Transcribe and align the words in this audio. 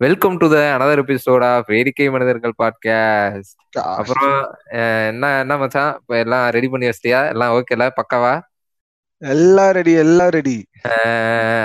Welcome 0.00 0.36
to 0.40 0.46
the 0.52 0.58
another 0.74 1.00
episode 1.02 1.42
of 1.48 1.66
வேடிக்கை 1.72 2.04
மனிதர்கள் 2.12 2.54
podcast 2.60 3.78
அப்புறம் 3.96 4.36
என்ன 5.08 5.32
என்ன 5.40 5.56
மச்சான்? 5.62 5.90
இப்ப 6.00 6.16
எல்லாம் 6.22 6.44
ரெடி 6.56 6.68
பண்ணி 6.72 6.88
வச்சிட்டியா 6.88 7.20
எல்லாம் 7.32 7.52
ஓகேல 7.56 7.88
பக்காவா? 7.98 8.32
எல்லாம் 9.22 9.72
ரெடி 9.78 9.94
எல்லாம் 10.04 10.32
ரெடி 10.36 10.56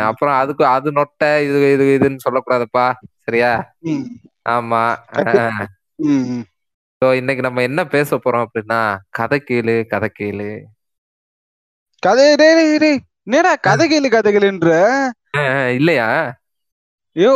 அப்புறம் 0.10 0.36
அதுக்கு 0.42 0.66
அது 0.74 0.92
நொட்டை 0.92 1.32
இது 1.48 1.72
இது 1.76 1.86
இதுன்னு 1.98 2.26
சொல்லக்கூடாதுப்பா. 2.26 2.86
சரியா? 3.26 3.52
ஆமா. 4.50 4.84
ஸோ 7.02 7.08
இன்னைக்கு 7.22 7.48
நம்ம 7.48 7.62
என்ன 7.70 7.82
பேச 7.98 8.18
போறோம் 8.18 8.46
அப்படின்னா 8.46 8.82
கதை 9.10 9.40
கேளு 9.50 9.76
கதை 9.94 10.10
கேளு. 10.20 10.52
கதை 12.04 12.26
என்னடா 13.28 13.54
கதை 13.68 13.86
கேளு 13.92 14.10
கதை 14.10 14.32
கேளுன்ற? 14.36 14.74
இல்லையா? 15.80 16.10
யோ 17.16 17.34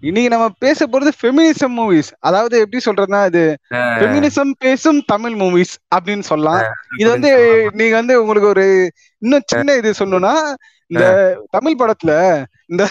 இன்னைக்கு 0.00 0.30
நம்ம 0.32 0.46
பேச 0.64 0.86
போறது 0.86 1.10
ஃபெமினிசம் 1.18 1.76
மூவிஸ் 1.78 2.10
அதாவது 2.20 2.54
எப்படி 2.64 2.80
சொல்றதுன்னா 2.86 3.20
இது 3.30 3.44
ஃபெமினிசம் 3.94 4.50
பேசும் 4.64 4.98
தமிழ் 5.06 5.36
மூவிஸ் 5.42 5.72
அப்படின்னு 5.94 6.24
சொல்லலாம். 6.30 6.60
இது 7.00 7.08
வந்து 7.14 7.30
நீங்க 7.78 7.94
வந்து 8.00 8.14
உங்களுக்கு 8.22 8.48
ஒரு 8.50 8.66
இன்னும் 9.22 9.48
சின்ன 9.52 9.76
இது 9.80 9.90
சொல்லணும்னா 10.00 10.34
இந்த 10.90 11.04
தமிழ் 11.56 11.78
படத்துல 11.80 12.12
இந்த 12.70 12.82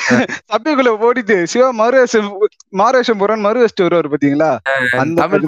சபைக்குள்ள 0.52 0.92
ஓடிட்டு 1.06 1.36
சிவா 1.52 1.68
மறுவேஷம் 1.80 2.30
மாறுவேஷம் 2.80 3.20
போறான் 3.22 3.46
மறுவேஷ்டு 3.46 3.86
வருவார் 3.86 4.12
பாத்தீங்களா? 4.14 4.50
அந்த 5.02 5.18
தமிழ் 5.22 5.46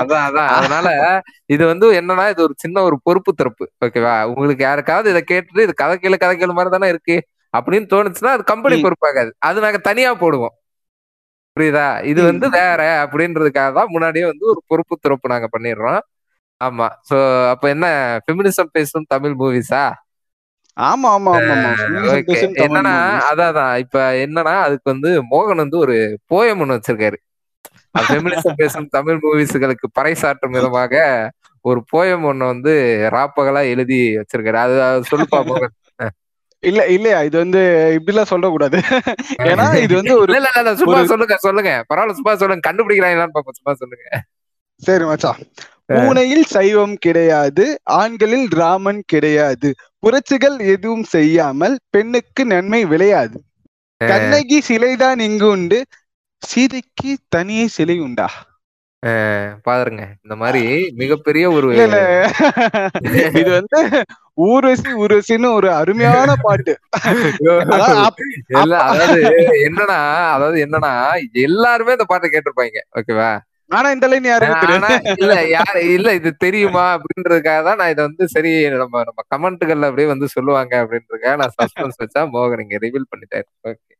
அதான் 0.00 0.24
அதான். 0.26 0.50
அதனால 0.56 0.88
இது 1.54 1.62
வந்து 1.66 1.86
என்னன்னா 2.00 2.26
இது 2.32 2.42
ஒரு 2.42 2.56
சின்ன 2.64 2.82
ஒரு 2.88 2.98
பொறுப்பு 3.06 3.32
திறப்பு 3.40 3.64
ஓகேவா? 3.86 4.14
உங்களுக்கு 4.30 4.64
யாருக்காவது 4.66 5.12
இதை 5.14 5.22
கேட்டுட்டு 5.24 5.66
இது 5.68 5.74
கதை 5.82 5.96
கேளு 5.98 6.18
கதை 6.24 6.34
கேளு 6.36 6.58
மாதிரி 6.58 6.74
தானே 6.76 6.90
இருக்கு. 6.94 7.18
அப்படின்னு 7.54 7.86
தோணுச்சுன்னா 7.90 8.32
அது 8.32 8.44
கம்பெனி. 8.44 8.76
பொறுப்பாகாது. 8.84 9.30
அது 9.40 9.58
நாங்க 9.60 9.78
தனியா 9.88 10.10
போடுவோம். 10.20 10.54
புரியுதா? 11.56 11.86
இது. 12.10 12.20
வந்து 12.30 12.46
வேற 12.56 12.82
அப்படின்றதுக்காக 13.04 13.70
தான் 13.72 13.90
முன்னாடியே 13.90 14.26
வந்து 14.26 14.44
ஒரு 14.52 14.60
பொறுப்பு 14.70 14.94
திறப்பு 14.98 15.32
நாங்க 15.32 15.48
பண்ணிடுறோம். 15.52 16.00
ஆமா. 16.60 16.86
சோ 17.08 17.16
அப்ப 17.52 17.64
என்ன 17.68 17.86
ஃபெமினிசம் 18.24 18.72
பேசும் 18.72 19.08
தமிழ் 19.08 19.36
மூவிஸா 19.40 19.82
ஆமா 21.36 21.56
ஆமா 21.56 21.70
என்னன்னா. 22.58 22.94
அதான் 23.30 23.52
இப்ப 23.84 23.96
என்னன்னா 24.24 24.54
அதுக்கு 24.66 24.88
வந்து 24.90 25.10
மோகன் 25.32 25.62
வந்து 25.64 25.78
ஒரு 25.78 25.96
போயம் 26.30 26.60
ஒண்ணு 26.62 26.76
வச்சிருக்காரு. 26.78 27.18
ஃபெமினிசம் 28.02 28.58
பேசும் 28.58 28.88
தமிழ் 28.88 29.20
மூவிஸ்களுக்கு 29.24 29.86
பறைசாற்றும் 29.98 30.54
விதமாக 30.56 30.94
ஒரு 31.64 31.80
போயம் 31.92 32.24
ஒண்ணு 32.24 32.44
வந்து 32.44 32.72
ராப்பகலா 33.14 33.62
எழுதி 33.72 33.98
வச்சிருக்காரு. 34.20 34.58
அது 34.64 34.76
அது 34.82 35.10
சொல்லுப்பா 35.10 35.40
மோகன். 35.50 35.74
இல்ல 36.62 36.86
இல்லையா? 36.86 37.22
இது 37.22 37.36
வந்து 37.38 37.60
இப்படிலாம் 37.96 38.30
சொல்லக்கூடாது. 38.32 38.78
ஏன்னா 39.50 39.66
இது 39.84 39.94
வந்து 39.94 40.14
ஒரு 40.18 40.32
இல்ல 40.32 40.48
இல்ல 40.58 40.74
சும்மா 40.74 41.00
சொல்லுங்க 41.04 41.36
சொல்லுங்க. 41.38 41.72
பரவாயில்ல 41.90 42.12
சும்மா 42.12 42.34
சொல்லுங்க. 42.36 42.64
கண்டுபிடிக்கிறாங்களான்னு 42.68 43.36
பாப்போம் 43.36 43.58
சும்மா 43.58 43.74
சொல்லுங்க. 43.74 44.06
சரி 44.82 45.04
மச்சான் 45.04 45.42
பூனையில் 45.88 46.44
சைவம் 46.46 46.96
கிடையாது 46.98 47.64
ஆண்களில் 47.98 48.46
ராமன் 48.52 49.02
கிடையாது. 49.06 49.68
புரட்சிகள் 50.02 50.56
எதுவும் 50.74 51.06
செய்யாமல் 51.06 51.74
பெண்ணுக்கு 51.90 52.44
நன்மை 52.46 52.84
விளையாது. 52.84 53.36
கண்ணகி 54.00 54.60
சிலைதான் 54.68 55.20
இங்கு 55.20 55.48
உண்டு 55.48 55.78
சீதைக்கு 56.42 57.10
தனியே 57.28 57.66
சிலை 57.68 58.00
உண்டா? 58.00 58.28
பாருங்க. 59.66 60.02
இந்த 60.24 60.34
மாதிரி 60.42 60.62
மிகப்பெரிய 61.00 61.44
ஒரு 61.56 61.68
இது 63.38 63.50
வந்து 63.58 63.78
ஊர்வசி 64.48 64.90
ஊர்வசின்னு 65.02 65.48
ஒரு 65.58 65.68
அருமையான 65.78 66.34
பாட்டு. 66.46 66.74
அதாவது 68.60 69.22
என்னன்னா 69.66 69.98
அதாவது 70.34 70.58
என்னன்னா 70.66 70.92
எல்லாருமே 71.46 71.96
இந்த 71.96 72.06
பாட்டை 72.12 72.28
கேட்டிருப்பாங்க. 72.28 72.82
ஓகேவா? 73.00 73.30
ஆனா 73.70 73.88
இந்த 73.96 74.06
லைன் 74.12 74.26
தெரியாது. 74.62 74.96
இல்ல 75.22 75.34
யாரு 75.56 75.82
இல்ல 75.96 76.08
இது 76.18 76.30
தெரியுமா 76.46 76.84
அப்படின்றதுக்காக 76.96 77.60
தான் 77.68 77.78
நான் 77.80 77.92
இதை 77.92 78.02
வந்து 78.08 78.24
சரி 78.34 78.50
நம்ம 78.82 79.02
நம்ம 79.08 79.22
கமெண்ட்டுகள்ல 79.34 79.88
அப்படியே 79.90 80.08
வந்து 80.12 80.28
சொல்லுவாங்க 80.36 80.74
அப்படின்றதுக்காக 80.82 81.36
நான் 81.42 81.54
சஸ்பென்ஸ் 81.58 82.00
வச்சா 82.02 82.22
மோகன் 82.34 82.64
இங்க 82.64 82.78
ரிவீல் 82.84 83.10
பண்ணிட்டாரு. 83.12 83.46
ஓகே. 83.70 83.92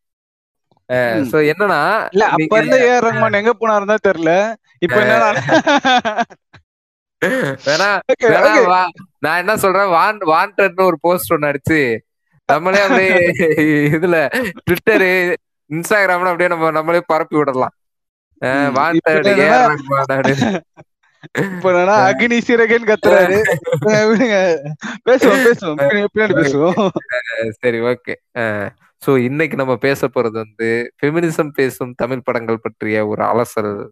சோ 1.31 1.39
என்னன்னா 1.49 1.81
இல்ல 2.11 2.25
அப்ப 2.27 2.57
இருந்த 2.57 2.77
ஏஆர் 2.89 3.05
ரஹ்மான் 3.07 3.33
எங்க 3.33 3.53
போனாருன்னு 3.61 3.87
தான் 3.87 4.07
தெரியல 4.09 4.33
இப்ப. 4.79 4.97
வா- 8.67 8.95
நான் 9.19 9.39
என்ன 9.39 9.57
சொல்றேன் 9.57 9.89
வான் 9.89 10.19
வாண்டட்னு 10.27 10.83
ஒரு 10.83 10.99
போஸ்ட் 11.01 11.33
ஒன்னு 11.33 11.47
அடிச்சு 11.47 11.81
நம்மளே 12.49 12.81
அப்படியே 12.81 13.13
இதுல 13.89 14.17
ட்விட்டரு 14.65 15.11
இன்ஸ்டாகிராம்ல 15.71 16.25
அப்படியே 16.25 16.49
நம்ம 16.49 16.71
நம்மளே 16.71 17.03
பரப்பி 17.07 17.37
விடலாம். 17.37 17.75
வாண்டட் 18.75 18.95
இப்ப 18.95 19.31
என்னன்னா- 19.37 19.77
இப்ப 21.49 21.73
என்னன்னா 21.73 21.97
அக்னி 22.09 22.39
சிறகன் 22.41 22.85
கத்துறாரு. 22.85 23.37
பேசுவோம் 25.07 25.45
பேசுவோம். 25.45 25.79
பின்னாடி 26.15 26.35
பேசுவோம். 26.41 26.91
சரி 27.61 27.81
ஓகே. 27.83 28.15
சோ 29.03 29.19
இன்னைக்கு 29.19 29.57
நம்ம 29.57 29.77
பேச 29.77 30.07
போறது 30.07 30.45
வந்து 30.45 30.93
ஃபெமினிசம் 30.99 31.51
பேசும் 31.51 31.95
தமிழ் 31.97 32.25
படங்கள் 32.25 32.61
பற்றிய 32.61 33.07
ஒரு 33.07 33.23
அலசல். 33.23 33.91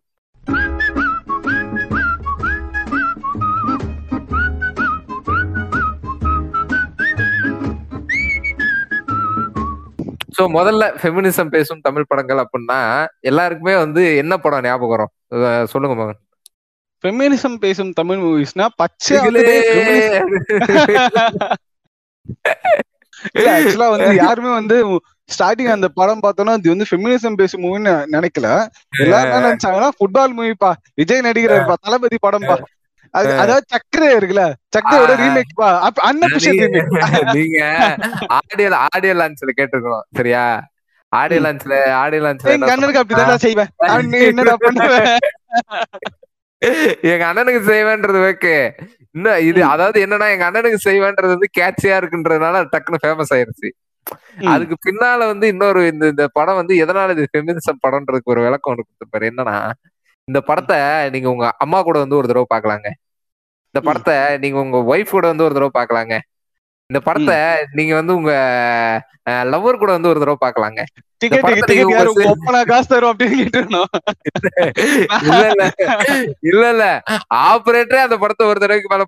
சோ 10.36 10.56
முதல்ல 10.56 11.00
ஃபெமினிசம் 11.00 11.48
பேசும் 11.48 11.80
தமிழ் 11.80 12.04
படங்கள் 12.08 12.44
அப்படின்னா 12.44 13.06
எல்லாருக்குமே 13.30 13.76
வந்து 13.76 14.16
என்ன 14.16 14.38
படம் 14.38 14.62
ஞாபகம் 14.62 14.94
வரும்? 14.94 15.12
சொல்லுங்க 15.72 16.00
மகன். 16.00 16.18
ஃபெமினிசம் 17.04 17.58
பேசும் 17.64 17.92
தமிழ் 17.92 18.24
மூவிஸ்னா 18.24 18.66
பச்சை 18.82 19.16
ஆக்சுவலா 23.52 23.88
வந்து 23.92 24.10
யாருமே 24.20 24.50
வந்து 24.54 24.76
ஸ்டார்டிங் 25.28 25.72
அந்த 25.72 25.88
படம் 25.98 26.22
பார்த்தோம்னா 26.22 26.54
இது 26.58 26.72
வந்து 26.72 26.88
ஃபெமினிசம் 26.88 27.38
பேசும் 27.40 27.62
மூவின்னு 27.64 27.92
நினைக்கல. 28.14 28.46
எல்லாரும் 29.02 29.30
என்ன 29.30 29.46
நினைச்சாங்கன்னா 29.46 29.90
ஃபுட்பால் 29.98 30.36
மூவிப்பா 30.38 30.70
விஜய் 30.94 31.24
நடிகர்ப்பா 31.26 31.76
தளபதி 31.84 32.18
படம்பா 32.26 32.56
அது 33.14 33.28
அதாவது 33.42 33.64
சக்கரை 33.72 34.08
இருக்குல்ல 34.16 34.42
சக்கரையோட. 34.74 35.12
ரீமேக் 35.20 35.54
பா. 35.54 35.68
நீங்க 37.36 37.60
ஆடியோ 38.38 38.68
ஆடியோ 38.86 39.14
லான்ச்ல 39.20 39.52
கேட்டிருக்கணும் 39.56 40.04
சரியா? 40.18 40.42
ஆடியோ 41.12 41.40
லான்ச்ல 41.40 41.74
ஆடியோ 42.00 42.22
லான்ச்ல 42.24 42.52
எங்க 42.54 42.70
அண்ணனுக்கு 42.74 43.02
அப்படிதான் 43.02 43.44
செய்வேன். 43.46 43.70
என்னடா 44.30 44.54
பண்ணுவ? 44.64 44.92
எங்க 47.10 47.24
அண்ணனுக்கு 47.28 47.60
செய்வேன்றது 47.70 48.18
ஓகே. 48.30 48.54
இன்னும் 49.14 49.44
இது 49.50 49.60
அதாவது 49.72 49.98
என்னன்னா 50.04 50.26
எங்க 50.34 50.44
அண்ணனுக்கு 50.48 50.80
செய்வேன்றது 50.88 51.34
வந்து 51.36 51.48
கேட்சியா 51.58 51.94
இருக்குன்றதுனால 52.00 52.56
டக்குன்னு 52.72 53.02
ஃபேமஸ் 53.04 53.32
ஆயிருச்சு. 53.36 53.68
அதுக்கு 54.52 54.76
பின்னால 54.86 55.26
வந்து 55.32 55.46
இன்னொரு 55.52 55.80
இந்த 55.92 56.04
இந்த 56.14 56.24
படம் 56.38 56.58
வந்து 56.60 56.74
எதனால 56.84 57.14
இது 57.16 57.24
ஃபெமினிசம் 57.32 57.82
படம்ன்றதுக்கு 57.84 58.32
ஒரு 58.34 58.42
விளக்கம் 58.46 58.72
ஒன்று 58.72 58.84
கொடுத்துருப்பாரு. 58.84 59.26
என்னன்னா 59.32 59.56
இந்த 60.28 60.40
படத்தை 60.48 60.78
நீங்க 61.14 61.28
உங்க 61.34 61.46
அம்மா 61.64 61.78
கூட 61.82 61.98
வந்து 62.04 62.18
ஒரு 62.20 62.28
தடவை 62.30 62.48
பார்க்கலாங்க. 62.54 62.88
இந்த 63.74 63.80
படத்தை 63.88 64.14
நீங்க 64.42 64.58
உங்க 64.64 64.78
ஒய்ஃப் 64.92 65.14
கூட 65.16 65.26
வந்து 65.32 65.46
ஒரு 65.48 65.56
தடவை 65.58 65.72
பார்க்கலாங்க. 65.78 66.14
இந்த 66.90 67.00
படத்தை 67.06 67.36
நீங்க 67.78 67.92
வந்து 67.98 68.14
உங்க 68.18 68.32
லவ்வர் 69.52 69.80
கூட 69.80 69.90
வந்து 69.96 70.10
ஒரு 70.12 70.20
தடவை 70.22 70.36
கேட்டுருந்தோம். 73.38 73.90
இல்ல 76.50 76.64
இல்ல. 76.72 76.84
ஆபரேட்டரே 77.48 78.00
அந்த 78.06 78.16
படத்தை 78.22 78.46
ஒரு 78.52 78.62
தடவைக்கு 78.62 78.92
மேல 78.92 79.06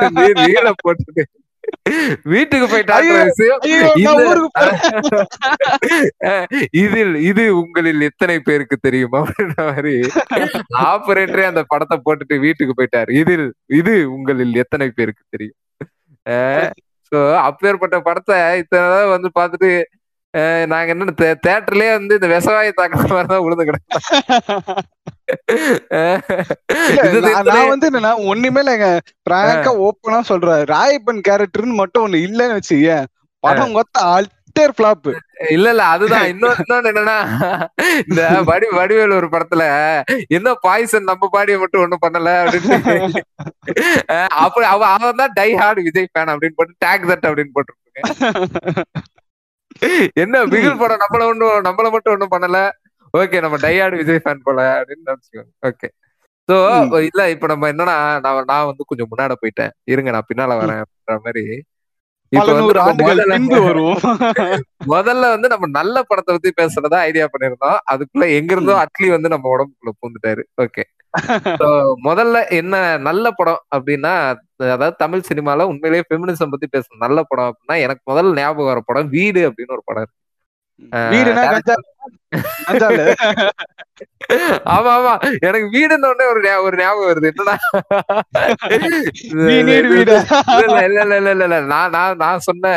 சொல்லி 0.00 0.26
ரீல 0.42 0.70
போட்டுட்டு 0.84 1.24
வீட்டுக்கு 2.32 2.66
போயிட்டாங்க. 2.72 3.12
இதில் 6.82 7.14
இது 7.30 7.44
உங்களில் 7.60 8.02
எத்தனை 8.08 8.36
பேருக்கு 8.48 8.76
தெரியும்? 8.86 9.16
அப்படின்ற 9.20 9.56
மாதிரி 9.70 9.94
ஆபரேட்டரே 10.92 11.44
அந்த 11.52 11.64
படத்தை 11.72 11.98
போட்டுட்டு 12.06 12.38
வீட்டுக்கு 12.46 12.74
போயிட்டாரு. 12.80 13.10
இதில் 13.22 13.46
இது 13.80 13.94
உங்களில் 14.16 14.54
எத்தனை 14.64 14.88
பேருக்கு 14.98 15.24
தெரியும்? 15.36 15.58
சோ 17.14 17.20
அப்பேற்பட்ட 17.48 17.98
படத்தை 18.06 18.38
இத்தனை 18.60 18.86
வந்து 19.10 19.30
பார்த்துட்டு 19.38 19.70
நாங்க 20.64 20.88
என்ன 20.92 21.12
தேட்டர்லயே 21.44 21.90
வந்து 21.96 22.14
இந்த 22.14 22.28
விசவாய 22.30 22.70
தாக்குற 22.78 23.02
மாதிரி 23.10 23.28
தான் 23.28 23.44
விழுந்து 23.44 23.66
கிடக்கும். 23.66 24.00
நான் 27.48 27.70
வந்து 27.70 27.88
என்னன்னா 27.90 28.12
ஒண்ணுமே 28.30 28.62
இல்லைங்க 28.64 28.88
பிராங்கா 29.26 29.72
ஓப்பனா 29.84 30.20
சொல்றேன் 30.30 30.62
ராயப்பன் 30.72 31.24
கேரக்டர்னு 31.28 31.80
மட்டும் 31.82 32.04
ஒண்ணு 32.06 32.24
இல்லன்னு 32.26 32.56
வச்சுக்க 32.58 32.96
படம் 33.44 33.76
கொத்த 33.76 34.02
அல்டர் 34.56 34.74
பிளாப் 34.78 35.06
இல்ல 35.54 35.66
இல்ல 35.72 35.84
அதுதான். 35.94 36.26
இன்னொன்னு 36.32 36.60
இன்னொன்னு 36.62 36.90
என்னன்னா 36.90 37.16
இந்த 38.02 38.20
வடி 38.48 38.66
வடிவேல் 38.76 39.14
ஒரு 39.16 39.28
படத்துல 39.32 39.62
என்ன 40.36 40.54
பாய்சன் 40.64 41.08
நம்ம 41.10 41.28
பாடிய 41.32 41.56
மட்டும் 41.62 41.82
ஒண்ணும் 41.84 42.04
பண்ணல 42.04 42.30
அப்படின்னு. 42.42 42.76
அப்படி 44.42 44.66
அவ 44.70 44.86
அவன் 44.92 45.20
தான் 45.22 45.34
டை 45.34 45.48
ஹார்ட் 45.60 45.80
விஜய் 45.86 46.08
ஃபேன் 46.12 46.32
அப்படின்னு 46.34 46.58
போட்டு 46.60 46.76
டேக் 46.84 47.08
தட் 47.10 47.26
அப்படின்னு 47.28 47.54
போட்டிருப்பாங்க 47.56 47.82
என்ன 50.22 50.44
பிகில் 50.52 50.80
படம் 50.80 51.02
நம்மள 51.04 51.22
ஒண்ணும் 51.30 51.66
நம்மள 51.66 51.86
மட்டும் 51.94 52.14
ஒண்ணும் 52.14 52.34
பண்ணல. 52.34 52.58
ஓகே 53.14 53.40
நம்ம 53.42 53.56
டையாடு 53.64 54.00
விஜய் 54.00 54.22
ஃபேன் 54.22 54.46
போல 54.46 54.60
அப்படின்னு 54.78 55.08
நினைச்சுக்கோங்க. 55.08 55.50
ஓகே. 55.68 55.88
சோ. 56.48 56.56
இல்ல 57.08 57.22
இப்ப 57.30 57.46
நம்ம 57.46 57.68
என்னன்னா 57.72 57.94
நான் 58.24 58.48
நான் 58.48 58.68
வந்து 58.70 58.84
கொஞ்சம் 58.84 59.10
முன்னாடி 59.12 59.36
போயிட்டேன். 59.42 59.72
இருங்க 59.92 60.10
நான் 60.10 60.28
பின்னால 60.30 60.56
வரேன் 60.60 60.82
அப்படின்ற 60.82 61.16
மாதிரி 61.26 61.44
முதல்ல 64.92 65.24
வந்து 65.34 65.48
நம்ம 65.52 65.66
நல்ல 65.78 65.96
படத்தை 66.02 66.30
பத்தி 66.34 66.50
பேசுறதா 66.60 66.98
ஐடியா 67.08 67.26
பண்ணிருந்தோம் 67.32 67.78
அதுக்குள்ள 67.92 68.26
எங்க 68.38 68.50
இருந்தோ 68.56 68.74
அட்லி 68.82 69.08
வந்து 69.14 69.32
நம்ம 69.34 69.48
உடம்புக்குள்ள 69.54 69.92
பூந்துட்டாரு. 70.00 70.42
ஓகே 70.64 70.84
முதல்ல 72.06 72.36
என்ன 72.58 72.74
நல்ல 73.08 73.30
படம் 73.32 73.60
அப்படின்னா 73.76 74.12
அதாவது 74.74 74.96
தமிழ் 74.96 75.28
சினிமால 75.30 75.66
உண்மையிலேயே 75.72 76.06
ஃபெமினிசம் 76.08 76.52
பத்தி 76.54 76.68
பேசணும் 76.74 77.04
நல்ல 77.06 77.18
படம் 77.30 77.50
அப்படின்னா 77.50 77.76
எனக்கு 77.86 78.02
முதல்ல 78.12 78.38
ஞாபகம் 78.40 78.70
வர 78.72 78.82
படம் 78.90 79.12
வீடு 79.16 79.42
அப்படின்னு 79.48 79.76
ஒரு 79.76 79.84
படம் 79.90 80.02
இருக்கு. 80.04 80.18
ஆமா 84.68 84.90
ஆமா. 84.96 85.12
எனக்கு 85.46 85.66
வீடுன்னு 85.74 86.08
உடனே 86.10 86.26
ஒரு 86.30 86.40
ஒரு 86.66 86.76
ஞாபகம் 86.76 87.10
வருது. 87.10 87.30
என்னன்னா 87.32 87.54
We 89.44 89.56
need 89.68 89.86
வீடு. 89.92 90.14
இல்ல 90.56 91.32
இல்ல 91.34 91.58
நான் 91.66 91.90
நான் 91.90 92.16
நான் 92.16 92.44
சொன்ன 92.48 92.72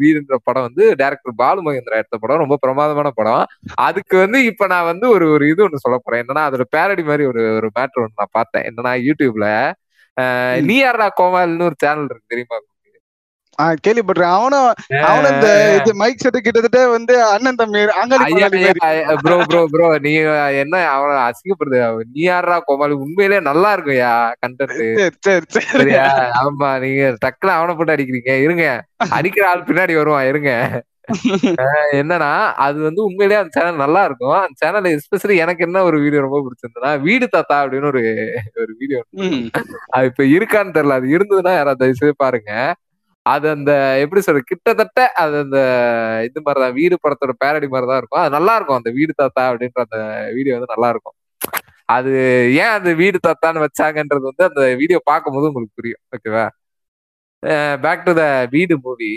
வீடுன்ற 0.00 0.36
படம் 0.44 0.66
வந்து 0.68 0.84
டைரக்டர் 0.96 1.36
பாலு 1.36 1.62
மகேந்திரா 1.62 2.00
எடுத்த 2.00 2.18
படம். 2.18 2.42
ரொம்ப 2.44 2.58
பிரமாதமான 2.62 3.10
படம். 3.12 3.44
அதுக்கு 3.88 4.16
வந்து 4.16 4.40
இப்ப 4.44 4.66
நான் 4.66 4.90
வந்து 4.92 5.08
ஒரு 5.08 5.28
ஒரு 5.30 5.46
இது 5.48 5.64
ஒண்ணு 5.66 5.84
சொல்ல 5.84 5.98
போறேன். 5.98 6.22
என்னன்னா 6.24 6.44
அதோட 6.48 6.66
பேரடி 6.76 7.04
மாதிரி 7.04 7.26
ஒரு 7.26 7.42
ஒரு 7.58 7.70
மேட்ரு 7.76 8.02
ஒண்ணு 8.04 8.20
நான் 8.22 8.36
பார்த்தேன். 8.38 8.66
என்னன்னா 8.70 8.94
யூடியூப்ல. 9.08 9.48
நீ 10.66 10.76
யாரா 10.78 11.06
கோமால்னு 11.18 11.68
ஒரு 11.70 11.76
சேனல் 11.84 12.08
இருக்கு 12.10 12.32
தெரியுமா? 12.32 12.58
கேள்விப்பட்டிருக்கேன். 13.84 14.36
அவனும் 14.38 14.68
அவனும் 15.08 15.32
இந்த 15.32 15.48
இது 15.78 15.90
மைக் 16.00 16.22
செட்டு 16.22 16.38
கிட்டத்தட்ட 16.44 16.80
வந்து 16.94 17.14
அண்ணன் 17.32 17.58
தம்பி. 17.60 17.80
ப்ரோ 19.24 19.36
ப்ரோ 19.50 19.62
ப்ரோ 19.72 19.88
நீ 20.06 20.12
என்ன 20.62 20.76
அவன 20.94 21.18
அசிங்கப்படுது 21.28 21.80
நீ 22.14 22.22
யாரா 22.28 22.56
கோமாளி? 22.68 22.96
உண்மையிலே 23.04 23.40
நல்லா 23.50 23.72
இருக்கும்யா 23.76 24.12
கண்டென்ட் 24.42 24.76
சரி 24.78 25.10
சரி 25.26 25.44
சரி. 25.56 25.66
சரியா? 25.74 26.06
ஆமா 26.42 26.70
நீங்க 26.84 27.04
டக்குனு 27.24 27.56
அவனை 27.58 27.74
போட்டு 27.74 27.96
அடிக்கிறீங்க. 27.96 28.32
இருங்க. 28.46 28.66
அடிக்கிற 29.18 29.44
ஆள் 29.50 29.68
பின்னாடி 29.68 29.94
வருவான் 30.00 30.30
இருங்க. 30.32 30.52
என்னன்னா 32.00 32.28
அது 32.64 32.78
வந்து 32.86 33.00
உண்மையிலேயே 33.06 33.38
அந்த 33.40 33.52
சேனல் 33.56 33.82
நல்லா 33.84 34.02
இருக்கும். 34.08 34.36
அந்த 34.42 34.56
சேனல் 34.62 34.86
எஸ்பெஷலி 34.96 35.36
எனக்கு 35.44 35.64
என்ன 35.66 35.82
ஒரு 35.88 35.96
வீடியோ 36.04 36.20
ரொம்ப 36.26 36.38
பிடிச்சிருந்ததுன்னா 36.44 36.92
வீடு 37.06 37.26
தாத்தா 37.34 37.56
அப்படின்னு 37.62 37.90
ஒரு 37.92 38.02
ஒரு 38.62 38.72
வீடியோ. 38.80 39.00
அது 39.96 40.06
இப்ப 40.10 40.24
இருக்கான்னு 40.36 40.76
தெரியல. 40.76 40.98
அது 41.00 41.08
இருந்ததுன்னா 41.16 41.54
யாராவது 41.58 41.82
தயவு 41.82 42.00
செய்து 42.00 42.16
பாருங்க. 42.24 42.52
அது 43.26 43.46
அந்த 43.50 43.72
எப்படி 44.02 44.20
சொல்றது 44.20 44.50
கிட்டத்தட்ட 44.50 45.00
அது 45.14 45.34
அந்த 45.44 45.58
இது 46.24 46.40
மாதிரிதான் 46.44 46.76
வீடு 46.80 46.94
படத்தோட 47.02 47.32
பேரடி 47.44 47.68
மாதிரிதான் 47.68 48.00
இருக்கும். 48.02 48.22
அது 48.22 48.30
நல்லா 48.30 48.54
இருக்கும் 48.56 48.78
அந்த 48.80 48.90
வீடு 48.90 49.12
தாத்தா 49.16 49.42
அப்படின்ற 49.50 49.80
அந்த 49.86 49.98
வீடியோ 50.36 50.54
வந்து 50.56 50.72
நல்லா 50.74 50.88
இருக்கும் 50.88 51.16
அது 51.88 52.10
ஏன் 52.62 52.74
அந்த 52.78 52.90
வீடு 52.94 53.18
தாத்தான்னு 53.26 53.64
வச்சாங்கன்றது 53.66 54.24
வந்து 54.30 54.44
அந்த 54.50 54.62
வீடியோ 54.80 54.98
பார்க்கும்போது 55.04 55.48
உங்களுக்கு 55.50 55.78
புரியும். 55.80 56.02
ஓகேவா 56.16 56.44
பேக் 57.84 58.04
டு 58.04 58.12
த 58.14 58.24
வீடு 58.50 58.74
மூவி 58.82 59.10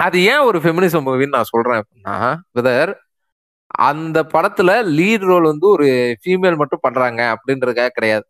அது 0.00 0.18
ஏன் 0.24 0.44
ஒரு 0.48 0.58
ஃபெமினிசம் 0.58 1.06
மூவின்னு 1.06 1.36
நான் 1.36 1.52
சொல்றேன் 1.52 1.80
அப்படின்னா 1.82 2.16
பிரதர் 2.54 2.92
அந்த 3.88 4.18
படத்துல 4.34 4.70
லீட் 4.98 5.26
ரோல் 5.30 5.42
வந்து 5.42 5.66
ஒரு 5.68 5.86
ஃபீமேல் 6.22 6.56
மட்டும் 6.56 6.82
பண்றாங்க 6.82 7.20
அப்படின்றதுக்காக 7.34 7.94
கிடையாது. 7.94 8.26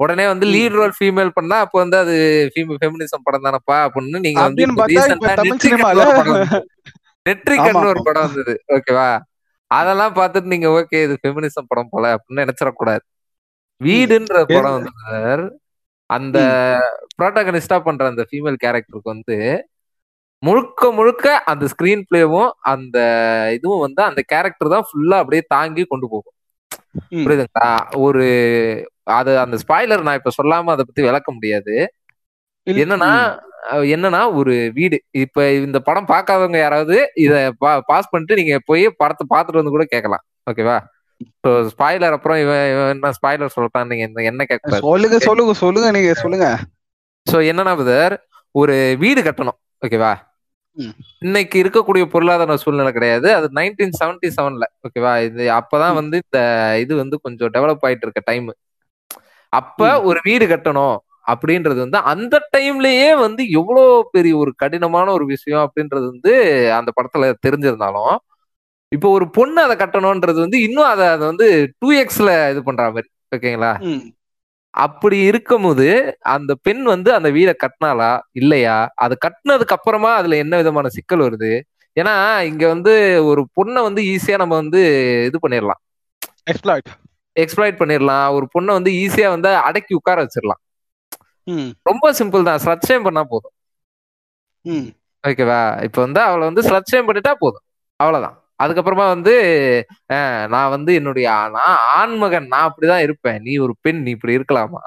உடனே 0.00 0.24
வந்து. 0.30 0.46
லீட் 0.54 0.76
ரோல் 0.78 0.94
ஃபீமேல் 0.98 1.36
பண்ணா 1.36 1.56
அப்போ 1.64 1.76
வந்து 1.82 1.96
அது 2.02 2.14
ஃபெமினிசம் 2.82 3.24
படம் 3.26 3.46
தானப்பா? 3.46 3.76
அப்படின்னு 3.86 4.24
நீங்க 4.26 4.40
வந்து 4.46 4.66
சினிமால 5.66 6.06
ஒரு 7.92 8.02
படம் 8.08 8.26
வந்தது. 8.26 8.54
ஓகேவா? 8.76 9.08
அதெல்லாம் 9.70 10.16
பார்த்துட்டு 10.18 10.52
நீங்க 10.54 10.68
ஓகே 10.78 10.98
இது 11.06 11.14
ஃபெமினிசம் 11.22 11.70
படம் 11.70 11.92
போல 11.92 12.10
அப்படின்னு 12.16 12.44
நினைச்சிடக்கூடாது. 12.44 13.04
வீடுன்ற 13.80 14.36
படம் 14.50 14.76
வந்து 14.76 15.46
அந்த 16.10 16.38
ப்ரோட்டகனிஸ்டா 17.18 17.78
பண்ற 17.86 18.04
அந்த 18.10 18.22
ஃபீமேல் 18.28 18.62
கேரக்டருக்கு 18.64 19.14
வந்து 19.14 19.36
முழுக்க 20.42 20.90
முழுக்க 20.92 21.26
அந்த 21.50 21.64
ஸ்கிரீன் 21.72 22.04
பிளேவும் 22.08 22.50
அந்த 22.72 22.96
இதுவும் 23.56 23.84
வந்து 23.84 24.00
அந்த 24.08 24.20
கேரக்டர் 24.32 24.72
தான் 24.74 24.86
ஃபுல்லா 24.88 25.16
அப்படியே 25.22 25.42
தாங்கி 25.54 25.84
கொண்டு 25.92 26.06
போகும். 26.12 26.34
புரியுதுங்களா? 27.24 27.70
ஒரு 28.06 28.24
அது 29.06 29.32
அந்த 29.38 29.56
ஸ்பாய்லர் 29.62 30.06
நான் 30.06 30.18
இப்ப 30.20 30.32
சொல்லாம 30.38 30.72
அதை 30.72 30.84
பத்தி 30.84 31.02
விளக்க 31.02 31.28
முடியாது. 31.32 31.74
என்னன்னா 32.66 33.10
என்னன்னா 33.90 34.20
ஒரு 34.38 34.54
வீடு. 34.72 34.96
இப்ப 35.22 35.36
இந்த 35.60 35.78
படம் 35.80 36.10
பார்க்காதவங்க 36.10 36.58
யாராவது 36.60 36.96
இத 37.24 37.34
பாஸ் 37.88 38.10
பண்ணிட்டு 38.10 38.38
நீங்க 38.40 38.56
போய் 38.66 38.84
படத்தை 39.00 39.24
பார்த்துட்டு 39.32 39.60
வந்து 39.60 39.74
கூட 39.74 39.84
கேட்கலாம் 39.86 40.24
ஓகேவா 40.46 40.76
ஸோ 41.42 41.50
ஸ்பாய்லர் 41.70 42.14
அப்புறம் 42.16 42.38
இவன் 42.40 42.64
இவன் 42.72 42.90
என்ன 42.94 43.12
ஸ்பாய்லர் 43.16 43.54
சொல்லிட்டான் 43.54 43.90
நீங்க 43.90 44.04
என்ன- 44.24 44.46
கேட்க 44.46 44.80
சொல்லுங்க 44.84 45.18
சொல்லுங்க 45.26 45.54
சொல்லுங்க 45.62 45.90
நீங்க 45.90 46.12
சொல்லுங்க. 46.16 46.48
ஸோ 47.26 47.36
என்னன்னா 47.50 47.72
பிரதர் 47.78 48.14
ஒரு 48.54 48.74
வீடு 49.00 49.20
கட்டணும். 49.22 49.58
ஓகேவா. 49.82 50.12
இன்னைக்கு 51.22 51.56
இருக்கக்கூடிய 51.62 52.04
பொருளாதார 52.06 52.56
சூழ்நிலை 52.62 52.92
கிடையாது. 52.92 53.28
அது 53.36 53.46
நைன்டீன் 53.56 53.96
செவன்டி 53.98 54.28
செவன்ல 54.36 54.64
ஓகேவா 54.84 55.12
இது 55.26 55.44
அப்பதான். 55.56 55.96
வந்து 56.00 56.16
இந்த 56.22 56.40
இது 56.82 56.92
வந்து 56.96 57.16
கொஞ்சம் 57.20 57.52
டெவலப் 57.54 57.84
ஆயிட்டு 57.86 58.06
இருக்க 58.06 58.22
டைம் 58.26 58.46
அப்ப. 59.52 59.80
ஒரு 60.08 60.20
வீடு 60.24 60.46
கட்டணும் 60.46 60.96
அப்படின்றது 61.26 61.78
வந்து 61.84 61.98
அந்த 62.12 62.36
டைம்லயே 62.54 63.08
வந்து 63.20 63.42
எவ்வளோ 63.58 63.84
பெரிய 64.12 64.34
ஒரு 64.36 64.52
கடினமான 64.62 65.06
ஒரு 65.12 65.24
விஷயம் 65.32 65.64
அப்படின்றது 65.66 66.06
வந்து 66.12 66.32
அந்த 66.76 66.90
படத்துல 66.96 67.30
தெரிஞ்சிருந்தாலும் 67.46 68.14
இப்போ 68.92 69.08
ஒரு 69.10 69.26
பொண்ணு 69.30 69.60
அதை 69.62 69.74
கட்டணும்ன்றது 69.76 70.38
வந்து 70.40 70.58
இன்னும் 70.62 70.90
அதை 70.90 71.06
அதை 71.08 71.24
வந்து 71.26 71.46
டூ 71.80 71.88
எக்ஸ்ல 72.02 72.30
இது 72.52 72.60
பண்ற 72.62 72.82
மாதிரி 72.88 73.08
ஓகேங்களா. 73.32 73.72
அப்படி 74.74 75.18
இருக்கும்போது 75.28 75.86
அந்த 76.32 76.52
பெண் 76.62 76.82
வந்து 76.90 77.10
அந்த 77.14 77.28
வீடை 77.30 77.54
கட்டினாலா 77.56 78.10
இல்லையா? 78.34 78.74
அது 78.96 79.14
கட்டினதுக்கு 79.24 79.76
அப்புறமா 79.76 80.10
அதுல 80.16 80.36
என்ன 80.36 80.54
விதமான 80.56 80.88
சிக்கல் 80.96 81.24
வருது? 81.26 81.52
ஏன்னா 81.96 82.14
இங்க 82.50 82.64
வந்து 82.68 82.92
ஒரு 83.30 83.42
பொண்ணை 83.56 83.82
வந்து 83.82 84.02
ஈஸியா 84.12 84.36
நம்ம 84.36 84.54
வந்து 84.54 84.80
இது 85.28 85.38
பண்ணிடலாம். 85.44 85.80
எக்ஸ்பிளாய்ட் 87.42 87.80
பண்ணிடலாம் 87.80 88.28
ஒரு 88.36 88.46
பொண்ணை 88.54 88.72
வந்து 88.78 88.92
ஈஸியா 89.02 89.28
வந்து 89.34 89.50
அடக்கி 89.68 89.94
உட்கார 90.00 90.24
வச்சிடலாம் 90.24 90.62
ரொம்ப 91.88 92.06
சிம்பிள் 92.18 92.46
தான். 92.48 92.62
ஸ்லட்சயம் 92.64 93.06
பண்ணா 93.06 93.22
போதும். 93.32 93.54
ஓகேவா 95.24 95.60
இப்போ 95.86 96.00
வந்து 96.06 96.20
அவளை 96.28 96.44
வந்து 96.50 96.62
ஸ்லட்சயம் 96.68 97.08
பண்ணிட்டா 97.08 97.32
போதும். 97.44 97.64
அவ்வளவுதான். 98.00 98.36
அதுக்கப்புறமா 98.62 99.06
வந்து 99.14 99.34
நான் 100.54 100.72
வந்து 100.74 100.90
என்னுடைய 100.98 101.28
நான் 101.56 101.80
ஆண்மகன் 101.98 102.46
நான் 102.52 102.66
அப்படிதான் 102.68 103.04
இருப்பேன். 103.06 103.40
நீ 103.46 103.54
ஒரு 103.64 103.74
பெண் 103.84 104.00
நீ 104.04 104.10
இப்படி 104.16 104.36
இருக்கலாமா? 104.38 104.82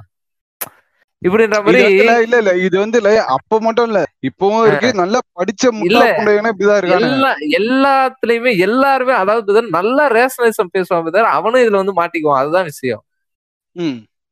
இப்படின்ற 1.22 1.58
மாதிரி 1.64 1.80
இல்ல, 1.94 2.12
இல்ல 2.38 2.52
இது 2.66 2.76
வந்து 2.80 2.98
இல்ல. 3.02 3.10
அப்ப 3.36 3.60
மட்டும் 3.60 3.88
இல்ல. 3.90 4.00
இப்பவும் 4.28 4.66
இருக்கு. 4.68 4.90
நல்லா 5.02 5.20
படிச்ச 5.40 5.64
இல்ல. 5.88 6.04
இப்படிதான் 6.52 7.06
எல்லா 7.08 7.30
எல்லாத்துலயுமே 7.60 8.52
எல்லாருமே 8.68 9.14
அதாவது 9.16 9.46
நல்லா 9.78 10.06
ரேஷனலிசம் 10.16 10.72
தவிர 11.08 11.26
அவனும் 11.38 11.64
இதுல 11.64 11.82
வந்து 11.82 12.00
மாட்டிக்குவான். 12.00 12.42
அதுதான் 12.44 12.70
விஷயம். 12.72 13.04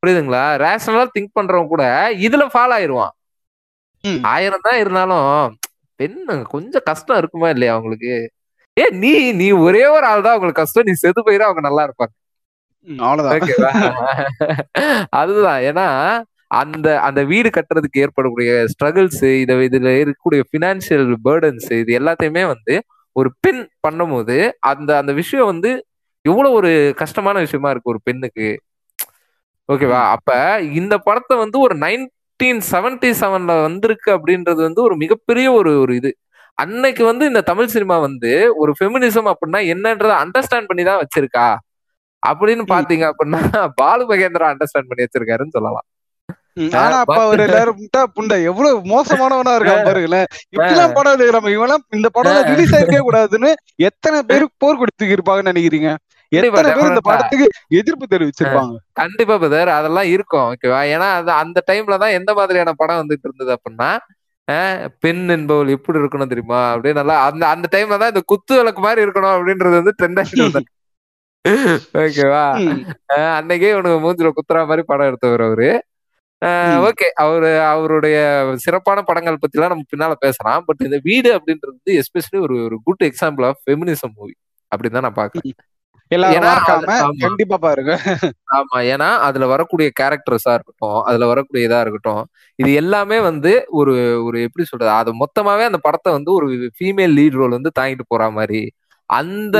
புரியுதுங்களா? 0.03 0.43
ரேஷனலா 0.63 1.05
திங்க் 1.13 1.35
பண்றவன் 1.37 1.71
கூட 1.73 1.83
இதுல 2.25 2.43
ஃபாலோ 2.53 2.75
ஆயிருவான். 2.77 3.13
ஆயிரம் 4.31 4.65
தான் 4.65 4.79
இருந்தாலும் 4.81 5.29
பெண்ணு 5.99 6.33
கொஞ்சம் 6.53 6.85
கஷ்டம் 6.89 7.19
இருக்குமா 7.21 7.47
இல்லையா 7.49 7.73
அவங்களுக்கு? 7.75 8.13
ஏ 8.77 8.83
நீ 9.01 9.11
நீ 9.33 9.47
ஒரே 9.65 9.83
ஒரு 9.95 10.05
ஆள் 10.07 10.25
தான் 10.25 10.33
அவங்களுக்கு 10.33 10.61
கஷ்டம். 10.61 10.87
நீ 10.89 10.93
செத்து 10.97 11.21
போயிரு 11.27 11.47
அவங்க 11.47 11.61
நல்லா 11.67 11.83
இருப்பாங்க. 11.87 12.13
அவ்வளவுதான். 12.87 13.39
அதுதான். 15.21 15.61
ஏன்னா 15.69 15.87
அந்த 16.51 16.87
அந்த 17.01 17.21
வீடு 17.23 17.49
கட்டுறதுக்கு 17.49 18.03
ஏற்படக்கூடிய 18.05 18.51
ஸ்ட்ரகிள்ஸ் 18.73 19.23
இத 19.41 19.53
இதுல 19.67 19.91
இருக்கக்கூடிய 20.03 20.41
பினான்சியல் 20.53 21.07
பேர்டன்ஸ் 21.25 21.67
இது 21.81 21.91
எல்லாத்தையுமே 21.99 22.43
வந்து 22.53 22.75
ஒரு 23.15 23.29
பெண் 23.39 23.61
பண்ணும்போது 23.87 24.37
அந்த 24.71 24.89
அந்த 24.97 25.11
விஷயம் 25.13 25.49
வந்து 25.53 25.71
எவ்வளவு 26.25 26.55
ஒரு 26.59 26.71
கஷ்டமான 27.01 27.39
விஷயமா 27.39 27.69
இருக்கு 27.69 27.93
ஒரு 27.93 28.01
பெண்ணுக்கு. 28.03 28.49
ஓகேவா 29.69 30.01
அப்ப 30.15 30.31
இந்த 30.81 30.95
படத்தை 30.97 31.35
வந்து 31.37 31.57
ஒரு 31.59 31.75
நைன்டீன் 31.85 32.61
செவன்டி 32.71 33.09
செவன்ல 33.21 33.53
வந்திருக்கு 33.67 34.09
அப்படின்றது 34.17 34.61
வந்து 34.67 34.81
ஒரு 34.81 34.95
மிகப்பெரிய 34.95 35.47
ஒரு 35.51 35.71
ஒரு 35.83 35.93
இது. 35.95 36.11
அன்னைக்கு 36.57 37.03
வந்து 37.05 37.23
இந்த 37.25 37.41
தமிழ் 37.41 37.73
சினிமா 37.73 37.97
வந்து 37.97 38.31
ஒரு 38.61 38.71
ஃபெமினிசம் 38.79 39.29
அப்படின்னா 39.31 39.59
என்னன்றதை 39.73 40.15
அண்டர்ஸ்டாண்ட் 40.23 40.69
பண்ணி 40.69 40.83
தான் 40.83 41.01
வச்சிருக்கா. 41.03 41.47
அப்படின்னு. 42.23 42.63
பாத்தீங்க 42.75 43.05
அப்படின்னா 43.11 43.41
பாலு 43.81 44.05
மகேந்திரா 44.11 44.47
அண்டர்ஸ்டாண்ட் 44.53 44.89
பண்ணி 44.89 45.05
வச்சிருக்காருன்னு 45.05 45.55
சொல்லலாம். 45.57 45.87
ஆனா 46.79 46.97
அப்ப 47.03 47.17
அவர் 47.23 47.43
எல்லாரும் 47.45 47.79
முட்டா 47.81 48.01
புண்டை. 48.15 48.37
எவ்வளவு 48.49 48.77
மோசமானவனா 48.91 49.53
இருக்கான் 49.57 49.87
பாருங்களேன். 49.87 50.27
இப்படிலாம் 50.55 50.95
படம் 50.97 51.15
எடுக்கிறோம் 51.15 51.49
இவெல்லாம் 51.55 51.83
இந்த 51.97 52.07
படம் 52.17 52.37
ரிலீஸ் 52.51 52.75
கூடாதுன்னு 53.07 53.51
எத்தனை 53.89 54.19
பேருக்கு 54.29 54.55
போர் 54.63 54.81
கொடுத்து 54.81 55.13
இருப்பாங்கன்னு 55.15 55.53
நினைக்கிறீங்க 55.53 55.89
இந்த. 56.31 57.01
படத்துக்கு 57.09 57.45
எதிர்ப்பு 57.79 58.05
தெரிவிச்சிருப்பாங்க? 58.13 58.73
கண்டிப்பா 58.99 59.35
பிரதர் 59.41 59.69
அதெல்லாம் 59.75 60.09
இருக்கும் 60.15 60.45
ஓகேவா 60.49 60.79
ஏன்னா 60.93 61.09
அந்த 61.41 61.59
டைம்ல 61.69 61.97
தான் 62.03 62.15
எந்த 62.19 62.31
மாதிரியான 62.39 62.73
படம் 62.81 63.01
வந்துட்டு 63.01 63.27
இருந்தது 63.29 63.51
அப்படின்னா 63.55 63.89
பெண் 65.03 65.23
என்பவள் 65.35 65.73
எப்படி 65.75 65.99
இருக்கணும் 66.01 66.31
தெரியுமா? 66.33 66.59
அப்படியே 66.73 66.93
நல்லா 66.99 67.15
அந்த 67.27 67.43
அந்த 67.53 67.67
டைம்ல 67.73 67.99
தான் 68.01 68.11
இந்த 68.13 68.23
குத்து 68.31 68.53
விளக்கு 68.59 68.81
மாதிரி 68.85 69.03
இருக்கணும் 69.05 69.35
அப்படின்றது 69.35 69.79
வந்து 69.79 69.95
ட்ரெண்ட் 69.99 70.19
ஆகிட்டு 70.21 70.63
ஓகேவா 72.01 72.43
அன்னைக்கே 73.35 73.69
இவனுக்கு 73.73 73.99
மூஞ்சில 74.05 74.31
குத்துற 74.37 74.63
மாதிரி 74.69 74.83
படம் 74.89 75.09
எடுத்தவர் 75.09 75.43
அவரு. 75.45 75.69
ஓகே. 76.87 77.07
அவரு 77.23 77.49
அவருடைய 77.67 78.17
சிறப்பான 78.57 79.01
படங்கள் 79.03 79.39
பத்திலாம் 79.43 79.73
நம்ம 79.73 79.87
பின்னால 79.91 80.15
பேசலாம். 80.19 80.63
பட் 80.65 80.83
இந்த 80.87 80.97
வீடு 81.03 81.29
அப்படின்றது 81.37 81.95
எஸ்பெஷலி 82.01 82.39
ஒரு 82.45 82.57
ஒரு 82.65 82.77
good 82.83 83.05
example 83.07 83.45
of 83.45 83.61
feminism 83.65 84.13
movie 84.15 84.35
அப்படின்னு 84.71 84.97
தான் 84.97 85.07
நான் 85.07 85.19
பாக்குறேன். 85.19 85.55
ஆமா. 88.57 88.77
ஏன்னா 88.91 89.09
அதுல 89.25 89.45
வரக்கூடிய 89.45 89.87
கேரக்டர்ஸா 89.99 90.51
இருக்கட்டும் 90.53 90.99
அதுல 91.03 91.25
வரக்கூடிய 91.25 91.67
இதா 91.67 91.79
இருக்கட்டும் 91.79 92.21
இது 92.59 92.69
எல்லாமே 92.73 93.17
வந்து 93.21 93.51
ஒரு 93.79 93.93
ஒரு 94.23 94.37
எப்படி 94.41 94.65
சொல்றது? 94.65 94.91
அது 94.99 95.11
மொத்தமாவே 95.23 95.63
அந்த 95.63 95.79
படத்தை 95.79 96.11
வந்து 96.13 96.31
ஒரு 96.33 96.47
ஃபீமேல் 96.77 97.15
லீட் 97.17 97.39
ரோல் 97.39 97.57
வந்து 97.57 97.71
தாங்கிட்டு 97.79 98.05
போற 98.07 98.29
மாதிரி 98.31 98.61
அந்த 99.09 99.57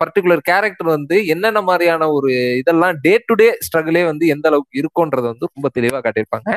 பர்டிகுலர் 0.00 0.42
கேரக்டர் 0.48 0.88
வந்து 0.96 1.16
என்னென்ன 1.26 1.60
மாதிரியான 1.62 2.08
ஒரு 2.10 2.30
இதெல்லாம் 2.60 2.94
டே 3.04 3.12
டு 3.28 3.34
டே 3.34 3.48
ஸ்ட்ரகிளே 3.66 4.02
வந்து 4.04 4.24
எந்த 4.26 4.48
அளவுக்கு 4.50 4.80
இருக்கும்ன்றத 4.82 5.26
வந்து 5.32 5.50
ரொம்ப 5.52 5.68
தெளிவா 5.76 5.98
காட்டியிருப்பாங்க. 6.04 6.50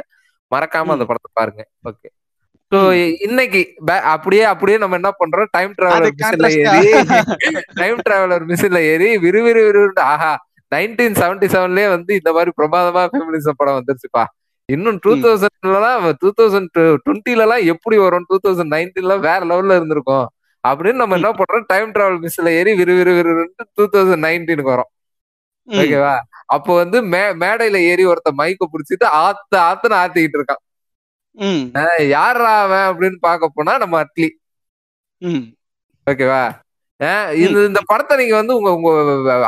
மறக்காம 0.51 0.93
அந்த 0.95 1.05
படத்தை 1.09 1.29
பாருங்க. 1.33 1.61
ஓகே 1.89 2.07
ஸோ 2.71 2.79
இன்னைக்கு 3.27 3.59
அப்படியே 4.13 4.43
அப்படியே 4.53 4.77
நம்ம 4.77 4.97
என்ன 4.99 5.09
பண்றோம்? 5.19 5.49
டைம் 5.55 5.73
டிராவலர் 5.77 6.15
மிஷின்ல. 6.19 6.47
ஏறி 6.61 6.89
டைம் 7.81 7.99
டிராவலர் 8.07 8.45
மிஷின்ல 8.49 8.79
ஏறி 8.91 9.09
விறுவிறு 9.25 9.61
விறுவிறு 9.67 10.01
ஆஹா 10.13 10.31
நைன்டீன் 10.71 11.19
செவன்டி 11.19 11.47
செவன்லயே 11.53 11.87
வந்து 11.93 12.11
இந்த 12.19 12.29
மாதிரி 12.37 12.51
பிரமாதமா 12.57 13.03
ஃபெமினிசம் 13.11 13.59
படம் 13.59 13.77
வந்துருச்சுப்பா. 13.77 14.23
இன்னும் 14.69 14.97
டூ 15.03 15.11
ம். 15.15 15.21
தௌசண்ட்லாம் 15.25 16.07
டூ 16.21 16.29
தௌசண்ட் 16.39 16.73
டுவெண்ட்டில 17.05 17.45
எல்லாம் 17.45 17.63
எப்படி 17.73 17.97
வரும்? 18.05 18.25
டூ 18.31 18.37
தௌசண்ட் 18.45 18.73
நைன்டீன்ல 18.75 19.15
வேற 19.27 19.39
லெவல்ல 19.51 19.77
இருந்திருக்கும். 19.79 20.25
அப்படின்னு 20.69 21.01
நம்ம 21.01 21.15
என்ன 21.15 21.29
பண்றோம்? 21.31 21.63
டைம் 21.67 21.91
டிராவல் 21.91 22.21
மிஷின்ல 22.23 22.49
ஏறி 22.59 22.71
விறுவிறு 22.79 23.13
விறுவிறுன்னு 23.19 23.65
டூ 23.73 23.83
தௌசண்ட் 23.93 24.23
நைன்டீனுக்கு 24.27 24.71
வரோம். 24.73 24.91
ஓகேவா? 25.67 26.15
அப்போ 26.55 26.71
வந்து 26.81 26.97
மே 27.13 27.21
மேடையில 27.43 27.77
ஏறி 27.91 28.05
ஒருத்த 28.11 28.29
மைக்க 28.37 28.63
புடிச்சிட்டு 28.73 29.05
ஆத்து 29.21 29.57
ஆத்துன்னு 29.67 29.97
ஆத்திக்கிட்டு 30.03 30.37
இருக்கான். 30.39 30.63
யார்ரா 32.13 32.51
அவன் 32.63 32.85
அப்படின்னு 32.89 33.17
பார்க்க 33.19 33.51
போனா 33.55 33.73
நம்ம 33.83 33.95
அட்லி. 34.03 34.29
ஓகேவா? 36.07 36.43
இது 37.43 37.59
இந்த 37.67 37.81
படத்தை 37.85 38.15
நீங்க 38.17 38.35
வந்து 38.35 38.53
உங்க 38.57 38.69
உங்க 38.77 38.91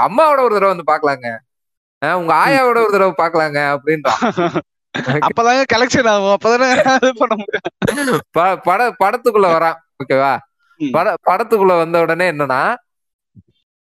அம்மாவோட 0.07 0.39
ஒரு 0.45 0.53
தடவை 0.57 0.71
வந்து 0.73 0.89
பாக்கலாங்க 0.91 1.27
உங்க 2.19 2.33
ஆயாவோட 2.43 2.79
ஒரு 2.83 2.89
தடவை 2.95 3.13
பாக்கலாங்க 3.21 3.59
அப்படின்றான் 3.75 4.59
அப்பதாங்க 5.27 5.63
கலெக்ஷன் 5.73 6.07
ஆகும். 6.11 6.35
அப்பதானே 6.37 6.69
இது 6.95 7.11
பண்ண 7.21 7.33
முடியும். 7.39 8.21
ப- 8.35 8.57
பட 8.67 8.81
படத்துக்குள்ள 9.03 9.47
வரான். 9.55 9.77
ஓகேவா. 10.01 10.33
பட 10.95 11.07
படத்துக்குள்ள 11.29 11.73
வந்த 11.81 11.97
உடனே 12.05 12.25
என்னன்னா 12.33 12.61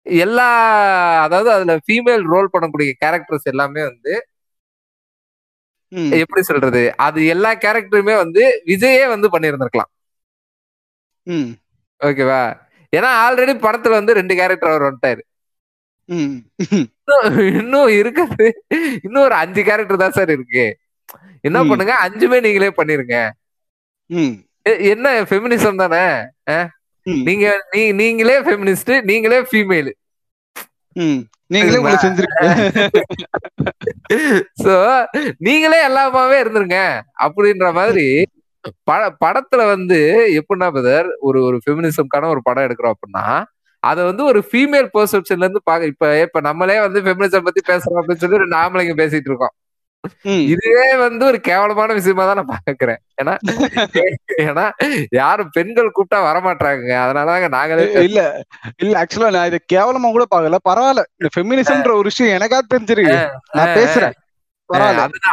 எல்லா 0.06 0.48
அதாவது 1.26 1.50
அதுல 1.56 1.74
ஃபீமேல் 1.86 2.24
ரோல் 2.34 2.54
பண்ணக்கூடிய 2.54 2.92
கேரக்டர்ஸ் 3.04 3.52
எல்லாமே 3.54 3.82
வந்து 3.92 4.14
எப்படி 6.22 6.42
சொல்றது 6.50 6.82
அது 7.06 7.20
எல்லா 7.34 7.52
கேரக்டருமே 7.64 8.16
வந்து 8.24 8.44
விஜயே 8.70 9.06
வந்து 9.14 9.28
பண்ணியிருந்திருக்கலாம். 9.34 9.92
ஓகேவா? 12.02 12.42
ஏன்னா 12.94 13.10
ஆல்ரெடி 13.26 13.54
படத்துல 13.66 13.98
வந்து 14.00 14.18
ரெண்டு 14.20 14.34
கேரக்டர் 14.40 14.72
அவர் 14.74 14.88
வந்துட்டாரு. 14.88 15.22
இன்னும் 17.60 17.90
இருக்குது. 18.00 18.48
இன்னும் 19.06 19.26
ஒரு 19.28 19.36
அஞ்சு 19.44 19.62
கேரக்டர் 19.70 20.04
தான் 20.04 20.18
சார் 20.18 20.32
இருக்கு. 20.36 20.66
என்ன. 21.48 21.60
பண்ணுங்க 21.72 21.94
அஞ்சுமே 22.06 22.38
நீங்களே 22.46 22.72
பண்ணிருங்க. 22.80 23.18
என்ன 24.94 25.08
ஃபெமினிசம் 25.30 25.82
தானே? 25.84 26.04
நீங்க 27.28 27.46
நீங்களே 28.02 28.38
ஃபெமினிஸ்ட் 28.48 28.94
நீங்களே 29.10 29.40
ஃபீமேல். 29.50 29.92
நீங்களே 31.54 31.78
உங்களை 31.80 31.98
சோ 34.64 34.74
நீங்களே 35.48 35.80
எல்லாமாவே 35.90 36.38
இருந்துருங்க. 36.44 36.78
அப்படின்ற 37.26 37.68
மாதிரி 37.80 38.06
பட 38.90 39.04
படத்துல 39.24 39.62
வந்து 39.74 39.98
எப்படின்னா 40.40 40.68
பிரதர் 40.76 41.08
ஒரு 41.20 41.40
ஒரு 41.48 41.58
ஃபெமினிசம்கான 41.64 42.30
ஒரு 42.34 42.42
படம் 42.44 42.66
எடுக்கிறோம் 42.68 42.96
அப்படின்னா 42.96 43.26
அதை 43.84 44.02
வந்து 44.06 44.24
ஒரு 44.24 44.40
ஃபீமேல் 44.50 44.90
பெர்செப்ஷன்ல 44.96 45.46
இருந்து 45.46 45.62
பாக்க 45.64 45.92
இப்ப 45.94 46.08
இப்ப 46.26 46.42
நம்மளே 46.42 46.78
வந்து 46.80 47.00
ஃபெமினிசம் 47.02 47.48
பத்தி 47.48 47.62
பேசுறோம் 47.72 48.00
அப்படின்னு 48.02 48.24
சொல்லி 48.24 48.44
ரெண்டு 48.44 48.58
ஆம்பளைங்க 48.58 48.96
பேசிட்டு 49.02 49.30
இருக்கோம். 49.32 49.56
இதுவே 50.46 50.88
வந்து 50.98 51.24
ஒரு 51.26 51.40
கேவலமான 51.42 51.94
விஷயமா 51.94 52.24
தான் 52.26 52.40
நான் 52.40 52.52
பாக்குறேன் 52.52 53.00
ஏன்னா 53.18 53.34
ஏன்னா 54.46 54.66
யாரும் 55.12 55.52
பெண்கள் 55.54 55.94
கூப்பிட்டா 55.96 56.20
வரமாட்டாங்க 56.28 56.94
அதனாலதாங்க 57.04 57.50
நாங்களே 57.50 57.86
இல்ல 58.02 58.22
இல்ல 58.80 58.94
ஆக்சுவலா 59.02 59.32
நான் 59.32 59.50
இதை 59.52 59.60
கேவலமா 59.74 60.10
கூட 60.12 60.26
பாக்கல 60.32 60.60
பரவாயில்ல 60.70 61.04
இந்த 61.16 61.32
ஃபெமினிசம்ன்ற 61.36 61.94
ஒரு 61.94 62.10
விஷயம் 62.12 62.36
எனக்கா 62.38 62.60
தெரிஞ்சிருக்கு. 62.74 63.20
நான் 63.56 63.76
பேசுறேன். 63.76 64.16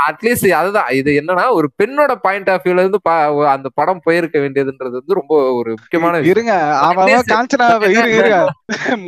அட்லீஸ்ட் 0.09 0.47
அதுதான் 0.59 0.89
இது 0.99 1.11
என்னன்னா 1.19 1.45
ஒரு 1.57 1.69
பெண்ணோட 1.79 2.13
பாயிண்ட் 2.25 2.51
ஆஃப் 2.51 2.65
வியூல 2.65 2.83
இருந்து 2.83 3.01
அந்த 3.53 3.69
படம் 3.75 4.03
போயிருக்க 4.05 4.37
வேண்டியதுன்றது 4.39 4.95
வந்து 4.99 5.19
ரொம்ப 5.21 5.35
ஒரு 5.59 5.71
முக்கியமான. 5.79 6.21
இருங்க. 6.33 6.53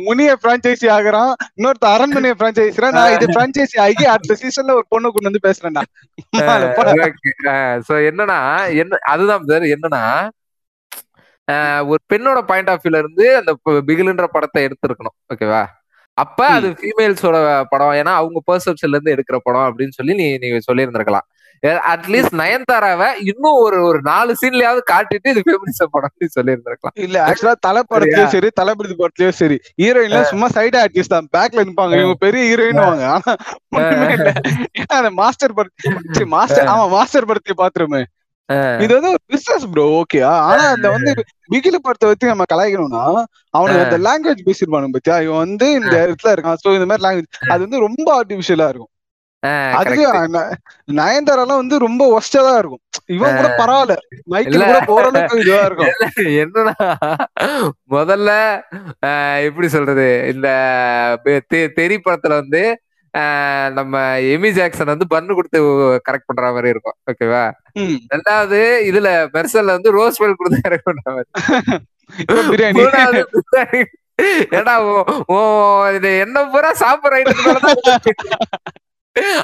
முனிய 0.01 0.31
பிரான்ச்சைசி 0.43 0.87
ஆகுறான். 0.95 1.31
இன்னொருத்த 1.51 1.87
அரண்மனைய 1.93 2.35
பிரான்ச்சைசி 2.39 2.69
நான் 2.97 3.15
இது 3.15 3.27
பிரான்ச்சைசி 3.35 3.77
ஆகி 3.85 4.05
அடுத்த 4.13 4.37
சீசன்ல 4.41 4.77
ஒரு 4.79 4.87
பொண்ணு 4.89 5.09
கொண்டு 5.09 5.29
வந்து 5.29 5.45
பேசுறேன்டா. 5.47 5.83
சோ 7.87 7.93
என்னன்னா 8.09 8.39
என்ன 8.81 8.99
அதுதான் 9.13 9.49
சார் 9.49 9.65
என்னன்னா 9.75 10.03
ஒரு 11.89 12.01
பெண்ணோட 12.11 12.39
பாயிண்ட் 12.49 12.69
ஆஃப் 12.69 12.83
வியூல 12.83 12.99
இருந்து 12.99 13.25
அந்த 13.39 13.51
பிகிலுன்ற 13.87 14.25
படத்தை 14.35 14.61
எடுத்திருக்கணும். 14.67 15.17
ஓகேவா? 15.33 15.61
அப்ப 16.23 16.39
அது 16.55 16.67
ஃபீமேல்ஸோட 16.79 17.37
படம். 17.73 17.93
ஏன்னா 17.99 18.13
அவங்க 18.21 18.39
பெர்செப்ஷன்ல 18.49 18.97
இருந்து 18.97 19.13
எடுக்கிற 19.15 19.37
படம் 19.47 19.67
அப்படின்னு 19.67 19.97
சொல்லி 19.99 20.15
நீ 20.21 20.27
நீங்க 20.43 20.59
சொல்லியிருந்திருக்கலாம். 20.69 21.27
அட்லீஸ்ட் 21.91 22.35
நயன்தாராவை 22.39 23.07
இன்னும் 23.31 23.57
ஒரு 23.63 23.79
ஒரு 23.87 23.99
நாலு 24.09 24.31
சீன்லயாவது 24.39 24.81
காட்டிட்டு 24.91 25.31
இது 25.33 25.41
ஃபெமினிசம் 25.47 25.91
படம் 25.95 26.13
சொல்லியிருந்திருக்கலாம். 26.37 26.95
இல்ல 27.05 27.17
ஆக்சுவலா 27.25 27.53
தலை 27.67 27.81
படத்துலயும் 27.91 28.33
சரி 28.35 28.49
தளபதி 28.59 28.95
படத்துலயும் 29.01 29.37
சரி. 29.41 29.57
ஹீரோயின் 29.81 30.29
சும்மா 30.31 30.47
சைடு 30.57 30.77
ஆர்டிஸ்ட் 30.83 31.13
தான். 31.15 31.27
பேக்ல 31.35 31.65
நிப்பாங்க. 31.67 31.99
இவங்க 32.01 32.17
பெரிய 32.25 32.43
ஹீரோயின் 32.51 32.83
வாங்க 32.85 33.05
ஆனா 34.95 35.11
மாஸ்டர் 35.21 35.55
படத்தை 35.59 36.25
மாஸ்டர் 36.35 36.71
ஆமா 36.73 36.87
மாஸ்டர் 36.95 37.29
படத்தை 37.31 37.55
பாத்துருமே 37.63 38.01
இது 38.79 38.93
வந்து 38.93 39.07
ஒரு 39.07 39.17
பிசினஸ் 39.25 39.65
ப்ரோ 39.71 40.01
ஓகே 40.01 40.23
ஆனா 40.23 40.67
அந்த 40.67 40.89
வந்து 40.89 41.13
பிகில 41.51 41.75
படத்தை 41.81 42.09
வச்சு 42.09 42.27
நம்ம 42.27 42.43
கலாய்க்கணும்னா 42.53 43.23
அவனுக்கு 43.49 43.95
அந்த 43.95 43.97
லாங்குவேஜ் 43.97 44.49
பேசிருப்பானுங்க 44.49 44.89
பத்தியா? 44.93 45.21
இவன் 45.21 45.37
வந்து 45.37 45.71
இந்த 45.71 46.07
இடத்துல 46.07 46.27
இருக்கான். 46.27 46.55
சோ 46.63 46.73
இந்த 46.73 46.85
மாதிரி 46.85 47.07
லாங்குவேஜ் 47.07 47.49
அது 47.49 47.59
வந்து 47.59 47.79
ரொம்ப 47.79 48.23
ஆர்டிபிஷியலா 48.23 48.67
இருக்கும். 48.67 48.87
அதுக்கு 49.73 50.13
ந- 50.13 50.51
நயன்தாராலாம் 50.91 51.55
வந்து 51.55 51.79
ரொம்ப 51.79 52.19
ஒஸ்டா 52.19 52.37
தான் 52.37 52.57
இருக்கும். 52.57 52.79
இவன் 53.05 53.35
கூட 53.35 53.47
பரவாயில்ல. 53.47 53.95
மைக்கில். 54.31 54.65
கூட 54.65 54.83
ஓரளவுக்கு 54.87 55.39
இதுவா 55.39 55.65
இருக்கும். 55.65 55.87
என்னன்னா 56.15 56.71
முதல்ல 57.89 58.61
எப்படி 59.43 59.67
சொல்றது? 59.67 60.31
இந்த 60.33 60.49
தெரி 61.47 62.01
படத்துல 62.05 62.27
வந்து 62.27 62.81
நம்ம 63.69 63.95
எமி 64.29 64.51
ஜாக்சன் 64.51 64.85
வந்து 64.85 65.07
பண்ணு 65.07 65.35
கொடுத்து 65.35 65.59
கரெக்ட் 66.07 66.27
பண்ற 66.27 66.51
மாதிரி 66.51 66.69
இருக்கும். 66.69 66.95
ஓகேவா. 67.11 67.43
ரெண்டாவது 68.13 68.59
இதுல 68.89 69.09
மெர்சல்ல 69.33 69.65
வந்து 69.65 69.91
ரோஸ் 69.91 70.23
மில்க் 70.23 70.35
கொடுத்து 70.35 70.69
கரெக்ட் 70.69 70.83
பண்ற 70.83 71.03
மாதிரி. 71.07 71.29
ஏடா 74.51 74.73
ஓ- 75.27 75.89
இது 75.93 76.17
என்ன 76.19 76.45
பூரா 76.45 76.71
சாப்பிடுற 76.79 77.21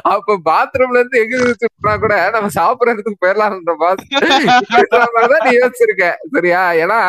அப்ப 0.03 0.37
பாத்ரூம்ல 0.45 0.97
இருந்து 0.97 1.19
எங்க 1.19 1.37
வச்சுனா 1.37 1.99
கூட 1.99 2.29
நம்ம 2.29 2.47
சாப்பிடுற 2.55 2.89
இடத்துக்கு 2.89 3.25
போயிடலாம்ன்ற 3.25 3.73
மாதிரி 3.75 4.05
நீ 5.45 5.57
யோசிச்சிருக்க 5.57 6.05
சரியா? 6.35 6.73
ஏன்னா 6.73 6.99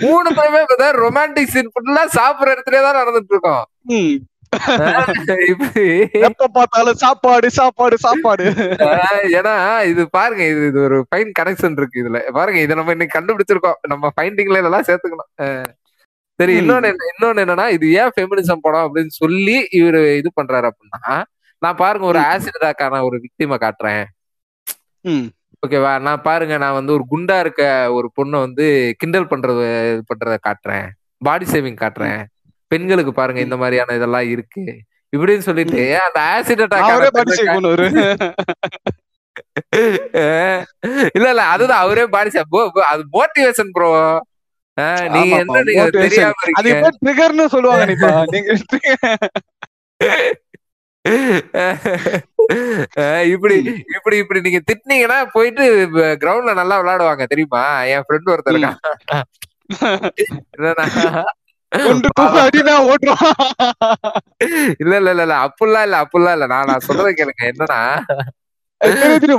மூணு 0.00 0.34
பேருமே 0.34 0.60
ரொமான்டிக் 0.98 1.46
சீன் 1.46 1.72
ஃபுல்லா 1.74 2.04
சாப்பிடுற 2.16 2.54
இடத்துலயே 2.54 2.82
தான் 2.82 3.00
நடந்துட்டு 3.00 3.34
இருக்கோம். 3.34 3.64
எப்ப 6.28 6.46
பார்த்தாலும் 6.56 6.98
சாப்பாடு 7.02 7.48
சாப்பாடு 7.58 7.96
சாப்பாடு. 8.04 8.44
ஏன்னா 9.38 9.54
இது 9.90 10.02
பாருங்க 10.16 10.42
இது 10.52 10.62
இது 10.70 10.78
ஒரு 10.86 10.98
ஃபைன் 11.08 11.30
கனெக்ஷன் 11.38 11.76
இருக்கு 11.80 12.02
இதுல. 12.02 12.20
பாருங்க 12.38 12.60
இதை 12.66 12.76
நம்ம 12.80 12.94
இன்னைக்கு 12.96 13.16
கண்டுபிடிச்சிருக்கோம். 13.16 13.78
நம்ம 13.92 14.10
ஃபைண்டிங்ல 14.16 14.60
இதெல்லாம் 14.62 14.86
சேர்த்துக்கணும். 14.88 15.30
சரி. 16.38 16.52
இன்னொன்னு 16.60 16.90
இன்னொன்னு 17.12 17.42
என்னன்னா 17.44 17.66
இது 17.76 17.86
ஏன் 18.00 18.12
ஃபெமினிசம் 18.16 18.64
படம் 18.66 18.86
அப்படின்னு 18.86 19.12
சொல்லி 19.22 19.56
இவரு 19.80 20.00
இது 20.20 20.30
பண்றாரு 20.40 20.68
அப்படின்னா 20.70 21.14
நான் 21.62 21.80
பாருங்க 21.82 22.06
ஒரு. 22.12 22.20
ஆசிட் 22.32 22.58
அட்டாக்கான 22.58 23.02
ஒரு 23.08 23.16
விக்டிமை 23.24 23.58
காட்டுறேன். 23.64 24.04
ஓகேவா 25.62 25.92
நான் 26.06 26.24
பாருங்க 26.26 26.56
நான் 26.64 26.78
வந்து 26.78 26.92
ஒரு 26.96 27.04
குண்டா 27.12 27.36
இருக்க 27.44 27.62
ஒரு 27.96 28.08
பொண்ணை 28.18 28.38
வந்து 28.46 28.64
கிண்டல் 29.00 29.30
பண்றது 29.32 29.64
இது 29.92 30.02
பண்றத 30.10 30.36
காட்டுறேன். 30.48 30.86
பாடி 31.26 31.46
சேவிங் 31.52 31.80
காட்டுறேன். 31.82 32.20
பெண்களுக்கு 32.70 33.12
பாருங்க 33.14 33.40
இந்த 33.46 33.56
மாதிரியான 33.60 33.94
இதெல்லாம் 33.98 34.30
இருக்கு. 34.34 34.62
இப்படின்னு 35.12 35.46
சொல்லிட்டு 35.46 35.76
அந்த 36.06 36.18
ஆசிட் 36.32 36.62
அட்டாக் 36.64 36.88
இல்ல 41.16 41.26
இல்ல 41.30 41.42
அதுதான் 41.52 41.82
அவரே 41.82 42.04
பாடி 42.14 42.30
ஷேப் 42.30 42.56
அது 42.88 43.02
மோட்டிவேஷன் 43.14 43.70
ப்ரோ 43.76 43.88
நீங்க 45.14 45.36
என்ன 45.36 45.62
நீங்க. 45.68 45.84
தெரியாம 45.98 46.34
அது 46.58 46.68
இருக்கீங்க 46.68 46.74
இப்ப 46.74 46.90
ட்ரிகர்னு 47.00 47.46
சொல்லுவாங்க 47.54 47.84
நீங்க 48.34 48.48
இப்படி 53.32 53.54
இப்படி 53.96 54.16
இப்படி 54.22 54.40
நீங்க 54.40 54.60
திட்டினீங்கன்னா 54.68 55.18
போயிட்டு 55.34 55.64
கிரவுண்ட்ல 56.22 56.52
நல்லா 56.60 56.76
விளையாடுவாங்க 56.80 57.24
தெரியுமா? 57.26 57.62
என் 57.92 58.04
ஃப்ரெண்ட் 58.06 58.30
ஒருத்தர் 58.32 58.56
இருக்கான். 58.56 59.26
இல்ல 64.82 64.92
இல்ல 65.00 65.10
இல்ல 65.14 65.22
இல்ல 65.26 65.36
அப்படிலாம் 65.46 65.86
இல்ல 65.86 65.96
அப்படிலாம் 66.04 66.36
இல்ல. 66.36 66.46
நான் 66.46 66.68
நான் 66.70 66.86
சொல்றதை 66.88 67.12
கேளுங்க. 67.18 67.42
என்னன்னா. 67.52 67.80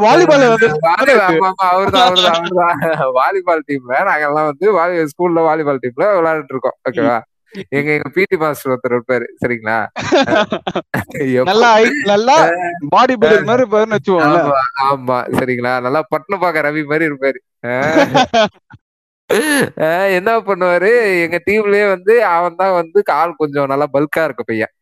வாலிபால் 0.05 0.45
வந்து 0.53 0.67
வாலிபால் 3.19 3.65
டீம்ல 3.67 3.93
நாங்கெல்லாம் 4.09 4.49
வந்து 4.51 4.65
ஸ்கூல்ல 5.11 5.41
வாலிபால் 5.49 5.83
டீம்ல 5.83 6.07
விளையாடிட்டு 6.17 6.55
இருக்கோம். 6.55 6.77
ஓகேவா 6.89 7.17
எங்க 7.77 7.89
எங்க 7.93 8.09
பிடி 8.15 8.35
மாஸ்டர் 8.41 8.71
ஒருத்தர் 8.73 8.95
இருப்பாரு. 8.95 9.25
சரிங்களா? 9.41 9.77
நல்லா 11.49 11.69
நல்லா 12.11 12.35
பாடி 12.93 13.13
பில்டர் 13.21 13.47
மாதிரி 13.47 13.63
இருப்பாருன்னு 13.63 13.97
வச்சுக்கோங்களேன். 13.97 14.51
ஆமா, 14.87 15.17
சரிங்களா? 15.39 15.73
நல்லா 15.85 16.01
பட்டினப்பாக்க 16.13 16.65
ரவி 16.67 16.83
மாதிரி 16.91 17.09
இருப்பாரு. 17.09 17.39
என்ன 20.15 20.31
பண்ணுவாரு? 20.41 20.91
எங்க 21.23 21.37
டீம்லயே 21.45 21.87
வந்து 21.89 22.13
அவன் 22.29 22.55
தான் 22.55 22.73
வந்து 22.73 22.99
கால் 23.03 23.33
கொஞ்சம் 23.35 23.67
நல்லா 23.67 23.87
பல்கா 23.93 24.21
இருக்க 24.23 24.43
பையன். 24.43 24.73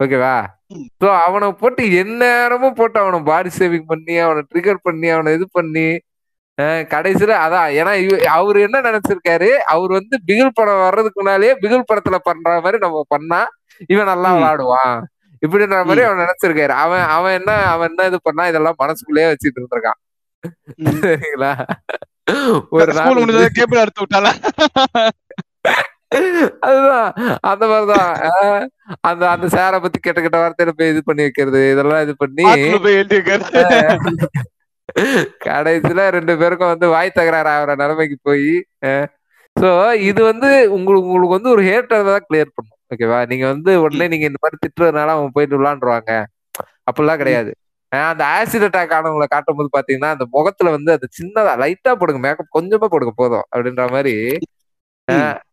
ஓகேவா. 0.00 0.34
சோ 1.00 1.08
அவனை 1.24 1.52
போட்டு 1.54 1.82
எந்நேரமும் 1.98 2.74
போட்டு 2.74 2.98
அவனை 3.00 3.18
பாடி 3.24 3.50
சேவிங் 3.58 3.86
பண்ணி 3.86 4.14
அவனை 4.18 4.42
ட்ரிகர் 4.50 4.84
பண்ணி 4.84 5.08
அவனை 5.10 5.32
இது 5.34 5.46
பண்ணி 5.52 5.86
கடைசியில 6.90 7.32
அதான் 7.44 7.68
ஏன்னா 7.78 7.92
இவ- 8.02 8.20
அவரு 8.34 8.58
என்ன 8.60 8.80
நினைச்சிருக்காரு? 8.80 9.48
அவர் 9.72 9.90
வந்து 9.90 10.16
பிகில் 10.26 10.54
படம் 10.54 10.82
வர்றதுக்கு 10.82 11.20
முன்னாலேயே 11.20 11.54
பிகில் 11.62 11.88
படத்துல 11.88 12.18
பண்ற 12.22 12.60
மாதிரி 12.60 12.78
நம்ம 12.78 13.02
பண்ணா 13.08 13.40
இவன் 13.90 14.10
நல்லா 14.12 14.30
ம். 14.30 14.36
விளையாடுவான் 14.36 14.94
இப்படின்ற 15.42 15.78
மாதிரி 15.84 16.02
அவன் 16.06 16.22
நினைச்சிருக்காரு. 16.22 16.74
அவன் 16.84 17.04
அவன் 17.14 17.34
என்ன 17.34 17.50
அவன் 17.72 17.90
என்ன 17.90 18.06
இது 18.06 18.18
பண்ணா 18.22 18.44
இதெல்லாம் 18.48 18.78
மனசுக்குள்ளேயே 18.78 19.30
வச்சுட்டு 19.30 19.60
இருந்திருக்கான். 19.60 20.00
சரிங்களா? 21.04 21.52
ஒரு 22.74 22.90
ஸ்கூல் 22.90 23.08
நாள் 23.08 23.20
முடிஞ்சதை 23.20 23.48
கேபிள் 23.56 23.82
எடுத்து 23.82 24.02
விட்டால 24.04 24.28
அதுதான் 26.66 27.08
அந்த 27.44 27.64
மாதிரிதான். 27.70 28.10
அந்த 29.08 29.22
அந்த 29.30 29.46
சாரை 29.54 29.78
பத்தி 29.80 29.98
கெட்ட 29.98 30.18
கெட்ட 30.20 30.38
வார்த்தையில 30.38 30.72
போய் 30.72 30.92
இது 30.92 31.00
பண்ணி 31.02 31.22
வைக்கிறது 31.26 31.60
இதெல்லாம் 31.72 32.02
இது 32.02 32.14
பண்ணி 32.16 32.44
கடைசியில 35.46 36.02
ரெண்டு 36.16 36.32
பேருக்கும் 36.40 36.72
வந்து 36.72 36.86
வாய் 36.88 37.16
தகராறு 37.16 37.50
ஆகிற 37.52 37.74
நிலைமைக்கு 37.74 38.16
போய் 38.22 38.48
சோ 39.56 39.68
இது 40.06 40.20
வந்து 40.24 40.48
உங்களுக்கு 40.76 41.08
உங்களுக்கு 41.08 41.36
வந்து 41.36 41.52
ஒரு 41.54 41.62
ஹேட்டர் 41.68 42.08
தான் 42.08 42.26
கிளியர் 42.26 42.54
பண்ணும் 42.54 42.78
ஓகேவா 42.90 43.18
நீங்க 43.30 43.44
வந்து 43.46 43.72
உடனே 43.84 44.06
நீங்க 44.08 44.26
இந்த 44.26 44.40
மாதிரி 44.42 44.58
திட்டுறதுனால 44.60 45.14
அவங்க 45.14 45.30
போயிட்டு 45.34 45.58
விளாண்டுருவாங்க. 45.58 46.10
அப்படிலாம் 46.88 47.20
கிடையாது. 47.20 47.50
அந்த 47.92 48.22
ஆசிட் 48.36 48.66
அட்டாக் 48.66 48.94
ஆனவங்களை 48.96 49.26
காட்டும் 49.26 49.56
போது 49.56 49.68
பாத்தீங்கன்னா 49.76 50.10
அந்த 50.14 50.24
முகத்துல 50.30 50.70
வந்து 50.70 50.90
அது 50.92 51.06
சின்னதா 51.18 51.52
லைட்டா 51.62 51.92
போடுங்க 51.92 52.20
மேக்கப் 52.26 52.54
கொஞ்சமா 52.56 52.86
போடுங்க 52.86 53.14
போதும் 53.16 53.46
அப்படின்ற 53.52 53.84
மாதிரி 53.90 54.14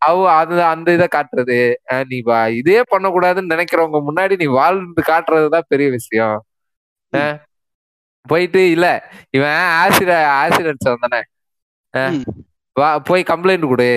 அவ 0.06 0.18
அது 0.32 0.54
அந்த 0.64 0.88
இதை 0.92 1.06
காட்டுறது. 1.10 1.56
நீ 2.10 2.18
வா 2.22 2.38
இதே 2.60 2.78
பண்ணக்கூடாதுன்னு 2.92 3.52
நினைக்கிறவங்க 3.54 3.98
முன்னாடி 4.08 4.34
நீ 4.38 4.46
வாழ்ந்து 4.58 5.02
காட்டுறதுதான் 5.10 5.68
பெரிய 5.68 5.88
விஷயம். 5.90 6.38
போயிட்டு 8.26 8.60
இல்ல 8.70 8.86
இவன் 9.30 9.56
ஆசிட் 9.82 10.12
ஆசிட் 10.40 10.70
அடிச்சவன் 10.70 11.04
தானே. 11.06 11.20
வா 12.76 12.88
போய் 13.08 13.28
கம்ப்ளைண்ட் 13.30 13.70
கொடு. 13.72 13.90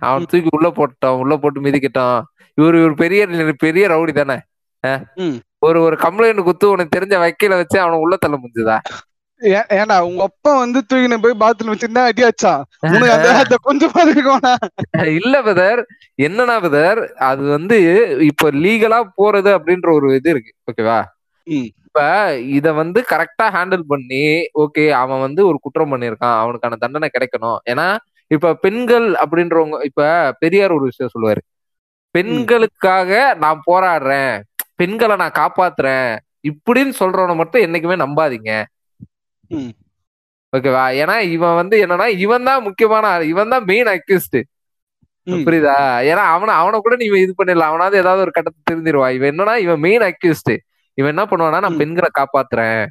அவன் 0.00 0.28
தூக்கி 0.30 0.50
உள்ள 0.56 0.68
போட்டோம் 0.78 1.20
உள்ள 1.22 1.34
போட்டு 1.36 1.64
மிதிக்கட்டும் 1.66 2.18
இவரு 2.58 2.78
இவர் 2.82 2.94
பெரிய 2.94 3.22
பெரிய 3.64 3.84
ரவுடி 3.88 4.12
தானே. 4.12 4.36
ஒரு 5.64 5.78
ஒரு 5.86 5.96
கம்ப்ளைண்ட் 6.04 6.46
குத்து 6.48 6.66
உனக்கு 6.72 6.96
தெரிஞ்ச 6.96 7.16
வக்கீல 7.22 7.54
வச்சு 7.60 7.78
அவனை 7.82 7.98
உள்ள 8.04 8.16
தள்ள 8.18 8.36
முடிஞ்சுதா? 8.36 8.76
ஏ- 9.40 9.68
ஏன்டா 9.76 9.96
உங்க 10.08 10.22
அப்பா 10.28 10.50
வந்து 10.60 10.80
தூக்கின 10.84 11.16
போய் 11.22 11.40
பாத்ரூம் 11.42 11.72
வச்சிருந்தா 11.72 12.02
அடி 12.10 12.22
அடிச்சான் 12.26 12.62
உனக்கு 12.88 13.16
கொஞ்சமா 13.66 14.02
இல்ல 15.16 15.36
பிரதர் 15.46 15.80
என்னன்னா 16.18 16.56
பிரதர் 16.64 17.00
அது 17.28 17.42
வந்து 17.56 17.78
இப்ப 18.30 18.50
லீகலா 18.62 19.00
போறது 19.18 19.50
அப்படின்ற 19.58 19.88
ஒரு 19.98 20.08
இது 20.18 20.30
இருக்கு. 20.34 20.52
ஓகேவா. 20.70 20.98
இப்ப 21.46 22.00
இத 22.56 22.68
வந்து 22.80 23.00
கரெக்டா 23.10 23.46
ஹேண்டில் 23.56 23.84
பண்ணி 23.92 24.22
ஓகே 24.62 24.84
அவன் 25.00 25.20
வந்து 25.20 25.42
ஒரு 25.50 25.58
குற்றம் 25.64 25.92
பண்ணியிருக்கான். 25.92 26.38
அவனுக்கான 26.42 26.78
தண்டனை 26.84 27.08
கிடைக்கணும். 27.14 27.58
ஏன்னா 27.72 27.86
இப்ப 28.30 28.54
பெண்கள் 28.64 29.08
அப்படின்றவங்க 29.24 29.78
இப்ப 29.90 30.02
பெரியார் 30.42 30.76
ஒரு 30.78 30.86
விஷயம் 30.90 31.12
சொல்லுவாரு. 31.14 31.42
பெண்களுக்காக 32.14 33.10
நான் 33.42 33.60
போராடுறேன். 33.68 34.34
பெண்களை 34.78 35.16
நான் 35.16 35.38
காப்பாத்துறேன். 35.40 36.10
இப்படின்னு 36.48 36.94
சொல்றவனை 36.98 37.34
மட்டும் 37.34 37.62
என்னைக்குமே 37.62 37.96
நம்பாதீங்க. 38.04 38.52
ஓகேவா? 40.52 40.82
ஏன்னா 41.00 41.14
இவன் 41.28 41.54
வந்து 41.54 41.76
என்னன்னா 41.84 42.06
இவன் 42.18 42.42
தான் 42.42 42.62
முக்கியமான 42.62 43.06
ஆள். 43.06 43.24
இவன் 43.24 43.48
தான் 43.48 43.64
மெயின் 43.64 43.88
அக்யூஸ்ட் 43.94 44.38
ம். 45.26 45.42
புரியுதா? 45.46 45.76
ஏன்னா 46.10 46.22
அவனை 46.34 46.54
அவனை 46.54 46.80
கூட 46.80 46.96
நீ 46.96 47.06
இது 47.18 47.34
பண்ணிடலாம். 47.38 47.70
அவனாவது 47.72 47.96
ஏதாவது 47.98 48.20
ஒரு 48.20 48.30
கட்டத்தை 48.30 48.60
தெரிஞ்சிருவான் 48.70 49.10
இவன் 49.10 49.30
என்னன்னா 49.32 49.54
இவன் 49.56 49.80
மெயின் 49.80 50.02
அக்யூஸ்ட் 50.02 50.52
இவன் 50.98 51.12
என்ன 51.14 51.24
பண்ணுவானா 51.24 51.60
நான். 51.60 51.76
பெண்களை 51.76 52.08
காப்பாத்துறேன். 52.18 52.82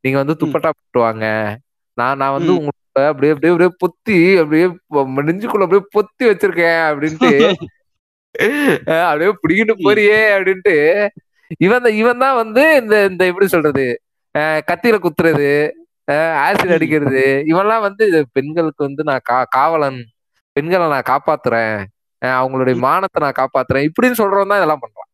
நீங்க 0.00 0.16
வந்து 0.18 0.36
துப்பட்டா 0.40 0.70
போட்டுவாங்க 0.72 1.24
நான் 1.98 2.16
நான் 2.16 2.32
வந்து 2.32 2.52
ம். 2.52 2.56
உங்களை 2.58 2.78
அப்படியே 3.10 3.32
அப்படியே 3.32 3.52
அப்படியே 3.52 3.72
பொத்தி 3.82 4.16
அப்படியே 4.40 4.66
நெஞ்சுக்குள்ள 5.28 5.66
அப்படியே 5.66 5.84
பொத்தி 5.96 6.24
வச்சிருக்கேன் 6.30 6.82
அப்படின்ட்டு. 6.88 7.30
அப்படியே 9.04 9.30
பிடிக்கிட்டு. 9.42 9.74
போறியே 9.84 10.20
அப்படின்ட்டு. 10.34 10.74
இவன் 11.60 11.86
இவன் 12.00 12.22
தான் 12.24 12.36
வந்து 12.36 12.62
இந்த 12.80 12.96
இந்த 13.10 13.22
எப்படி 13.26 13.46
சொல்றது 13.46 13.84
அஹ் 14.34 14.60
கத்தியில 14.70 14.98
குத்துறது 15.04 15.48
ஆசிட். 16.44 16.74
அடிக்கிறது. 16.76 17.22
இவன்லாம் 17.50 17.84
வந்து 17.86 18.04
பெண்களுக்கு 18.36 18.82
வந்து 18.86 19.02
நான் 19.04 19.26
கா 19.30 19.38
காவலன் 19.56 20.00
பெண்களை 20.56 20.86
நான் 20.88 21.10
காப்பாத்துறேன். 21.10 21.76
அவங்களுடைய 22.22 22.76
மானத்தை 22.78 23.20
நான் 23.22 23.40
காப்பாத்துறேன். 23.40 23.86
இப்படின்னு 23.88 24.20
சொல்றவன் 24.20 24.52
தான் 24.52 24.60
இதெல்லாம் 24.60 24.82
பண்றான். 24.84 25.08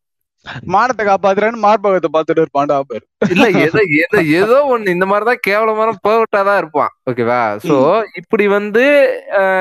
மானத்தை 0.67 1.03
காப்பாத்துறேன்னு 1.07 1.65
மார்பகத்தை 1.65 2.11
பார்த்துட்டு 2.13 2.43
இருப்பான்டா 2.45 2.77
பேர். 2.81 3.05
இல்ல 3.29 3.47
ஏதோ 3.65 3.81
ஏதோ 4.03 4.19
ஏதோ 4.41 4.59
ஒண்ணு 4.75 4.95
இந்த 4.97 5.07
மாதிரிதான் 5.07 5.43
கேவலமான 5.47 5.95
பெர்வெட்டா 6.07 6.41
தான் 6.45 6.61
இருப்பான். 6.63 6.93
ஓகேவா 7.11 7.41
சோ 7.67 7.77
இப்படி 8.15 8.47
வந்து 8.49 8.85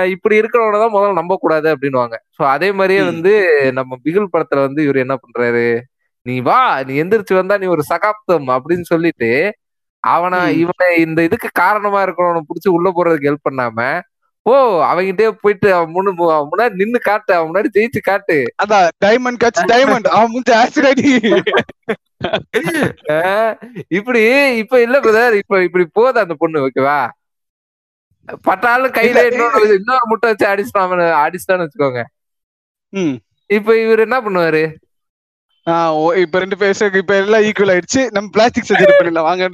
இப்படி 0.10 0.36
இருக்கிறவன 0.42 0.80
தான் 0.84 0.96
முதல்ல 0.96 1.20
நம்ப 1.22 1.38
கூடாது 1.42 1.70
அப்படின்னுவாங்க. 1.76 2.18
சோ 2.38 2.44
அதே 2.56 2.72
மாதிரியே. 2.72 3.04
வந்து 3.04 3.34
நம்ம 3.74 3.98
பிகில் 4.06 4.34
படத்துல 4.36 4.66
வந்து 4.68 4.84
இவர் 4.84 5.04
என்ன 5.06 5.18
பண்றாரு? 5.24 5.68
நீ 6.28 6.36
வா 6.40 6.60
நீ 6.84 6.94
எந்திரிச்சு 7.02 7.34
வந்தா 7.34 7.58
நீ 7.58 7.66
ஒரு 7.68 7.84
சகாப்தம் 7.84 8.48
அப்படின்னு 8.56 8.86
சொல்லிட்டு 8.86 9.32
அவனை. 10.04 10.40
இவனை 10.60 10.88
இந்த 11.02 11.24
இதுக்கு 11.24 11.50
காரணமா 11.54 12.00
இருக்கிறவனை 12.04 12.42
புடிச்சு 12.44 12.70
உள்ள 12.70 12.90
போறதுக்கு 12.90 13.30
ஹெல்ப் 13.30 13.48
பண்ணாம 13.50 13.80
ஓ 14.46 14.52
அவங்கிட்டே 14.84 15.26
போயிட்டு 15.42 15.74
அவன் 15.74 15.94
முன்னு 15.94 16.12
முன்னாடி 16.44 16.74
நின்னு 16.74 17.00
காட்டு 17.00 17.32
அவன் 17.34 17.50
முன்னாடி 17.50 17.70
ஜெயிச்சு 17.74 18.02
காட்டு. 18.02 18.38
அதான் 18.64 18.88
டைமண்ட் 19.06 19.42
கட்ச் 19.44 19.72
டைமண்ட் 19.72 20.08
அவன் 20.08 20.32
முந்தி 20.32 20.54
அஹ் 23.14 23.54
இப்படி 23.90 24.22
இப்ப 24.58 24.82
இல்ல 24.82 25.00
பிரதர் 25.00 25.34
இப்ப 25.34 25.64
இப்படி 25.64 25.86
போகுது 25.94 26.20
அந்த 26.20 26.36
பொண்ணு 26.38 26.64
ஓகேவா 26.66 27.00
பட்டாலும் 28.44 28.92
கையில 28.92 29.20
இன்னொரு 29.28 29.60
இன்னொரு 29.76 30.06
முட்டை 30.06 30.30
வச்சு 30.30 30.48
அடிச்சுட்டான் 30.48 30.96
அடிச்சுட்டான்னு 31.20 31.66
வச்சுக்கோங்க. 31.66 32.02
இப்ப 33.50 33.78
இவர் 33.80 34.00
என்ன 34.00 34.18
பண்ணுவாரு? 34.22 34.64
இப்ப 36.22 36.40
ரெண்டு 36.40 36.58
பேருக்கு 36.58 37.02
இப்ப 37.02 37.16
எல்லாம் 37.16 37.42
ஈக்குவல் 37.42 37.72
ஆயிடுச்சு. 37.74 38.02
நம்ம 38.12 38.28
பிளாஸ்டிக் 38.32 38.68
சர்ஜரி 38.68 38.94
பண்ணிடலாம். 38.98 39.28
வாங்க 39.30 39.48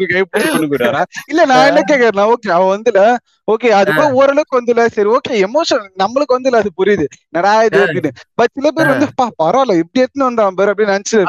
போயிடாரா 0.71 1.01
இல்ல 1.31 1.45
நான் 1.45 1.67
என்ன 1.69 1.81
கேக்குறேன் 1.91 2.31
ஓகே 2.33 2.51
அவன் 2.57 2.71
வந்துல 2.73 3.01
ஓகே 3.47 3.69
அது 3.77 3.89
கூட 3.93 4.05
ஓரளவுக்கு 4.19 4.59
வந்துல 4.59 4.85
சரி 4.87 5.09
ஓகே 5.09 5.33
எமோஷன் 5.45 5.83
நம்மளுக்கு 6.01 6.35
வந்துல 6.37 6.59
அது 6.61 6.71
புரியுது. 6.79 7.05
நடா 7.37 7.53
இது 7.67 7.79
அப்படின்னு. 7.85 8.11
பட் 8.35 8.53
சில 8.57 8.71
பேர் 8.71 8.91
வந்து 8.93 9.07
பா 9.15 9.25
பரவாயில்ல 9.43 9.77
இப்படி 9.81 10.03
எடுத்துன்னு 10.03 10.29
வந்தான் 10.29 10.57
பேர் 10.59 10.71
அப்படின்னு 10.71 10.95
நினைச்சு 10.95 11.19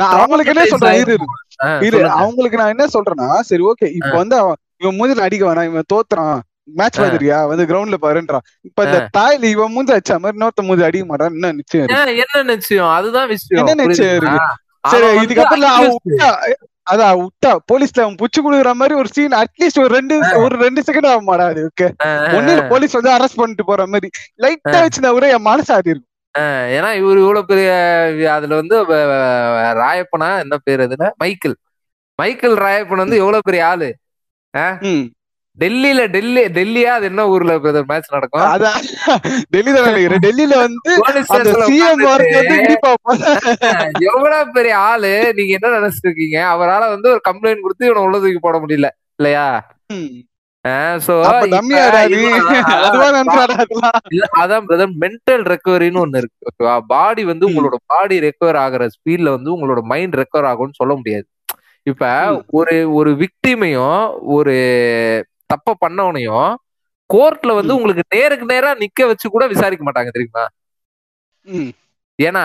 நான் 0.00 0.14
அவங்களுக்கு 0.16 0.52
என்ன 0.54 0.66
சொல்றேன் 0.66 0.98
இரு 1.02 1.16
இரு. 1.88 2.00
அவங்களுக்கு 2.20 2.60
நான் 2.60 2.74
என்ன 2.74 2.86
சொல்றேன்னா 2.96 3.28
சரி 3.50 3.62
ஓகே 3.62 3.88
இப்ப 4.00 4.14
வந்து 4.22 4.36
அவன் 4.42 4.58
இவன் 4.82 4.96
மூஞ்சில 4.98 5.26
அடிக்க 5.26 5.44
வேணாம் 5.48 5.68
இவன் 5.70 5.90
தோத்துறான். 5.94 6.38
மேட்ச். 6.68 6.98
பாத்துறியா 7.00 7.38
வந்து 7.50 7.64
கிரவுண்ட்ல 7.70 7.98
பாருன்றான் 8.04 8.46
இப்ப 8.68 8.84
இந்த 8.86 9.00
தாயில 9.18 9.50
இவன் 9.54 9.74
மூஞ்சி 9.74 9.94
அடிச்ச 9.96 10.14
மாதிரி 10.22 10.36
இன்னொருத்த 10.36 10.64
மூஞ்சி 10.68 10.86
அடிக்க 10.88 11.06
மாட்டான் 11.10 11.36
என்ன 11.36 11.52
நிச்சயம் 11.58 11.84
இருக்கு. 11.84 12.24
என்ன 12.24 12.42
நிச்சயம்? 12.52 12.90
அதுதான் 12.98 13.28
விஷயம். 13.34 13.60
என்ன 13.62 13.74
நிச்சயம் 13.82 14.16
புரியுதுங்களா? 14.22 14.48
சரி 14.92 15.06
இதுக்கப்புறம் 15.24 16.64
அதான் 16.86 17.16
விட்டா 17.20 17.52
போலீஸ்ல 17.70 18.02
அவன் 18.02 18.18
புச்சு 18.20 18.40
குடுக்குற 18.40 18.72
மாதிரி 18.80 18.94
ஒரு 18.98 19.08
சீன் 19.14 19.36
அட்லீஸ்ட் 19.38 19.80
ஒரு 19.84 19.92
ரெண்டு 19.94 20.16
ஒரு 20.42 20.54
ரெண்டு 20.64 20.80
செகண்ட் 20.88 21.08
ஆக 21.12 21.22
மாட்டாது 21.28 21.62
ஓகே 21.68 21.86
ஒண்ணு 22.36 22.52
போலீஸ் 22.72 22.96
வந்து 22.98 23.10
அரெஸ்ட் 23.14 23.40
பண்ணிட்டு 23.40 23.64
போற 23.70 23.86
மாதிரி. 23.92 24.08
லைட்டா 24.44 24.78
வச்சுனா 24.84 25.10
கூட 25.16 25.28
என் 25.36 25.48
மனசு 25.48 25.72
ஆடி 25.76 25.92
இருக்கும். 25.92 26.12
ஏன்னா 26.76 26.90
இவரு 27.00 27.18
இவ்வளவு 27.24 27.48
பெரிய 27.50 27.70
அதுல 28.36 28.54
வந்து 28.60 28.76
ராயப்பனா 29.80 30.28
என்ன 30.44 30.56
பேர் 30.66 30.84
அதுல? 30.86 31.06
மைக்கேல். 31.22 31.56
மைக்கேல் 32.18 32.56
ராயப்பன் 32.64 33.04
வந்து 33.04 33.20
எவ்வளவு 33.22 33.46
பெரிய 33.48 33.64
ஆளு. 33.70 33.88
டெல்லியில 35.60 36.00
டெல்லி 36.14 36.42
டெல்லியா 36.58 36.90
அது 36.96 37.06
என்ன 37.10 37.22
ஊர்ல 37.28 37.52
மேட்ச் 37.90 38.10
நடக்கும்? 38.10 38.46
அதான் 38.54 38.80
டெல்லி 39.54 39.70
தான் 39.76 39.86
நினைக்கிறேன் 39.88 40.24
டெல்லியில 40.26 40.54
வந்து. 40.64 40.90
எவ்வளவு 44.12 44.50
பெரிய 44.52 44.76
ஆளு? 44.90 45.12
நீங்க 45.36 45.52
என்ன 45.58 45.72
நினைச்சிட்டு 45.78 46.08
இருக்கீங்க 46.08 46.38
அவரால 46.54 46.88
வந்து 46.94 47.10
ஒரு 47.10 47.20
கம்ப்ளைண்ட் 47.30 47.64
கொடுத்து 47.66 47.86
இவனை 47.86 48.02
உள்ள 48.02 48.18
தூக்கி 48.18 48.38
போட 48.38 48.58
முடியல. 48.58 48.90
இல்லையா? 49.20 49.46
மென்டல் 55.02 55.44
ரெக்கவரின்னு 55.52 56.02
ஒண்ணு 56.04 56.20
இருக்கு. 56.20 56.38
ஓகேவா? 56.48 56.74
பாடி 56.86 57.24
வந்து. 57.24 57.48
உங்களோட 57.48 57.76
பாடி 57.86 58.18
ரெக்கவர் 58.18 58.58
ஆகுற 58.64 58.88
ஸ்பீட்ல 58.96 59.30
வந்து 59.36 59.50
உங்களோட 59.56 59.80
மைண்ட் 59.92 60.14
ரெக்கவர் 60.14 60.48
ஆகும்னு 60.50 60.78
சொல்ல 60.80 60.94
முடியாது. 60.94 61.26
இப்ப. 61.82 62.04
ஒரு 62.58 62.76
ஒரு 62.98 63.10
விக்டிமையும் 63.22 64.02
ஒரு 64.36 64.56
தப்ப 65.50 65.76
பண்ணவனையும் 65.80 66.50
கோர்ட்ல 67.10 67.50
வந்து. 67.58 67.72
உங்களுக்கு 67.76 68.04
நேருக்கு 68.16 68.46
நேரா 68.46 68.70
நிக்க 68.82 69.06
வச்சு 69.06 69.26
கூட 69.28 69.44
விசாரிக்க 69.46 69.84
மாட்டாங்க 69.84 70.10
தெரியுமா. 70.10 70.44
ஏன்னா 72.18 72.42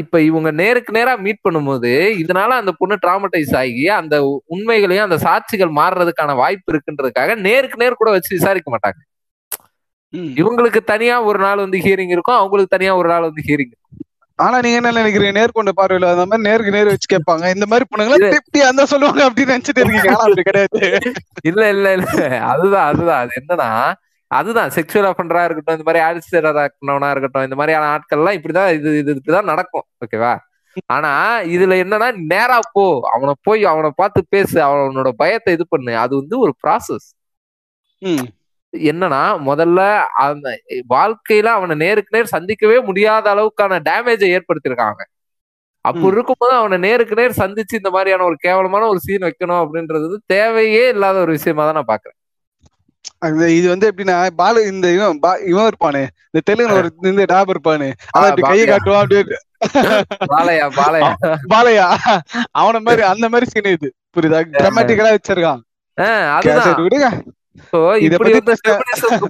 இப்ப 0.00 0.20
இவங்க 0.20 0.50
நேருக்கு 0.60 0.92
நேரா 0.92 1.12
மீட் 1.24 1.44
பண்ணும்போது 1.44 1.90
இதனால 2.22 2.50
அந்த 2.60 2.72
பொண்ணு 2.78 2.96
டிராமடைஸ் 2.96 3.54
ஆகி 3.60 3.84
அந்த 3.96 4.16
உண்மைகளையும் 4.46 5.06
அந்த 5.06 5.18
சாட்சிகள் 5.24 5.72
மாறுறதுக்கான 5.78 6.36
வாய்ப்பு 6.36 6.72
இருக்குன்றதுக்காக 6.72 7.36
நேருக்கு 7.46 7.76
நேர் 7.76 8.00
கூட 8.00 8.10
வச்சு 8.10 8.30
விசாரிக்க 8.36 8.68
மாட்டாங்க. 8.70 9.00
இவங்களுக்கு 10.36 10.80
தனியா 10.84 11.16
ஒரு 11.24 11.38
நாள் 11.38 11.64
வந்து 11.64 11.78
ஹியரிங் 11.78 12.12
இருக்கும் 12.16 12.38
அவங்களுக்கு 12.38 12.74
தனியா 12.76 12.92
ஒரு 12.96 13.08
நாள் 13.08 13.26
வந்து 13.28 13.42
ஹியரிங் 13.42 13.74
ஆனா 14.38 14.60
நீங்க 14.60 14.76
என்ன 14.76 15.02
நினைக்கிறீங்க? 15.02 15.32
நேர்கொண்ட 15.38 15.70
பார்வையில 15.76 16.10
அந்த 16.10 16.26
மாதிரி 16.26 16.48
நேருக்கு 16.48 16.72
நேர் 16.72 16.86
வச்சு 16.86 17.08
கேட்பாங்க. 17.14 17.54
இந்த 17.54 17.66
மாதிரி 17.66 17.84
பொண்ணுங்களா 17.90 18.36
திப்டி 18.36 18.60
அந்த 18.60 18.86
சொல்லுவாங்க 18.86 19.30
அப்படின்னு 19.30 19.54
நினைச்சிட்டு 19.54 19.82
இருக்கீங்க. 19.82 20.08
ஆனா 20.08 20.18
அப்படி 20.18 20.42
கிடையாது. 20.42 21.12
இல்ல 21.42 21.68
இல்ல 21.68 21.92
இல்ல. 21.92 22.38
அதுதான் 22.38 22.86
அதுதான். 22.86 23.20
அது 23.20 23.30
என்னன்னா 23.40 23.70
அதுதான். 24.30 24.70
செக்ஷுவல் 24.70 25.10
அஃபண்டரா 25.10 25.44
இருக்கட்டும் 25.44 25.78
இந்த 25.78 25.86
மாதிரி 25.86 26.04
ஆடிஸ்டரா 26.04 26.66
இருக்கணும்னா 26.66 27.10
இருக்கட்டும் 27.10 27.42
இந்த 27.42 27.54
மாதிரியான 27.54 27.88
ஆட்கள்லாம் 27.94 28.36
இப்படிதான் 28.38 28.74
இது 28.74 28.98
இது 28.98 29.14
இப்படிதான் 29.14 29.50
நடக்கும். 29.52 29.86
ஓகேவா? 30.04 30.38
ஆனா 30.86 31.40
இதுல 31.42 31.76
என்னன்னா 31.82 32.14
நேரா 32.16 32.60
போ. 32.72 33.00
அவனை 33.12 33.34
போய் 33.42 33.64
அவனை 33.64 33.90
பார்த்து 33.96 34.26
பேசு. 34.28 34.60
அவனோட 34.60 35.08
பயத்தை 35.08 35.54
இது 35.54 35.66
பண்ணு. 35.68 35.96
அது 35.98 36.16
வந்து 36.16 36.38
ஒரு 36.38 36.54
ப்ராசஸ் 36.66 37.08
ம். 37.98 38.26
என்னன்னா 38.72 39.20
முதல்ல 39.46 39.80
அந்த 40.22 40.48
வாழ்க்கையில 40.88 41.44
அவனை 41.48 41.76
நேருக்கு 41.76 42.16
நேர் 42.16 42.34
சந்திக்கவே 42.34 42.80
முடியாத 42.80 43.34
அளவுக்கான 43.34 43.80
டேமேஜை 43.88 44.28
ஏற்படுத்தியிருக்காங்க. 44.36 45.00
அப்போ 45.84 46.00
ம். 46.00 46.12
இருக்கும்போது 46.12 46.52
அவனை 46.52 46.78
நேருக்கு 46.78 47.14
நேர் 47.14 47.38
சந்திச்சு 47.38 47.80
இந்த 47.80 47.90
மாதிரியான 47.90 48.24
ஒரு 48.24 48.36
கேவலமான 48.38 48.86
ஒரு 48.86 48.98
சீன் 48.98 49.22
வைக்கணும் 49.22 49.60
அப்படின்றது 49.62 50.16
தேவையே 50.26 50.88
இல்லாத 50.88 51.18
ஒரு 51.18 51.32
விஷயமா 51.32 51.64
தான் 51.64 51.74
நான் 51.74 51.90
பாக்குறேன். 51.92 52.16
இது 53.50 53.68
வந்து 53.68 53.86
எப்படின்னா 53.90 54.16
பாலு 54.36 54.66
இந்த 54.66 54.86
இவன் 54.90 55.14
இவன் 55.46 55.68
இருப்பானு. 55.68 56.02
இந்த 56.26 56.40
தெலுங்குல 56.48 56.72
ஒரு 56.72 56.88
இந்த 57.02 57.24
டாப் 57.24 57.50
இருப்பானு. 57.50 57.88
அதான் 58.16 58.40
கையை. 58.42 58.66
காட்டுவான் 58.66 59.02
அப்படியே 59.02 59.22
பாலையா 60.34 60.66
பாலையா. 60.78 61.10
பாலையா. 61.54 61.86
அவன 62.58 62.80
மாதிரி 62.80 63.02
அந்த 63.12 63.28
மாதிரி 63.28 63.50
சீன் 63.50 63.72
இது. 63.72 63.88
புரியுதா? 64.16 64.40
கிராமட்டிக்கலா 64.58 65.14
வச்சிருக்கான். 65.16 65.62
அதுதான். 66.36 67.24
இப்படி 68.06 68.30
வந்து 68.36 68.54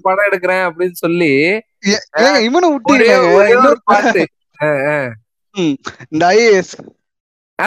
படம் 0.07 0.27
எடுக்கிறேன் 0.29 0.65
அப்படின்னு 0.69 0.97
சொல்லி 1.05 1.33
ஆஹ் 4.59 4.85
ஆஹ். 4.91 5.11
இந்த 6.13 6.25
ஐஏஎஸ் 6.35 6.75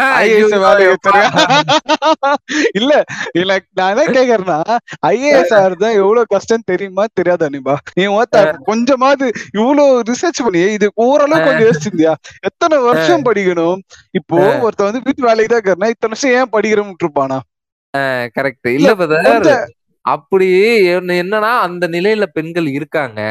இல்ல 2.79 2.91
இல்ல 3.39 3.55
நான் 3.77 3.89
என்ன 3.93 4.03
கேக்குறேன்னா 4.09 4.59
ஐஏஎஸ் 5.07 5.51
ஆறுதா 5.57 5.89
எவ்வளவு 5.97 6.29
கஷ்டம் 6.33 6.63
தெரியுமா? 6.69 7.03
தெரியாதா 7.11 7.47
அனிபா? 7.49 7.75
நீ 7.97 8.05
ஓத்த 8.13 8.37
கொஞ்சமாவது 8.69 9.25
இவ்வளவு 9.57 9.99
ரிசர்ச் 10.09 10.39
பண்ணி 10.45 10.61
இது 10.77 10.87
ஓரளவு 11.05 11.43
கொஞ்சம் 11.47 11.67
யோசிச்சிருந்தியா? 11.67 12.13
எத்தனை 12.49 12.77
வருஷம் 12.87 13.25
படிக்கணும்? 13.27 13.81
இப்போ 14.19 14.35
ஒருத்த 14.65 14.87
வந்து 14.87 15.01
வீட்டு 15.07 15.27
வேலைக்கு 15.27 15.51
தான் 15.53 15.61
இத்தனை 15.89 16.11
வருஷம் 16.13 16.33
ஏன் 16.37 16.53
படிக்கிறோம்னு 16.55 16.95
இருப்பானா? 17.01 17.39
கரெக்ட் 18.35 18.67
இல்ல 19.39 19.51
அப்படி 20.05 20.47
என்ன- 20.87 21.13
என்னன்னா 21.13 21.59
அந்த 21.59 21.87
நிலையில 21.87 22.23
பெண்கள் 22.33 22.67
இருக்காங்க. 22.67 23.21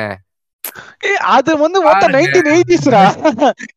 அது 1.28 1.58
வந்து 1.58 1.78
மொத்தம். 1.82 2.12
நைன்டீன் 2.12 2.50
எயிட்டிஸ்ரா 2.50 3.02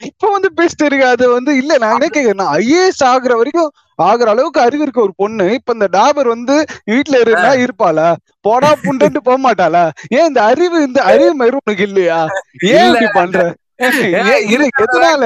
இப்ப 0.04 0.30
வந்து 0.32 0.50
பேசிட்டு 0.58 0.86
இருக்கு. 0.86 1.06
அது 1.06 1.30
வந்து 1.30 1.58
இல்ல 1.58 1.78
நான் 1.78 1.94
என்ன 1.94 2.08
கேக்குறேன் 2.10 2.52
ஐஏஎஸ் 2.56 3.02
ஆகுற 3.06 3.36
வரைக்கும் 3.36 3.70
ஆகுற 4.04 4.26
அளவுக்கு 4.26 4.62
அறிவு 4.62 4.82
இருக்க 4.82 5.02
ஒரு 5.02 5.14
பொண்ணு 5.16 5.54
இப்ப 5.54 5.74
இந்த 5.74 5.88
டாபர் 5.92 6.28
வந்து 6.28 6.56
வீட்டுல 6.92 7.20
இருந்தா 7.20 7.52
இருப்பாளா? 7.56 8.08
போடா 8.42 8.76
புண்டுட்டு 8.84 9.18
போக 9.24 9.38
மாட்டாளா? 9.44 9.84
ஏன் 10.10 10.28
இந்த 10.28 10.44
அறிவு 10.44 10.84
இந்த 10.84 11.02
அறிவு 11.04 11.34
மாதிரி 11.34 11.58
உனக்கு 11.62 11.84
இல்லையா? 11.84 12.20
ஏன். 12.70 12.88
இப்படி 12.88 13.08
பண்ற? 13.14 13.40
எதனால. 14.78 15.24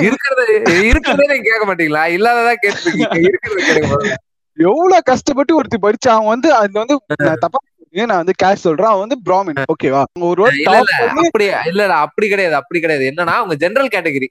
இருக்கிறது 0.00 0.44
இருக்கிறதே 0.86 1.38
கேட்க 1.40 1.64
மாட்டீங்களா? 1.66 2.04
இல்லாததா 2.16 2.54
கேட்டுருக்கீங்க. 2.62 3.18
இருக்கிறது 3.20 3.60
கேட்க. 3.64 4.16
எவ்வளவு 4.58 5.06
கஷ்டப்பட்டு 5.06 5.52
ஒருத்தி 5.56 5.78
படிச்சா 5.80 6.10
அவன் 6.12 6.32
வந்து 6.32 6.48
அது 6.56 6.72
வந்து 6.78 6.96
தப்பா 7.42 7.58
சொல்றேன், 7.60 8.10
நான் 8.10 8.20
வந்து 8.20 8.34
கேஷ் 8.42 8.64
சொல்றேன் 8.64 8.90
அவன் 8.90 9.04
வந்து 9.04 9.18
பிராமின் 9.24 9.60
ஓகேவா 9.72 10.02
ஒரு 10.28 10.44
டாப் 10.66 10.82
இல்ல 10.84 10.98
அப்படி 11.22 11.46
இல்ல 11.70 11.86
அப்படி 12.04 12.26
கிடையாது 12.28 12.56
அப்படி 12.60 12.80
கிடையாது. 12.80 13.04
என்னன்னா 13.10 13.34
அவங்க 13.38 13.56
ஜெனரல் 13.62 13.92
கேட்டகரி 13.92 14.28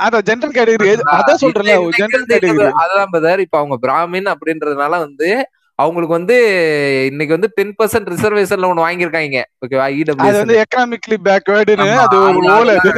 அதான் 0.00 0.24
ஜென்ரல் 0.28 0.54
கேட்டகரி 0.54 0.88
அதான் 1.14 1.40
சொல்றேன்ல 1.42 1.74
ஜென்ரல் 1.98 2.28
கேட்டகரி 2.30 2.68
அதான் 2.82 3.10
பிரதர் 3.12 3.44
இப்ப 3.44 3.58
அவங்க 3.58 3.76
பிராமின் 3.82 4.30
அப்படின்றதுனால 4.32 4.94
வந்து 4.98 5.28
அவங்களுக்கு 5.78 6.16
வந்து 6.16 6.36
இன்னைக்கு 7.06 7.36
வந்து 7.36 7.50
டென் 7.54 7.76
பர்சன்ட் 7.76 8.10
ரிசர்வேஷன்ல 8.12 8.70
ஒண்ணு 8.70 8.84
வாங்கியிருக்காங்க. 8.84 9.38
ஓகேவா 9.62 9.84
அது 9.84 10.00
இடபிள்யூஎஸ் 10.00 10.40
வந்து 10.40 10.58
எக்கனாமிக்லி 10.62 11.16
பேக்வேர்டுன்னு 11.26 11.86
ஆமா, 11.86 12.02
அது 12.02 12.16
ஒரு 12.30 12.50
அது- 12.50 12.74
அது 12.74 12.90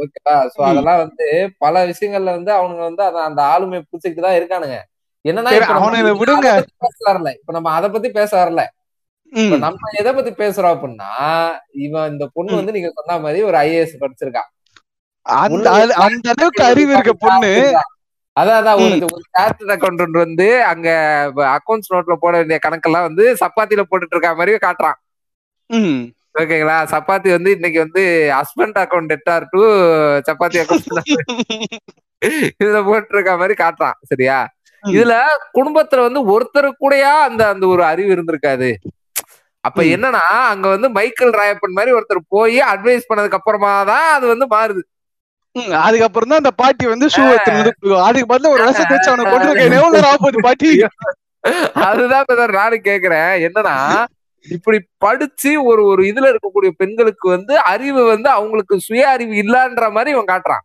ஓகேவா 0.00 0.34
சோ. 0.50 0.58
அதெல்லாம் 0.66 1.00
வந்து 1.00 1.26
பல 1.58 1.74
விஷயங்கள்ல 1.88 2.36
வந்து 2.36 2.52
அவனுங்க 2.54 2.84
வந்து 2.86 3.02
அத- 3.02 3.24
அந்த 3.24 3.40
ஆளுமை 3.48 3.78
பிடிச்சிட்டு 3.82 4.24
தான் 4.26 4.38
இருக்கானுங்க. 4.38 4.76
என்னன்னா 5.24 5.50
வந்து 5.86 6.12
விடுங்க. 6.20 6.48
பேச 6.84 6.98
வரல 7.08 7.30
இப்ப 7.38 7.52
நம்ம 7.56 7.72
அதை 7.78 7.88
பத்தி 7.94 8.10
பேச 8.18 8.30
வரல. 8.40 8.62
நம்ம 9.64 9.90
எதை 10.00 10.10
பத்தி 10.14 10.32
பேசுறோம் 10.40 10.74
அப்படின்னா 10.74 11.10
இவன் 11.86 12.10
இந்த 12.12 12.24
பொண்ணு. 12.36 12.58
வந்து 12.60 12.74
நீங்க 12.76 12.90
சொன்ன 12.98 13.18
மாதிரி 13.26 13.40
ஒரு 13.48 13.58
ஐஏஎஸ் 13.64 14.00
படிச்சிருக்கா 14.02 14.44
அந்த 15.26 15.68
அளவுக்கு 16.32 16.62
அறிவு 16.70 16.92
இருக்க 16.94 17.12
பொண்ணு 17.24 17.52
அதான் 18.36 18.80
ஒரு 19.06 19.24
சார்ட்டர்ட் 19.36 19.72
அக்கௌண்டன்ட் 19.74 20.16
வந்து 20.24 20.46
அங்க 20.70 20.88
அக்கௌண்ட்ஸ் 21.56 21.92
நோட்ல 21.92 22.14
போட 22.22 22.34
வேண்டிய 22.40 22.58
கணக்கெல்லாம் 22.66 23.06
வந்து 23.08 23.24
சப்பாத்தில 23.42 23.82
போட்டுட்டு 23.88 24.14
இருக்க 24.16 24.30
மாதிரி 24.40 24.52
காட்டுறான். 24.66 24.98
ஓகேங்களா 26.34 26.76
சப்பாத்தி 26.92 27.28
வந்து 27.34 27.50
இன்னைக்கு 27.56 27.78
வந்து 27.84 28.02
ஹஸ்பண்ட் 28.38 28.78
அக்கௌண்ட் 28.82 29.14
எட்டார் 29.16 29.46
டு 29.52 29.62
சப்பாத்தி 30.28 30.60
அக்கௌண்ட் 30.62 30.88
இதுல 32.60 32.78
போட்டு 32.86 33.14
இருக்க 33.14 33.32
மாதிரி 33.40 33.54
காட்டுறான் 33.60 33.98
சரியா. 34.10 34.38
இதுல 34.82 35.14
குடும்பத்துல 35.54 36.04
வந்து 36.06 36.20
ஒருத்தர் 36.32 36.68
கூடயா 36.80 37.12
அந்த 37.24 37.42
அந்த 37.48 37.64
ஒரு 37.66 37.82
அறிவு 37.84 38.10
இருந்திருக்காது 38.14 38.70
அப்ப. 39.64 39.80
என்னன்னா 39.94 40.22
அங்க 40.50 40.66
வந்து 40.68 40.88
மைக்கேல் 40.94 41.34
ராயப்பன் 41.34 41.74
மாதிரி 41.74 41.94
ஒருத்தர் 41.96 42.20
போய் 42.28 42.58
அட்வைஸ் 42.70 43.08
பண்ணதுக்கு 43.08 43.38
அப்புறமா 43.38 43.72
தான் 43.88 44.08
அது 44.14 44.26
வந்து 44.28 44.46
மாறுது. 44.52 44.82
அதுக்கப்புறம் 45.80 46.30
தான் 46.30 46.40
அந்த 46.40 46.52
பாட்டி 46.58 46.84
வந்து 46.88 47.06
ஷூ. 47.08 47.22
அதுக்கு 48.04 48.28
பதிலா 48.30 48.52
ஒரு 48.54 48.64
விஷம் 48.64 48.88
தேய்ச்சு 48.90 49.10
அவனை 49.10 49.24
கொண்டு 49.26 50.46
பாட்டி 50.46 50.70
அதுதான் 51.84 52.26
நானும் 52.54 52.86
கேக்குறேன் 52.86 53.32
என்னன்னா 53.46 53.76
இப்படி 54.46 54.78
படிச்சு 55.04 55.50
ஒரு 55.64 55.82
ஒரு 55.90 56.02
இதுல 56.10 56.30
இருக்கக்கூடிய 56.32 56.70
பெண்களுக்கு 56.78 57.26
வந்து 57.28 57.54
அறிவு 57.72 58.02
வந்து 58.06 58.28
அவங்களுக்கு 58.36 58.74
சுய 58.86 59.02
அறிவு 59.10 59.34
இல்லன்ற 59.42 59.86
மாதிரி 59.96 60.14
இவன் 60.14 60.30
காட்டுறான். 60.30 60.64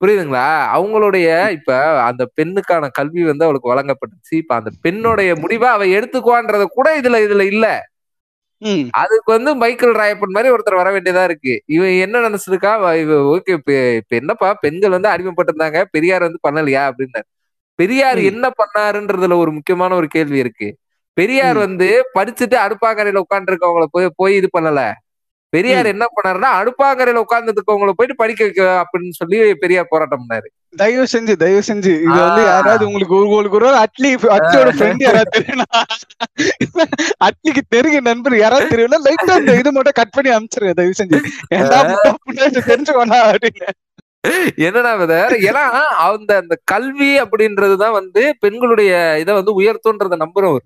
புரியுதுங்களா? 0.00 0.46
அவங்களுடைய 0.74 1.26
இப்ப 1.52 1.72
அந்த 2.06 2.22
பெண்ணுக்கான 2.36 2.88
கல்வி 2.90 3.22
வந்து 3.22 3.44
அவளுக்கு 3.44 3.72
வழங்கப்பட்டுச்சு. 3.72 4.34
இப்ப 4.34 4.54
அந்த 4.54 4.70
பெண்ணுடைய 4.84 5.30
முடிவை 5.42 5.68
அவ 5.70 5.84
எடுத்துக்குவான்றத 5.96 6.64
கூட 6.74 6.88
இதுல 7.00 7.20
இதுல 7.26 7.44
இல்ல. 7.52 7.66
அதுக்கு 9.00 9.30
வந்து 9.32 9.50
மைக்கேல் 9.62 9.98
ராயப்பன் 10.00 10.34
மாதிரி 10.34 10.52
ஒருத்தர் 10.54 10.80
வர 10.80 10.90
வேண்டியதா 10.94 11.24
இருக்கு. 11.24 11.54
இவன் 11.68 11.94
என்ன 12.04 12.22
நினைச்சிருக்கா? 12.26 12.72
இவ 13.02 13.12
ஓகே 13.32 13.54
இப்ப 13.58 13.72
என்னப்பா? 14.18 14.50
பெண்கள் 14.64 14.96
வந்து 14.96 15.10
அடிமைப்பட்டிருந்தாங்க. 15.10 15.80
பெரியார் 15.94 16.26
வந்து 16.28 16.40
பண்ணலையா? 16.46 16.84
அப்படின்னாரு. 16.90 17.28
பெரியார். 17.78 18.20
என்ன 18.30 18.46
பண்ணாருன்றதுல 18.60 19.36
ஒரு 19.42 19.52
முக்கியமான 19.56 19.92
ஒரு 19.96 20.08
கேள்வி 20.08 20.38
இருக்கு. 20.38 20.68
பெரியார். 21.16 21.58
வந்து 21.66 21.88
படிச்சுட்டு 22.16 22.56
அடுப்பாங்கரையில 22.64 23.22
உட்காந்துருக்கவங்கள 23.24 23.86
போய் 23.92 24.08
போய் 24.16 24.34
இது 24.36 24.48
பண்ணல. 24.56 24.80
பெரியார் 25.54 25.92
என்ன 25.92 26.04
பண்ணாருன்னா 26.14 26.50
அடுப்பாங்கரையில 26.58 27.22
உட்கார்ந்துட்டு 27.24 27.60
இருக்கவங்கள 27.60 27.92
போயிட்டு 27.98 28.20
படிக்க 28.22 28.40
வைக்க 28.46 28.62
அப்படின்னு 28.82 29.18
சொல்லி 29.20 29.38
பெரியார் 29.62 29.90
போராட்டம் 29.92 30.22
பண்ணாரு. 30.22 30.48
தயவு 30.76 31.06
செஞ்சு 31.12 31.34
தயவு 31.42 31.62
செஞ்சு. 31.68 31.92
இது 32.06 32.16
வந்து. 32.20 32.42
யாராவது 32.52 32.86
உங்களுக்கு 32.88 33.16
ஒரு 33.18 33.26
உங்களுக்கு 33.28 33.58
ஒரு 33.60 33.68
அட்லி 33.82 34.10
அட்லியோட 34.36 34.70
ஃப்ரெண்ட் 34.78 35.04
யாராவது 35.06 35.34
தெரியும் 35.36 35.64
அட்லிக்கு 37.26 37.62
தெரிஞ்ச 37.76 38.00
நண்பர் 38.08 38.36
யாராவது 38.42 38.72
தெரியும்ல 38.74 39.00
லைட்டா 39.06 39.38
இந்த 39.42 39.54
இது 39.62 39.72
மட்டும் 39.76 39.98
கட் 40.00 40.14
பண்ணி 40.16 40.32
அனுப்பிச்சிருங்க 40.36 40.76
தயவு 40.80 41.00
செஞ்சு. 41.00 41.20
ஏன்டா 41.56 41.80
முட்டை 41.90 42.12
புண்ணாச்சு 42.24 42.68
தெரிஞ்சு 42.72 42.94
வேணா 42.98 43.20
அப்படின்னு. 43.30 43.70
என்னடா 44.66 44.92
விதர் 45.00 45.34
ஏன்னா 45.48 45.64
அந்த 46.04 46.30
அந்த 46.42 46.54
கல்வி 46.72 47.10
அப்படின்றதுதான் 47.22 47.96
வந்து 48.00 48.22
பெண்களுடைய 48.44 48.92
இதை 49.22 49.32
வந்து 49.34 49.52
உயர்த்துன்றத 49.60 50.16
நம்புறவர். 50.22 50.64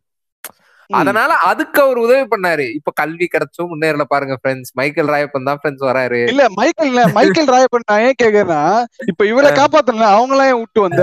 அதனால 0.90 1.30
அதுக்கு 1.48 1.78
அவர் 1.82 1.98
உதவி 1.98 2.24
பண்ணாரு. 2.28 2.66
இப்ப 2.76 2.92
கல்வி 3.00 3.26
கிடைச்சும் 3.28 3.70
முன்னேறல 3.72 4.04
பாருங்க 4.08 4.34
ஃப்ரெண்ட்ஸ் 4.40 4.72
மைக்கேல் 4.78 5.12
ராயப்பன் 5.14 5.48
தான் 5.48 5.60
ஃப்ரெண்ட்ஸ் 5.60 5.86
வராரு. 5.88 6.20
இல்ல 6.32 6.44
மைக்கேல் 6.58 6.90
இல்ல. 6.92 7.02
மைக்கேல் 7.16 7.52
ராயப்பன் 7.54 7.88
நான் 7.88 8.04
ஏன் 8.06 8.20
கேக்குறேன்னா 8.22 8.62
இப்ப 9.06 9.24
இவரை 9.26 9.50
காப்பாத்தல 9.58 10.06
அவங்களாம் 10.16 10.50
ஏன் 10.52 10.60
விட்டு 10.62 10.82
வந்த. 10.86 11.02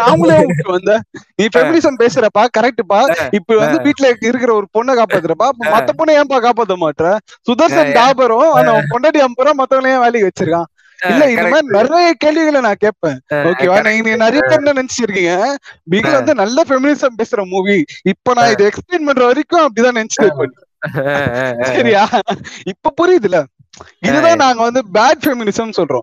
அவங்களே 0.00 0.34
விட்டு 0.48 0.66
வந்த? 0.70 0.92
நீ 1.38 1.44
ஃபெமினிசம் 1.46 2.00
பேசுறப்பா 2.02 2.42
கரெக்ட்பா 2.56 2.98
இப்ப 3.38 3.56
வந்து 3.56 3.78
வீட்டுல 3.86 4.06
இருக்கிற 4.22 4.50
ஒரு 4.54 4.66
பொண்ணை 4.76 4.92
காப்பாத்துறப்பா 4.94 5.48
மத்த 5.72 5.90
பொண்ணை 5.92 6.14
ஏன்பா 6.20 6.38
காப்பாத்த 6.44 6.76
மாட்ற? 6.82 7.06
சுதர்சன் 7.48 7.90
அவன் 8.60 8.90
பொண்டாட்டி 8.92 9.22
அம்பரம் 9.26 9.60
மத்தவங்கள 9.60 9.94
ஏன் 9.94 10.04
வேலைக்கு 10.04 10.28
வச்சிருக்கான்? 10.28 10.68
இல்ல 11.08 11.30
இந்த. 11.30 11.42
மாதிரி 11.42 11.66
நிறைய 11.66 12.14
கேள்விகளை 12.18 12.60
நான் 12.60 12.74
கேட்பேன். 12.78 13.20
ஓகேவா. 13.32 13.92
நீங்க 13.92 14.16
நிறைய 14.16 14.40
பேர் 14.40 14.62
என்ன 14.62 14.72
நினைச்சிருக்கீங்க? 14.72 15.54
பிகில் 15.90 16.12
வந்து 16.12 16.34
நல்ல 16.34 16.62
ஃபெமினிசம் 16.68 17.22
பேசுற 17.22 17.44
மூவி 17.44 17.84
இப்ப 18.02 18.32
நான் 18.34 18.50
இதை 18.50 18.66
எக்ஸ்பிளைன் 18.66 19.04
பண்ற 19.04 19.24
வரைக்கும் 19.26 19.68
அப்படிதான் 19.68 20.04
நினைச்சிருப்பேன். 20.04 20.50
சரியா? 21.62 22.08
இப்ப 22.64 22.92
புரியுதுல? 23.02 23.44
இதுதான் 24.00 24.36
நாங்க 24.36 24.70
வந்து 24.70 24.82
பேட் 24.94 25.26
ஃபெமினிசம் 25.26 25.70
சொல்றோம். 25.76 25.98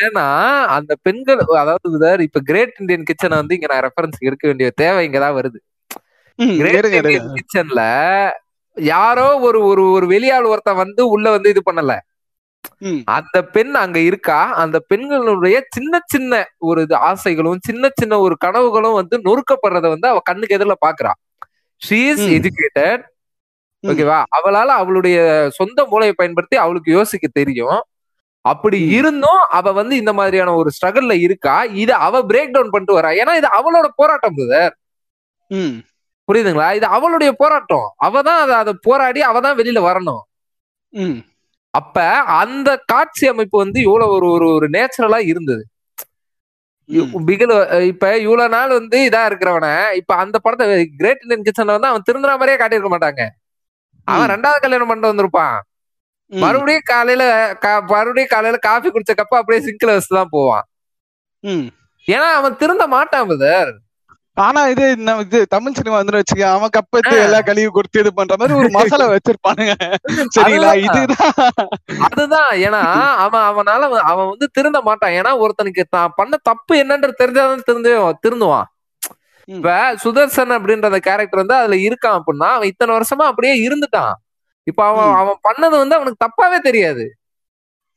ஏன்னா- 0.00 0.64
அந்த 0.64 0.96
பெண்கள் 1.02 1.38
அதாவது 1.38 2.16
இப்ப 2.18 2.40
கிரேட் 2.40 2.76
இந்தியன் 2.78 3.02
கிச்சனை 3.02 3.36
வந்து 3.36 3.54
இங்க 3.54 3.66
நான் 3.66 3.80
ரெஃபரன்ஸ் 3.80 4.18
எடுக்க 4.18 4.46
வேண்டிய 4.46 4.70
தேவை 4.74 5.08
இங்கதான் 5.08 5.38
வருது. 5.40 5.84
கிரேட். 6.56 6.84
இந்தியன் 6.84 7.34
கிச்சன்ல 7.34 8.30
யாரோ 8.74 9.38
ஒரு 9.38 9.64
ஒரு 9.64 9.90
ஒரு 9.90 10.06
வெளியாள் 10.06 10.46
ஒருத்தன் 10.46 10.74
வந்து 10.74 11.08
உள்ள 11.08 11.30
வந்து 11.30 11.48
இது 11.48 11.62
பண்ணல. 11.72 11.98
அந்த 13.06 13.36
பெண் 13.54 13.74
அங்க 13.74 13.98
இருக்கா? 13.98 14.38
அந்த 14.62 14.76
பெண்களுடைய 14.90 15.56
சின்ன 15.68 16.00
சின்ன 16.06 16.32
ஒரு 16.58 16.82
இது 16.82 16.96
ஆசைகளும் 17.10 17.60
சின்ன 17.60 17.90
சின்ன 18.00 18.18
ஒரு 18.18 18.36
கனவுகளும் 18.36 18.98
வந்து 19.00 19.16
நொறுக்கப்படுறத 19.18 19.88
வந்து 19.88 20.08
அவ 20.08 20.20
கண்ணுக்கு 20.20 20.56
எதிரில 20.58 20.76
பாக்குறா. 20.86 21.12
She 21.82 21.98
is. 22.10 22.26
எஜுகேட்டட். 22.36 23.02
ஓகேவா? 23.84 24.18
அவளால 24.38 24.66
அவளுடைய 24.82 25.16
சொந்த 25.50 25.86
மூளையை 25.86 26.14
பயன்படுத்தி 26.16 26.56
அவளுக்கு 26.56 26.90
யோசிக்க 26.92 27.28
தெரியும். 27.32 27.80
அப்படி. 28.44 28.78
இருந்தும் 28.98 29.40
அவ 29.50 29.72
வந்து 29.72 29.96
இந்த 29.96 30.12
மாதிரியான 30.12 30.54
ஒரு 30.54 30.70
ஸ்ட்ரகிள்ல 30.76 31.20
இருக்கா? 31.20 31.56
இத 31.82 31.96
அவ 31.96 32.22
பிரேக் 32.22 32.54
டவுன் 32.54 32.70
பண்ணிட்டு 32.70 32.98
வரா. 32.98 33.10
ஏன்னா 33.22 33.34
இது 33.36 33.48
அவளோட 33.58 33.88
போராட்டம். 33.96 34.38
ம், 35.50 35.74
புரியுதுங்களா? 36.28 36.74
இது 36.74 36.86
அவளுடைய 36.86 37.32
போராட்டம். 37.32 37.86
அவ 37.96 38.22
தான் 38.22 38.40
அதை 38.40 38.54
அதை 38.54 38.72
போராடி 38.82 39.20
அவ 39.22 39.40
தான் 39.40 39.58
வெளியில 39.58 39.80
வரணும். 39.88 40.22
அப்ப 41.74 41.96
அந்த 42.40 42.70
காட்சி 42.92 43.24
அமைப்பு 43.32 43.56
வந்து 43.64 43.78
இவ்வளவு 43.86 44.14
ஒரு 44.16 44.26
ஒரு 44.36 44.46
ஒரு 44.56 44.66
நேச்சுரலா 44.76 45.20
இருந்தது. 45.32 45.62
பிகில் 47.28 47.52
இப்ப 47.92 48.06
இவ்வளவு 48.24 48.52
நாள் 48.54 48.72
வந்து 48.78 48.98
இதா 49.08 49.22
இருக்கிறவன 49.30 49.66
இப்ப 50.00 50.12
அந்த 50.22 50.36
படத்தை 50.44 50.66
கிரேட் 51.00 51.22
இந்தியன் 51.24 51.46
கிச்சன்ல 51.46 51.76
வந்து 51.76 51.90
அவன் 51.90 52.06
திருந்துற 52.08 52.32
மாதிரியே 52.40 52.58
காட்டியிருக்க 52.60 52.92
மாட்டாங்க 52.94 53.22
அவன். 54.08 54.30
ரெண்டாவது 54.34 54.62
கல்யாணம் 54.64 54.90
பண்ணிட்டு 54.90 55.12
வந்திருப்பான் 55.12 55.56
மறுபடியும் 56.32 56.88
காலையில 56.90 57.24
மறுபடியும் 57.92 58.32
காலையில 58.34 58.58
காஃபி 58.68 58.88
குடிச்ச 58.90 59.14
கப்ப 59.16 59.40
அப்படியே 59.40 59.62
சிங்கிள் 59.66 59.94
வச்சு 59.94 60.12
தான் 60.18 60.32
போவான். 60.36 60.64
ஏன்னா 62.06 62.28
அவன் 62.38 62.58
திருந்த 62.62 62.84
மாட்டான் 62.94 63.28
பிரதர் 63.30 63.72
ஆனா 64.36 64.60
இது 64.72 64.84
நம்ம 64.98 65.24
இது 65.24 65.38
தமிழ் 65.54 65.74
சினிமா 65.78 65.96
வந்து 65.96 66.18
வச்சுக்க 66.18 66.44
அவன் 66.52 66.74
கப்பத்து 66.76 67.14
எல்லா 67.24 67.40
கழிவு 67.48 67.70
கொடுத்து 67.70 68.02
இது 68.02 68.10
பண்ற 68.18 68.34
மாதிரி 68.40 68.54
ஒரு 68.60 68.68
மசாலா 68.76 69.06
வச்சிருப்பானுங்க. 69.14 69.72
சரிங்களா. 70.36 70.70
இதுதான். 70.80 71.34
அதுதான். 72.08 72.50
ஏன்னா 72.66 72.80
அவன் 73.24 73.44
அவனால 73.50 73.80
அவன் 74.10 74.30
வந்து 74.32 74.46
திருந்த 74.56 74.78
மாட்டான். 74.88 75.16
ஏன்னா 75.18 75.32
ஒருத்தனுக்கு 75.42 75.84
தான் 75.90 76.14
பண்ண 76.18 76.34
தப்பு 76.50 76.74
என்னன்றது 76.82 77.20
தெரிஞ்சாதான் 77.22 77.66
திருந்து 77.68 77.92
திருந்துவான். 78.24 78.68
இப்ப 79.48 79.70
சுதர்சன் 80.02 80.54
அப்படின்ற 80.56 80.98
கேரக்டர் 81.06 81.42
வந்து 81.42 81.56
அதுல 81.58 81.76
இருக்கான் 81.86 82.18
அப்படின்னா 82.18 82.50
அவன் 82.56 82.70
இத்தனை 82.72 82.92
வருஷமா 82.96 83.26
அப்படியே 83.30 83.54
இருந்துட்டான். 83.66 84.14
இப்ப 84.66 84.80
அவன். 84.90 85.12
அவன் 85.20 85.38
பண்ணது 85.48 85.76
வந்து 85.82 85.96
அவனுக்கு 85.98 86.24
தப்பாவே 86.26 86.58
தெரியாது. 86.68 87.04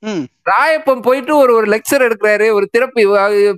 ம், 0.06 0.24
ராயப்பன் 0.46 1.02
போயிட்டு 1.02 1.38
ஒரு 1.38 1.54
ஒரு 1.54 1.68
லெக்சர் 1.68 2.06
எடுக்கிறாரு. 2.08 2.52
ஒரு 2.52 2.66
திறப்பி 2.78 3.04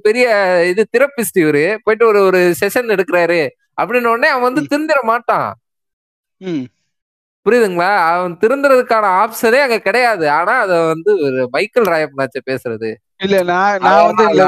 பெரிய 0.02 0.26
இது 0.66 0.88
திறப்பிஸ்ட் 0.98 1.40
இவரு. 1.40 1.78
போயிட்டு 1.84 2.08
ஒரு 2.08 2.20
ஒரு 2.22 2.54
செஷன் 2.60 2.94
எடுக்கிறாரு. 2.96 3.42
அப்படின்னு 3.82 4.08
உடனே 4.08 4.28
அவன் 4.28 4.48
வந்து. 4.50 4.62
திருந்திட 4.72 5.02
மாட்டான். 5.04 5.50
ம். 6.42 6.66
புரியுதுங்களா? 7.46 7.98
அவன் 8.08 8.38
திருந்துறதுக்கான 8.42 9.06
ஆப்ஷனே 9.18 9.60
அங்க 9.60 9.80
கிடையாது. 9.80 10.30
ஆனா 10.30 10.54
அத 10.60 10.82
வந்து 10.84 11.12
ஒரு 11.18 11.48
மைக்கேல் 11.52 11.86
ராயப்பனாச்ச 11.86 12.40
பேசுறது. 12.46 12.90
இல்ல 13.18 13.44
நான் 13.44 13.80
நான் 13.82 14.06
வந்து 14.06 14.24
இல்ல 14.30 14.44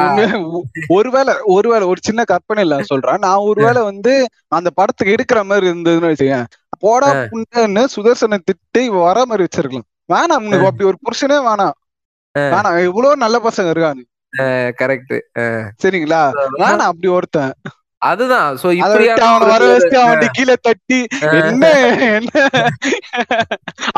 ஒருவேளை 0.88 1.34
ஒருவேளை 1.48 1.86
ஒரு 1.88 2.00
சின்ன 2.04 2.24
கற்பனை 2.24 2.64
இல்ல 2.64 2.84
சொல்றேன். 2.84 3.18
நான் 3.20 3.46
ஒருவேளை 3.50 3.82
வந்து 3.82 4.14
அந்த 4.48 4.70
படத்துக்கு 4.70 5.16
எடுக்கிற 5.16 5.44
மாதிரி 5.44 5.70
இருந்ததுன்னு 5.72 6.12
வச்சுக்கேன் 6.12 6.50
போடா 6.80 7.08
புண்ணன்னு 7.32 7.84
சுதர்சனை 7.96 8.38
திட்டு 8.50 8.82
வர 9.00 9.26
மாதிரி 9.26 9.48
வச்சிருக்கலாம். 9.48 9.88
வேணாம் 10.10 10.66
அப்படி 10.66 10.84
ஒரு 10.84 10.98
புருஷனே 11.06 11.40
வேணாம். 11.48 11.76
வேணாம் 12.36 12.80
இவ்வளவு 12.88 13.24
நல்ல 13.24 13.38
பசங்க 13.48 13.74
இருக்காங்க. 13.74 14.02
கரெக்ட் 14.82 15.16
சரிங்களா? 15.84 16.24
வேணாம் 16.62 16.90
அப்படி 16.92 17.10
ஒருத்தன். 17.18 17.54
அதுதான். 18.02 18.50
சோ 18.62 18.68
அவனை 18.84 19.08
வர 19.52 19.64
வச்சு 19.72 19.96
அவன் 20.02 20.36
கீழே 20.38 20.54
தட்டி 20.68 21.00
என்ன 21.40 21.64
என்ன? 22.18 22.32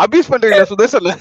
அபியூஸ் 0.04 0.32
பண்றீங்களா 0.32 0.66
சுதர்சன்ல 0.72 1.12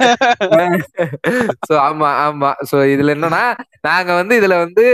சோ 1.69 1.75
ஆமா 1.89 2.11
ஆமா. 2.27 2.51
சோ 2.71 2.77
இதுல 2.93 3.15
என்னன்னா 3.17 3.43
நாங்க 3.89 4.11
வந்து 4.21 4.39
இதுல 4.41 4.57
வந்து 4.65 4.85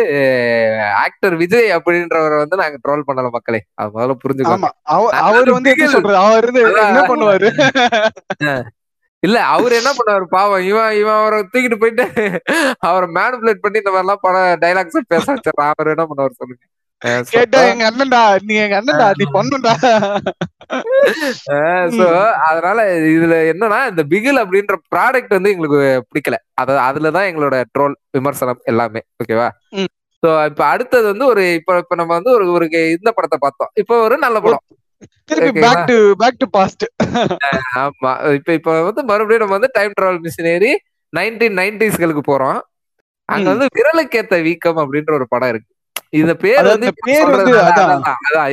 ஆக்டர் 1.05 1.37
விஜய் 1.43 1.71
அப்படின்றவரை 1.77 2.39
வந்து 2.43 2.61
நாங்க 2.63 2.79
ட்ரோல் 2.87 3.07
பண்ணல 3.11 3.31
மக்களே. 3.37 3.61
அது 3.79 3.95
முதல்ல 3.97 4.17
புரிஞ்சுக்கோங்க. 4.25 4.71
அவர் 5.29 5.53
வந்து 5.57 5.73
எப்படி 5.75 5.93
சொல்றது? 5.97 6.19
அவர் 6.25 6.43
இருந்து 6.45 6.65
என்ன 6.89 7.05
பண்ணுவாரு? 7.13 7.51
இல்ல 9.23 9.37
அவர் 9.53 9.73
என்ன 9.79 9.91
பண்ணாரு 9.99 10.27
பாவம் 10.35 10.65
இவன் 10.69 10.97
இவன் 11.01 11.19
அவரை 11.21 11.39
தூக்கிட்டு 11.45 11.79
போயிட்டு 11.83 12.05
அவரை 12.89 13.07
மேனிபுலேட் 13.17 13.63
பண்ணி 13.65 13.81
இந்த 13.83 13.93
மாதிரிலாம் 13.95 14.25
பட 14.25 14.39
டைலாக்ஸ் 14.65 15.11
பேச 15.13 15.27
வச்சிடறான் 15.31 15.73
அவர் 15.73 15.93
என்ன 15.95 16.05
பண்ணுவார் 16.09 16.41
சொல்லுங்க? 16.41 16.63
கேட்டா 17.33 17.61
எங்க 17.71 17.85
அண்ணன்டா 17.89 18.21
நீ 18.47 18.55
எங்க 18.65 18.77
அண்ணன்டா 18.79 19.09
நீ 19.19 19.25
பண்ணுடா 19.35 19.73
சோ 21.97 22.07
அதனால 22.47 22.79
இதுல 23.11 23.35
என்னன்னா 23.51 23.81
இந்த 23.91 24.03
பிகில் 24.13 24.43
அப்படின்ற 24.43 24.75
ப்ராடக்ட் 24.93 25.37
வந்து 25.37 25.53
எங்களுக்கு 25.53 25.79
பிடிக்கல. 26.09 26.37
அத 26.63 26.79
அதுலதான் 26.87 27.29
எங்களோட 27.31 27.57
ட்ரோல் 27.75 27.95
விமர்சனம் 28.17 28.63
எல்லாமே. 28.73 29.03
ஓகேவா. 29.21 29.49
சோ 30.23 30.31
இப்ப 30.51 30.63
அடுத்தது 30.73 31.07
வந்து 31.13 31.27
ஒரு 31.33 31.45
இப்ப 31.59 31.79
இப்ப 31.83 31.97
நம்ம 32.01 32.13
வந்து 32.19 32.33
ஒரு 32.37 32.47
ஒரு 32.57 32.67
இந்த 32.97 33.11
படத்தை 33.17 33.39
பார்த்தோம். 33.41 33.73
இப்ப 33.83 34.01
ஒரு 34.07 34.17
நல்ல 34.25 34.41
படம். 34.41 34.65
திருப்பி 35.29 35.61
back 35.61 35.83
to 35.89 35.97
back 36.17 36.39
to 36.39 36.47
past 36.51 36.85
ஆமா. 37.79 38.11
இப்ப 38.35 38.51
இப்ப 38.53 38.83
வந்து 38.83 39.03
மறுபடியும் 39.05 39.43
நம்ம 39.43 39.57
வந்து 39.59 39.71
டைம் 39.73 39.97
டிராவல் 39.97 40.23
மிஷினரி 40.27 40.73
நைன்டீன் 41.13 41.59
நைன்டிஸ்களுக்கு 41.61 42.23
போறோம். 42.27 42.59
அங்க. 43.29 43.47
வந்து 43.53 43.67
விரலுக்கேத்த 43.77 44.43
வீக்கம் 44.43 44.81
அப்படின்ற 44.83 45.13
ஒரு 45.13 45.27
படம் 45.29 45.49
இருக்கு. 45.49 45.71
இந்த 46.13 46.33
பேர் 46.37 46.67
வந்து 46.71 46.89
பேர் 47.07 47.31
அதான். 47.69 48.03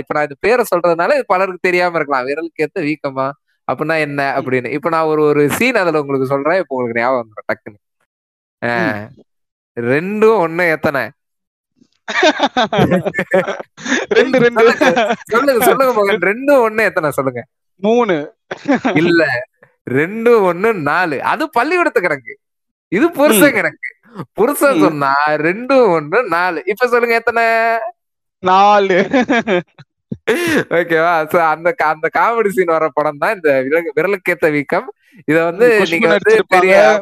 இப்ப 0.01 0.13
நான் 0.13 0.27
இந்த 0.27 0.37
பேரை 0.39 0.63
சொல்றதுனால 0.71 1.13
இது 1.13 1.25
பலருக்கு 1.25 1.67
தெரியாம 1.67 1.97
இருக்கலாம். 1.99 2.27
விரலுக்கேத்த 2.29 2.85
வீக்கமா 2.87 3.27
அப்படின்னா 3.67 3.95
என்ன 3.99 4.21
அப்படின்னு. 4.39 4.69
இப்ப 4.77 4.89
நான் 4.89 5.09
ஒரு 5.11 5.21
ஒரு 5.23 5.43
சீன் 5.57 5.75
அதுல 5.75 6.01
உங்களுக்கு 6.01 6.31
சொல்றேன். 6.33 6.59
இப்ப 6.61 6.75
உங்களுக்கு 6.75 7.01
ஞாபகம் 7.01 7.21
வந்துடும் 7.21 7.49
டக்குன்னு. 7.49 7.79
ரெண்டும் 9.77 10.41
ஒண்ணு 10.45 10.63
எத்தனை? 10.71 11.03
ரெண்டு 14.09 14.39
ரெண்டு. 14.39 14.75
சொல்லுங்க 15.23 15.65
சொல்லுங்க 15.65 15.93
மகன். 15.93 16.19
ரெண்டும் 16.19 16.73
ஒண்ணு. 16.73 16.83
எத்தனை? 16.83 17.11
சொல்லுங்க. 17.11 17.45
மூணு. 17.75 18.33
இல்ல. 18.93 19.25
ரெண்டு 19.83 20.53
ஒண்ணு 20.53 20.73
நாலு. 20.73 21.23
அது 21.23 21.49
பள்ளிக்கூடத்து 21.49 22.01
கணக்கு. 22.01 22.37
இது 22.87 23.11
புருஷன் 23.11 23.53
கணக்கு. 23.53 23.95
புருஷன். 24.33 24.79
சொன்னா 24.79 25.13
ரெண்டு 25.25 26.01
ஒண்ணு 26.01 26.23
நாலு. 26.23 26.63
இப்ப 26.65 26.87
சொல்லுங்க 26.87 27.15
எத்தனை? 27.15 27.43
நாலு. 28.39 29.07
ஓகேவா? 30.69 31.25
சோ 31.25 31.37
அந்த 31.37 31.75
அந்த 31.77 32.09
காமெடி 32.17 32.47
சீன் 32.47 32.65
வர 32.65 32.89
படம் 32.93 33.17
தான் 33.17 33.35
இந்த 33.35 33.63
விரலு- 33.65 33.99
விரலுக்கேத்த 33.99 34.51
வீக்கம். 34.51 34.93
இத 35.25 35.43
வந்து 35.43 35.85
நீங்க 35.89 36.07
வந்து. 36.07 36.43
பெரிய. 36.47 37.01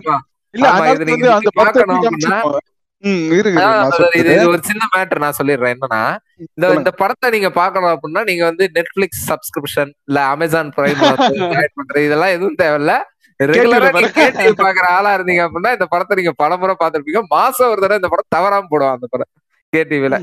இல்ல 0.51 0.69
இது 0.69 0.77
வந்து 0.77 1.05
நீங்க 1.05 1.33
அந்த 1.33 1.49
பார்க்கணும் 1.53 2.57
இது 4.19 4.33
ஒரு 4.49 4.59
சின்ன 4.63 4.83
மேட்டர் 4.93 5.23
நான் 5.23 5.37
சொல்லிடுறேன். 5.37 5.73
என்னன்னா 5.75 6.01
இந்த. 6.45 6.65
இந்த 6.77 6.91
படத்தை 6.93 7.29
நீங்க 7.29 7.49
பார்க்கணும் 7.51 7.93
அப்படின்னா 7.93 8.23
நீங்க 8.23 8.43
வந்து 8.45 8.65
நெட்ஃபிளிக்ஸ் 8.75 9.23
சப்ஸ்கிரிப்ஷன் 9.29 9.91
இல்ல 10.07 10.19
அமேசான் 10.33 10.71
பிரைம் 10.75 11.01
பண்றது 11.03 12.05
இதெல்லாம் 12.07 12.35
எதுவும் 12.35 12.59
தேவையில்ல. 12.61 12.95
ரெகுலரா 13.39 13.89
கேட்டு 14.17 14.63
பாக்குற 14.63 14.85
ஆளா 14.95 15.11
இருந்தீங்க 15.17 15.43
அப்படின்னா 15.45 15.71
இந்த 15.73 15.85
படத்தை 15.87 16.15
நீங்க 16.15 16.33
பலமுறை 16.37 16.75
பார்த்திருப்பீங்க. 16.79 17.21
மாசம் 17.31 17.71
ஒரு 17.71 17.81
தடவை 17.81 17.99
இந்த 18.01 18.09
படம் 18.09 18.33
தவறாம 18.35 18.67
போடுவோம் 18.71 18.95
அந்த 18.95 19.07
படம். 19.07 19.31
கேடிவில. 19.73 20.15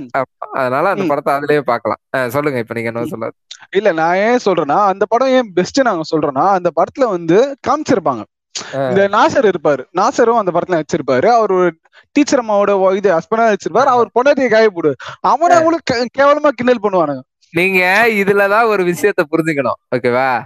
அதனால 0.58 0.84
அந்த. 0.88 1.04
படத்தை 1.10 1.32
அதுலயே 1.34 1.62
பார்க்கலாம். 1.66 2.00
அஹ் 2.16 2.28
சொல்லுங்க 2.28 2.58
இப்ப 2.58 2.74
நீங்க 2.74 2.90
என்ன 2.92 3.04
சொல்ல 3.06 3.30
இல்ல 3.72 3.90
நான் 3.92 4.18
ஏன் 4.24 4.44
சொல்றேன்னா 4.44 4.78
அந்த 4.90 5.04
படம் 5.08 5.32
ஏன் 5.36 5.48
பெஸ்ட் 5.54 5.80
நாங்க 5.82 6.04
சொல்றோம்னா 6.10 6.44
அந்த 6.56 6.70
படத்துல 6.76 7.06
வந்து 7.10 7.38
காமிச்சிருப்பாங்க. 7.68 8.22
இந்த 8.72 9.08
நாசர் 9.08 9.48
இருப்பாரு. 9.48 9.84
நாசரும் 9.96 10.38
அந்த 10.38 10.52
படத்துல 10.52 10.82
வச்சிருப்பாரு 10.82 11.26
அவர் 11.26 11.52
ஒரு 11.52 11.78
டீச்சர் 12.12 12.44
அம்மாவோட 12.44 12.96
இது 12.96 13.14
ஹஸ்பண்டா 13.14 13.54
வச்சிருப்பாரு 13.54 13.84
அவர் 13.84 14.10
பொண்டாட்டியை 14.14 14.48
காய 14.48 14.70
போடு. 14.70 14.94
அவனை 15.20 15.56
அவங்களும் 15.56 16.08
கே- 16.18 16.22
கேவலமா 16.22 16.48
கிண்டல் 16.48 16.80
பண்ணுவானுங்க. 16.82 17.20
நீங்க 17.50 18.04
இதுலதான் 18.08 18.66
ஒரு 18.66 18.82
விஷயத்த 18.82 19.22
புரிஞ்சுக்கணும். 19.30 19.96
ஓகேவா 19.96 20.42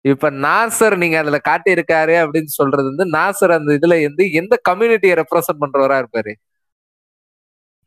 இப்ப 0.00 0.30
நாசர் 0.30 0.96
நீங்க 0.96 1.18
அதுல 1.18 1.38
காட்டி 1.38 1.72
இருக்காரு 1.72 2.28
அப்படின்னு 2.28 2.44
சொல்றது 2.44 2.94
வந்து 2.96 3.18
நாசர் 3.18 3.52
அந்த 3.52 3.72
இதுல 3.72 4.02
வந்து 4.02 4.32
எந்த 4.32 4.60
கம்யூனிட்டியை 4.70 5.22
ரெப்ரசென்ட் 5.22 5.60
பண்றவரா 5.60 6.02
இருப்பாரு? 6.02 6.32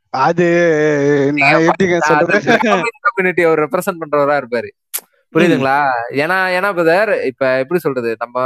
அது 0.10 1.34
கம்யூனிட்டி 3.02 3.44
அவர் 3.44 3.60
ரெப்ரசென்ட் 3.60 3.96
பண்றவரா 4.00 4.44
இருப்பாரு. 4.44 4.70
புரியுதுங்களா? 5.34 5.78
ஏன்னா 6.22 6.38
ஏன்னா 6.58 6.70
பிரதர் 6.78 7.12
இப்ப 7.30 7.44
எப்படி 7.62 7.80
சொல்றது? 7.80 8.12
நம்ம 8.20 8.38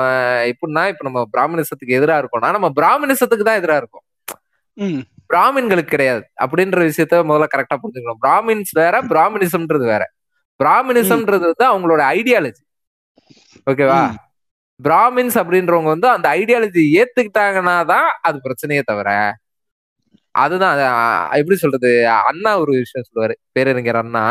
எப்படின்னா 0.50 0.84
இப்ப 0.92 1.06
நம்ம 1.08 1.22
பிராமணிசத்துக்கு 1.36 1.98
எதிரா 2.00 2.16
இருக்கோம்னா 2.22 2.50
நம்ம 2.58 2.70
பிராமணிசத்துக்கு 2.80 3.46
தான் 3.50 3.60
எதிரா 3.62 3.78
இருக்கோம். 3.82 4.06
பிராமின்களுக்கு 5.30 5.94
கிடையாது. 5.94 6.24
அப்படின்ற 6.44 6.80
விஷயத்த 6.90 7.22
முதல்ல 7.30 7.48
கரெக்டா 7.54 7.76
புரிஞ்சுக்கணும். 7.84 8.22
பிராமின்ஸ் 8.26 8.74
வேற 8.82 8.96
பிராமணிசம்ன்றது 9.12 9.86
வேற. 9.94 10.04
பிராமணிசம்ன்றது 10.60 11.46
வந்து 11.50 11.66
அவங்களோட 11.72 12.02
ஐடியாலஜி 12.18 12.64
ஓகேவா. 13.68 14.02
பிராமின்ஸ் 14.80 15.38
அப்படின்றவங்க 15.42 15.90
வந்து 15.96 16.10
அந்த 16.16 16.28
ஐடியாலஜி 16.40 16.84
ஏத்துக்கிட்டாங்கன்னா 17.00 17.76
தான் 17.92 18.10
அது 18.28 18.38
பிரச்சனையே 18.46 18.84
தவிர 18.92 19.10
அதுதான் 20.36 20.78
எப்படி 21.40 21.56
சொல்றது? 21.64 21.90
அண்ணா 22.30 22.52
ஒரு 22.62 22.72
விஷயம் 22.84 23.06
சொல்லுவாரு. 23.08 23.36
பேரறிஞர் 23.56 24.00
அண்ணா. 24.02 24.24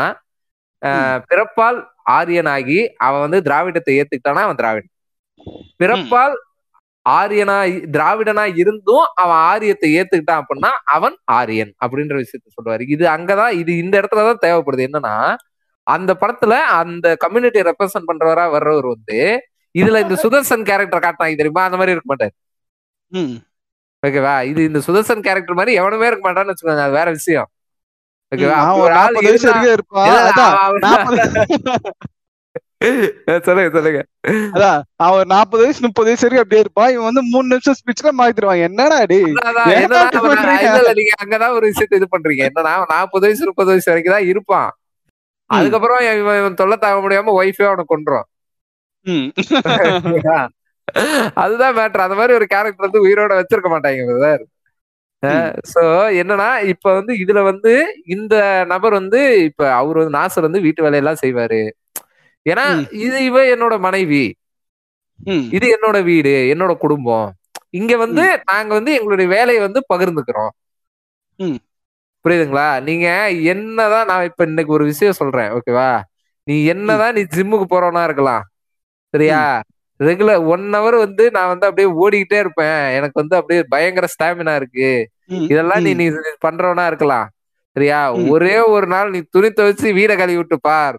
பிறப்பால் 1.29 1.79
ஆரியனாகி 2.11 2.77
அவன் 2.97 3.23
வந்து 3.25 3.39
திராவிடத்தை 3.41 3.93
ஏத்துக்கிட்டானா? 3.99 4.41
அவன் 4.47 4.59
திராவிடன். 4.61 4.91
பிறப்பால் 5.81 6.35
ஆரியனா 7.05 7.55
திராவிடனா 7.95 8.43
இருந்தும் 8.61 9.07
அவன் 9.21 9.39
ஆரியத்தை 9.51 9.89
ஏத்துக்கிட்டான் 9.99 10.41
அப்படின்னா 10.41 10.71
அவன் 10.95 11.15
ஆரியன் 11.39 11.71
அப்படின்ற 11.85 12.15
விஷயத்த 12.21 12.47
சொல்லுவாரு 12.57 12.83
இது 12.95 13.05
அங்கதான் 13.07 13.53
இது 13.61 13.71
இந்த 13.77 13.95
இடத்துலதான் 14.01 14.43
தேவைப்படுது. 14.45 14.87
என்னன்னா 14.89 15.15
அந்த 15.87 16.11
படத்துல 16.21 16.53
அந்த 16.79 17.07
கம்யூனிட்டி 17.19 17.61
ரெப்ரசென்ட் 17.61 18.09
பண்றவரா 18.11 18.45
வர்றவர் 18.55 18.87
வந்து 18.87 19.19
இதுல 19.75 20.01
இந்த 20.05 20.15
சுதர்சன் 20.23 20.67
கேரக்டர் 20.69 21.05
காட்டினாங்க 21.05 21.37
தெரியுமா? 21.41 21.63
அந்த 21.67 21.77
மாதிரி 21.79 21.93
இருக்க 21.95 22.09
மாட்டாரு. 22.11 22.33
ஓகேவா? 24.03 24.35
இது 24.51 24.61
இந்த 24.69 24.79
சுதர்சன் 24.87 25.25
கேரக்டர் 25.27 25.59
மாதிரி 25.59 25.73
எவனுமே 25.81 26.07
இருக்க 26.09 26.23
மாட்டான்னு 26.27 26.53
வச்சுக்கோங்க 26.53 26.85
அது 26.87 26.97
வேற 26.99 27.09
விஷயம். 27.19 27.49
சொல்லுங்க 33.45 33.69
சொல்லுங்க. 33.75 33.99
அதான் 34.53 34.79
அவன் 35.05 35.31
நாற்பது 35.33 35.61
வயசு 35.63 35.83
முப்பது 35.85 36.07
வயசு 36.09 36.23
வரைக்கும் 36.23 36.43
அப்படியே 36.43 36.63
இருப்பான். 36.63 36.91
இவன் 36.93 37.07
வந்து 37.09 37.23
மூணு 37.29 37.47
நிமிஷம் 37.51 37.77
ஸ்பீச்ல 37.79 38.11
மாத்திடுவான் 38.19 38.63
என்னடா 38.67 38.97
நீங்க 40.95 41.13
அங்கதான் 41.23 41.55
ஒரு 41.57 41.65
விஷயத்த 41.71 41.99
இது 41.99 42.07
பண்றீங்க. 42.15 42.43
என்னன்னா 42.49 42.73
நாற்பது 42.93 43.25
வயசு 43.27 43.49
முப்பது 43.51 43.71
வயசு 43.73 43.91
வரைக்கும் 43.91 44.17
தான் 44.17 44.29
இருப்பான். 44.31 44.69
அதுக்கப்புறம் 45.49 46.01
இவன் 46.19 46.39
இவன் 46.41 46.59
தொல்லை 46.61 46.77
தாங்க 46.77 46.99
முடியாம 47.01 47.33
ஒய்ஃபே 47.39 47.67
அவனை 47.69 47.85
கொண்டுரும் 47.87 48.27
ம். 49.05 49.27
அதுதான் 51.41 51.75
மேட்ரு 51.77 52.05
அந்த 52.05 52.15
மாதிரி 52.17 52.33
ஒரு 52.37 52.45
கேரக்டர் 52.45 52.85
வந்து 52.85 53.03
உயிரோட 53.05 53.33
வச்சிருக்க 53.39 53.69
மாட்டாங்க 53.71 54.03
பிரதர் 54.09 54.43
சோ 55.71 55.81
என்னன்னா 56.21 56.47
இப்ப 56.73 56.87
வந்து 56.93 57.13
இதுல 57.23 57.39
வந்து 57.43 57.73
இந்த 58.15 58.35
நபர் 58.65 58.93
வந்து 58.93 59.19
இப்ப 59.47 59.69
அவர் 59.73 59.99
வந்து 59.99 60.17
நாசர் 60.17 60.47
வந்து 60.47 60.65
வீட்டு 60.65 60.85
வேலையெல்லாம் 60.85 61.21
செய்வாரு. 61.23 61.61
ஏன்னா. 62.45 62.65
இது 63.03 63.17
இவ 63.25 63.37
என்னோட 63.53 63.75
மனைவி. 63.79 64.23
இது 65.55 65.65
என்னோட 65.75 65.97
வீடு 66.03 66.33
என்னோட 66.53 66.73
குடும்பம். 66.77 67.27
இங்க 67.71 67.93
வந்து 67.97 68.23
நாங்க 68.49 68.71
வந்து 68.73 68.91
எங்களுடைய 68.97 69.27
வேலையை 69.35 69.61
வந்து 69.61 69.79
பகிர்ந்துக்கிறோம். 69.89 70.51
புரியுதுங்களா? 72.25 72.67
நீங்க 72.87 73.07
என்னதான் 73.53 74.09
நான் 74.09 74.27
இப்ப 74.29 74.45
இன்னைக்கு 74.45 74.71
ஒரு 74.71 74.85
விஷயம் 74.91 75.19
சொல்றேன் 75.19 75.51
ஓகேவா 75.57 75.89
நீ 76.47 76.55
என்னதான் 76.67 77.15
நீ 77.17 77.21
ஜிம்முக்கு 77.33 77.67
போறவனா 77.69 78.01
இருக்கலாம். 78.05 78.43
சரியா? 79.13 79.41
ரெகுலர் 79.99 80.45
ஒன் 80.53 80.65
ஹவர் 80.75 80.97
வந்து 81.05 81.23
நான் 81.35 81.51
வந்து 81.51 81.67
அப்படியே 81.69 81.89
ஓடிக்கிட்டே 82.01 82.37
இருப்பேன் 82.43 82.81
எனக்கு 82.97 83.17
வந்து 83.21 83.35
அப்படியே 83.39 83.61
பயங்கர 83.73 84.05
ஸ்டாமினா 84.13 84.53
இருக்கு. 84.61 84.89
இதெல்லாம் 85.51 85.83
நீ. 85.85 85.91
நீ 86.01 86.05
பண்றவனா 86.47 86.85
இருக்கலாம் 86.91 87.27
சரியா. 87.75 87.99
ஒரே 88.33 88.55
ஒரு 88.75 88.87
நாள் 88.93 89.13
நீ 89.13 89.19
துணி 89.35 89.49
துவைச்சு 89.59 89.87
வீட 89.99 90.11
கழுவி 90.21 90.39
விட்டு 90.41 90.57
பார் 90.69 90.97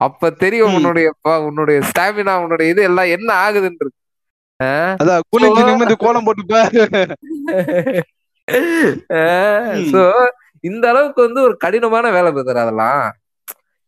அப்ப 0.00 0.30
தெரியும். 0.42 0.74
உன்னுடைய 0.78 1.08
உன்னுடைய 1.48 1.78
ஸ்டாமினா 1.90 2.34
உன்னுடைய 2.44 2.72
இது 2.72 2.82
எல்லாம் 2.90 3.12
என்ன 3.16 3.30
குளிஞ்சு 5.32 5.62
நிமிந்து 5.68 5.96
கோலம் 6.04 6.26
போட்டு. 6.26 6.60
சோ 9.92 10.02
இந்த 10.64 10.84
அளவுக்கு 10.92 11.20
வந்து 11.26 11.40
ஒரு 11.46 11.54
கடினமான 11.64 12.10
வேலை 12.16 12.30
பிரதர் 12.36 12.62
அதெல்லாம் 12.64 13.02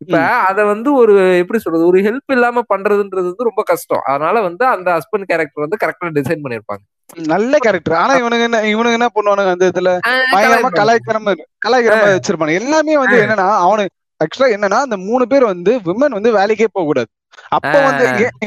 இப்ப 0.01 0.19
அத 0.49 0.61
வந்து 0.65 0.91
ஒரு 0.95 1.13
எப்படி 1.41 1.59
சொல்றது 1.59 1.85
ஒரு 1.87 1.99
ஹெல்ப் 2.01 2.33
இல்லாம 2.33 2.63
பண்றதுன்றது 2.71 3.27
வந்து 3.27 3.49
ரொம்ப 3.49 3.63
கஷ்டம். 3.63 4.05
அதனால 4.07 4.37
வந்து 4.41 4.65
அந்த 4.67 4.89
ஹஸ்பண்ட் 4.97 5.29
கேரக்டர் 5.31 5.65
வந்து 5.67 5.81
கரெக்டா 5.83 6.11
டிசைன் 6.19 6.43
பண்ணிருப்பாங்க 6.45 6.83
நல்ல 7.31 7.55
கேரக்டர் 7.59 8.01
ஆனா 8.01 8.13
இவனுங்க 8.21 8.45
என்ன 8.49 8.59
இவனுங்க 8.73 8.99
என்ன 8.99 9.09
பண்ணுவானுங்க 9.15 9.55
அந்த 9.55 9.71
இதுல? 9.73 9.93
பயங்கரமா 10.35 10.71
கலாய்க்கிற 10.75 11.19
கலாய்க்கிற 11.65 11.95
மாதிரி 11.95 12.17
வச்சிருப்பானு 12.17 12.59
எல்லாமே 12.61 12.97
வந்து 12.97 13.17
என்னன்னா 13.23 13.49
அவனு 13.65 13.85
ஆக்சுவலா 14.21 14.53
என்னன்னா 14.57 14.79
அந்த 14.87 14.97
மூணு 15.07 15.25
பேர் 15.27 15.51
வந்து 15.53 15.73
விமன் 15.87 16.17
வந்து 16.19 16.31
வேலைக்கே 16.39 16.69
போக 16.71 16.85
கூடாது 16.85 17.11
அப்ப 17.57 17.75
வந்து 17.81 18.05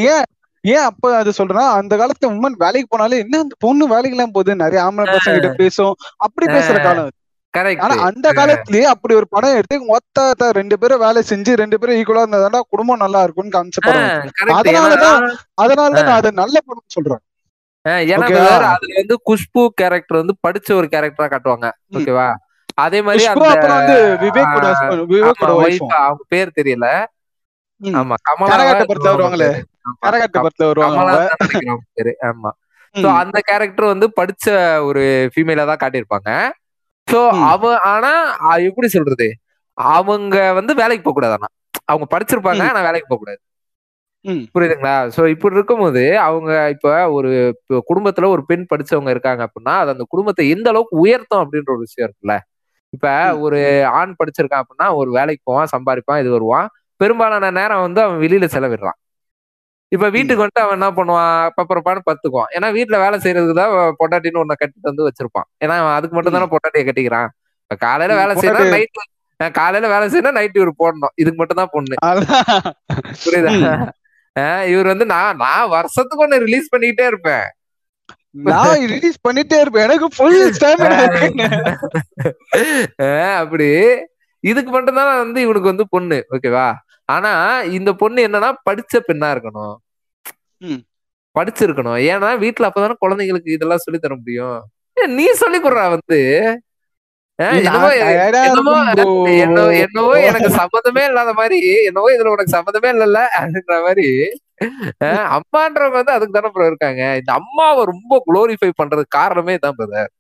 ஏன் 0.08 0.26
ஏன் 0.64 0.86
அப்ப 0.90 1.12
அது 1.18 1.32
சொல்றேன்னா 1.38 1.66
அந்த 1.78 1.94
காலத்துல 1.98 2.30
உமன் 2.34 2.56
வேலைக்கு 2.60 2.88
போனாலே 2.90 3.18
என்ன 3.24 3.40
அந்த 3.40 3.56
பொண்ணு 3.60 3.86
வேலைக்கு 3.88 4.16
எல்லாம் 4.18 4.36
போகுது. 4.36 4.52
நிறைய 4.56 4.80
ஆம்பளை 4.86 5.08
பசங்க 5.08 5.36
கிட்ட 5.38 5.52
பேசும். 5.58 5.94
அப்படி 6.18 6.46
பேசுற 6.48 6.78
காலம். 6.84 7.10
ஆனா 7.84 7.96
அந்த 8.08 8.28
காலத்திலேயே 8.40 8.86
அப்படி 8.94 9.14
ஒரு 9.16 9.28
படம் 9.28 9.58
எடுத்து 9.58 9.78
மொத்த 9.90 10.26
ரெண்டு 10.52 10.76
பேரும் 10.80 11.00
வேலை 11.00 11.22
செஞ்சு 11.30 11.52
ரெண்டு 11.54 11.80
பேரும் 11.80 11.98
ஈக்குவலா 12.00 12.24
இருந்தா 12.38 12.62
குடும்பம் 12.70 13.04
நல்லா 13.04 13.22
இருக்கும்னு 13.24 13.56
காமிச்ச. 13.56 13.80
அதனாலதான் 14.60 15.20
அதனாலதான் 15.64 16.08
நான் 16.08 16.20
அதை 16.22 16.32
நல்ல 16.42 16.56
படம் 16.62 16.94
சொல்றேன். 16.96 17.22
ஏன்னா 18.10 18.28
அதுல 18.72 18.96
வந்து 19.00 19.16
குஷ்பு 19.30 19.62
கேரக்டர் 19.80 20.22
வந்து 20.22 20.36
படிச்ச 20.48 20.70
ஒரு 20.74 20.88
கேரக்டரா 20.94 21.28
காட்டுவாங்க. 21.28 21.68
ஓகேவா? 21.98 22.28
அதே 22.78 23.00
மாதிரி 23.02 23.24
அந்த 23.30 23.40
wife, 25.60 25.82
அவங்க 26.04 26.24
பேர் 26.30 26.58
தெரியல. 26.60 26.88
ஆமா 27.96 28.16
வருவாங்களே. 29.10 29.50
கரகாட்ட 30.04 30.38
வருவாங்க 30.70 31.00
ஆமா. 32.30 32.52
சோ. 32.96 33.08
அந்த 33.22 33.38
கேரக்டர் 33.50 33.92
வந்து 33.92 34.08
படிச்ச 34.20 34.46
ஒரு 34.90 35.04
ஃபீமேலா 35.34 35.66
தான் 35.66 35.82
காட்டியிருப்பாங்க. 35.84 36.30
சோ. 37.08 37.20
அவ 37.52 37.64
ஆனா 37.92 38.12
எப்படி 38.68 38.88
சொல்றது 38.96 39.28
அவங்க 39.78 40.36
வந்து 40.60 40.74
வேலைக்கு 40.82 41.06
போக 41.06 41.16
கூடாது 41.16 41.36
ஆனா 41.38 41.50
அவங்க 41.90 42.06
படிச்சிருப்பாங்க. 42.14 42.64
ஆனா 42.72 42.82
வேலைக்கு 42.88 43.08
போக 43.08 43.20
கூடாது. 43.20 43.40
புரியுதுங்களா 44.56 44.94
சோ 45.16 45.22
இப்படி 45.34 45.58
இருக்கும்போது 45.58 46.02
அவங்க 46.26 46.52
இப்ப 46.74 46.88
ஒரு 47.16 47.30
இப்ப 47.54 47.80
குடும்பத்துல 47.90 48.30
ஒரு 48.30 48.44
பெண் 48.50 48.70
படிச்சவங்க 48.70 49.10
இருக்காங்க 49.10 49.42
அப்படின்னா 49.48 49.74
அது 49.82 49.94
அந்த 49.96 50.06
குடும்பத்தை 50.10 50.44
எந்த 50.54 50.68
அளவுக்கு 50.70 50.96
உயர்த்தும் 51.04 51.42
அப்படின்ற 51.44 51.72
ஒரு 51.76 51.86
விஷயம் 51.88 52.08
இருக்குல்ல 52.08 52.36
இப்ப. 52.94 53.08
ஒரு 53.46 53.60
ஆண் 54.00 54.18
படிச்சிருக்கான் 54.20 54.64
அப்படின்னா 54.64 54.88
ஒரு 55.00 55.10
வேலைக்கு 55.12 55.44
போவான் 55.44 55.72
சம்பாதிப்பான் 55.74 56.22
இது 56.22 56.32
வருவான் 56.32 56.68
பெரும்பாலான 57.00 57.52
நேரம் 57.58 57.86
வந்து 57.86 58.02
அவன் 58.04 58.22
வெளியில 58.24 58.48
செலவிடுறான் 58.56 59.00
இப்ப 59.94 60.10
வீட்டுக்கு 60.10 60.44
வந்துட்டு 60.46 60.62
அவன் 60.62 60.82
என்ன 60.82 60.90
பண்ணுவான்? 60.92 61.50
பப்பரப்பான்னு 61.58 62.02
பத்துக்குவான் 62.06 62.52
ஏன்னா 62.56 62.68
வீட்டுல 62.70 62.98
வேலை 63.04 63.20
செய்யறதுக்கு 63.20 63.54
தான் 63.54 63.96
பொண்டாட்டின்னு 64.00 64.42
ஒண்ணு 64.44 64.56
கட்டிட்டு 64.60 64.82
வந்து 64.82 65.08
வச்சிருப்பான். 65.08 65.48
ஏன்னா 65.66 65.94
அதுக்கு 65.94 66.16
மட்டும் 66.16 66.34
தானே 66.34 66.46
பொண்டாட்டியை 66.46 66.90
கட்டிக்கிறான். 66.90 67.28
இப்ப 67.62 67.76
காலையில 67.78 68.26
வேலை 68.26 68.36
செய்யணும் 68.36 68.66
பொண்டாட்டி- 68.66 68.70
நைட் 68.70 69.54
காலையில 69.54 70.00
வேலை 70.00 70.20
செய்யணும் 70.20 70.32
நைட் 70.32 70.56
இவர் 70.56 70.74
போடணும். 70.80 71.14
இதுக்கு 71.16 71.38
மட்டும் 71.38 71.58
தான் 71.58 71.70
பொண்ணு. 71.72 71.96
புரியுதா? 73.26 74.66
இவர் 74.66 74.86
வந்து 74.86 75.06
நான் 75.06 75.36
நான் 75.36 75.70
வருஷத்துக்கு 75.70 76.28
ஒண்ணு 76.28 76.40
ரிலீஸ் 76.40 76.76
பண்ணிக்கிட்டே 76.76 77.08
இருப்பேன். 77.08 77.44
நான் 78.32 78.80
ரிலீஸ் 78.80 79.18
பண்ணிட்டே 79.28 79.60
இருப்பேன். 79.60 79.84
எனக்கு 79.84 80.08
ஃபுல் 80.18 80.54
அப்படி. 83.36 83.68
இதுக்கு 84.40 84.72
மட்டும்தான் 84.72 85.18
வந்து 85.18 85.42
இவனுக்கு 85.42 85.68
வந்து 85.68 85.86
பொண்ணு. 85.90 86.26
ஓகேவா 86.32 86.74
ஆனா 87.10 87.32
இந்த 87.78 87.90
பொண்ணு 88.02 88.26
என்னன்னா 88.28 88.50
படிச்ச 88.68 89.02
பெண்ணா 89.08 89.30
இருக்கணும். 89.36 89.76
படிச்சிருக்கணும் 91.36 92.00
ஏன்னா 92.12 92.30
வீட்டுல 92.44 92.68
அப்பதானே 92.70 92.96
குழந்தைங்களுக்கு 93.04 93.56
இதெல்லாம் 93.56 93.84
சொல்லி 93.86 94.00
தர 94.00 94.16
முடியும் 94.18 94.60
நீ 95.16 95.26
சொல்லி 95.40 95.60
கொடுறா 95.60 95.86
வந்து. 95.94 96.20
என்னவோ 99.84 100.12
எனக்கு 100.30 100.50
சம்மந்தமே 100.60 101.04
இல்லாத 101.10 101.32
மாதிரி 101.40 101.58
என்னவோ 101.90 102.10
இதுல 102.16 102.34
உனக்கு 102.34 102.56
சம்மந்தமே 102.58 102.90
இல்லல்ல 102.94 103.22
அப்படின்ற 103.40 103.78
மாதிரி 103.88 104.08
அம்மான்றவங்க 105.38 105.98
வந்து 106.00 106.16
அதுக்கு 106.16 106.36
தானே 106.36 106.68
இருக்காங்க 106.72 107.02
இந்த 107.22 107.32
அம்மாவை 107.40 107.82
ரொம்ப 107.92 108.22
குளோரிஃபை 108.28 108.70
பண்றதுக்கு 108.82 109.18
காரணமே 109.20 109.56
தான் 109.66 109.78
பிரதர். 109.80 110.12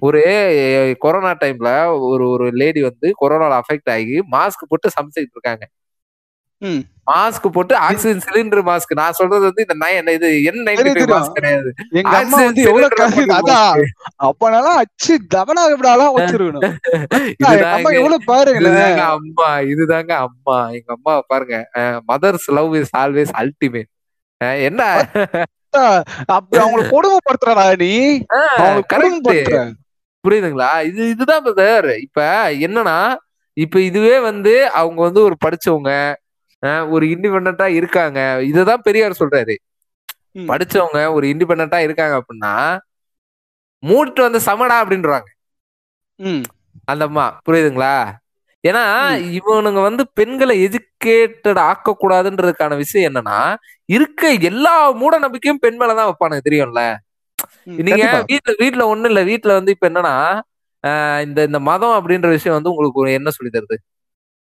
ஒரு 0.00 0.22
கொரோனா 0.98 1.32
டைம்ல 1.40 1.70
ஒரு 2.10 2.26
ஒரு 2.28 2.48
லேடி 2.52 2.82
வந்து 2.82 3.08
கொரோனால 3.22 3.60
அஃபெக்ட் 3.62 3.90
ஆகி 3.90 4.18
மாஸ்க் 4.32 4.68
போட்டு 4.68 4.90
சமைச்சிட்டு 4.96 5.36
இருக்காங்க. 5.36 5.64
ம். 6.62 6.82
மாஸ்க் 7.10 7.46
போட்டு 7.52 7.74
ஆக்சிஜன் 7.76 8.22
சிலிண்டர் 8.26 8.62
மாஸ்க். 8.68 8.92
நான் 8.94 9.16
சொல்றது 9.18 9.44
வந்து 9.44 9.64
இந்த 9.64 9.74
நய 9.74 10.14
இது 10.16 10.28
என் 10.44 10.62
நைன்டி. 10.68 11.02
மாஸ்க் 11.10 11.36
கிடையாது. 11.38 11.70
எங்க 11.90 12.14
அம்மா 12.18 12.38
வந்து 12.42 12.62
எவ்வளவு 12.62 13.34
அதான் 13.38 13.80
அப்பனாலாம் 14.28 14.78
அச்சு 14.82 15.14
தவனா 15.34 15.64
விடாலாம் 15.72 16.14
வச்சிருக்கணும். 16.16 16.64
அம்மா 17.74 17.90
எவ்வளவு 17.98 18.20
இதுதாங்க 18.60 19.02
அம்மா 19.16 19.48
இதுதாங்க 19.72 20.12
அம்மா. 20.26 20.68
எங்க 20.70 20.90
அம்மா 20.96 21.14
பாருங்க 21.26 21.58
mother's 22.12 22.48
love 22.50 22.76
is 22.82 22.94
always 22.96 23.34
ultimate 23.42 23.90
என்ன? 24.68 24.82
அப்படி 26.28 26.58
அவங்களை 26.62 26.82
கொடுமைப்படுத்துறடா 26.94 27.66
நீ. 27.78 27.92
கரெக்ட் 28.92 29.28
புரியுதுங்களா? 30.24 30.84
இது 30.84 31.08
இதுதான் 31.08 31.44
பிரதர் 31.44 31.88
இப்ப 31.98 32.20
என்னன்னா 32.66 32.98
இப்ப 33.56 33.80
இதுவே 33.80 34.18
வந்து 34.20 34.52
அவங்க 34.72 35.02
வந்து 35.02 35.20
ஒரு 35.22 35.36
படிச்சவங்க 35.44 35.90
ஒரு 36.88 37.06
இண்டிபெண்டா 37.06 37.66
இருக்காங்க. 37.78 38.18
இதுதான் 38.42 38.82
பெரியார் 38.82 39.20
சொல்றாரு. 39.20 39.54
படிச்சவங்க 40.48 41.12
ஒரு 41.12 41.26
இண்டிபெண்டா 41.26 41.78
இருக்காங்க 41.78 42.14
அப்படின்னா 42.20 42.54
மூடிட்டு 43.82 44.20
வந்து 44.20 44.40
சமடா 44.40 44.76
அப்படின்றாங்க. 44.82 45.28
அந்த 46.84 47.04
அம்மா. 47.04 47.26
புரியுதுங்களா? 47.46 47.94
ஏன்னா 48.64 48.82
இவனுங்க 49.38 49.80
வந்து 49.82 50.02
பெண்களை 50.14 50.54
எஜுகேட்டட் 50.66 51.60
ஆக்கக்கூடாதுன்றதுக்கான 51.68 52.76
விஷயம் 52.76 53.08
என்னன்னா 53.10 53.38
இருக்க 53.88 54.22
எல்லா 54.42 54.74
மூட 54.92 55.14
நம்பிக்கையும் 55.18 55.58
பெண் 55.58 55.78
மேலதான் 55.80 56.08
வைப்பானுங்க 56.10 56.44
தெரியும்ல? 56.48 56.82
நீங்க. 57.80 57.96
வீட்ல 58.30 58.52
வீட்ல 58.58 58.86
ஒண்ணும் 58.86 59.10
இல்ல. 59.10 59.22
வீட்ல 59.22 59.52
வந்து 59.52 59.70
இப்ப 59.70 59.88
என்னன்னா 59.90 60.14
ஆஹ் 60.84 61.20
இந்த 61.22 61.42
இந்த 61.42 61.58
மதம் 61.62 61.96
அப்படின்ற 61.98 62.28
விஷயம் 62.28 62.56
வந்து 62.56 62.70
உங்களுக்கு 62.70 63.18
என்ன 63.18 63.30
சொல்லி 63.30 63.50
தருது? 63.50 63.76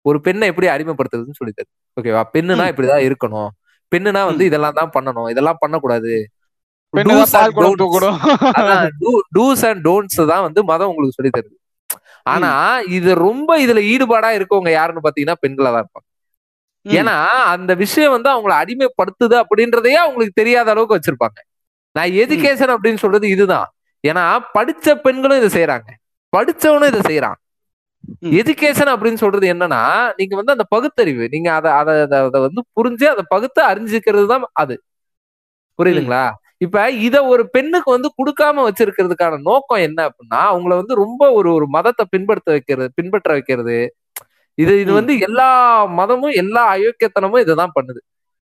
ஒரு 0.05 0.17
பெண்ணை 0.21 0.47
எப்படி 0.47 0.67
அடிமைப்படுத்துறதுன்னு 0.67 1.39
சொல்லி 1.39 1.53
தருது. 1.53 1.71
ஓகேவா 1.97 2.23
பெண்ணுனா. 2.35 2.65
இப்படிதான் 2.71 3.05
இருக்கணும். 3.07 3.49
பெண்ணுனா 3.91 4.21
வந்து 4.25 4.43
இதெல்லாம் 4.45 4.77
தான் 4.79 4.93
பண்ணணும். 4.95 5.29
இதெல்லாம் 5.29 5.59
பண்ணக்கூடாது. 5.59 6.13
டூஸ் 9.37 9.63
அண்ட் 9.69 9.83
டோன்ட்ஸ் 9.87 10.21
தான் 10.25 10.45
வந்து 10.47 10.61
மதம் 10.63 10.89
உங்களுக்கு 10.89 11.17
சொல்லி 11.19 11.33
தருது. 11.37 11.55
ஆனா 12.23 12.79
இது 12.79 13.15
ரொம்ப 13.15 13.59
இதுல 13.59 13.79
ஈடுபாடா 13.79 14.29
இருக்கவங்க 14.31 14.71
யாருன்னு 14.71 15.01
பாத்தீங்கன்னா 15.03 15.33
பெண்களா 15.47 15.63
தான் 15.63 15.83
இருப்பாங்க. 15.83 16.09
ஏன்னா 16.87 17.25
அந்த 17.25 17.73
விஷயம் 17.73 18.11
வந்து 18.11 18.29
அவங்கள 18.29 18.53
அடிமைப்படுத்துது 18.53 19.43
அப்படின்றதையே 19.43 19.91
அவங்களுக்கு 19.91 20.31
தெரியாத 20.33 20.71
அளவுக்கு 20.71 20.97
வச்சிருப்பாங்க. 20.97 21.39
நான் 21.91 22.07
எஜுகேஷன் 22.07 22.75
அப்படின்னு 22.75 22.97
சொல்றது 22.97 23.29
இதுதான். 23.29 23.71
ஏன்னா 24.07 24.39
படிச்ச 24.53 24.95
பெண்களும் 24.95 25.41
இதை 25.41 25.63
செய்யறாங்க 25.63 25.89
படிச்சவனும் 26.37 26.95
இதை 26.95 26.99
செய்யறான். 26.99 27.33
எஜுகேஷன் 28.21 28.91
அப்படின்னு 28.91 29.13
சொல்றது 29.13 29.53
என்னன்னா 29.53 30.11
நீங்க 30.15 30.35
வந்து 30.35 30.51
அந்த 30.51 30.63
பகுத்தறிவு 30.69 31.27
நீங்க 31.31 31.53
அதை 31.53 31.71
அதை 31.71 31.93
அதை- 31.95 32.25
அதை 32.25 32.41
வந்து 32.41 32.63
புரிஞ்சு 32.75 33.07
அதை 33.07 33.23
பகுத்து 33.27 33.63
அறிஞ்சுக்கிறது 33.63 34.27
தான் 34.27 34.43
அது. 34.53 34.83
புரியுதுங்களா? 35.83 36.31
இப்ப 36.61 36.77
இத 37.05 37.15
ஒரு 37.25 37.43
பெண்ணுக்கு 37.49 37.89
வந்து 37.91 38.09
கொடுக்காம 38.17 38.63
வச்சிருக்கிறதுக்கான 38.67 39.39
நோக்கம் 39.41 39.83
என்ன 39.87 39.99
அப்படின்னா 40.09 40.41
அவங்கள 40.51 40.73
வந்து 40.81 40.95
ரொம்ப 40.95 41.31
ஒரு 41.31 41.49
ஒரு 41.53 41.67
மதத்தை 41.67 42.05
பின்பற்ற 42.09 42.47
வைக்கிறது 42.51 42.89
பின்பற்ற 42.95 43.29
வைக்கிறது. 43.31 43.77
இது 44.57 44.73
இது. 44.81 44.91
வந்து 44.93 45.13
எல்லா 45.19 45.47
மதமும் 45.99 46.37
எல்லா 46.41 46.63
அயோக்கியத்தனமும் 46.75 47.39
இதுதான் 47.39 47.75
பண்ணுது. 47.75 48.01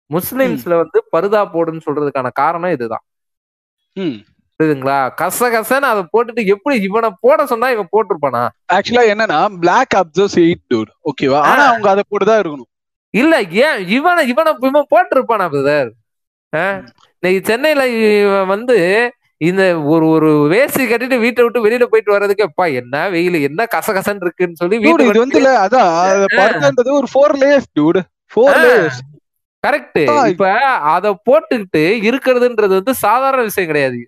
முஸ்லிம்ஸ்ல 0.10 0.74
வந்து 0.82 1.00
பருதா 1.14 1.42
போடுன்னு 1.54 1.86
சொல்றதுக்கான 1.88 2.30
காரணம் 2.34 2.76
இதுதான். 2.76 3.04
புரியுதுங்களா? 4.60 4.98
கச 5.22 5.50
கசன்னு 5.54 5.90
அதை 5.92 6.02
போட்டுட்டு 6.14 6.42
எப்படி 6.46 6.76
இவனை 6.88 7.10
போட 7.22 7.46
சொன்னா 7.46 7.68
இவன் 7.70 7.92
போட்டிருப்பானா 7.92 8.42
ஆக்சுவலா 8.76 9.04
என்னன்னா 9.12 9.40
பிளாக் 9.60 9.96
அப்சர்ஸ் 10.00 10.38
எயிட் 10.44 10.66
டூட் 10.72 10.92
ஓகேவா 11.10 11.40
ஆனா 11.52 11.64
அவங்க 11.68 11.90
அதை 11.90 12.04
போட்டுதான் 12.10 12.42
இருக்கணும். 12.42 12.70
இல்ல 13.14 13.36
ஏன் 13.66 13.80
இவனை 13.90 14.24
இவனை 14.28 14.52
இவன் 14.70 14.92
போட்டிருப்பானா 14.94 15.48
பிரதர் 15.54 15.92
இன்னைக்கு 17.24 17.42
சென்னையில 17.50 17.82
வந்து 18.52 18.76
இந்த 19.42 19.64
ஒரு 19.92 20.06
ஒரு 20.16 20.30
வேஷ்டி 20.52 20.84
கட்டிட்டு 20.86 21.18
வீட்டை 21.24 21.42
விட்டு 21.46 21.64
வெளியில 21.66 21.86
போயிட்டு 21.92 22.14
வர்றதுக்கு 22.16 22.48
அப்பா 22.48 22.66
என்ன 22.82 22.96
வெயில்? 23.14 23.38
என்ன 23.50 23.62
கசகசன்னு 23.76 24.26
இருக்குன்னு 24.26 24.60
சொல்லி 24.62 24.78
Dude, 24.86 25.04
இது 25.10 25.20
வந்து 25.24 25.42
அதான் 25.66 26.98
ஒரு 27.00 27.10
four 27.14 27.36
layers 27.42 27.70
dude 27.78 28.00
four 28.34 28.58
layers 28.64 29.00
correct. 29.64 30.00
இப்ப 30.32 30.50
அத 30.94 31.08
போட்டுக்கிட்டு 31.28 31.84
இருக்கிறதுன்றது 32.10 32.74
வந்து 32.80 32.94
சாதாரண 33.06 33.42
விஷயம் 33.50 33.70
கிடையாது. 33.72 34.00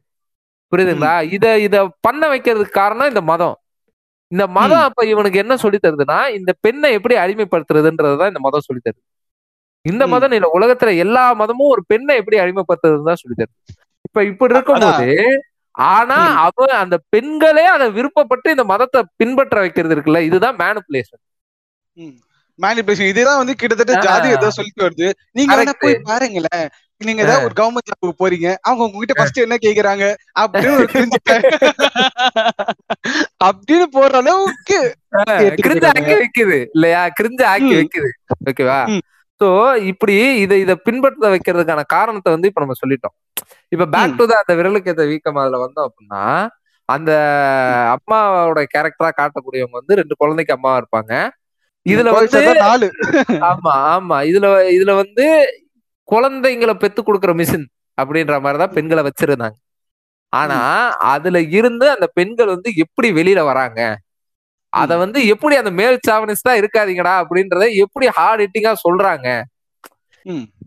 புரியுதுங்களா? 0.72 1.16
இத 1.36 1.45
இத 1.68 1.76
பண்ண 2.07 2.24
வைக்கிறதுக்கு 2.34 2.80
காரணம் 2.82 3.12
இந்த 3.14 3.24
மதம். 3.32 3.55
இந்த 4.32 4.43
மதம் 4.57 4.84
அப்ப 4.88 5.05
இவனுக்கு 5.14 5.41
என்ன 5.43 5.53
சொல்லி 5.64 5.80
தருதுன்னா 5.86 6.20
இந்த 6.38 6.51
பெண்ணை 6.66 6.89
எப்படி 6.97 7.16
அடிமைப்படுத்துறதுன்றதுதான் 7.24 8.32
இந்த 8.34 8.41
மதம் 8.45 8.68
சொல்லி 8.68 8.82
தருது. 8.84 9.01
இந்த. 9.86 10.03
மதம் 10.11 10.32
இல்ல 10.32 10.47
உலகத்துல 10.57 10.91
எல்லா 11.03 11.23
மதமும் 11.39 11.71
ஒரு 11.73 11.82
பெண்ணை 11.88 12.13
எப்படி 12.19 12.38
அடிமைப்படுத்துறதுன்னு 12.41 13.09
தான் 13.09 13.19
சொல்லி 13.21 13.36
தருது 13.36 13.55
இப்ப 14.05 14.23
இப்படி 14.32 14.53
இருக்கும்போது 14.55 15.07
ஆனா. 15.93 16.17
அவன் 16.45 16.73
அந்த 16.82 16.95
பெண்களே 17.13 17.65
அதை 17.75 17.86
விருப்பப்பட்டு 17.97 18.53
இந்த 18.55 18.63
மதத்தை 18.71 19.01
பின்பற்ற 19.19 19.57
வைக்கிறது 19.63 19.93
இருக்குல்ல 19.95 20.21
இதுதான் 20.29 20.59
மேனுப்புலேஷன் 20.61 21.21
மேனிபுலேஷன் 22.59 23.11
இதுதான் 23.11 23.39
வந்து 23.41 23.53
கிட்டத்தட்ட. 23.55 23.93
ஜாதி 24.07 24.27
ஏதோ 24.36 24.49
சொல்லிட்டு 24.57 24.86
வருது. 24.86 25.07
நீங்க 25.38 25.53
வேணா. 25.59 25.73
போய் 25.82 25.95
பாருங்களேன். 26.09 26.67
நீங்க 27.01 27.21
ஏதாவது 27.23 27.45
ஒரு 27.47 27.55
கவர்மெண்ட் 27.59 27.88
ஜாபுக்கு 27.89 28.19
போறீங்க 28.19 28.47
அவங்க 28.61 28.82
உங்ககிட்ட 28.88 29.13
ஃபர்ஸ்ட் 29.15 29.39
என்ன 29.43 29.55
கேக்குறாங்க? 29.63 30.05
அப்படின்னு 30.36 30.73
அப்படின்னு 33.47 33.88
போற 33.95 34.11
அளவுக்கு 34.21 34.77
கிரிஞ்ச. 35.59 35.86
ஆக்கி 35.93 36.13
வைக்குது. 36.15 36.59
இல்லையா? 36.75 37.01
கிரிஞ்ச 37.19 37.41
ஆக்கி. 37.53 37.73
வைக்குது. 37.79 38.11
ஓகேவா? 38.45 38.79
சோ 39.42 39.48
இப்படி 39.92 40.16
இத 40.42 40.54
இத 40.58 40.76
பின்பற்ற 40.78 41.30
வைக்கிறதுக்கான 41.30 41.82
காரணத்தை 41.88 42.32
வந்து 42.32 42.48
இப்ப 42.48 42.62
நம்ம 42.62 42.76
சொல்லிட்டோம். 42.82 43.16
இப்ப 43.72 43.86
பேக். 43.88 44.18
டு 44.18 44.26
த 44.26 44.36
அந்த 44.42 44.54
விரலுக்கு 44.60 44.92
ஏத்த 44.92 45.06
வீக்கம் 45.08 45.39
அதுல 45.44 45.60
வந்தோம் 45.64 45.88
அப்படின்னா 45.88 46.24
அந்த 46.89 47.12
அம்மாவோட 47.96 48.62
கேரக்டரா 48.74 49.10
காட்டக்கூடியவங்க 49.18 49.78
வந்து 49.80 49.98
ரெண்டு 50.00 50.16
குழந்தைக்கு 50.16 50.56
அம்மாவா 50.56 50.80
இருப்பாங்க. 50.82 51.14
இதுல 51.86 52.10
வந்து 52.16 52.39
நாலு. 52.62 52.88
ஆமா 53.50 53.74
ஆமா. 53.94 54.18
இதுல 54.30 54.48
இதுல 54.76 54.92
வந்து 54.96 55.26
குழந்தைங்களை 56.08 56.74
பெத்து 56.76 57.02
கொடுக்குற 57.02 57.34
மிஷின் 57.34 57.66
அப்படின்ற 57.98 58.36
மாதிரிதான் 58.42 58.76
பெண்களை 58.78 59.04
வச்சிருந்தாங்க. 59.04 59.58
ஆனா 60.34 60.60
அதுல 61.14 61.38
இருந்து 61.52 61.86
அந்த 61.92 62.08
பெண்கள் 62.18 62.54
வந்து 62.56 62.70
எப்படி 62.78 63.10
வெளியில 63.12 63.42
வராங்க? 63.44 63.80
அத 64.74 64.91
வந்து 65.03 65.19
எப்படி 65.34 65.55
அந்த 65.61 65.72
மேல் 65.80 65.97
சாவனிஸ்டா 66.07 66.53
இருக்காதீங்கடா 66.61 67.13
அப்படின்றத 67.22 67.65
எப்படி 67.86 68.05
ஹார்ட் 68.17 68.43
ஹிட்டிங்கா 68.43 68.74
சொல்றாங்க. 68.86 69.28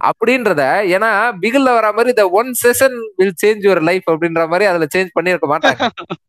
அப்படின்றத 0.09 0.63
ஏன்னா 0.95 1.11
பிகில்ல 1.43 1.73
வர 1.77 1.89
மாதிரி 1.97 2.13
இந்த 2.15 2.25
one 2.39 2.51
session 2.63 2.97
will 3.19 3.37
change 3.43 3.67
your 3.67 3.83
life 3.89 4.07
அப்படின்ற 4.13 4.43
மாதிரி 4.53 4.67
அதுல 4.71 4.87
சேஞ்ச் 4.95 5.15
பண்ணிருக்க 5.17 5.49
மாட்டாங்க. 5.53 5.83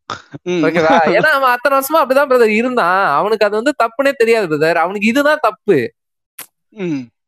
ஓகேவா 0.66 0.94
ஏன்னா 1.16 1.30
அவன் 1.36 1.52
அத்தனை 1.54 1.74
வருஷமா 1.76 2.00
அப்படிதான் 2.02 2.30
பிரதர் 2.30 2.52
இருந்தான். 2.58 3.00
அவனுக்கு 3.18 3.46
அது 3.48 3.60
வந்து 3.60 3.72
தப்புனே 3.82 4.12
தெரியாது 4.20 4.46
பிரதர் 4.52 4.82
அவனுக்கு 4.84 5.10
இதுதான் 5.12 5.44
தப்பு. 5.46 5.78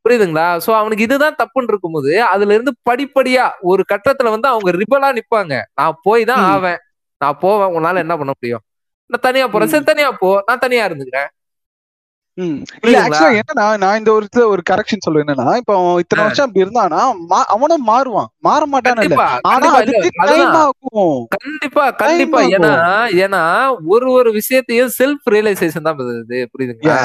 புரியுதுங்களா? 0.04 0.46
சோ 0.64 0.70
அவனுக்கு 0.80 1.06
இதுதான் 1.06 1.38
தப்புன்னு 1.40 1.70
இருக்கும்போது 1.72 2.12
அதுல 2.32 2.54
இருந்து 2.56 2.72
படிப்படியா 2.90 3.44
ஒரு 3.70 3.82
கட்டத்துல 3.92 4.32
வந்து 4.34 4.48
அவங்க 4.52 4.70
ரிபலா 4.80 5.10
நிப்பாங்க. 5.18 5.54
நான் 5.78 5.98
போய் 6.06 6.28
தான். 6.30 6.42
ஆவேன். 6.52 6.80
நான் 7.20 7.40
போவேன். 7.44 7.74
உன்னால 7.78 8.02
என்ன 8.04 8.16
பண்ண 8.20 8.32
முடியும்? 8.36 8.64
நான் 9.10 9.24
தனியா 9.26 9.46
போறேன். 9.48 9.72
சரி 9.72 9.84
தனியா 9.84 10.10
போ. 10.22 10.30
நான் 10.48 10.64
தனியா 10.64 10.86
இருந்துக்கிறேன். 10.88 11.30
என்னன்னா 13.38 13.64
நான் 13.82 13.96
இந்த 14.00 14.10
ஒரு 14.16 14.26
ஒரு 14.50 14.62
கரெக்ஷன் 14.68 15.02
சொல்லுவேன் 15.04 15.24
என்னன்னா 15.26 15.54
இப்போ 15.60 15.74
இத்தனை. 16.02 16.24
வருஷம் 16.24 16.44
அப்படி 16.44 16.62
இருந்தானா 16.64 17.00
அவனும் 17.54 17.86
மாறுவான். 17.88 18.28
மாற 18.46 18.60
மாட்டான்னு 18.72 19.06
இல்ல. 19.06 19.16
கண்டிப்பா 21.36 21.84
கண்டிப்பா. 22.02 22.40
ஏன்னா 22.56 22.70
ஏன்னா 23.24 23.42
ஒரு 23.94 24.08
ஒரு 24.18 24.32
விஷயத்தையும் 24.38 24.92
செல்ஃப் 24.98 25.26
ரியலைசேஷன் 25.34 25.86
தான் 25.88 25.98
இது 26.20 26.38
புரியுதுங்களா? 26.52 26.96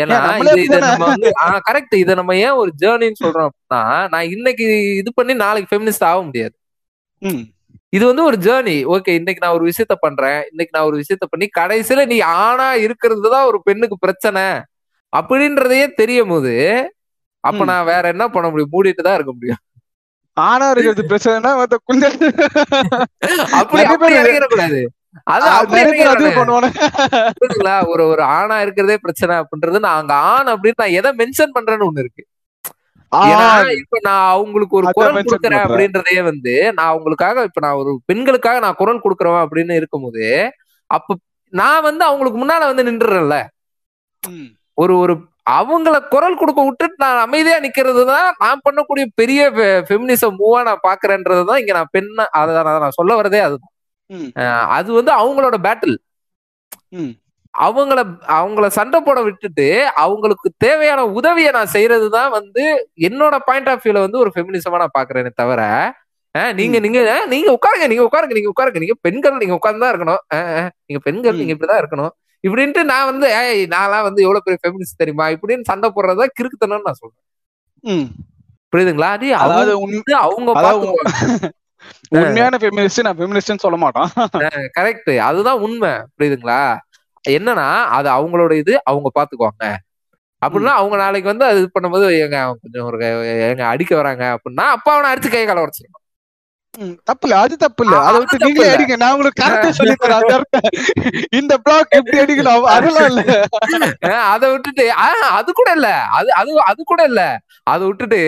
ஏன்னா 0.00 0.18
இது? 0.64 0.80
நம்ம 0.86 1.10
வந்து 1.12 1.30
கரெக்ட் 1.68 1.96
இத 2.02 2.14
நம்ம 2.14 2.36
ஏன் 2.44 2.58
ஒரு 2.62 2.72
ஜேர்னின்னு 2.82 3.22
சொல்றோம் 3.24 3.50
அப்படின்னா 3.50 3.82
நான் 4.14 4.30
இன்னைக்கு 4.34 4.68
இது 5.00 5.12
பண்ணி 5.14 5.36
நாளைக்கு 5.44 5.72
ஃபெமினிஸ்ட் 5.72 6.08
ஆக 6.10 6.20
முடியாது. 6.22 6.56
இது 7.92 8.04
வந்து 8.08 8.22
ஒரு 8.28 8.36
ஜேர்னி 8.46 8.76
ஓகே 8.94 9.12
இன்னைக்கு 9.18 9.42
நான் 9.44 9.56
ஒரு 9.58 9.64
விஷயத்த 9.70 9.94
பண்றேன். 10.04 10.40
இன்னைக்கு 10.50 10.74
நான் 10.76 10.88
ஒரு 10.90 10.96
விஷயத்த 11.02 11.26
பண்ணி 11.32 11.46
கடைசியில 11.58 12.06
நீ 12.12 12.16
ஆணா 12.42 12.68
இருக்கிறது 12.86 13.28
தான் 13.34 13.48
ஒரு 13.50 13.58
பெண்ணுக்கு 13.68 13.96
பிரச்சனை. 14.04 14.44
அப்படின்றதையே 15.12 15.86
தெரியும் 16.00 16.32
போது 16.34 16.54
அப்ப. 17.44 17.60
நான் 17.70 17.88
வேற 17.90 18.04
என்ன 18.14 18.24
பண்ண 18.34 18.46
முடியும்? 18.50 18.72
மூடிட்டு 18.74 19.06
தான் 19.06 19.16
இருக்க 19.18 19.32
முடியும். 19.36 19.60
ஆனா 20.36 20.64
இருக்கிறது 20.72 21.02
பிரச்சனைனா 21.12 21.50
அப்படி 21.58 21.86
புரியுதுங்களா? 27.36 27.76
ஒரு 27.92 28.02
ஒரு 28.12 28.22
ஆணா 28.38 28.56
இருக்கிறதே 28.64 28.96
பிரச்சனை 29.04 29.34
அப்படின்றது 29.42 29.78
நான் 29.86 30.00
அங்க 30.00 30.14
ஆண் 30.32 30.50
அப்படின்னு 30.54 30.80
நான் 30.82 30.96
எதை 31.00 31.12
மென்ஷன் 31.20 31.54
பண்றேன்னு 31.56 31.88
ஒண்ணு 31.88 32.02
இருக்கு. 32.04 32.24
இப்ப 33.78 33.98
நான் 34.02 34.24
அவங்களுக்கு 34.30 34.76
ஒரு 34.76 34.86
அதான் 34.86 34.96
குரல் 34.98 35.16
கொடுக்குறேன் 35.28 35.52
பண்றேன். 35.52 35.66
அப்படின்றதையே 35.66 36.22
வந்து 36.22 36.54
நான் 36.76 36.92
அவங்களுக்காக 36.92 37.44
இப்ப 37.44 37.60
நான் 37.60 37.80
ஒரு 37.82 37.92
பெண்களுக்காக 38.06 38.60
நான் 38.60 38.80
குரல் 38.80 39.04
கொடுக்குறேன் 39.04 39.44
அப்படின்னு 39.44 39.74
இருக்கும்போது 39.74 40.24
அப்ப 40.90 41.16
நான் 41.52 41.82
வந்து 41.82 42.02
அவங்களுக்கு 42.04 42.38
முன்னால 42.38 42.66
வந்து 42.70 42.88
நின்றுறேன்ல. 42.88 43.36
ஒரு 44.78 44.94
ஒரு 44.98 45.14
அவங்கள 45.52 45.96
குரல் 46.12 46.38
கொடுக்க 46.38 46.60
விட்டுட்டு 46.64 47.02
நான் 47.04 47.24
அமைதியா 47.24 47.58
நிக்கிறது 47.64 48.02
தான் 48.06 48.28
நான் 48.42 48.64
பண்ணக்கூடிய 48.64 49.04
பெரிய 49.20 49.40
ஃபெமினிசம் 49.86 50.38
மூவா 50.40 50.60
நான் 50.68 50.86
பாக்குறேன்றது 50.86 51.44
தான் 51.50 51.60
இங்க 51.62 51.72
நான் 51.72 51.92
பெண்ணா 51.94 52.24
அதை 52.40 52.54
நான் 52.78 52.98
சொல்ல 52.98 53.14
வரதே 53.20 53.40
அதுதான். 53.46 53.72
அது 54.76 54.88
வந்து 54.92 55.12
அவங்களோட 55.20 55.56
பேட்டில். 55.66 55.96
அவங்கள 57.64 58.00
அவங்கள 58.38 58.66
சண்டை 58.76 58.98
போட 59.00 59.18
விட்டுட்டு 59.26 59.66
அவங்களுக்கு 60.04 60.48
தேவையான 60.64 61.00
உதவியை 61.18 61.50
நான் 61.56 61.74
செய்யறது 61.74 62.06
தான் 62.16 62.30
வந்து 62.38 62.64
என்னோட 63.08 63.36
பாயிண்ட் 63.48 63.70
ஆஃப் 63.72 63.84
வியூல 63.84 64.02
வந்து 64.06 64.22
ஒரு 64.22 64.32
ஃபெமினிசமா 64.34 64.80
நான் 64.82 64.96
பாக்குறேனே 64.98 65.32
தவிர 65.42 65.62
நீங்க 66.58 66.78
நீங்க 66.84 67.00
நீங்க 67.32 67.50
உட்காருங்க 67.56 67.86
நீங்க 67.90 68.04
உட்காருங்க 68.06 68.34
நீங்க 68.38 68.50
உட்காருங்க. 68.52 68.80
நீங்க 68.84 68.96
பெண்கள் 69.06 69.40
நீங்க 69.42 69.54
உட்கார்ந்து 69.58 69.82
தான் 69.84 69.92
இருக்கணும் 69.92 70.22
நீங்க 70.88 71.00
பெண்கள். 71.06 71.38
நீங்க 71.40 71.52
இப்படிதான் 71.54 71.80
இருக்கணும். 71.82 72.12
இப்படின்ட்டு 72.44 72.82
நான் 72.90 73.08
வந்து 73.10 73.26
ஏய் 73.38 73.62
நான்லாம் 73.74 74.06
வந்து 74.08 74.20
எவ்வளவு 74.24 74.44
பெரிய 74.46 74.58
ஃபெமினிஸ்ட் 74.62 75.00
தெரியுமா? 75.02 75.26
இப்படின்னு 75.34 75.68
சண்டை 75.70 75.88
போடுறதா 75.94 76.26
கிறுக்குத்தனம்னு 76.38 76.86
நான் 76.88 77.00
சொல்றேன். 77.00 78.10
புரியுதுங்களா? 78.72 79.08
அது 79.16 79.26
அதாவது 79.44 79.72
அவங்க 80.24 80.50
உண்மையான 82.20 82.58
ஃபெமினிஸ்ட் 82.62 83.06
நான் 83.06 83.18
ஃபெமினிஸ்ட்னு 83.20 83.64
சொல்ல 83.64 83.78
மாட்டான். 83.84 84.10
கரெக்ட் 84.78 85.10
அதுதான் 85.28 85.62
உண்மை. 85.68 85.92
புரியுதுங்களா? 86.16 86.60
என்னன்னா 87.34 87.66
அது 87.96 88.08
அவங்களோட 88.12 88.52
இது 88.56 88.74
அவங்க 88.84 89.08
பாத்துக்குவாங்க. 89.14 89.64
அப்படின்னா 90.42 90.72
அவங்க 90.78 90.96
நாளைக்கு 90.96 91.30
வந்து 91.30 91.44
அது 91.44 91.60
இது 91.60 91.68
பண்ணும்போது 91.74 92.08
எங்க 92.24 92.38
கொஞ்சம் 92.56 92.86
ஒரு 92.88 92.98
எங்க 93.46 93.62
அடிக்க 93.68 93.92
வராங்க 93.96 94.24
அப்படின்னா 94.34 94.66
அப்பா 94.74 94.90
அவனை 94.94 95.10
அடிச்சு 95.12 95.30
கை 95.30 95.44
கால 95.44 95.64
உடச்சிருக்கணும் 95.64 96.02
ம், 96.74 96.96
தப்பு 97.04 97.24
இல்ல 97.26 97.36
அது 97.42 97.54
தப்பு 97.56 97.82
இல்ல 97.84 97.94
அதை 98.00 98.16
விட்டு 98.16 98.34
தப்பு 98.34 98.48
நீங்களே. 98.48 98.72
அடிங்க. 98.72 98.96
நான் 99.02 99.14
உங்களுக்கு 99.14 99.40
கரெக்டா 99.42 99.68
சொல்லி 99.70 99.94
தரேன். 100.02 100.44
இந்த 101.38 101.54
பிளாக் 101.58 101.94
எப்படி 101.98 102.18
அடிக்கலாம் 102.22 102.66
அதெல்லாம் 102.72 103.08
இல்ல. 103.10 103.22
அதை 104.32 104.46
விட்டுட்டு 104.52 104.84
அது 105.38 105.50
கூட 105.54 105.70
இல்ல. 105.78 105.88
அது 106.18 106.28
அது 106.40 106.50
அது 106.66 106.80
கூட 106.84 107.02
இல்ல. 107.10 107.22
அதை 107.66 107.82
விட்டுட்டு 107.86 108.20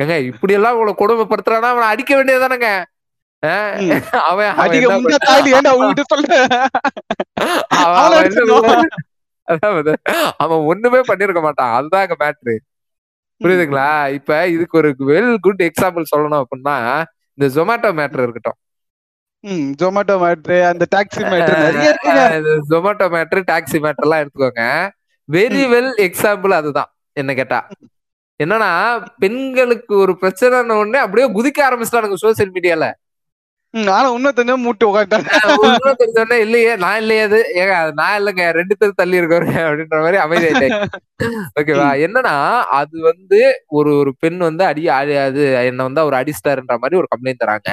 ஏங்க 0.00 0.16
இப்படி 0.30 0.56
எல்லாம் 0.58 0.74
உங்களை 0.74 0.94
கொடுமைப்படுத்துறானா? 0.96 1.70
அவனை 1.70 1.86
அடிக்க 1.88 2.12
வேண்டியதானங்க. 2.14 2.68
அவன் 10.40 10.64
ஒண்ணுமே 10.70 11.00
பண்ணிருக்க 11.10 11.40
மாட்டான் 11.42 11.74
அதுதான் 11.76 12.04
அங்க 12.04 12.16
மேட்ரு 12.22 12.54
புரியுதுங்களா 13.40 13.88
இப்ப 14.16 14.38
இதுக்கு 14.54 14.78
ஒரு 14.78 14.88
வெல் 15.10 15.34
குட் 15.40 15.62
எக்ஸாம்பிள் 15.68 16.10
சொல்லணும் 16.14 16.42
அப்படின்னா 16.42 16.76
இந்த 17.38 17.46
ஜொமேட்டோ 17.56 17.90
மேட்ரு 17.98 18.24
இருக்கட்டும். 18.26 18.58
ஜொமேட்டோ 19.80 20.14
மேட்ரு 20.22 20.56
அந்த 20.70 20.84
taxi 20.96 21.22
matter 21.32 21.54
Zomato 22.72 23.06
matter 23.14 23.40
taxi 23.52 23.78
matter 23.84 24.06
எல்லாம் 24.06 24.22
எடுத்துக்கோங்க. 24.22 24.64
வெரி 25.28 25.62
வெல் 25.74 25.92
எக்ஸாம்பிள் 26.06 26.54
அதுதான் 26.60 26.90
என்ன 27.12 27.34
கேட்டா. 27.34 27.60
என்னன்னா 28.40 28.70
பெண்களுக்கு 29.22 29.94
ஒரு 29.96 30.12
பிரச்சனை 30.18 30.76
உடனே 30.80 30.98
அப்படியே 30.98 31.28
குதிக்க 31.36 31.60
ஆரம்பிச்சிட்டானுங்க 31.68 32.18
சோசியல் 32.24 32.52
மீடியால 32.56 32.86
ம், 33.74 33.88
ஆனா 33.94 34.06
இன்னும் 34.12 34.36
கொஞ்சம் 34.36 34.62
மூட்டு 34.64 34.84
உட்காந்துட்டாங்க 34.88 36.10
சொன்னே 36.18 36.36
இல்லையே 36.44 36.72
நான் 36.82 36.98
இல்லையே 37.00 37.22
அது? 37.26 37.40
ஏங்க 37.60 37.74
நான் 37.98 38.14
இல்லைங்க 38.18 38.44
ரெண்டு 38.58 38.74
பேர் 38.78 38.98
தள்ளி 39.00 39.18
இருக்கவரு 39.20 39.48
அப்படின்ற 39.64 39.98
மாதிரி 40.04 40.18
அமைதியாயிட்டாங்க 40.22 40.78
ஓகேவா 41.58 41.88
என்னன்னா 42.06 42.34
அது 42.78 42.96
வந்து 43.08 43.40
ஒரு 43.78 43.90
ஒரு 44.00 44.12
பெண் 44.22 44.38
வந்து 44.46 44.64
அடி 44.68 44.84
அது 44.94 45.42
என்ன 45.64 45.86
வந்து 45.88 46.02
அவர் 46.04 46.18
அடிஸ்டாருன்ற 46.20 46.76
மாதிரி 46.82 47.00
ஒரு 47.00 47.10
கம்ப்ளைண்ட் 47.12 47.42
தராங்க. 47.44 47.72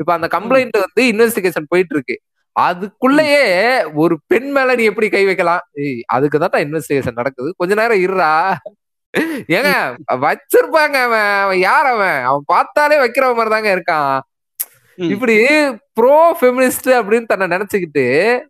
இப்ப 0.00 0.10
அந்த 0.14 0.28
கம்ப்ளைண்ட் 0.34 0.78
வந்து 0.84 1.02
இன்வெஸ்டிகேஷன் 1.12 1.70
போயிட்டு 1.70 1.94
இருக்கு 1.96 2.16
அதுக்குள்ளேயே 2.56 3.42
ஒரு 4.02 4.14
பெண் 4.30 4.48
மேல 4.52 4.74
நீ 4.78 4.84
எப்படி 4.90 5.08
கை 5.08 5.22
வைக்கலாம்? 5.26 5.64
அதுக்கு 6.14 6.38
தான் 6.44 6.64
இன்வெஸ்டிகேஷன் 6.64 7.18
நடக்குது. 7.20 7.50
கொஞ்ச 7.60 7.72
நேரம் 7.74 8.02
இருடா. 8.04 8.30
ஏங்க 9.56 9.70
வச்சிருப்பாங்க 10.24 10.96
அவன் 11.06 11.28
அவன் 11.42 11.60
யார் 11.62 11.88
அவன்? 11.92 12.18
அவன் 12.28 12.44
பார்த்தாலே 12.52 12.96
வைக்கிற 13.02 13.28
மாதிரி 13.36 13.54
தாங்க 13.54 13.70
இருக்கான். 13.76 14.14
இப்படி 14.96 15.46
ப்ரோ 15.92 16.36
ஃபெமினிஸ்ட் 16.40 16.84
அப்படின்னு 16.84 17.26
தன்னை 17.26 17.48
நினைச்சுக்கிட்டு 17.48 18.40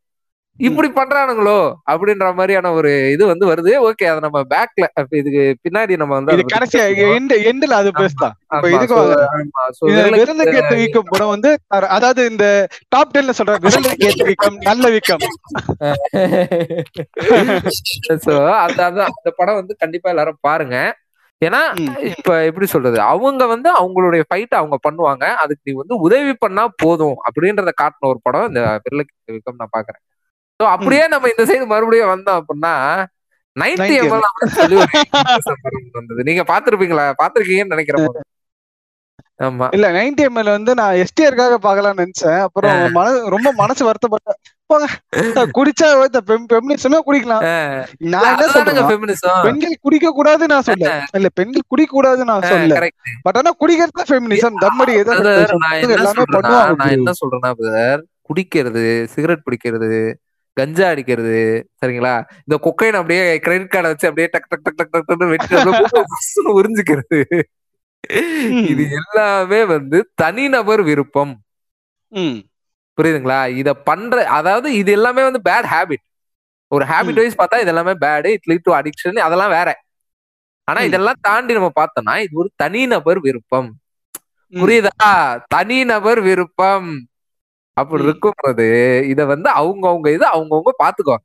இப்படி 0.58 0.90
பண்றானுங்களோ 0.90 1.72
அப்படின்ற 1.90 2.34
மாதிரியான 2.34 2.72
ஒரு 2.72 3.12
இது 3.12 3.26
வந்து 3.26 3.46
வருது. 3.46 3.58
ஓகே 3.58 4.04
அதை 4.04 4.20
நம்ம 4.20 4.42
பேக்ல 4.54 4.86
இதுக்கு 5.10 5.56
பின்னாடி 5.68 5.96
நம்ம 5.96 6.14
வந்து. 6.14 6.32
எண்ட் 6.90 7.32
எண்ட்ல 7.32 7.64
அது 7.64 7.92
விரலுக்கு- 8.60 8.88
விரலுக்கு 9.88 10.20
ஏத்த 10.52 10.76
வீக்கம் 10.76 11.04
படம் 11.08 11.28
வந்து 11.28 11.58
அதாவது 11.68 12.30
இந்த 12.30 12.68
டாப் 12.88 13.16
டென்ல 13.16 13.20
சொல்ற 13.20 13.48
விரலுக்கு 13.56 13.96
ஏத்த 13.98 14.24
வீக்கம் 14.24 14.56
நல்ல 14.56 14.90
வீக்கம். 14.90 15.18
அந்த 18.56 18.84
அந்த- 18.84 18.84
அந்த 18.84 19.32
படம் 19.36 19.54
வந்து 19.54 19.76
கண்டிப்பா 19.78 20.10
எல்லாரும் 20.10 20.38
பாருங்க. 20.40 20.96
ஏன்னா. 21.42 21.60
இப்ப 22.10 22.30
எப்படி 22.48 22.66
சொல்றது? 22.66 22.98
அவங்க 23.12 23.42
வந்து 23.46 23.68
அவங்களுடைய 23.80 24.22
ஃபைட் 24.28 24.54
அவங்க 24.54 24.76
பண்ணுவாங்க. 24.86 25.24
அதுக்கு 25.42 25.62
நீ 25.66 25.74
வந்து 25.80 25.96
உதவி 26.06 26.32
பண்ணா 26.36 26.64
போதும் 26.82 27.16
அப்படின்றத 27.26 27.72
காட்டின 27.82 28.08
ஒரு 28.12 28.20
படம் 28.22 28.48
இந்த 28.50 28.62
விரலுக்கு 28.84 29.34
விக்கம் 29.34 29.60
நான் 29.60 29.74
பாக்குறேன். 29.76 30.02
சோ 30.60 30.64
அப்படியே 30.74 31.04
நம்ம 31.08 31.28
இந்த 31.28 31.44
சைடு 31.50 31.66
மறுபடியும் 31.66 32.12
வந்தோம் 32.14 32.38
அப்படின்னா 32.40 32.74
நைன்டி 33.56 33.94
90 33.94 34.00
எம்எல் 34.02 34.56
சொல்லி 34.56 34.76
வந்தது. 35.98 36.20
நீங்க 36.24 36.42
பாத்திருப்பீங்களா 36.52 37.04
பாத்திருக்கீங்கன்னு 37.20 37.74
நினைக்கிறேன். 37.76 38.08
ஆமா. 39.40 39.66
இல்ல 39.72 39.86
நைன்டி 39.94 40.22
எம்எல் 40.26 40.50
வந்து 40.52 40.72
நான் 40.78 40.98
எஸ்டிஆருக்காக 41.00 41.56
பார்க்கலாம்னு 41.64 42.02
நினைச்சேன். 42.02 42.38
அப்புறம் 42.44 42.68
மன 42.94 43.06
ரொம்ப 43.34 43.48
மனசு 43.58 43.82
வருத்தப்பட்டேன் 43.86 44.38
போங்க 44.70 44.86
குடிச்சா 45.56 45.88
பெமினிசமே 46.50 46.98
குடிக்கலாம். 47.06 47.42
நான் 48.14 48.24
என்ன 48.30 48.46
சொல்றேன் 48.54 48.88
பெண்கள் 49.46 49.76
குடிக்க 49.84 50.10
கூடாது 50.12 50.44
நான் 50.52 50.66
சொல்ல 50.68 50.86
இல்ல 51.18 51.28
பெண்கள் 51.38 51.68
குடிக்க 51.68 51.92
கூடாது 51.92 52.22
நான் 52.30 52.46
சொல்ல 52.52 52.80
பட் 53.26 53.38
ஆனா 53.40 53.52
குடிக்கிறது 53.62 54.06
ஃபெமினிசம் 54.10 54.60
தம்மடி 54.64 54.94
எல்லாமே 55.98 56.24
பண்ணுவாங்க 56.28 56.52
நான் 56.82 56.96
என்ன 56.96 57.14
சொல்றேன்னா 57.20 57.52
பிரதர் 57.60 58.02
குடிக்கிறது 58.30 58.84
சிகரெட் 59.12 59.44
பிடிக்கிறது 59.46 59.90
கஞ்சா 60.56 60.86
அடிக்கிறது 60.90 61.32
சரிங்களா? 61.80 62.12
இந்த 62.44 62.56
கொக்கைன் 62.64 62.98
அப்படியே 63.00 63.24
கிரெடிட் 63.44 63.72
கார்டை 63.72 63.88
வச்சு 63.92 64.08
அப்படியே 64.08 64.28
டக் 64.34 64.46
டக் 64.52 64.62
டக் 64.68 64.92
டக் 64.92 65.08
டக் 65.10 65.32
வெட்டி 65.32 65.54
உறிஞ்சுக்கிறது 66.54 67.18
இது 68.70 68.82
எல்லாமே 68.92 69.64
வந்து 69.66 69.98
தனிநபர் 70.14 70.82
விருப்பம். 70.82 71.32
புரியுதுங்களா? 72.98 73.40
இத 73.52 73.70
பண்ற 73.80 74.24
அதாவது 74.30 74.68
இது 74.74 74.92
எல்லாமே 74.92 75.22
வந்து 75.22 75.40
பேட் 75.44 75.68
ஹேபிட் 75.72 76.04
ஒரு 76.72 76.84
ஹேபிட் 76.84 77.14
வைஸ் 77.14 77.38
பார்த்தா 77.38 77.60
இது 77.60 77.66
எல்லாமே 77.66 77.94
bad 78.00 78.28
it 78.28 78.46
lead 78.46 78.62
to 78.62 78.72
addiction 78.72 79.18
அதெல்லாம் 79.20 79.50
வேற. 79.50 79.68
ஆனா. 80.68 80.80
இதெல்லாம் 80.80 81.20
தாண்டி 81.20 81.52
நம்ம 81.52 81.70
பார்த்தோம்னா 81.76 82.14
இது 82.18 82.34
ஒரு 82.34 82.50
தனிநபர் 82.56 83.20
விருப்பம். 83.20 83.68
புரியுதா? 84.52 85.10
தனிநபர் 85.48 86.20
விருப்பம். 86.20 86.88
அப்படி 87.76 88.02
ம். 88.02 88.06
இருக்கும்போது 88.06 88.66
இத 89.08 89.24
வந்து 89.26 89.48
அவங்கவங்க 89.52 90.08
இது 90.12 90.26
அவங்கவங்க 90.28 90.70
பாத்துக்குவாங்க 90.82 91.24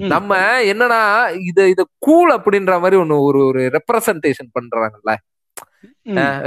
ம். 0.00 0.08
நம்ம 0.12 0.30
என்னன்னா 0.64 1.00
இத 1.48 1.68
இத 1.68 1.82
கூல் 1.98 2.30
அப்படின்ற 2.36 2.80
மாதிரி 2.80 2.96
ஒண்ணு 3.02 3.16
ஒரு 3.22 3.40
ஒரு 3.46 3.60
ரெப்ரசன்டேஷன் 3.68 4.50
பண்றாங்கல்ல. 4.54 5.12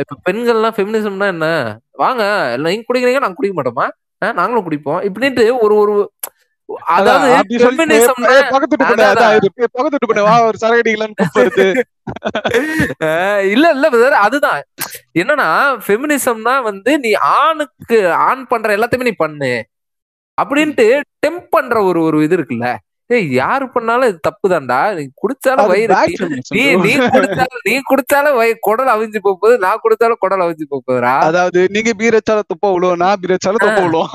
இப்ப 0.02 0.16
பெண்கள்லாம் 0.26 0.76
ஃபெமினிசம்னா 0.78 1.28
என்ன? 1.28 1.48
வாங்க 1.92 2.24
எல்லாம் 2.54 2.72
நீங்க 2.72 2.88
குடிக்கிறீங்க 2.88 3.20
நாங்க 3.20 3.38
குடிக்க 3.38 3.56
மாட்டோமா? 3.58 3.88
நாங்களும் 4.34 4.68
குடிப்போம். 4.68 5.02
இப்படின்ட்டு 5.08 5.60
ஒரு 5.60 5.76
ஒரு 5.76 5.94
அதாவது 6.94 7.28
இல்ல 13.54 13.66
இல்ல 13.70 13.88
அதுதான். 14.18 14.62
என்னன்னா 15.14 15.48
ஃபெமினிசம்னா 15.86 16.64
வந்து 16.64 17.00
நீ 17.00 17.12
ஆணுக்கு 17.38 18.00
ஆண் 18.28 18.48
பண்ற 18.48 18.78
எல்லாத்தையுமே 18.78 19.10
நீ 19.10 19.16
பண்ணு. 19.18 19.52
அப்படின்ட்டு 20.38 20.88
டெம்ப் 21.26 21.48
பண்ற 21.50 21.84
ஒரு 21.84 22.02
ஒரு 22.02 22.24
இது 22.24 22.38
இருக்குல்ல? 22.38 22.70
ஏய் 23.10 23.34
யாரு 23.34 23.70
பண்ணாலும் 23.70 24.08
இது 24.08 24.20
தப்பு 24.22 24.50
தான்டா 24.50 24.94
நீ 24.96 25.04
குடிச்சாலும் 25.16 25.68
வயிறு 25.68 25.96
நீ- 26.56 26.78
நீ 26.86 26.94
குடிச்சாலும் 27.08 27.62
நீ 27.64 27.80
குடிச்சாலும் 27.90 28.36
வயிறு 28.36 28.58
குடல் 28.60 28.88
அவிஞ்சு 28.88 29.18
போகுது 29.22 29.58
நான் 29.58 29.80
குடிச்சாலும் 29.84 30.20
குடல் 30.20 30.40
அவிஞ்சு 30.40 30.66
போகுதுடா. 30.70 31.14
அதாவது 31.22 31.68
நீங்க 31.70 31.94
பீர் 31.94 32.16
வச்சாலும் 32.16 32.48
துப்ப 32.48 32.72
விழுவோம் 32.74 32.98
நான் 32.98 33.20
பீர் 33.20 33.32
வச்சாலும் 33.32 33.62
துப்ப 33.66 33.82
விழுவோம். 33.82 34.12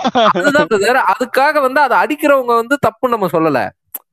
அதுக்காக 1.12 1.60
வந்து 1.60 1.80
அதை 1.80 1.98
அடிக்கிறவங்க 1.98 2.54
வந்து 2.54 2.76
தப்பு 2.80 3.08
நம்ம 3.08 3.26
சொல்லல. 3.32 3.60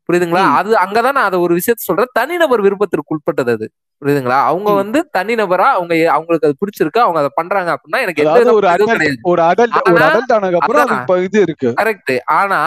புரியுதுங்களா. 0.10 0.44
அது 0.54 0.76
அங்கதான் 0.76 1.12
நான் 1.12 1.24
அதை 1.24 1.40
ஒரு 1.40 1.56
விஷயத்த 1.56 1.82
சொல்றேன். 1.82 2.10
தனிநபர் 2.14 2.62
விருப்பத்திற்கு 2.62 3.14
உட்பட்டது 3.16 3.52
அது. 3.52 3.66
புரியுதுங்களா? 4.02 4.40
அவங்க. 4.44 4.72
வந்து 4.74 5.10
தனிநபரா 5.18 5.68
அவங்க 5.72 6.12
அவங்களுக்கு 6.12 6.48
அது 6.48 6.56
பிடிச்சிருக்கு 6.60 7.00
அவங்க 7.00 7.20
அதை 7.20 7.30
பண்றாங்க 7.34 7.72
அப்படின்னா 7.74 8.02
எனக்கு 8.02 8.24
எந்த 8.24 8.54
ஒரு 8.54 8.68
அடல்ட் 8.68 10.34
ஆனதுக்கு 10.34 10.60
அப்புறம் 10.62 11.24
இது 11.24 11.42
இருக்கு. 11.42 11.74
கரெக்ட் 11.82 12.14
ஆனா 12.34 12.60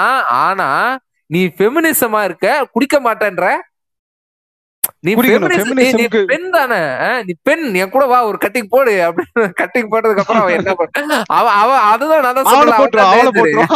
ஆனா 0.42 0.68
நீ 1.30 1.40
ஃபெமினிசமா 1.56 2.20
இருக்க 2.28 2.46
குடிக்க 2.74 2.96
மாட்டேன்ற. 3.06 3.46
நீ 5.06 5.12
பெண் 6.30 6.46
தானே? 6.56 6.78
நீ 7.26 7.32
பெண் 7.46 7.62
என் 7.82 7.92
கூட 7.94 8.04
வா 8.12 8.18
ஒரு 8.30 8.38
கட்டிங் 8.44 8.70
போடு 8.72 8.92
அப்படின்னு 9.06 9.44
கட்டிங் 9.60 9.90
போட்டதுக்கு 9.92 10.22
அப்புறம் 10.22 10.42
அவன் 10.42 10.56
என்ன 10.58 10.72
பண்ண 10.80 11.18
அவன் 11.38 11.54
அவன் 11.62 11.82
அதுதான் 11.92 12.24
நான் 12.26 12.38
தான் 12.38 12.80
போட்டுரும் 12.80 13.72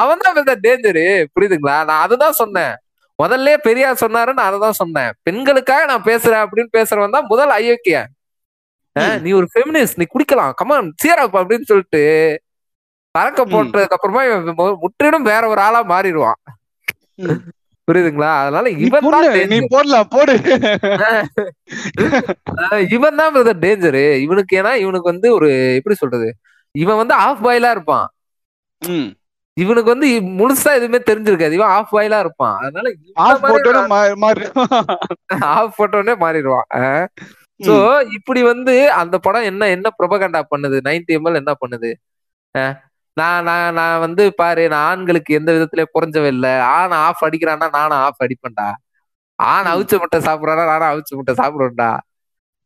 அவன் 0.00 0.24
தான் 0.24 0.62
டேஞ்சரு 0.66 1.04
புரியுதுங்களா? 1.34 1.76
நான் 1.90 2.02
அதுதான் 2.06 2.38
சொன்னேன். 2.42 2.74
முதல்ல 3.18 3.54
பெரியார் 3.66 4.02
சொன்னாரு 4.04 4.32
நான் 4.40 4.80
சொன்னேன். 4.82 5.12
பெண்களுக்காக 5.26 5.84
நான் 5.92 6.08
பேசுறேன் 6.10 6.42
அப்படின்னு 6.44 6.72
பேசுறவன் 6.78 7.16
தான் 7.16 7.30
முதல் 7.32 7.54
அயோக்கிய. 7.58 7.98
நீ 9.24 9.30
ஒரு 9.38 9.46
ஃபெமினிஸ்ட் 9.52 9.98
நீ 10.00 10.04
குடிக்கலாம் 10.14 10.52
கமான் 10.60 10.90
சீரப் 11.02 11.38
அப்படின்னு 11.40 11.68
சொல்லிட்டு 11.70 12.02
ம். 13.44 13.52
போட்டதுக்கு 13.54 13.96
அப்புறமா 13.96 14.22
முற்றிலும் 14.84 15.28
வேற 15.30 15.42
ஒரு 15.48 15.60
ஆளா 15.60 15.80
மாறிடுவான். 15.92 16.40
புரியுதுங்களா? 17.88 18.30
அதனால 18.42 18.68
இவன் 18.84 19.04
தான் 19.14 19.26
நீ 19.52 19.58
போடலாம் 19.74 20.08
போடு. 20.14 20.32
இவன் 22.96 23.18
தான் 23.20 23.32
பிரதர் 23.34 23.62
டேஞ்சரு 23.64 24.02
இவனுக்கு 24.24 24.58
ஏன்னா 24.60 24.72
இவனுக்கு 24.84 25.12
வந்து 25.12 25.28
ஒரு 25.34 25.48
எப்படி 25.78 25.96
சொல்றது? 26.00 26.28
இவன் 26.74 26.96
வந்து 26.96 27.14
ஆஃப் 27.26 27.44
பாயிலா 27.46 27.70
இருப்பான். 27.70 28.06
இவனுக்கு 29.56 29.92
வந்து 29.92 30.08
முழுசா 30.38 30.70
எதுவுமே 30.78 30.98
தெரிஞ்சிருக்காது. 31.10 31.56
இவன் 31.58 31.72
ஆஃப் 31.76 31.92
பாயிலா 31.94 32.18
இருப்பான். 32.18 32.56
அதனால 32.60 32.90
ஆஃப் 33.26 33.44
ஆஃப் 35.54 35.76
போட்டோடனே 35.78 36.14
மாறிடுவான். 36.24 36.68
சோ 37.60 37.74
இப்படி 38.16 38.42
வந்து 38.42 38.74
அந்த 39.02 39.16
படம் 39.18 39.48
என்ன 39.50 39.68
என்ன 39.76 39.90
ப்ரொபகண்டா 39.98 40.42
பண்ணுது? 40.50 40.78
நைன்டி 40.88 41.16
எம்எல் 41.18 41.40
என்ன 41.42 41.54
பண்ணுது? 41.62 41.92
நான் 43.16 43.40
நான் 43.46 43.74
நான் 43.78 44.00
வந்து 44.02 44.22
பாரு 44.36 44.62
நான் 44.68 44.84
ஆண்களுக்கு 44.88 45.30
எந்த 45.38 45.48
விதத்திலயும் 45.54 45.90
குறைஞ்சவே 45.92 46.28
இல்லை 46.34 46.50
ஆண் 46.72 46.94
ஆஃப் 47.00 47.22
அடிக்கிறான்னா 47.26 47.66
நானும் 47.76 47.96
ஆஃப் 48.00 48.20
அடிப்பேன்டா 48.24 48.66
ஆண். 49.38 49.68
அவிச்ச 49.72 49.94
முட்டை 50.02 50.18
சாப்பிடுறானா 50.26 50.64
நானும் 50.72 50.90
அவிச்ச 50.92 51.16
முட்டை 51.18 51.34
சாப்பிடுவேன்டா 51.40 51.90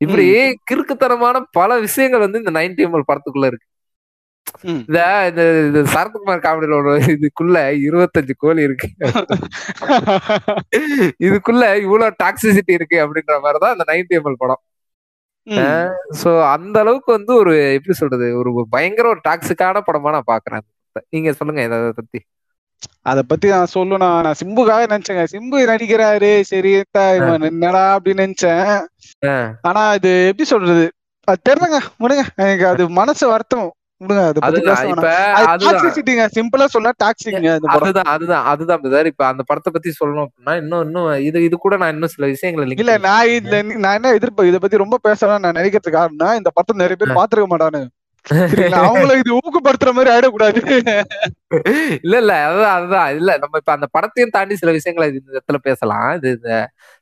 இப்படி 0.01 0.26
கிறுக்குத்தனமான 0.70 1.42
பல 1.59 1.78
விஷயங்கள் 1.86 2.24
வந்து 2.24 2.40
இந்த 2.42 2.53
நைன்டி 2.59 2.84
எம்எல் 2.86 3.09
படத்துக்குள்ள 3.09 3.44
இருக்கு. 3.44 3.59
இந்த 4.80 4.98
இந்த 5.62 5.80
சரத்குமார் 5.92 6.44
காமெடியில 6.44 6.76
ஒரு 6.80 6.92
இதுக்குள்ள 7.14 7.57
இருபத்தஞ்சு 7.86 8.34
கோழி 8.38 8.62
இருக்கு 8.68 8.88
இதுக்குள்ள 11.26 11.62
இவ்வளவு 11.84 12.16
டாக்ஸிசிட்டி 12.22 12.72
இருக்கு 12.78 12.96
அப்படின்ற 13.05 13.34
மாதிரிதான் 13.44 13.74
இந்த 13.76 13.84
நைன்டி 13.90 14.16
எம்எல் 14.18 14.36
படம். 14.36 14.61
சோ 16.20 16.30
அந்த 16.55 16.76
அளவுக்கு 16.82 17.11
வந்து 17.12 17.32
ஒரு 17.34 17.53
எப்படி 17.76 17.95
சொல்றது 17.95 18.26
ஒரு 18.41 18.51
பயங்கர 18.74 19.09
ஒரு 19.09 19.20
டாக்ஸிக்கான 19.28 19.82
படமா 19.88 20.14
நான் 20.16 20.30
பாக்குறேன். 20.32 20.64
நீங்க 21.14 21.32
சொல்லுங்க 21.32 21.62
இதை 21.62 21.78
பத்தி. 22.01 22.20
அத 23.11 23.18
பத்தி 23.22 23.47
நான் 23.49 23.72
சொல்லணும் 23.74 24.03
நான் 24.24 24.38
சிம்புக்காக 24.41 24.86
நினைச்சேங்க. 24.93 25.24
சிம்பு 25.34 25.59
நடிக்கிறாரு 25.70 26.30
சரி 26.51 26.72
என்னடா 27.51 27.82
அப்படின்னு 27.97 28.24
நினைச்சேன். 28.26 28.70
ஆனா 29.68 29.82
இது 29.99 30.12
எப்படி 30.30 30.47
சொல்றது 30.55 30.86
அது 31.28 31.38
தெரியலங்க 31.49 31.78
விடுங்க. 32.03 32.22
எனக்கு 32.43 32.66
அது 32.66 32.82
மனசு 33.01 33.24
வருத்தம். 33.28 33.68
சிம்பிளா 36.34 36.66
சொன்னா 36.74 36.90
டாக்ஸிங்க 37.03 37.51
அதுதான் 37.74 38.11
அதுதான் 38.12 38.44
அதுதான் 38.44 38.80
பிரதர் 38.82 39.11
இப்ப 39.11 39.24
அந்த 39.26 39.42
படத்தை 39.48 39.70
பத்தி 39.72 39.90
சொல்லணும் 39.98 40.26
அப்படின்னா 40.26 40.55
இன்னும் 40.62 40.84
இன்னும் 40.86 41.11
இது 41.28 41.44
இது 41.48 41.57
கூட 41.59 41.76
நான் 41.76 41.94
இன்னும் 41.94 42.14
சில 42.14 42.26
விஷயங்களை 42.34 42.78
இல்ல 42.78 42.96
நான் 43.09 43.32
இதுல 43.36 43.62
நான் 43.84 43.98
என்ன 43.98 44.14
எதிர்ப்பு 44.18 44.48
இத 44.51 44.59
பத்தி 44.59 44.84
ரொம்ப 44.84 44.98
பேசலாம் 45.09 45.44
நான் 45.44 45.59
நினைக்கிறதுக்கு 45.61 45.98
காரணம் 45.98 46.38
இந்த 46.40 46.53
படத்தை 46.53 46.82
நிறைய 46.84 46.98
பேர் 47.03 47.18
பாத்துருக்க 47.20 47.51
மாட்டானு 47.55 47.82
அவங்கள 48.80 49.12
இது 49.20 49.30
ஊக்கப்படுத்துற 49.38 49.90
மாதிரி 49.96 50.11
ஆயிடக்கூடாது. 50.14 50.61
இல்ல 52.05 52.14
இல்ல 52.22 52.32
அதுதான் 52.48 52.74
அதுதான். 52.78 53.09
இல்ல 53.18 53.30
நம்ம 53.42 53.59
இப்ப 53.62 53.72
அந்த 53.76 53.86
படத்தையும் 53.96 54.34
தாண்டி 54.36 54.55
சில 54.62 54.72
விஷயங்களை 54.78 55.07
இந்த 55.12 55.30
இடத்துல 55.34 55.59
பேசலாம். 55.68 56.11
இது 56.18 56.30
இந்த 56.38 56.51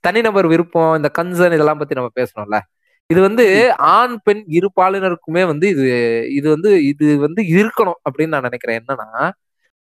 தனிநபர் 0.05 0.51
விருப்பம் 0.53 0.95
இந்த 0.99 1.11
கன்சர்ன் 1.19 1.57
இதெல்லாம் 1.57 1.81
பத்தி 1.81 1.99
நம்ம 2.01 2.13
பேசணும்ல. 2.21 2.59
இது 3.11 3.21
வந்து 3.21 3.45
ஆண் 3.95 4.17
பெண் 4.25 4.43
இரு 4.57 4.69
பாலினருக்குமே 4.79 5.43
வந்து 5.51 5.67
இது 5.75 5.85
இது 6.39 6.47
வந்து 6.55 6.71
இது 6.91 7.07
வந்து 7.19 7.43
இருக்கணும் 7.55 7.99
அப்படின்னு 8.07 8.35
நான் 8.35 8.47
நினைக்கிறேன். 8.49 8.79
என்னன்னா 8.81 9.09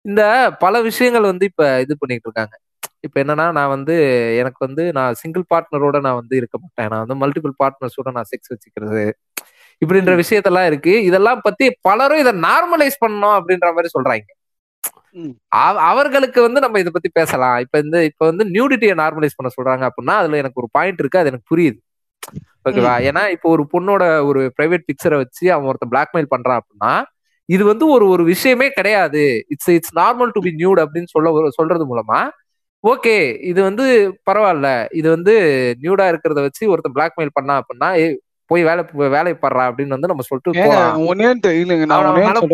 இந்த 0.05 0.21
பல 0.63 0.82
விஷயங்கள் 0.88 1.30
வந்து 1.32 1.45
இப்ப 1.51 1.63
இது 1.86 1.93
பண்ணிட்டு 2.01 2.28
இருக்காங்க. 2.30 2.55
இப்ப 3.05 3.15
என்னன்னா 3.23 3.45
நான் 3.57 3.73
வந்து 3.76 3.95
எனக்கு 4.41 4.59
வந்து 4.67 4.84
நான் 4.97 5.17
சிங்கிள் 5.21 5.45
பார்ட்னரோட 5.53 5.97
நான் 6.07 6.19
வந்து 6.21 6.36
இருக்க 6.41 6.55
மாட்டேன். 6.63 6.89
நான் 6.93 7.03
வந்து 7.05 7.17
மல்டிபிள் 7.23 7.53
பார்ட்னர்ஸோட 7.63 8.11
நான் 8.17 8.30
செக்ஸ் 8.32 8.51
வச்சுக்கிறது. 8.53 9.03
இப்படின்ற. 9.82 10.13
விஷயத்தெல்லாம் 10.21 10.67
இருக்கு. 10.71 10.93
இதெல்லாம் 11.09 11.41
பத்தி 11.47 11.65
பலரும் 11.88 12.21
இதை 12.23 12.34
நார்மலைஸ் 12.47 13.01
பண்ணணும் 13.03 13.36
அப்படின்ற 13.39 13.69
மாதிரி 13.78 13.91
சொல்றாங்க. 13.95 14.28
அவர்களுக்கு 15.88 16.39
வந்து 16.47 16.59
நம்ம 16.65 16.80
இதை 16.84 16.91
பத்தி 16.93 17.09
பேசலாம். 17.19 17.57
இப்ப 17.65 17.80
இந்த 17.86 17.97
இப்ப 18.11 18.23
வந்து 18.32 18.45
நியூடிட்டியை 18.55 18.95
நார்மலைஸ் 19.03 19.38
பண்ண 19.39 19.51
சொல்றாங்க 19.57 19.84
அப்படின்னா 19.89 20.15
அதுல 20.21 20.39
எனக்கு 20.43 20.61
ஒரு 20.63 20.69
பாயிண்ட் 20.78 21.01
இருக்கு. 21.03 21.21
அது 21.21 21.32
எனக்கு 21.34 21.51
புரியுது. 21.53 21.80
ஓகேவா? 22.66 22.93
ஏன்னா 23.09 23.24
இப்போ 23.36 23.47
ஒரு 23.55 23.63
பொண்ணோட 23.74 24.03
ஒரு 24.30 24.41
பிரைவேட் 24.57 24.88
பிக்சரை 24.89 25.18
வச்சு 25.22 25.45
அவன் 25.55 25.70
ஒருத்தன் 25.72 25.93
பிளாக்மெயில் 25.93 26.32
பண்றான் 26.34 26.59
அப்படின்னா 26.61 26.93
இது 27.49 27.63
வந்து 27.72 27.86
ஒரு 27.95 28.05
ஒரு 28.13 28.24
விஷயமே 28.32 28.68
கிடையாது. 28.78 29.24
It's 29.53 29.72
it's 29.78 29.95
normal 29.99 30.32
to 30.36 30.41
be 30.45 30.51
nude 30.61 30.80
அப்படின்னு 30.84 31.11
சொல்ல 31.16 31.30
சொல்றது 31.59 31.86
மூலமா 31.91 32.20
ஓகே 32.84 33.13
இது 33.49 33.59
வந்து 33.68 33.86
பரவாயில்ல 34.30 34.70
இது 34.99 35.07
வந்து 35.16 35.34
நியூடா 35.84 36.05
இருக்கிறத 36.11 36.41
வச்சு 36.47 36.63
ஒருத்தன் 36.74 36.95
பிளாக்மெயில் 36.97 37.36
பண்ணா 37.38 37.53
அப்படின்னா 37.61 37.89
போய் 38.49 38.63
வேலை 38.68 38.82
வேலை 39.16 39.32
படுறா 39.43 39.63
அப்படின்னு 39.70 39.95
வந்து 39.95 40.09
நம்ம 40.11 40.24
சொல்லிட்டு 40.28 40.51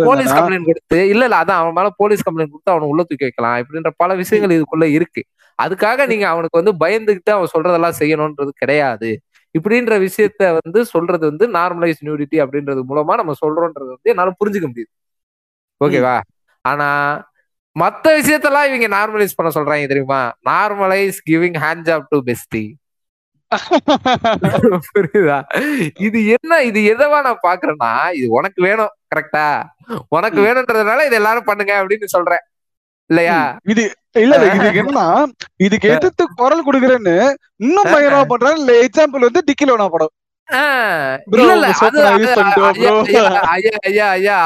போலீஸ் 0.10 0.36
கம்ப்ளைண்ட் 0.38 0.68
கொடுத்து 0.70 1.00
இல்ல 1.14 1.24
இல்ல 1.28 1.40
அதான் 1.44 1.60
அவன் 1.62 1.76
மேல 1.80 1.90
போலீஸ் 2.02 2.24
கம்ப்ளைண்ட் 2.28 2.54
கொடுத்து 2.54 2.74
அவனை 2.74 2.88
உள்ள 2.92 3.02
தூக்கி 3.10 3.28
வைக்கலாம். 3.28 3.58
இப்படின்ற 3.62 3.92
பல 4.04 4.16
விஷயங்கள் 4.22 4.56
இதுக்குள்ள 4.58 4.86
இருக்கு. 4.98 5.22
அதுக்காக 5.60 6.06
நீங்க 6.12 6.26
அவனுக்கு 6.34 6.60
வந்து 6.62 6.74
பயந்துகிட்டு 6.84 7.32
அவன் 7.36 7.52
சொல்றதெல்லாம் 7.56 7.98
செய்யணும்ன்றது 8.00 8.52
கிடையாது. 8.62 9.10
இப்படின்ற 9.56 9.94
விஷயத்த 10.06 10.42
வந்து 10.60 10.80
சொல்றது 10.94 11.24
வந்து 11.30 11.46
நார்மலைஸ் 11.58 12.04
நியூடிட்டி 12.08 12.38
அப்படின்றது 12.44 12.82
மூலமா 12.92 13.16
நம்ம 13.22 13.34
சொல்றோன்றது 13.44 13.90
வந்து 13.96 14.12
என்னால 14.14 14.34
புரிஞ்சுக்க 14.42 14.68
முடியுது. 14.72 14.92
ஓகேவா 15.82 16.16
ஆனா 16.66 16.90
மத்த 17.76 18.06
விஷயத்தெல்லாம் 18.20 18.68
இவங்க 18.70 18.88
நார்மலைஸ் 18.98 19.36
பண்ண 19.38 19.50
சொல்றாங்க 19.58 19.88
தெரியுமா? 19.92 20.22
Normalise 20.50 21.20
giving 21.30 21.58
hand 21.66 21.86
job 21.90 22.08
to 22.14 22.20
bestie 22.30 22.64
புரியுதா? 24.92 25.38
இது 26.08 26.20
என்ன 26.36 26.60
இது 26.70 26.80
எதவா 26.94 27.18
நான் 27.26 27.42
பாக்குறேன்னா 27.48 27.90
இது 28.18 28.28
உனக்கு 28.38 28.60
வேணும் 28.68 28.94
கரெக்டா 29.14 29.48
உனக்கு. 30.18 30.40
வேணும்ன்றதுனால 30.48 31.06
இது 31.08 31.18
எல்லாரும் 31.20 31.48
பண்ணுங்க 31.50 31.74
அப்படின்னு 31.82 32.08
சொல்றேன். 32.16 32.44
இல்லையா? 33.12 33.40
இது 33.74 33.84
இல்ல 34.22 34.34
இல்ல 34.36 34.48
இதுக்கு 34.58 34.82
என்னன்னா 34.84 35.08
இதுக்கு 35.66 35.90
எதிர்த்து 35.96 36.24
குரல் 36.40 36.66
கொடுக்குறேன்னு 36.68 37.16
இன்னும் 37.66 37.92
பயங்கரமா 37.94 38.26
பண்றாங்க 38.34 38.62
இல்ல 38.64 38.74
எக்ஸாம்பிள் 38.88 39.28
வந்து 39.28 39.44
படம். 39.96 40.14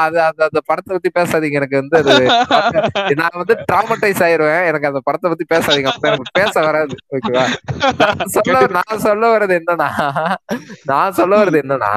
அது 0.04 0.20
அந்த 0.26 0.42
அந்த 0.46 0.60
படத்தை 0.68 0.90
பத்தி 0.92 1.10
பேசாதீங்க. 1.16 1.58
எனக்கு 1.60 1.78
வந்து 1.80 1.96
நான் 3.20 3.38
வந்து 3.40 3.54
டிராமடைஸ் 3.70 4.22
ஆயிருவேன். 4.26 4.62
எனக்கு 4.70 4.88
அந்த 4.90 5.00
படத்தை 5.06 5.30
பத்தி 5.32 5.46
பேசாதீங்க. 5.52 5.92
எனக்கு 6.10 6.36
பேச 6.38 6.54
வராது 6.66 6.96
ஓகேவா 7.16 7.44
நான் 8.02 8.32
சொல்ல 8.36 8.60
நான் 8.78 9.02
சொல்ல 9.06 9.24
வர்றது 9.34 9.56
என்னன்னா 9.60 9.88
நான் 10.92 11.16
சொல்ல 11.18 11.32
வர்றது 11.40 11.60
என்னன்னா 11.64 11.92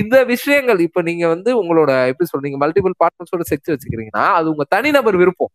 இந்த 0.00 0.16
விஷயங்கள் 0.32 0.82
இப்ப 0.88 1.02
நீங்க 1.02 1.26
வந்து 1.28 1.52
உங்களோட 1.62 1.92
எப்படி 2.10 2.30
சொல்றீங்க 2.32 2.60
மல்டிபிள் 2.64 2.96
பார்ட்னர்ஸோட 3.02 3.46
செக்ஸ் 3.52 3.72
வச்சுக்கிறீங்கன்னா 3.74 4.26
அது 4.38 4.48
உங்க 4.54 4.66
தனிநபர் 4.76 5.20
விருப்பம். 5.22 5.51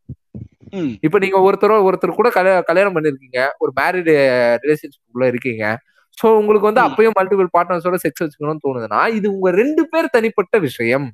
இப்ப 1.02 1.20
நீங்க 1.20 1.52
ஒருத்தரோ 1.52 1.94
ஒருத்தர் 1.94 2.16
கூட 2.16 2.30
கல்யா- 2.30 2.64
கல்யாணம் 2.64 2.96
பண்ணிருக்கீங்க. 2.96 3.48
ஒரு 3.58 3.72
மேரிடு 3.82 4.14
ரிலேஷன்ஷிப்ல 4.62 5.28
இருக்கீங்க. 5.28 5.78
சோ 6.24 6.26
உங்களுக்கு 6.26 6.74
வந்து. 6.74 6.82
அப்பயும் 6.82 7.12
மல்டிபிள் 7.20 7.48
பார்ட்னர்ஸோட 7.58 7.96
செக்ஸ் 8.04 8.24
வச்சுக்கணும்னு 8.24 8.58
தோணுதுன்னா 8.68 9.08
இது 9.08 9.34
உங்க 9.34 9.52
ரெண்டு 9.52 9.88
பேர் 9.88 10.06
தனிப்பட்ட 10.06 10.58
விஷயம். 10.58 11.12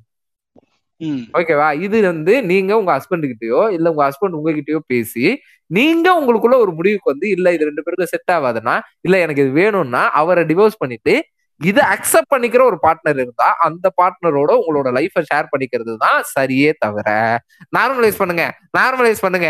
ஓகேவா? 1.32 1.80
இது 1.80 2.02
வந்து 2.02 2.42
நீங்க 2.42 2.78
உங்க 2.78 2.96
ஹஸ்பண்ட் 2.96 3.32
கிட்டயோ 3.32 3.70
இல்ல 3.70 3.90
உங்க 3.90 4.08
ஹஸ்பண்ட் 4.08 4.38
உங்ககிட்டயோ 4.44 4.78
பேசி 4.86 5.40
நீங்க 5.66 6.20
உங்களுக்குள்ள 6.20 6.56
ஒரு 6.56 6.72
முடிவுக்கு 6.72 7.10
வந்து 7.10 7.28
இல்ல 7.28 7.52
இது 7.52 7.64
ரெண்டு 7.64 7.82
பேருக்கும் 7.82 8.20
செட் 8.20 8.44
ஆகாதுன்னா 8.44 8.80
இல்ல 9.00 9.18
எனக்கு 9.18 9.42
இது 9.42 9.50
வேணும்னா 9.50 10.10
அவரை 10.10 10.44
டிவோர்ஸ் 10.44 10.78
பண்ணிட்டு 10.78 11.24
இதை 11.60 11.82
அக்செப்ட் 11.94 12.32
பண்ணிக்கிற 12.32 12.62
ஒரு 12.70 12.78
பார்ட்னர் 12.84 13.18
இருந்தா 13.22 13.48
அந்த 13.66 13.86
பார்ட்னரோட 14.00 14.50
உங்களோட 14.60 14.88
லைஃபை 14.96 15.22
ஷேர் 15.30 15.50
பண்ணிக்கிறது 15.52 15.92
தான் 16.04 16.18
சரியே 16.34 16.70
தவிர 16.84 17.08
நார்மலைஸ் 17.76 18.20
பண்ணுங்க 18.22 18.44
நார்மலைஸ் 18.78 19.24
பண்ணுங்க. 19.24 19.48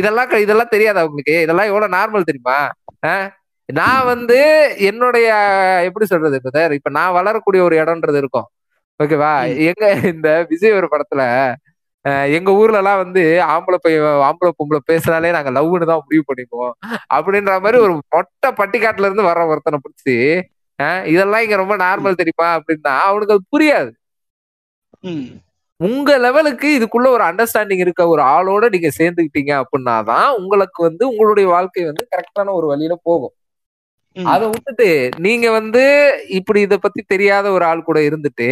இதெல்லாம் 0.00 0.30
இதெல்லாம் 0.46 0.72
தெரியாதா 0.74 1.04
உங்களுக்கு? 1.08 1.34
இதெல்லாம் 1.46 1.70
எவ்வளவு 1.72 1.94
நார்மல் 1.98 2.28
தெரியுமா? 2.30 2.58
நான் 3.68 4.08
வந்து 4.12 4.38
என்னுடைய 4.90 5.28
எப்படி 5.88 6.06
சொல்றது 6.12 6.38
பிரதர் 6.44 6.76
இப்ப 6.78 6.90
நான் 6.98 7.16
வளரக்கூடிய 7.18 7.60
ஒரு 7.68 7.74
இடம்ன்றது 7.82 8.18
இருக்கும். 8.22 8.48
ஓகேவா. 9.00 9.34
எங்க 9.68 9.84
இந்த 10.14 10.28
விஜய் 10.50 10.78
ஒரு 10.78 10.88
படத்துல 10.94 11.22
எங்க 12.36 12.50
ஊர்ல 12.60 12.78
எல்லாம் 12.82 13.00
வந்து 13.02 13.22
ஆம்பளை 13.54 13.78
பையன் 13.82 14.22
ஆம்பளை 14.28 14.50
பொம்பளை 14.58 14.80
பேசினாலே 14.90 15.28
நாங்க 15.36 15.50
லவ்னு 15.56 15.88
தான் 15.90 16.02
முடிவு 16.06 16.24
பண்ணிக்குவோம். 16.30 16.74
அப்படின்ற 17.16 17.52
மாதிரி 17.64 17.78
ஒரு 17.86 17.94
மொட்டை 18.14 18.50
பட்டிக்காட்டுல 18.60 19.08
இருந்து 19.08 19.28
வர்ற 19.28 19.44
ஒருத்தனை 19.52 19.78
பிடிச்சி 19.84 20.16
இதெல்லாம் 21.12 21.44
இங்க 21.44 21.56
ரொம்ப 21.62 21.76
நார்மல் 21.84 22.20
தெரியுமா? 22.20 22.48
அப்படின்னா 22.58 22.94
அவனுக்கு 23.08 23.34
அது 23.36 23.44
புரியாது. 23.54 23.90
உங்க 25.80 26.10
லெவலுக்கு 26.24 26.68
இதுக்குள்ள 26.78 27.06
ஒரு 27.16 27.24
அண்டர்ஸ்டாண்டிங் 27.28 27.82
இருக்க 27.84 28.02
ஒரு 28.14 28.22
ஆளோட 28.34 28.64
நீங்க 28.74 28.90
சேர்ந்துக்கிட்டீங்க 28.98 29.52
அப்படின்னா 29.62 29.94
தான் 30.10 30.28
உங்களுக்கு 30.40 30.80
வந்து 30.88 31.04
உங்களுடைய 31.10 31.46
வாழ்க்கை 31.54 31.84
வந்து 31.90 32.04
கரெக்டான 32.14 32.52
ஒரு 32.58 32.66
வழியில 32.72 32.96
போகும். 33.08 33.34
அதை 34.16 34.46
விட்டுட்டு 34.52 34.88
நீங்க 35.26 35.46
வந்து 35.58 35.82
இப்படி 36.38 36.60
இத 36.66 36.76
பத்தி 36.78 37.00
தெரியாத 37.12 37.46
ஒரு 37.56 37.64
ஆள் 37.70 37.86
கூட 37.88 37.98
இருந்துட்டு 38.08 38.48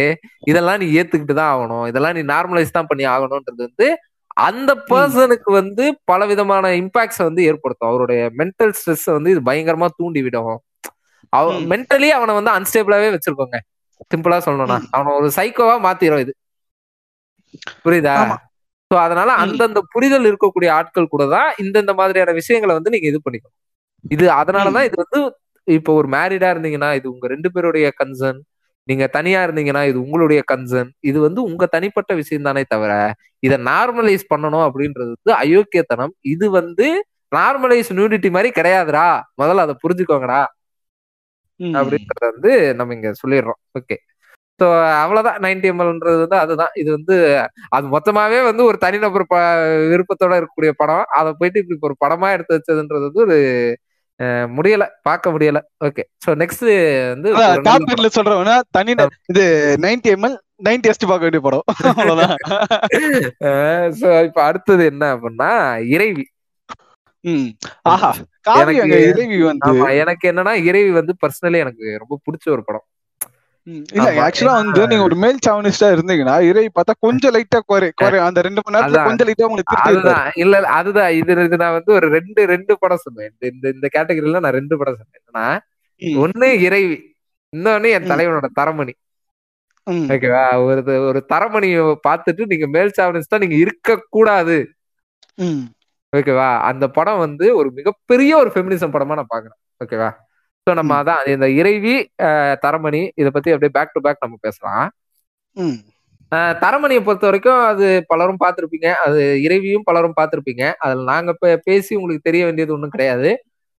இதெல்லாம் 0.51 0.79
நீ 0.83 0.87
ஏத்துக்கிட்டு 0.99 1.35
தான் 1.39 1.51
ஆகணும். 1.55 1.85
இதெல்லாம் 1.91 2.15
நீ 2.17 2.23
நார்மலைஸ் 2.33 2.77
தான் 2.77 2.89
பண்ணி 2.91 3.05
ஆகணும்ன்றது 3.13 3.61
வந்து 3.67 3.87
அந்த 4.47 4.71
பர்சனுக்கு 4.91 5.49
வந்து 5.61 5.85
பல 6.11 6.25
விதமான 6.31 6.65
இம்பாக்ட்ஸ் 6.81 7.21
வந்து 7.27 7.41
ஏற்படுத்தும். 7.51 7.89
அவருடைய 7.91 8.21
மென்டல் 8.41 8.75
ஸ்ட்ரெஸ் 8.79 9.07
வந்து 9.17 9.31
இது 9.35 9.41
பயங்கரமா 9.49 9.89
தூண்டி 9.99 10.21
விடும் 10.27 10.53
அவ 11.33 11.45
ம். 11.53 11.65
மென்டலி 11.71 12.09
அவனை 12.15 12.33
வந்து 12.37 12.51
அன்ஸ்டேபிளாவே 12.57 13.09
வச்சிருக்கோங்க 13.15 13.57
சிம்பிளா 14.11 14.37
சொல்லணும்னா. 14.45 14.77
அவனை 14.95 15.09
ஒரு 15.17 15.27
சைக்கோவா 15.35 15.75
மாத்திரும் 15.83 16.23
இது 16.23 16.33
புரியுதா. 17.85 18.15
சோ 18.91 18.97
அதனால. 19.03 19.29
அந்தந்த 19.43 19.79
புரிதல் 19.93 20.27
இருக்கக்கூடிய 20.29 20.69
ஆட்கள் 20.77 21.11
கூட 21.13 21.23
தான் 21.33 21.49
இந்தந்த 21.63 21.91
மாதிரியான 21.99 22.33
விஷயங்களை 22.39 22.73
வந்து 22.77 22.93
நீங்க 22.95 23.07
இது 23.11 23.19
பண்ணிக்கணும் 23.25 23.57
இது 24.11 24.25
அதனாலதான் 24.37 24.87
இது 24.87 24.97
வந்து 25.03 25.19
இப்போ 25.67 25.91
ஒரு 25.99 26.07
மேரிடா 26.13 26.47
இருந்தீங்கன்னா 26.53 26.89
இது 26.99 27.07
உங்க 27.11 27.25
ரெண்டு 27.27 27.49
பேருடைய 27.53 27.87
கன்சர்ன் 27.99 28.39
நீங்க 28.87 29.05
தனியா 29.15 29.39
இருந்தீங்கன்னா 29.45 29.83
இது 29.89 29.97
உங்களுடைய 30.03 30.41
கன்சர்ன் 30.51 30.89
இது 31.03 31.17
வந்து 31.19 31.41
உங்க 31.49 31.63
தனிப்பட்ட 31.67 32.11
விஷயம் 32.15 32.47
தானே 32.47 32.63
தவிர 32.65 32.93
இதை 33.43 33.57
நார்மலைஸ் 33.67 34.25
பண்ணணும் 34.31 34.65
அப்படின்றது 34.67 35.09
வந்து 35.15 35.33
அயோக்கியத்தனம் 35.41 36.13
இது 36.33 36.47
வந்து 36.51 36.87
நார்மலைஸ் 37.31 37.91
நியூடிட்டி 37.97 38.29
மாதிரி 38.29 38.49
கிடையாதுடா 38.55 39.05
முதல்ல 39.41 39.65
அதை 39.67 39.75
புரிஞ்சுக்கோங்கடா. 39.83 40.41
அப்படின்றத 41.77 42.23
வந்து 42.31 42.51
நம்ம 42.75 42.93
இங்க 42.93 43.11
சொல்லிடுறோம். 43.21 43.59
ஓகே 43.77 43.97
ஸோ 44.59 44.65
அவ்வளவுதான். 44.97 45.37
நைன்டி 45.43 45.69
எம்எல்ன்றது 45.69 46.17
வந்து 46.19 46.37
அதுதான். 46.37 46.73
இது 46.75 46.89
வந்து 46.91 47.15
அது 47.71 47.85
மொத்தமாவே 47.93 48.39
வந்து 48.45 48.63
ஒரு 48.63 48.77
தனிநபர் 48.77 49.25
ப 49.27 49.37
விருப்பத்தோட 49.91 50.33
இருக்கக்கூடிய 50.35 50.73
படம். 50.77 51.05
அதை 51.17 51.31
போயிட்டு 51.39 51.61
இப்படி 51.63 51.87
ஒரு 51.89 51.97
படமா 52.03 52.27
எடுத்து 52.35 52.57
வச்சதுன்றது 52.57 53.07
வந்து 53.07 53.23
ஒரு 53.25 53.37
அஹ், 54.19 54.47
முடியல. 54.55 54.85
பார்க்க 55.03 55.31
முடியல. 55.31 55.59
ஓகே 55.85 56.03
ஸோ 56.23 56.31
நெக்ஸ்ட் 56.37 56.65
வந்து 57.11 57.29
டாப். 57.63 57.85
டென்ல 57.87 58.09
சொல்றவனா 58.17 58.55
தனி 58.71 58.91
இது 59.29 59.43
90 59.79 60.11
எம்எல் 60.15 60.35
90 60.61 60.89
எஸ்டி 60.91 61.05
பார்க்க 61.05 61.27
வேண்டிய 61.27 61.41
படம். 61.41 61.63
அவ்வளவுதான். 61.93 62.35
ஸோ 63.99 64.09
இப்ப 64.27 64.39
அடுத்தது 64.43 64.83
என்ன 64.85 65.03
அப்படின்னா 65.15 65.49
இறைவி. 65.91 66.25
எனக்கு- 68.61 68.99
என்னன்னா 70.23 70.63
இறைவி 70.63 70.89
வந்து 70.91 71.15
பர்சனலி 71.21 71.57
எனக்கு 71.57 71.97
ரொம்ப 71.97 72.19
பிடிச்ச 72.25 72.49
ஒரு 72.49 72.63
படம். 72.63 72.85
இல்ல 73.93 74.09
ஆக்சுவலா 74.21 74.53
வந்து 74.53 74.87
நீங்க 74.87 75.03
ஒரு 75.03 75.15
மேல் 75.15 75.37
சாவனிஸ்டா 75.47 75.87
இருந்தீங்கன்னா 75.95 76.41
இறைவி 76.41 76.69
பார்த்தா 76.75 76.93
கொஞ்சம் 76.99 77.33
லைட்டா 77.33 77.59
குறை 77.65 77.91
குறை 77.95 78.19
அந்த 78.19 78.41
ரெண்டு 78.41 78.61
மணி 78.65 78.77
நேரத்துல. 78.77 79.03
கொஞ்சம் 79.05 79.27
லைட்டா 79.27 79.43
உங்களுக்கு. 79.43 79.75
அதுதான் 79.89 80.31
இல்ல 80.35 80.59
அதுதான் 80.69 81.13
இது 81.13 81.43
இது 81.43 81.57
நான் 81.57 81.71
வந்து 81.71 81.93
ஒரு 81.93 82.09
ரெண்டு 82.09 82.45
ரெண்டு 82.45 82.79
படம் 82.79 82.97
சொன்னேன் 82.97 83.33
இந்த 83.39 83.69
இந்த 83.69 83.89
கேட்டகரியில 83.93 84.39
நான் 84.39 84.51
ரெண்டு 84.51 84.77
படம் 84.77 84.95
சொன்னேன் 84.95 85.21
என்னன்னா. 85.21 85.47
ஒண்ணு 86.17 86.59
இறைவி 86.59 86.95
இன்னொன்னு 87.53 87.89
என். 87.89 88.09
தலைவனோட 88.09 88.47
தரமணி. 88.59 88.93
ஓகேவா 90.07 90.63
ஒரு 90.63 91.05
ஒரு 91.07 91.25
தரமணியை 91.33 91.95
பார்த்துட்டு 92.07 92.45
நீங்க 92.45 92.67
மேல் 92.67 92.91
சாவனிஸ்டா 92.97 93.39
நீங்க 93.39 93.55
இருக்க 93.55 94.05
கூடாது. 94.09 94.57
ஓகேவா 96.13 96.47
அந்த 96.69 96.85
படம் 96.97 97.21
வந்து 97.25 97.45
ஒரு 97.59 97.69
மிகப்பெரிய 97.77 98.31
ஒரு 98.41 98.49
ஃபெமினிசம் 98.53 98.93
படமா 98.95 99.17
நான் 99.19 99.33
பாக்குறேன். 99.33 99.59
ஓகேவா 99.81 100.09
ஸோ 100.67 100.71
நம்ம. 100.79 100.95
அதான் 101.01 101.29
இந்த 101.35 101.47
இறைவி 101.59 101.93
தரமணி 102.65 103.01
இதை 103.21 103.29
பத்தி 103.35 103.53
அப்படியே 103.53 103.73
பேக் 103.77 103.93
டு 103.95 104.01
பேக் 104.05 104.23
நம்ம 104.25 104.37
பேசலாம். 104.47 104.87
தரமணியை 106.63 107.01
பொறுத்த 107.05 107.25
வரைக்கும் 107.27 107.61
அது 107.69 107.85
பலரும் 108.11 108.41
பார்த்திருப்பீங்க. 108.43 108.89
அது 109.05 109.21
இறைவியும் 109.45 109.87
பலரும் 109.87 110.17
பார்த்திருப்பீங்க. 110.19 110.65
அதுல 110.83 111.05
நாங்க 111.11 111.31
இப்ப 111.35 111.55
பேசி 111.69 111.91
உங்களுக்கு 111.99 112.27
தெரிய 112.29 112.43
வேண்டியது 112.47 112.75
ஒண்ணும் 112.75 112.93
கிடையாது. 112.95 113.31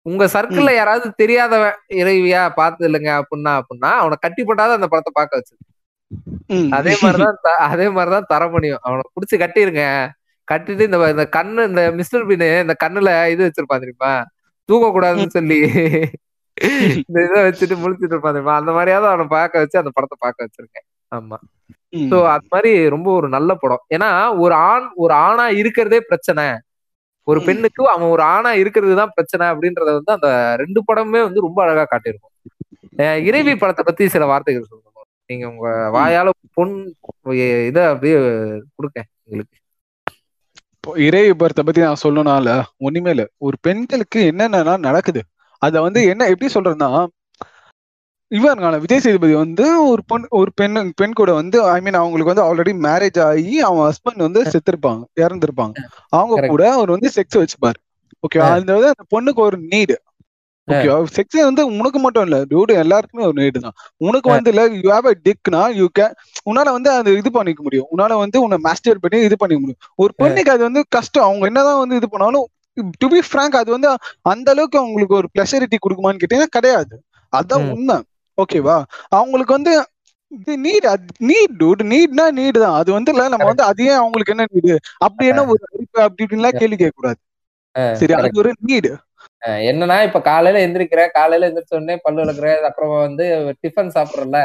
உங்க 0.06 0.24
சர்க்கிள்ல 0.36 0.72
யாராவது 0.76 1.08
தெரியாதவன் 1.22 1.78
இறைவியா 2.02 2.42
பார்த்து 2.60 2.88
இல்லைங்க 2.90 3.12
அப்படின்னா 3.22 3.52
அப்படின்னா 3.60 3.92
அவனை 4.02 4.16
கட்டி 4.24 4.42
போட்டாதான் 4.44 4.80
அந்த 4.80 4.90
படத்தை 4.94 5.14
பார்க்க 5.20 5.40
வச்சு. 5.40 5.56
அதே 6.80 6.94
மாதிரிதான் 7.04 7.38
அதே 7.72 7.88
மாதிரிதான் 7.98 8.30
தரமணியும். 8.34 8.84
அவனை 8.88 9.04
புடிச்சு 9.16 9.38
கட்டிருங்க. 9.44 9.84
கட்டிட்டு 10.52 10.88
இந்த 10.90 10.98
இந்த 11.16 11.26
கண்ணு 11.38 11.62
இந்த 11.72 11.84
மிஸ்டர் 12.00 12.28
பின்னு 12.30 12.50
இந்த 12.66 12.76
கண்ணுல 12.84 13.12
இது 13.34 13.42
வச்சிருப்பான் 13.48 13.84
தெரியுமா? 13.84 14.14
தூங்க 14.70 14.88
கூடாதுன்னு 14.96 15.36
சொல்லி. 15.38 15.60
இந்த 17.02 17.18
இதை 17.28 17.40
வச்சுட்டு 17.46 17.76
முழிச்சிட்டு 17.84 18.14
இருப்பான் 18.16 18.36
தெரியுமா? 18.36 18.56
அந்த 18.62 18.72
மாதிரியாவது 18.78 19.08
அவனை 19.12 19.26
பார்க்க 19.36 19.64
வச்சு 19.64 19.82
அந்த 19.82 19.92
படத்தை 19.98 20.18
பார்க்க 20.26 20.46
வச்சிருக்கேன். 20.46 20.88
ஆமா. 21.12 21.38
சோ 22.12 22.18
அது 22.34 22.46
மாதிரி 22.54 22.72
ரொம்ப 22.96 23.08
ஒரு 23.20 23.28
நல்ல 23.36 23.52
படம். 23.62 23.84
ஏன்னா 23.96 24.10
ஒரு 24.44 24.54
ஆண் 24.70 24.86
ஒரு 25.04 25.14
ஆணா 25.28 25.46
இருக்கிறதே 25.62 26.00
பிரச்சனை. 26.10 26.46
ஒரு. 27.28 27.40
பெண்ணுக்கு 27.48 27.82
அவன் 27.94 28.12
ஒரு 28.16 28.24
ஆணா 28.36 28.52
இருக்கிறது 28.62 28.94
தான் 29.00 29.14
பிரச்சனை 29.16 29.46
அப்படின்றத 29.54 29.90
வந்து 29.98 30.14
அந்த 30.18 30.30
ரெண்டு 30.62 30.80
படமுமே 30.88 31.22
வந்து 31.28 31.46
ரொம்ப 31.48 31.60
அழகா 31.66 31.84
காட்டியிருக்கும். 31.92 32.36
இறைவி 33.30 33.54
படத்தை 33.64 33.84
பத்தி 33.86 34.04
சில 34.16 34.26
வார்த்தைகள் 34.32 34.70
சொல்லணும். 34.72 35.08
நீங்க 35.30 35.46
உங்க 35.52 35.68
வாயால 35.98 36.30
பொன் 36.58 36.74
இத 37.70 37.80
அப்படியே 37.92 38.16
கொடுக்க 38.78 38.98
உங்களுக்கு. 39.26 39.56
இப்போ 40.84 40.94
இறைவி 41.00 41.34
படத்தை 41.34 41.64
பத்தி 41.64 41.82
நான் 41.82 42.00
சொல்லணும்னால 42.04 42.52
ஒண்ணுமே 42.80 43.10
இல்ல. 43.10 43.24
ஒரு 43.40 43.58
பெண்களுக்கு 43.62 44.20
என்னென்ன 44.26 44.62
நடக்குது? 44.86 45.22
அத 45.62 45.82
வந்து 45.82 46.00
என்ன 46.08 46.28
எப்படி 46.28 46.48
சொல்றேன்னா 46.54 46.90
இவன் 48.32 48.56
விஜய் 48.84 49.00
சேதுபதி 49.00 49.34
வந்து 49.36 49.66
ஒரு 49.86 50.02
பொண் 50.08 50.26
ஒரு 50.32 50.52
பெண் 50.56 50.78
பெண் 50.96 51.14
கூட 51.14 51.32
வந்து 51.34 51.58
ஐ 51.70 51.78
மீன் 51.82 52.00
அவங்களுக்கு 52.00 52.34
வந்து 52.34 52.46
ஆல்ரெடி 52.48 52.74
மேரேஜ் 52.86 53.20
ஆகி 53.26 53.56
அவன் 53.62 53.84
ஹஸ்பண்ட் 53.88 54.26
வந்து 54.28 54.42
செத்துருப்பாங்க 54.52 55.02
இறந்துருப்பாங்க. 55.22 55.76
அவங்க. 56.14 56.48
கூட 56.48 56.64
அவர் 56.72 56.90
வந்து 56.90 57.10
செக்ஸ் 57.16 57.40
வச்சுப்பாரு. 57.42 57.80
ஓகே 58.24 58.40
அந்த 58.50 58.74
பொண்ணுக்கு 59.14 59.42
ஒரு 59.42 59.58
நீடு 59.70 59.96
ஓகே 60.68 60.88
செக்ஸ் 61.16 61.38
வந்து 61.42 61.64
உனக்கு 61.74 62.00
மட்டும் 62.02 62.26
இல்ல. 62.28 62.38
டியூடு 62.50 62.74
எல்லாருக்குமே 62.82 63.24
ஒரு 63.28 63.38
நீடு 63.40 63.60
தான். 63.60 63.76
உனக்கு. 64.02 64.28
வந்து 64.32 64.52
இல்ல 64.54 64.64
யூ 64.76 64.90
ஹேவ் 64.94 65.08
அ 65.08 65.16
டிக்னா 65.26 65.62
யூ 65.78 65.86
கேன் 65.92 66.14
உன்னால 66.50 66.68
வந்து 66.78 66.90
அது 66.98 67.12
இது 67.18 67.30
பண்ணிக்க 67.38 67.62
முடியும். 67.68 67.88
உன்னால 67.94 68.18
வந்து 68.22 68.38
உன்னை 68.44 68.58
மாஸ்டர் 68.68 69.02
பண்ணி 69.04 69.20
இது 69.28 69.38
பண்ணிக்க 69.42 69.62
முடியும். 69.64 69.82
ஒரு 70.00 70.12
பெண்ணுக்கு 70.22 70.54
அது 70.56 70.64
வந்து 70.70 70.84
கஷ்டம். 70.98 71.28
அவங்க 71.28 71.46
என்னதான் 71.52 71.82
வந்து 71.84 71.98
இது 72.02 72.10
பண்ணாலும் 72.14 72.48
டு 73.00 73.08
பி 73.12 73.22
ஃப்ராங்க் 73.24 73.56
அது 73.56 73.70
வந்து 73.76 73.90
அந்த 74.32 74.48
அளவுக்கு 74.54 74.78
அவங்களுக்கு 74.82 75.16
ஒரு 75.20 75.28
பிளஷரிட்டி 75.34 75.78
கொடுக்குமான்னு 75.80 76.22
கேட்டீங்கன்னா 76.22 76.56
கிடையாது. 76.58 76.96
அதான் 77.34 77.64
ம். 77.64 77.74
உண்மை. 77.74 77.98
ஓகேவா 78.38 78.78
அவங்களுக்கு 79.18 79.54
வந்து 79.58 79.74
இது 80.32 80.54
நீட் 80.64 80.86
நீட் 81.30 81.56
டூட் 81.60 81.82
நீட்னா 81.92 82.26
நீட் 82.38 82.60
தான். 82.64 82.78
அது 82.80 82.90
வந்து 82.98 83.12
இல்ல 83.14 83.24
நம்ம 83.34 83.48
வந்து 83.52 83.64
அதையே 83.70 83.94
அவங்களுக்கு 84.02 84.34
என்ன 84.36 84.46
நீடு 84.54 84.74
அப்படி 85.06 85.26
என்ன 85.32 85.44
ஒரு 85.52 85.62
அப்படி 86.06 86.24
இப்படின்லாம் 86.26 86.60
கேள்வி 86.62 86.78
கேட்க 86.78 86.96
கூடாது 86.96 87.20
சரி. 87.96 88.14
அது 88.20 88.42
ஒரு 88.42 88.52
நீடு 88.64 88.92
என்னன்னா 89.68 89.98
இப்ப 90.08 90.20
காலையில 90.24 90.64
எந்திரிக்கிற 90.66 91.04
காலையில 91.16 91.48
எந்திரிச்ச 91.50 91.74
உடனே 91.78 91.96
பல்லு 92.04 92.22
விளக்குற 92.24 92.50
அப்புறம் 92.70 92.94
வந்து 93.00 93.26
டிஃபன் 93.62 93.94
சாப்பிடுறல 93.96 94.40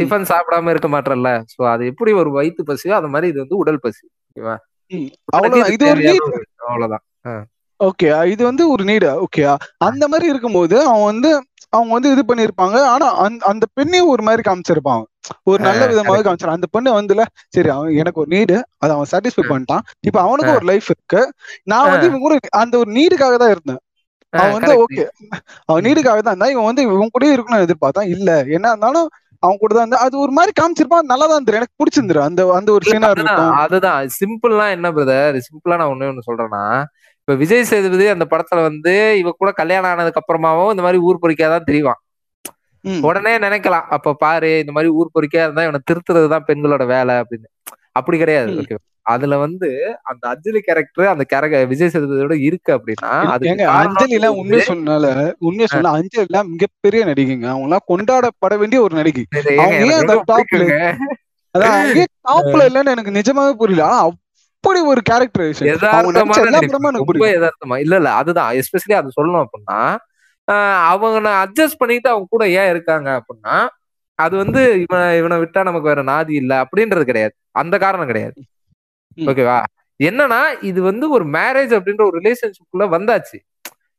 டிஃபன் 0.00 0.28
சாப்பிடாம 0.30 0.72
இருக்க 0.72 0.88
மாட்டறல்ல 0.88 1.30
சோ 1.52 1.60
அது 1.72 1.82
எப்படி 1.92 2.12
ஒரு 2.20 2.30
வயிற்று 2.36 2.62
பசியோ 2.68 2.94
அது 2.98 3.10
மாதிரி 3.14 3.30
இது 3.32 3.42
வந்து 3.44 3.60
உடல் 3.62 3.82
பசி. 3.84 4.04
ஓகேவா? 4.28 4.54
இது. 5.70 5.88
அவ்வளவுதான். 6.64 7.04
ஓகே. 7.80 8.08
இது 8.32 8.42
வந்து 8.50 8.64
ஒரு 8.72 8.82
நீடு. 8.90 9.08
ஓகே. 9.24 9.42
அந்த 9.88 10.04
மாதிரி 10.08 10.26
இருக்கும்போது 10.32 10.76
அவன் 10.88 11.08
வந்து 11.12 11.30
அவங்க 11.72 11.92
வந்து 11.94 12.12
இது 12.14 12.22
பண்ணிருப்பாங்க 12.28 12.76
ஆனா 12.92 13.06
அந்த 13.24 13.42
அந்த 13.50 13.64
பெண்ணையும் 13.76 14.12
ஒரு 14.14 14.22
மாதிரி 14.22 14.42
காமிச்சிருப்பான் 14.48 15.04
ஒரு 15.46 15.60
நல்ல 15.62 15.82
விதமாக 15.90 16.20
காமிச்சிருப்பான் 16.20 16.58
அந்த 16.58 16.68
பெண்ணு 16.74 16.90
வந்துல 16.96 17.22
சரி 17.48 17.68
அவன் 17.68 17.96
எனக்கு 17.96 18.20
ஒரு 18.20 18.30
நீடு 18.30 18.56
அதை 18.82 18.90
அவன் 18.96 19.10
சாட்டிஸ்ஃபை 19.12 19.44
பண்ணிட்டான். 19.48 19.84
இப்ப 20.08 20.18
அவனுக்கு 20.22 20.52
ஒரு 20.52 20.66
லைஃப் 20.66 20.88
இருக்கு. 20.90 21.22
நான் 21.66 21.90
வந்து 21.90 22.08
இவன் 22.10 22.24
கூட 22.24 22.34
அந்த 22.60 22.74
ஒரு 22.78 22.90
நீடுக்காக 22.96 23.36
தான் 23.36 23.52
இருந்தேன். 23.54 23.80
அவன் 24.32 24.54
வந்து. 24.56 24.74
ஓகே 24.82 25.04
அவன் 25.68 25.84
நீடுக்காக 25.86 26.18
தான் 26.18 26.32
இருந்தான். 26.32 26.54
இவன் 26.54 26.68
வந்து 26.70 26.84
இவன் 26.88 27.14
கூட 27.16 27.26
இருக்கணும்னு 27.32 27.66
எதிர்பார்த்தான். 27.66 28.10
இல்ல 28.14 28.28
என்ன 28.52 28.66
இருந்தாலும் 28.72 29.08
அவன் 29.42 29.60
கூட 29.60 29.72
தான் 29.72 29.84
இருந்தா 29.84 30.02
அது 30.06 30.16
ஒரு 30.24 30.32
மாதிரி 30.32 30.52
காமிச்சிருப்பான். 30.58 31.08
நல்லா 31.12 31.26
தான் 31.26 31.38
இருந்துரு 31.38 31.58
எனக்கு 31.60 31.78
பிடிச்சிருந்துரு. 31.80 32.20
அந்த 32.26 32.42
அந்த 32.58 32.70
ஒரு 32.72 32.84
சீனா 32.86 33.08
இருக்கட்டும். 33.12 33.54
அதுதான். 33.62 34.10
சிம்பிள்னா 34.18 34.66
என்ன 34.76 34.90
பிரதர் 34.96 35.38
சிம்பிளா 35.48 35.78
நான் 35.80 35.92
ஒண்ணே 35.92 36.10
ஒண்ணு 36.10 36.28
சொல்றேன்னா 36.28 36.62
இப்ப 37.22 37.34
விஜய் 37.40 37.68
சேதுபதி 37.68 38.06
அந்த 38.12 38.24
படத்துல 38.30 38.62
வந்து 38.62 38.92
இவ 39.18 39.30
கூட 39.34 39.50
கல்யாணம் 39.58 39.90
ஆனதுக்கு 39.90 40.20
அப்புறமாவும் 40.22 40.72
இந்த 40.72 40.82
மாதிரி 40.82 40.98
ஊர் 41.06 41.22
பொறிக்காதான் 41.22 41.68
தெரியவான் 41.68 42.00
ம். 42.00 42.06
உடனே 43.08 43.32
நினைக்கலாம். 43.38 43.86
அப்ப 43.96 44.14
பாரு 44.24 44.52
இந்த 44.62 44.72
மாதிரி 44.76 44.90
ஊர் 44.98 45.14
பொறிக்கா 45.16 45.42
இருந்தா 45.46 45.66
இவனை 45.66 45.80
திருத்துறதுதான் 45.90 46.48
பெண்களோட 46.48 46.86
வேலை 46.94 47.14
அப்படின்னு. 47.22 47.48
அப்படி 47.92 48.18
கிடையாது. 48.18 48.52
ஓகே 48.62 48.78
அதுல 49.12 49.36
வந்து 49.36 49.68
அந்த 50.10 50.24
அஞ்சலி 50.32 50.60
கேரக்டர் 50.60 51.12
அந்த 51.12 51.24
கேரக்டர் 51.24 51.70
விஜய் 51.70 51.90
சேதுபதியோட 51.94 52.34
இருக்கு 52.48 52.70
அப்படின்னா 52.76 53.08
காரணம் 53.62 53.72
அஞ்சலி 53.78 54.16
எல்லாம் 54.18 54.36
உண்மையை 54.40 54.64
சொன்னால 54.68 55.06
உண்மையை 55.48 55.68
சொன்னா 55.72 55.92
அஞ்சலி 55.98 56.26
எல்லாம் 56.28 56.50
மிகப்பெரிய 56.52 57.00
நடிகைங்க. 57.10 57.46
அவங்க 57.52 57.66
எல்லாம் 57.68 57.88
கொண்டாடப்பட 57.92 58.56
வேண்டிய 58.60 58.80
ஒரு 58.82 58.94
நடிகை. 59.00 59.24
அதான் 61.54 61.88
டாப்ல 62.28 62.62
இல்லன்னு 62.68 62.94
எனக்கு 62.96 63.16
நிஜமாவே 63.18 63.54
புரியல. 63.62 63.86
ஆனா 63.88 63.98
அப்படி 64.04 64.80
ஒரு 64.92 65.00
கேரக்டரைசேஷன் 65.10 65.68
இல்ல 67.84 67.94
இல்ல 68.00 68.10
அதுதான் 68.20 68.50
எஸ்பெஷலி 68.60 68.94
அது 69.00 69.16
சொல்லணும் 69.18 69.44
அப்படின்னா 69.44 69.80
அவங்க 70.92 71.30
அட்ஜஸ்ட் 71.44 71.80
பண்ணிட்டு 71.80 72.08
அவங்க 72.12 72.26
கூட 72.30 72.44
ஏன் 72.60 72.70
இருக்காங்க 72.72 73.08
அப்படின்னா 73.18 73.56
அது 74.18 74.34
வந்து 74.42 74.62
இவன் 74.84 75.10
இவனை 75.18 75.36
விட்டா 75.42 75.60
நமக்கு 75.68 75.90
வேற 75.90 76.02
நாதி 76.10 76.34
இல்ல 76.40 76.52
அப்படின்றது 76.64 77.04
கிடையாது. 77.10 77.34
அந்த 77.60 77.74
காரணம் 77.84 78.10
கிடையாது. 78.10 78.38
ஓகேவா 79.30 79.58
என்னன்னா 80.00 80.40
இது 80.70 80.80
வந்து 80.82 81.06
ஒரு 81.16 81.24
மேரேஜ் 81.36 81.72
அப்படின்ற 81.78 82.02
ஒரு 82.10 82.16
ரிலேஷன்ஷிப்குள்ள 82.20 82.86
வந்தாச்சு. 82.96 83.38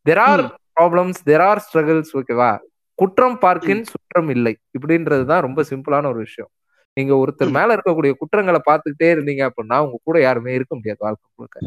There 0.06 0.22
are 0.28 0.44
problems 0.78 1.20
there 1.30 1.44
are 1.50 1.62
struggles 1.66 2.14
ஓகேவா 2.20 2.52
குற்றம் 3.00 3.38
பார்க்கின் 3.44 3.84
சுற்றம் 3.92 4.30
இல்லை. 4.36 4.54
இப்படின்றது 4.78 5.24
தான் 5.32 5.46
ரொம்ப 5.48 5.62
சிம்பிளான 5.72 6.08
ஒரு 6.14 6.20
விஷயம். 6.20 6.52
நீங்க 6.98 7.14
ஒருத்தர். 7.20 7.52
மேல 7.56 7.76
இருக்கக்கூடிய 7.76 8.12
குற்றங்களை 8.18 8.60
பார்த்துக்கிட்டே 8.64 9.08
இருந்தீங்க 9.14 9.44
அப்படின்னா 9.48 9.78
உங்க 9.86 9.98
கூட 10.04 10.18
யாருமே 10.22 10.52
இருக்க 10.58 10.74
முடியாது 10.76 11.00
வாழ்க்கை 11.06 11.26
முழுக்க 11.34 11.60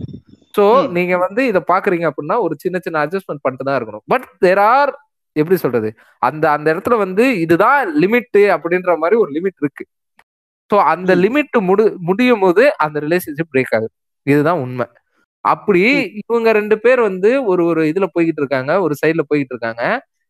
சோ 0.55 0.65
ம். 0.77 0.87
நீங்க 0.97 1.15
வந்து 1.25 1.41
இத 1.49 1.59
பாக்குறீங்க 1.71 2.07
அப்படின்னா 2.11 2.37
ஒரு 2.45 2.55
சின்ன 2.63 2.77
சின்ன 2.85 3.01
அட்ஜஸ்ட்மெண்ட் 3.03 3.43
பண்ணிட்டு 3.45 3.67
தான் 3.69 3.79
இருக்கணும் 3.79 4.05
பட் 4.13 4.27
தேர் 4.45 4.63
ஆர் 4.69 4.93
எப்படி 5.37 5.57
சொல்றது 5.63 5.89
அந்த 6.23 6.45
அந்த 6.55 6.67
இடத்துல 6.75 6.97
வந்து 7.03 7.25
இதுதான் 7.43 7.81
லிமிட் 8.03 8.39
அப்படின்ற 8.55 8.93
மாதிரி 9.03 9.17
ஒரு 9.23 9.31
லிமிட் 9.37 9.59
இருக்கு 9.63 9.85
சோ 10.71 10.77
அந்த. 10.93 11.11
லிமிட் 11.25 11.57
முடி 11.67 11.85
முடியும் 12.09 12.45
போது 12.45 12.63
அந்த 12.85 12.97
ரிலேஷன்ஷிப் 13.05 13.51
பிரேக் 13.53 13.75
ஆகுது 13.77 13.93
இதுதான் 14.27 14.61
உண்மை 14.63 14.87
அப்படி. 15.45 15.83
இவங்க 16.23 16.49
ரெண்டு 16.59 16.77
பேர் 16.85 17.01
வந்து 17.07 17.31
ஒரு 17.51 17.63
ஒரு 17.71 17.83
இதுல 17.91 18.07
போய்கிட்டு 18.15 18.43
இருக்காங்க 18.43 18.73
ஒரு 18.85 18.95
சைடுல 19.01 19.23
போய்கிட்டு 19.29 19.55
இருக்காங்க 19.55 19.83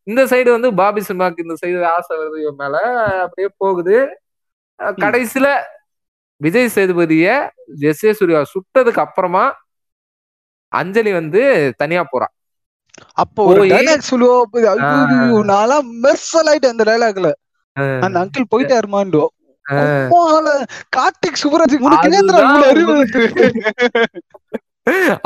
இந்த 0.07 0.23
சைடு 0.31 0.49
வந்து 0.55 0.69
பாபி 0.81 1.01
சிம்மாக்கு 1.07 1.45
இந்த 1.45 1.55
சைடு 1.63 1.79
ஆசை 1.93 2.15
வருது 2.19 2.39
இவன் 2.43 2.61
மேல 2.63 2.77
அப்படியே 3.25 3.49
போகுது. 3.63 3.97
கடைசியில 4.99 5.49
விஜய் 6.41 6.73
சேதுபதிய 6.75 7.27
எஸ் 7.83 8.05
ஏ 8.05 8.13
சூர்யா 8.13 8.41
சுட்டதுக்கு 8.53 9.01
அப்புறமா 9.01 9.45
அஞ்சலி 10.73 11.13
வந்து 11.13 11.43
தனியா 11.77 12.03
போறான் 12.05 12.33
அப்போ 13.15 13.41
ஒரு 13.45 13.63
டைலாக் 13.73 14.11
சொல்லுவோம் 14.11 15.49
நான்லாம் 15.51 15.89
மெர்சல் 16.03 16.49
ஆயிட்டேன் 16.49 16.75
அந்த 16.75 16.85
டைலாக்ல 16.85 17.31
அந்த 18.01 18.17
அங்கிள் 18.19 18.53
போயிட்டாருமாண்டோ 18.53 19.25
கார்த்திக் 20.93 21.41
சுப்ராஜ் 21.43 21.75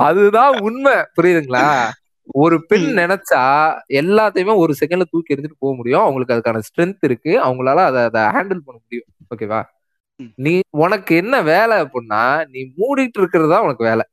அதுதான் 0.03 0.55
உண்மை. 0.61 0.95
புரியுதுங்களா? 1.17 1.65
ஒரு 2.35 2.57
பெண். 2.65 2.87
நினைச்சா 2.99 3.43
எல்லாத்தையுமே 3.95 4.57
ஒரு 4.57 4.73
செகண்ட்ல 4.81 5.05
தூக்கி 5.11 5.35
எறிஞ்சிட்டு 5.35 5.59
போக 5.59 5.75
முடியும். 5.75 6.03
அவங்களுக்கு 6.03 6.35
அதுக்கான 6.35 6.63
ஸ்ட்ரென்த் 6.67 7.03
இருக்கு. 7.03 7.33
அவங்களால 7.41 7.85
அதை 7.85 8.03
அதை 8.03 8.23
ஹேண்டில் 8.29 8.65
பண்ண 8.65 8.79
முடியும். 8.79 9.09
ஓகேவா. 9.31 9.61
நீ 10.39 10.53
உனக்கு 10.79 11.17
என்ன 11.17 11.43
வேலை 11.45 11.77
அப்படின்னா 11.81 12.23
நீ 12.49 12.61
மூடிட்டு 12.77 13.19
இருக்கிறது 13.19 13.51
தான் 13.51 13.63
உனக்கு 13.63 13.85
வேலை. 13.85 14.05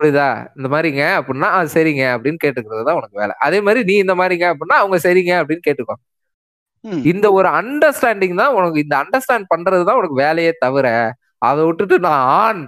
புரியுதா? 0.00 0.26
இந்த 0.56 0.68
மாதிரிங்க 0.68 1.02
அப்படின்னா 1.18 1.48
"ஆ, 1.50 1.62
சரிங்க 1.74 2.02
அப்படின்னு 2.14 2.42
கேட்டுக்கிறது 2.42 2.82
தான் 2.84 2.96
உனக்கு 2.96 3.16
வேலை. 3.18 3.34
அதே 3.38 3.60
மாதிரி 3.60 3.82
நீ 3.84 3.94
இந்த 3.96 4.14
மாதிரிங்க 4.14 4.46
அப்படின்னா 4.52 4.76
அவங்க 4.76 4.96
சரிங்க 5.04 5.32
அப்படின்னு 5.40 5.66
கேட்டுக்கோ. 5.66 5.96
இந்த 7.04 7.32
ஒரு 7.32 7.48
அண்டர்ஸ்டாண்டிங் 7.58 8.34
தான் 8.34 8.54
உனக்கு 8.54 8.78
இந்த 8.80 8.94
அண்டர்ஸ்டாண்ட் 8.96 9.46
பண்றது 9.50 9.84
தான் 9.84 9.96
உனக்கு 9.96 10.16
வேலையே 10.18 10.52
தவிர 10.58 10.86
அதை 11.42 11.64
விட்டுட்டு 11.64 11.98
நான் 12.00 12.26
ஆண் 12.38 12.62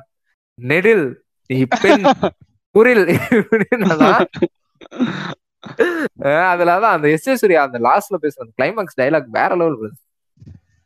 நெடில் 0.58 1.06
நீ 1.50 1.58
பெண். 1.82 2.04
குரில் 2.78 3.04
அஹ் 3.08 4.26
அதுலதான் 6.50 6.94
அந்த 6.94 7.06
எஸ் 7.10 7.28
சூர்யா 7.40 7.62
அந்த 7.62 7.78
லாஸ்ட்ல 7.86 8.18
பேசுற 8.22 8.42
அந்த 8.44 8.52
கிளைமாக்ஸ் 8.58 8.98
டைலாக் 9.00 9.34
வேற 9.38 9.50
லெவல் 9.56 9.78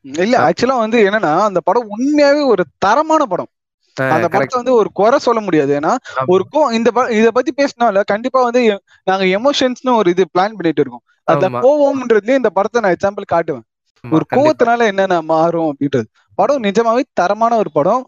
இல்ல 0.05 0.35
ஆக்சுவலா 0.47 0.77
வந்து 0.77 0.99
என்னன்னா 1.09 1.33
அந்த 1.49 1.61
படம் 1.61 1.91
உண்மையாவே 1.95 2.43
ஒரு 2.47 2.63
தரமான 2.79 3.23
படம். 3.27 3.51
அந்த 3.97 4.27
படத்தை 4.29 4.57
வந்து 4.59 4.75
ஒரு 4.75 4.89
குறை 4.93 5.19
சொல்ல 5.19 5.41
முடியாது. 5.41 5.73
ஏன்னா 5.79 5.93
ஒரு 6.27 6.45
கோ 6.49 6.61
இந்த 6.73 6.89
இத 7.19 7.29
பத்தி 7.31 7.53
பேசினால 7.57 8.03
கண்டிப்பா 8.05 8.41
வந்து 8.43 8.63
நாங்க 9.05 9.25
எமோஷன்ஸ்னு 9.39 9.93
ஒரு 10.01 10.11
இது 10.11 10.25
பிளான் 10.35 10.57
பண்ணிட்டு 10.59 10.83
இருக்கோம். 10.83 11.05
அந்த 11.29 11.47
கோவம்ன்றதுலயே 11.59 12.41
இந்த 12.41 12.51
படத்தை 12.51 12.81
நான் 12.83 12.97
எக்ஸாம்பிள் 12.97 13.33
காட்டுவேன். 13.33 13.67
ஒரு 14.05 14.25
கோவத்தினால 14.31 14.87
என்னென்ன 14.87 15.21
மாறும் 15.33 15.69
அப்படின்றது. 15.71 16.07
படம் 16.39 16.63
நிஜமாவே 16.63 17.03
தரமான 17.13 17.57
ஒரு 17.57 17.71
படம். 17.73 18.03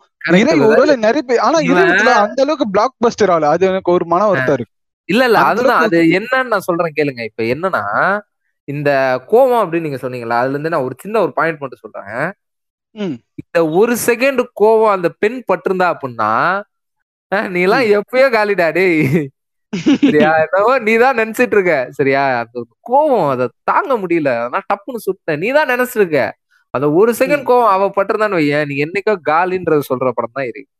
ஒருவேளை 0.66 0.94
நிறைய 0.98 1.22
பேர் 1.22 1.44
ஆனா 1.46 1.58
இறைவத்துல 1.68 2.12
அந்த 2.20 2.38
அளவுக்கு 2.44 2.66
பிளாக் 2.70 2.96
பஸ்டர் 3.04 3.32
ஆகல 3.34 3.50
அது 3.54 3.64
எனக்கு 3.70 3.90
ஒரு 3.92 4.04
மன 4.06 4.22
வருத்தம் 4.28 4.56
இருக்கு. 4.56 4.72
இல்ல 5.08 5.22
இல்ல 5.24 5.38
அதுதான். 5.50 5.82
அது 5.86 5.98
என்னன்னு 6.18 6.52
நான் 6.52 6.68
சொல்றேன் 6.68 6.96
கேளுங்க. 6.98 7.22
இப்ப 7.30 7.42
என்னன்னா 7.54 7.82
இந்த 8.68 8.90
கோவம் 9.32 9.62
அப்படின்னு 9.62 9.86
நீங்க 9.86 10.00
சொன்னீங்களா 10.02 10.38
அதுல 10.40 10.54
இருந்து 10.56 10.72
நான் 10.74 10.86
ஒரு 10.86 10.96
சின்ன 11.02 11.20
ஒரு 11.20 11.32
பாயிண்ட் 11.38 11.60
மட்டும் 11.62 11.82
சொல்றேன். 11.84 12.22
இந்த 13.42 13.58
ஒரு 13.80 13.94
செகண்ட் 14.06 14.42
கோவம் 14.60 14.94
அந்த 14.96 15.08
பெண் 15.22 15.40
பட்டிருந்தா 15.50 15.88
அப்படின்னா 15.94 16.30
நீ 17.50 17.60
எல்லாம் 17.66 17.86
எப்பயோ 17.98 18.26
காலிடா 18.34 18.66
டேய். 18.76 18.98
சரியா? 20.02 20.30
என்னவோ 20.44 20.72
நீ 20.86 20.92
தான் 20.96 21.18
நினைச்சிட்டு 21.20 21.56
இருக்க. 21.56 21.74
சரியா? 21.90 22.22
அந்த 22.42 22.58
கோவம் 22.88 23.28
அதை 23.32 23.46
தாங்க 23.70 23.92
முடியல. 24.02 24.32
அதெல்லாம் 24.40 24.66
டப்புன்னு 24.70 25.04
சுட்ட 25.06 25.36
நீ 25.42 25.48
தான் 25.58 25.70
நினைச்சிட்டு 25.72 26.02
இருக்க. 26.02 26.20
அந்த 26.74 26.86
ஒரு 27.00 27.10
செகண்ட். 27.18 27.44
கோவம் 27.48 27.72
அவ 27.74 27.88
பட்டிருந்தான்னு 27.96 28.38
வையேன். 28.40 28.68
நீ 28.70 28.74
என்னைக்கோ 28.84 29.14
காலின்றது 29.30 29.82
சொல்ற 29.90 30.10
படம் 30.18 30.36
தான் 30.38 30.48
இருக்கு 30.50 30.72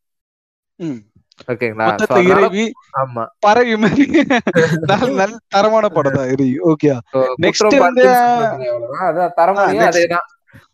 பறவை 3.45 3.75
மாதிரி 3.83 4.05
நல்ல 4.91 5.25
தரமான 5.47 5.85
படம் 5.97 6.17
தான் 6.17 6.29
இறைவி. 6.33 6.55
ஓகே 6.71 6.89
வந்து, 7.85 8.03
அவ்வளவுதான். 8.09 9.03
அதான் 9.07 9.33
next. 9.37 9.89
அதேதான். 9.89 10.27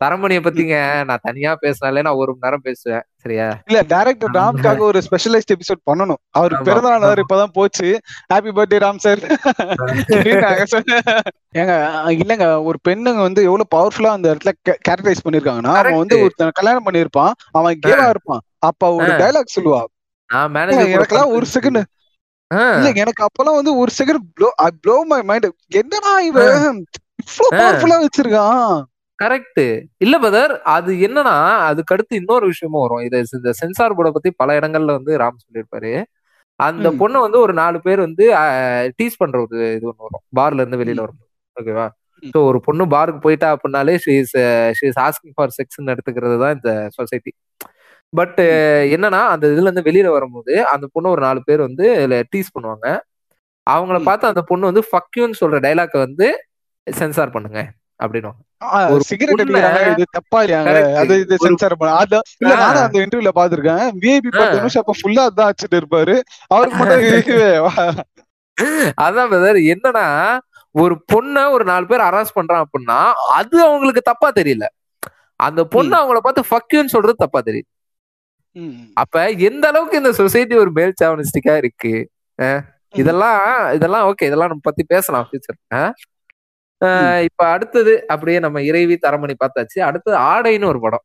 தரமணிய 0.04 0.40
பத்திங்க 0.40 0.76
நான் 1.04 1.22
தனியா 1.22 1.56
பேசினாலே 1.56 2.02
நான் 2.02 2.14
ஒரு 2.14 2.30
மணி 2.32 2.44
நேரம் 2.44 2.64
பேசுவேன் 2.64 3.04
சரியா? 3.16 3.46
இல்ல 3.66 3.80
டைரக்டர் 3.88 4.30
ராம்காக 4.30 4.78
ஒரு 4.80 5.00
ஸ்பெஷலைஸ்ட் 5.00 5.52
எபிசோட் 5.54 5.82
பண்ணணும். 5.90 6.20
அவருக்கு 6.30 6.62
ஆமா, 6.62 6.68
பிறந்த 6.68 6.90
நாள். 6.94 7.22
இப்பதான் 7.22 7.52
போச்சு. 7.52 7.88
ஹாப்பி 8.32 8.52
பர்த்டே 8.56 8.80
ராம் 8.84 9.02
சார் 9.04 9.22
ஏங்க 11.56 11.74
இல்லங்க 12.16 12.46
ஒரு 12.62 12.78
பெண்ணுங்க 12.88 13.20
வந்து 13.20 13.42
எவ்வளவு 13.42 13.72
பவர்ஃபுல்லா 13.76 14.12
அந்த 14.12 14.34
இடத்துல 14.34 14.52
கேரக்டரைஸ் 14.88 15.24
பண்ணிருக்காங்கன்னா 15.24 15.74
அவன் 15.74 16.00
வந்து. 16.02 16.18
ஒருத்தன் 16.22 16.54
கல்யாணம் 16.54 16.86
பண்ணிருப்பான் 16.86 17.32
அவன் 17.52 17.78
கேவா 17.86 18.08
இருப்பான். 18.08 18.42
அப்ப 18.60 18.92
ஒரு. 18.94 19.10
டைலாக் 19.22 19.56
சொல்லுவா. 19.56 19.82
எனக்கெல்லாம் 20.92 21.34
ஒரு 21.36 21.46
செகண்ட் 21.54 21.82
இல்ல 22.76 22.88
எனக்கு 22.94 23.22
அப்பெல்லாம் 23.26 23.58
வந்து 23.58 23.72
ஒரு 23.76 23.90
second 23.98 24.24
blow 24.34 24.48
blow 24.82 25.04
my 25.04 25.22
mind 25.22 25.46
என்னடா 25.74 26.12
இவன்? 26.20 26.48
இவ்வளவு. 26.48 26.82
பவர்ஃபுல்லா 27.52 27.98
வச்சிருக்கான். 28.02 28.74
கரெக்ட் 29.18 29.62
இல்ல 30.04 30.14
பதர் 30.18 30.52
அது 30.74 30.92
என்னன்னா 31.06 31.34
அதுக்கு 31.68 31.94
அடுத்து 31.94 32.14
இன்னொரு 32.20 32.44
விஷயமும் 32.52 32.84
வரும். 32.84 33.02
இது 33.06 33.18
இந்த 33.38 33.52
சென்சார் 33.60 33.96
போர்டை 33.98 34.12
பத்தி 34.16 34.30
பல 34.40 34.56
இடங்கள்ல 34.60 34.96
வந்து 34.98 35.12
ராம் 35.22 35.42
சொல்லியிருப்பாரு. 35.44 35.92
அந்த. 36.60 36.88
பொண்ணை 37.00 37.18
வந்து 37.26 37.38
ஒரு 37.44 37.52
நாலு 37.60 37.78
பேர் 37.86 38.00
வந்து 38.06 38.24
டீஸ் 38.98 39.20
பண்ற 39.22 39.36
ஒரு 39.44 39.58
இது 39.76 39.86
ஒண்ணு 39.90 40.06
வரும். 40.06 40.24
பார்ல 40.38 40.62
இருந்து 40.62 40.80
வெளியில 40.82 41.04
வரும் 41.04 41.20
ஓகேவா. 41.56 41.86
ஸோ 42.34 42.40
ஒரு 42.50 42.58
பொண்ணு 42.66 42.84
பாருக்கு 42.94 43.20
போயிட்டா 43.24 43.48
அப்படின்னாலே 43.54 43.94
she 44.04 44.12
is 44.22 44.34
she 44.78 44.84
is 44.90 45.00
asking 45.06 45.34
for 45.36 45.54
செக்ஸ்ன்னு 45.58 45.92
எடுத்துக்கிறது 45.94 46.36
தான் 46.42 46.54
இந்த 46.56 46.70
சொசைட்டி 46.98 47.32
பட் 48.12 48.40
என்னன்னா 48.94 49.20
அந்த 49.34 49.44
இதுல 49.52 49.68
இருந்து 49.68 49.86
வெளியில 49.88 50.08
வரும்போது 50.16 50.54
அந்த 50.72 50.86
பொண்ணு 50.94 51.12
ஒரு 51.14 51.22
நாலு 51.26 51.40
பேர் 51.48 51.62
வந்து 51.68 51.84
டீஸ் 52.32 52.54
பண்ணுவாங்க. 52.56 52.86
அவங்கள. 53.66 53.98
பார்த்து 54.08 54.30
அந்த 54.32 54.42
பொண்ணு 54.50 54.70
வந்து 54.70 54.84
ஃபக்யூன்னு 54.90 55.40
சொல்ற 55.42 55.58
டைலாக்கை 55.66 55.98
வந்து 56.06 56.26
சென்சார் 56.86 57.34
பண்ணுங்க. 57.36 57.60
அப்படின்னு 58.00 58.30
ஒரு 58.92 59.02
சிகரெட் 59.04 59.40
இது 59.92 60.04
தப்பா. 60.10 60.38
அது 61.00 61.14
இது 61.20 61.36
சென்சார் 61.42 61.76
பண்ண 61.76 61.92
அது 61.96 62.18
இல்ல 62.40 62.52
ஆ. 62.54 62.60
நானும் 62.62 62.84
அந்த 62.84 62.98
இன்டர்வியூல 63.02 63.32
பாத்திருக்கேன் 63.38 63.82
விஐபி. 64.02 64.30
பத்து 64.36 64.58
நிமிஷம் 64.58 64.82
அப்ப 64.82 64.94
ஃபுல்லா 65.00 65.24
அதான் 65.28 65.50
வச்சுட்டு 65.50 65.80
இருப்பாரு. 65.80 66.14
அவருக்கு 66.50 66.78
மட்டும் 66.78 67.02
அதான் 69.04 69.30
பிரதர் 69.30 69.60
என்னன்னா 69.74 70.06
ஒரு 70.74 70.94
பொண்ணை 71.12 71.42
ஒரு 71.50 71.64
நாலு 71.64 71.84
பேர் 71.86 72.06
அரெஸ்ட் 72.08 72.36
பண்றான் 72.36 72.62
அப்படின்னா 72.64 72.98
அது 73.32 73.56
அவங்களுக்கு 73.64 74.02
தப்பா 74.02 74.28
தெரியல. 74.36 74.66
அந்த 75.40 75.60
பொண்ணு 75.66 75.94
அவங்கள 75.98 76.20
பார்த்து 76.20 76.48
ஃபக்யூன்னு 76.50 76.94
சொல்றது 76.94 77.16
தப்பா 77.16 77.40
தெரியுது. 77.40 77.68
அப்ப 78.96 79.16
எந்த 79.42 79.64
அளவுக்கு 79.68 80.00
இந்த 80.00 80.12
சொசைட்டி 80.12 80.54
ஒரு 80.56 80.70
மேல் 80.70 80.98
சாவனிஸ்டிக்கா 81.00 81.54
இருக்கு? 81.56 81.92
இதெல்லாம் 82.94 83.42
இதெல்லாம் 83.76 84.06
ஓகே 84.08 84.26
இதெல்லாம் 84.26 84.50
நம்ம 84.50 84.64
பத்தி 84.64 84.82
பேசலாம் 84.86 85.26
ஃபியூச்சர் 85.28 85.58
இப்ப 87.28 87.42
அடுத்தது 87.46 87.92
அப்படியே 88.06 88.38
நம்ம 88.38 88.62
இறைவி 88.62 88.96
தரமணி 89.06 89.34
பார்த்தாச்சு. 89.42 89.78
அடுத்தது 89.88 90.16
ஆடைன்னு 90.32 90.70
ஒரு 90.72 90.80
படம். 90.80 91.04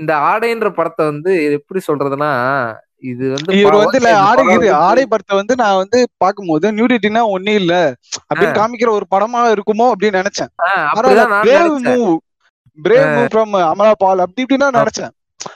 இந்த 0.00 0.12
ஆடைன்ற 0.30 0.68
படத்தை 0.74 1.04
வந்து 1.06 1.30
எப்படி 1.58 1.80
சொல்றதுன்னா 1.86 2.30
இது 3.12 3.24
வந்து 3.28 3.56
இவர் 3.60 3.76
வந்து 3.80 3.98
இல்ல 4.00 4.10
ஆடை 4.26 4.42
இது 4.56 4.68
ஆடை 4.88 5.04
படத்தை 5.06 5.34
வந்து 5.38 5.54
நான் 5.62 5.80
வந்து 5.80 5.98
பாக்கும்போது 6.24 6.66
நியூடிட்டினா 6.76 7.22
ஒண்ணே 7.36 7.54
இல்ல. 7.62 7.74
அப்படின்னு 8.28 8.58
காமிக்கிற 8.60 8.90
ஒரு 8.98 9.06
படமா 9.14 9.40
இருக்குமோ 9.54 9.86
அப்படின்னு 9.94 10.20
நினைச்சேன். 10.22 10.50
Brave 11.48 11.74
move 11.88 12.14
brave 12.78 13.08
move 13.16 13.28
from 13.32 13.52
Amala 13.72 13.92
Paul 14.04 14.24
அப்படி 14.24 14.44
இப்படின்னா 14.44 14.70
நினைச்சேன். 14.78 15.12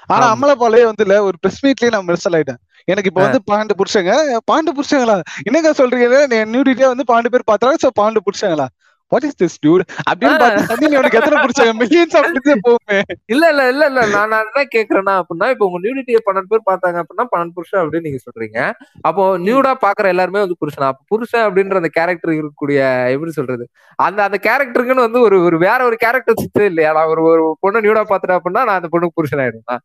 ஆனா 0.08 0.24
ஆமா. 0.24 0.34
அமலா 0.34 0.54
பாலே 0.56 0.82
வந்து 0.88 1.04
இல்ல 1.06 1.16
ஒரு 1.26 1.36
பிரஸ் 1.42 1.60
மீட்லயே 1.64 1.90
நான் 1.94 2.06
மிரசல் 2.08 2.36
ஆயிட்டேன். 2.38 2.60
எனக்கு 2.88 3.10
இப்ப 3.10 3.22
வந்து 3.22 3.38
பன்னெண்டு 3.48 3.74
புருஷங்க 3.80 4.12
பன்னெண்டு 4.48 4.72
புருஷங்களா 4.76 5.16
என்னங்க 5.46 5.70
சொல்றீங்க? 5.80 6.06
நியூடிட்டியா 6.52 6.88
வந்து 6.88 7.06
பன்னெண்டு 7.10 7.32
பேர் 7.34 7.50
பாத்தாங்க 7.50 7.78
சோ 7.78 7.90
பன்னெண்டு 7.98 8.22
புருஷங்களா 8.26 8.66
வாட் 9.12 9.26
இஸ் 9.26 9.38
திஸ் 9.38 9.56
டியூட் 9.60 9.82
அப்படின்னு 10.08 10.34
ஆ. 10.34 10.40
பார்த்தா 10.40 10.62
தண்ணி 10.72 10.98
உனக்கு 10.98 11.18
எத்தனை 11.18 11.38
புடிச்சாங்க 11.38 11.72
மில்லியன்ஸ் 11.78 12.16
அப்படியே 12.20 12.56
போகுமே. 12.64 12.98
இல்ல 13.28 13.44
இல்ல 13.52 13.62
இல்ல 13.72 13.84
இல்ல. 13.88 14.00
நான் 14.14 14.42
என்ன 14.42 14.64
கேக்குறேன்னா 14.74 15.14
அப்படின்னா 15.20 15.48
இப்போ 15.52 15.66
உங்க 15.68 15.80
நியூடிட்டியை 15.84 16.20
பன்னெண்டு 16.26 16.50
பேர் 16.52 16.66
பார்த்தாங்க 16.68 16.98
அப்படின்னா 17.02 17.26
பன்னெண்டு 17.32 17.56
புருஷன் 17.56 17.82
அப்படின்னு 17.82 18.06
நீங்க 18.08 18.20
சொல்றீங்க. 18.24 18.58
அப்போ 19.02 19.24
நியூடா 19.44 19.72
பாக்குற 19.84 20.08
எல்லாருமே 20.08 20.42
வந்து 20.44 20.60
புருஷனா? 20.60 20.90
அப்ப 20.92 21.04
புருஷன் 21.12 21.44
அப்படின்ற 21.46 21.80
அந்த 21.80 21.92
கேரக்டர் 21.96 22.34
இருக்கக்கூடிய 22.34 22.80
எப்படி 23.14 23.32
சொல்றது? 23.32 23.66
அந்த 23.98 24.20
அந்த 24.24 24.40
கேரக்டருக்குன்னு 24.44 25.06
வந்து 25.06 25.22
ஒரு 25.22 25.38
ஒரு 25.44 25.58
வேற 25.64 25.80
ஒரு 25.84 25.98
கேரக்டர் 25.98 26.40
சுத்தே 26.42 26.66
இல்லையா? 26.66 26.92
நான் 26.92 27.12
ஒரு 27.14 27.24
ஒரு 27.30 27.44
பொண்ணு 27.60 27.84
நியூடா 27.86 28.04
பாத்துட்டேன் 28.06 28.38
அப்படின்னா 28.38 28.64
நான் 28.64 28.80
அந்த 28.80 28.90
பொண்ணுக்கு 28.92 29.18
புருஷன் 29.18 29.42
ஆயிடுவேன். 29.44 29.82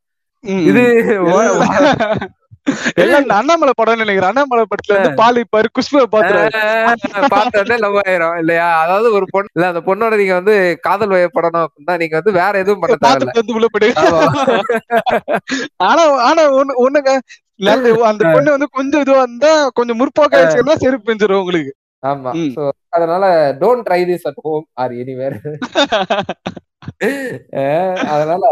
இது. 0.67 0.85
எல்லாம் 3.03 3.25
அண்ணாமலை 3.37 3.73
படம் 3.75 4.01
நினைக்கிறேன். 4.01 4.29
அண்ணாமலை 4.29 4.63
படத்துல 4.65 4.97
வந்து 4.97 5.19
பால் 5.21 5.39
இப்பாரு 5.41 5.67
குஷ்புவை 5.77 6.05
பாத்துறாரு 6.13 7.79
லவ் 7.85 7.97
ஆயிரும். 8.03 8.35
இல்லையா? 8.41 8.67
அதாவது 8.83 9.07
ஒரு 9.17 9.25
பொண்ணு 9.33 9.51
இல்ல 9.55 9.67
அந்த 9.71 9.81
பொண்ணோட 9.87 10.17
நீங்க 10.21 10.35
வந்து 10.39 10.55
காதல் 10.87 11.15
வயப்படணும் 11.15 11.65
அப்படின்னா 11.65 11.95
நீங்க 12.01 12.15
வந்து 12.19 12.33
வேற 12.39 12.53
எதுவும் 12.63 12.81
பண்ண 12.83 12.97
தேவையில்ல. 13.05 13.55
உள்ள 13.57 13.67
போயிடு. 13.67 13.89
ஆனா 15.89 16.03
ஆனா 16.29 16.43
ஒண்ணு 16.59 16.75
ஒண்ணுங்க. 16.85 17.13
அந்த 18.11 18.23
பொண்ணு 18.33 18.55
வந்து 18.55 18.69
கொஞ்சம் 18.77 19.01
இதுவா 19.01 19.21
இருந்தா 19.21 19.53
கொஞ்சம் 19.79 19.99
முற்போக்கா 19.99 20.39
வச்சுக்கிறதா 20.41 20.81
செருப்பு 20.83 21.07
பெஞ்சிரும் 21.09 21.41
உங்களுக்கு. 21.43 21.73
ஆமா. 22.03 22.31
அதனால 22.89 23.25
don't 23.61 23.85
try 23.87 23.99
this 24.09 24.27
at 24.29 24.41
home 24.45 24.65
or 24.81 24.93
anywhere 25.01 25.37
அதனால. 28.13 28.45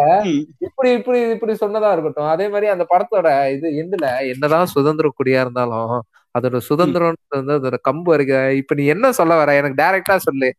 இப்படி 0.67 0.89
இப்படி 0.99 1.19
இப்படி 1.36 1.53
சொன்னதா 1.61 1.91
இருக்கட்டும். 1.95 2.29
அதே 2.34 2.45
மாதிரி 2.53 2.67
அந்த 2.73 2.86
படத்தோட 2.91 3.27
இது 3.55 3.67
எண்டுல 3.82 4.07
என்னதான் 4.34 4.71
சுதந்திர 4.75 5.09
குடியா 5.17 5.41
இருந்தாலும் 5.45 5.93
அதோட 6.36 6.57
சுதந்திரம் 6.69 7.15
வந்து 7.36 7.53
அதோட 7.59 7.77
கம்பு 7.89 8.09
வரைக்கும் 8.11 8.49
இப்ப 8.61 8.75
நீ 8.75 8.84
என்ன 8.95 9.11
சொல்ல 9.19 9.36
வர? 9.41 9.55
எனக்கு 9.59 9.79
டைரக்டா 9.84 10.15
சொல்லு. 10.27 10.49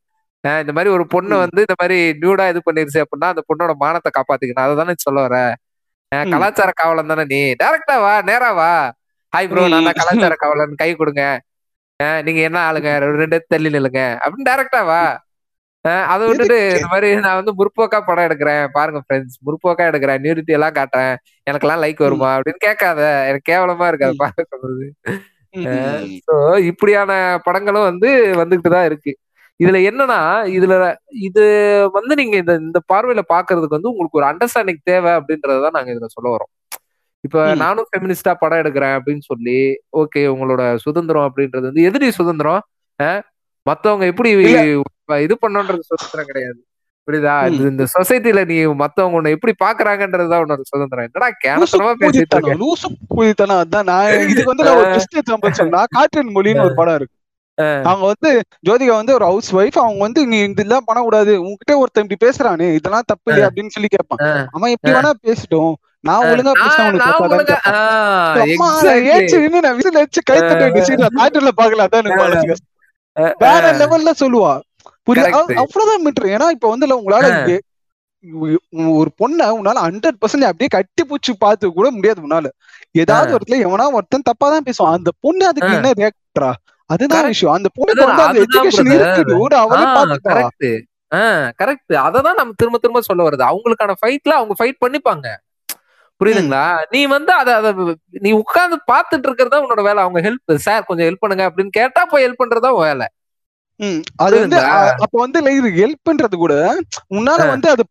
இந்த 0.63 0.73
மாதிரி 0.77 0.91
ஒரு 0.97 1.05
பொண்ணு. 1.15 1.35
வந்து 1.45 1.61
இந்த 1.67 1.75
மாதிரி 1.81 1.99
நியூடா 2.23 2.45
இது 2.53 2.61
பண்ணிருச்சு 2.69 3.03
அப்படின்னா 3.05 3.29
அந்த 3.33 3.43
பொண்ணோட 3.51 3.73
மானத்தை 3.83 4.11
காப்பாத்திக்கணும். 4.19 4.65
அதை 4.65 4.75
தானே 4.81 4.95
சொல்ல 5.07 5.21
வர. 5.27 5.37
கலாச்சார 6.33 6.71
காவலன் 6.81 7.11
தானே 7.13 7.25
நீ. 7.33 7.41
டைரக்டா 7.63 7.95
வா 8.05 8.15
நேரா 8.31 8.51
வா. 8.61 8.73
ஹாய் 9.33 9.49
ப்ரோ 9.51 9.63
நான். 9.75 9.91
கலாச்சார 10.01 10.35
காவலன். 10.43 10.81
கை 10.83 10.91
கொடுங்க. 11.01 11.23
நீங்க 12.27 12.41
என்ன 12.49 12.59
ஆளுங்க? 12.69 12.91
ரெண்டு 13.21 13.37
தள்ளி 13.53 13.69
நில்லுங்க. 13.75 14.01
அப்படின்னு 14.25 14.49
டைரக்டா 14.51 14.81
வா. 14.91 15.03
அதை 16.13 16.23
விட்டுட்டு 16.27 16.57
இந்த 16.73 16.89
மாதிரி 16.91 17.09
நான் 17.23 17.39
வந்து 17.39 17.53
முற்போக்கா 17.59 17.99
படம் 18.03 18.27
எடுக்கிறேன். 18.27 18.65
பாருங்க 18.73 19.01
ஃப்ரெண்ட்ஸ் 19.05 19.37
முற்போக்கா 19.47 19.85
எடுக்கிறேன். 19.91 20.21
நியூரிட்டி 20.25 20.53
எல்லாம் 20.53 20.77
காட்டுறேன். 20.77 21.15
எனக்கெல்லாம் 21.47 21.83
லைக் 21.85 22.01
வருமா? 22.01 22.31
அப்படின்னு 22.37 22.61
கேட்காத. 22.61 23.01
எனக்கு 23.29 23.51
கேவலமா 23.51 23.89
இருக்கு 23.89 24.07
அதை 24.09 24.17
ம். 24.17 24.23
பார்க்கறது 24.25 24.87
ம். 25.55 26.05
ஸோ 26.27 26.35
இப்படியான 26.71 27.13
படங்களும் 27.45 27.89
வந்து 27.91 28.11
வந்துகிட்டு 28.41 28.71
தான் 28.71 28.89
இருக்கு. 28.91 29.13
இதுல 29.61 29.79
என்னன்னா 29.89 30.21
இதுல 30.55 30.75
இது 31.23 31.43
வந்து 31.95 32.15
நீங்க 32.15 32.37
இந்த 32.37 32.53
இந்த 32.63 32.79
பார்வையில 32.93 33.23
பாக்குறதுக்கு 33.29 33.77
வந்து 33.77 33.91
உங்களுக்கு 33.91 34.19
ஒரு 34.21 34.29
அண்டர்ஸ்டாண்டிங் 34.31 34.81
தேவை 34.85 35.11
அப்படின்றதான் 35.19 35.77
நாங்க 35.77 35.91
இதுல 35.95 36.09
சொல்ல 36.09 36.29
வரோம் 36.31 36.51
இப்ப. 37.25 37.37
நானும் 37.61 37.89
ஃபெமினிஸ்டா 37.91 38.33
படம் 38.39 38.61
எடுக்கிறேன் 38.63 38.95
அப்படின்னு 38.97 39.25
சொல்லி 39.27 39.59
ஓகே 40.01 40.23
உங்களோட 40.33 40.63
சுதந்திரம் 40.85 41.27
அப்படின்றது 41.29 41.69
வந்து 41.69 41.87
எதிரி 41.89 42.09
சுதந்திரம்? 42.13 42.63
மத்தவங்க 43.67 44.05
எப்படி 44.13 44.31
இது 45.19 45.39
பண்ணணுன்றது 45.43 45.79
சுதந்திரம் 45.81 46.27
கிடையாது. 46.27 46.61
புரியுதா? 47.09 47.35
இந்த 47.61 47.87
சொசைட்டில 47.95 48.47
நீ 48.47 48.65
மத்தவங்க 48.75 49.17
உன்னை 49.17 49.31
எப்படி 49.31 49.55
பாக்குறாங்கன்றதுதான் 49.65 50.43
உன்னோட 50.45 50.61
சுதந்திரம். 50.63 51.05
என்னடா 51.05 51.29
கேனத்தனமா 51.45 51.93
பேசிட்டு 52.01 52.15
இருக்க? 52.15 52.41
பூதித்தனம், 52.41 52.61
லூசு 52.63 52.89
பூதித்தனம் 53.11 53.61
அதான் 53.63 53.83
நான் 53.83 54.07
இதுக்கு 54.29 54.55
வந்து 54.55 54.75
ஒரு 54.75 54.91
பெஸ்ட் 54.91 55.19
எக்ஸாம்பிள் 55.19 55.51
சொன்னா 55.51 55.85
காற்றின் 55.91 56.35
மொழின்னு 56.35 56.65
ஒரு 56.65 56.75
படம் 56.75 56.95
இருக்கு. 56.95 57.17
அவங்க 57.83 58.07
வந்து 58.07 58.31
ஜோதிகா 58.69 58.95
வந்து 58.95 59.15
ஒரு 59.15 59.25
ஹவுஸ் 59.25 59.57
ஒய்ஃப் 59.57 59.79
அவங்க 59.79 59.99
வந்து 59.99 60.27
நீ 60.27 60.39
இதெல்லாம் 60.39 60.85
பண்ணக்கூடாது. 60.85 61.41
உங்ககிட்ட 61.41 61.79
ஒருத்தன் 61.79 62.05
இப்படி 62.05 62.21
பேசுறானே 62.27 62.75
இதெல்லாம் 62.75 63.03
தப்பு 63.07 63.33
இல்லையா? 63.33 63.49
அப்படின்னு 63.49 63.67
சொல்லி 63.67 63.89
கேட்பான். 63.89 64.49
அவன் 64.51 64.71
எப்படி 64.71 64.95
வேணா 64.95 65.11
பேசிட்டோம். 65.23 65.73
நான் 66.01 66.25
ஒழுங்கா 66.25 66.53
பேசினா 66.53 66.87
நான் 69.61 69.77
விசில் 69.77 69.97
அடிச்சு 69.97 70.21
கை 70.25 70.39
தட்ட 70.39 70.65
வேண்டிய 70.65 70.85
scene 70.85 70.99
நான் 70.99 71.17
theatre 71.19 71.43
ல 71.43 71.51
பார்க்கல, 71.57 71.87
அதான் 71.87 72.01
எனக்கு 72.03 72.23
மனசு 72.23 72.47
கஷ்டம். 72.47 72.69
அஹ் 73.17 73.35
வேற 73.39 73.73
லெவல்ல 73.73 74.11
சொல்லுவா. 74.21 74.53
புரியுது? 75.07 75.55
அவ்வளவுதான் 75.63 76.05
மீட்டர் 76.05 76.33
ஏன்னா 76.35 76.49
இப்ப 76.51 76.69
வந்து 76.69 76.99
உங்களால 76.99 77.29
ஒரு 78.97 79.11
பொண்ணை 79.21 79.47
உன்னால 79.55 79.79
ஹண்ட்ரட் 79.85 80.19
பர்சன்ட் 80.21 80.49
அப்படியே 80.49 80.69
கட்டி 80.69 81.03
பூச்சி 81.05 81.33
பார்த்து 81.37 81.73
கூட 81.73 81.91
முடியாது 81.91 82.21
உன்னால. 82.23 82.49
ஏதாவது 82.95 83.29
ஆ. 83.29 83.35
ஒரு 83.35 83.39
இடத்துல 83.39 83.59
எவனா 83.65 83.87
ஒருத்தன் 83.93 84.29
தப்பா 84.29 84.49
தான் 84.51 84.67
பேசுவான். 84.67 84.97
அந்த 84.99 85.11
பொண்ணு 85.21 85.45
அதுக்கு. 85.47 85.73
என்ன 85.73 85.91
ரியாக்டரா 86.01 86.51
அதுதான். 86.91 87.27
விஷயம். 87.27 87.55
அந்த 87.55 87.69
பொண்ணுக்கு 87.77 88.03
அதுதான், 88.03 88.21
வந்து 88.21 88.41
அந்த 88.43 88.45
எஜுகேஷன். 88.47 88.91
இருக்குது 88.93 89.35
ஒரு 89.39 89.57
அவளே 89.57 89.87
பாத்துப்பா 89.89 90.33
கரெக்ட் 90.33 90.69
கரெக்ட் 91.61 91.95
அததான் 92.03 92.39
நம்ம 92.41 92.55
திரும்ப 92.57 92.79
திரும்ப 92.79 93.01
சொல்ல 93.01 93.23
வருது. 93.23 93.45
அவங்களுக்கான 93.49 93.97
ஃபைட்ல 94.01 94.33
அவங்க 94.33 94.55
ஃபைட் 94.59 94.83
பண்ணிப்பாங்க. 94.85 95.27
புரியுதுங்களா? 96.21 96.63
நீ 96.91 97.01
வந்து 97.07 97.33
அத 97.33 97.51
அத 97.57 97.69
நீ 98.21 98.31
உட்கார்ந்து 98.33 98.77
பாத்துட்டு 98.93 99.27
இருக்கிறதா 99.29 99.63
உன்னோட 99.65 99.83
வேலை. 99.83 100.01
அவங்க 100.03 100.21
ஹெல்ப் 100.21 100.55
சார் 100.61 100.85
கொஞ்சம் 100.85 101.09
ஹெல்ப் 101.09 101.23
பண்ணுங்க 101.25 101.45
அப்படின்னு 101.49 101.73
கேட்டா 101.73 102.05
போய் 102.05 102.25
ஹெல்ப் 102.27 102.43
பண்றதா 102.43 102.71
வேலை. 102.81 103.07
அது 104.17 104.35
வந்து 104.41 104.59
அப்ப 105.05 105.15
வந்து 105.19 105.39
ஹெல்ப் 105.79 106.07
பண்றது 106.09 106.37
கூட 106.37 106.55
உன்னால 107.15 107.47
வந்து 107.53 107.69
அது 107.71 107.85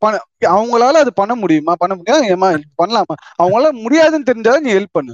அவங்களால 0.51 0.99
அது 1.03 1.11
பண்ண 1.13 1.33
முடியுமா? 1.35 1.73
பண்ண 1.77 1.93
முடியாது 1.95 2.23
ஏமா 2.35 2.49
பண்ணலாமா? 2.81 3.15
அவங்களால 3.41 3.71
முடியாதுன்னு 3.83 4.29
தெரிஞ்சாலும் 4.29 4.65
நீ 4.65 4.71
ஹெல்ப் 4.73 4.97
பண்ணு. 4.99 5.13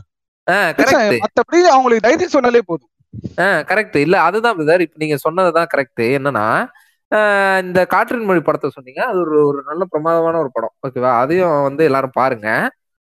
கரெக்ட் 0.80 1.24
மத்தபடி 1.24 1.59
அவங்களுக்கு 1.74 2.05
தைரியம் 2.07 2.36
சொன்னாலே 2.36 2.61
போதும். 2.65 2.91
கரெக்ட் 3.70 3.97
இல்ல 3.97 4.15
அதுதான் 4.22 4.57
பிரதர் 4.57 4.84
இப்ப 4.86 5.01
நீங்க 5.03 5.18
சொன்னதுதான் 5.26 5.72
கரெக்ட் 5.74 6.03
என்னன்னா 6.18 6.47
இந்த 7.61 7.80
காற்றின் 7.86 8.28
மொழி 8.30 8.41
படத்தை 8.41 8.70
சொன்னீங்க. 8.70 9.01
அது 9.09 9.20
ஒரு 9.20 9.38
ஒரு 9.49 9.59
நல்ல 9.68 9.84
பிரமாதமான 9.86 10.39
ஒரு 10.39 10.49
படம். 10.53 10.74
ஓகேவா? 10.88 11.11
அதையும் 11.22 11.61
வந்து 11.61 11.84
எல்லாரும் 11.84 12.18
பாருங்க. 12.20 12.47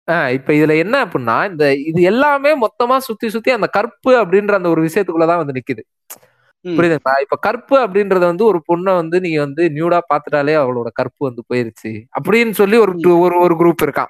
ஆஹ் 0.09 0.31
இப்ப 0.37 0.53
இதுல 0.53 0.73
என்ன 0.79 0.97
அப்படின்னா 1.05 1.37
இந்த 1.51 1.65
இது 1.91 2.01
எல்லாமே 2.11 2.51
மொத்தமா 2.65 2.97
சுத்தி 3.07 3.29
சுத்தி 3.35 3.51
அந்த 3.51 3.69
கற்பு 3.77 4.13
அப்படின்ற 4.23 4.53
அந்த 4.59 4.69
ஒரு 4.69 4.83
விஷயத்துக்குள்ளதான் 4.87 5.41
வந்து 5.43 5.57
நிக்குது. 5.59 5.83
புரியுதுங்களா 6.73 7.25
இப்ப 7.25 7.39
கற்பு 7.39 7.85
அப்படின்றது 7.85 8.25
வந்து 8.25 8.45
ஒரு 8.45 8.63
பொண்ணை 8.69 8.95
வந்து 8.95 9.21
நீங்க 9.21 9.41
வந்து 9.41 9.71
நியூடா 9.71 9.99
பாத்துட்டாலே 10.11 10.63
அவளோட 10.63 10.87
கற்பு 10.93 11.25
வந்து 11.25 11.43
போயிருச்சு. 11.51 12.05
அப்படின்னு 12.19 12.53
சொல்லி 12.53 12.79
ஒரு 12.85 13.19
ஒரு 13.19 13.45
ஒரு 13.45 13.55
குரூப் 13.55 13.87
இருக்கான். 13.87 14.09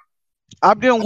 அப்படியே 0.62 0.92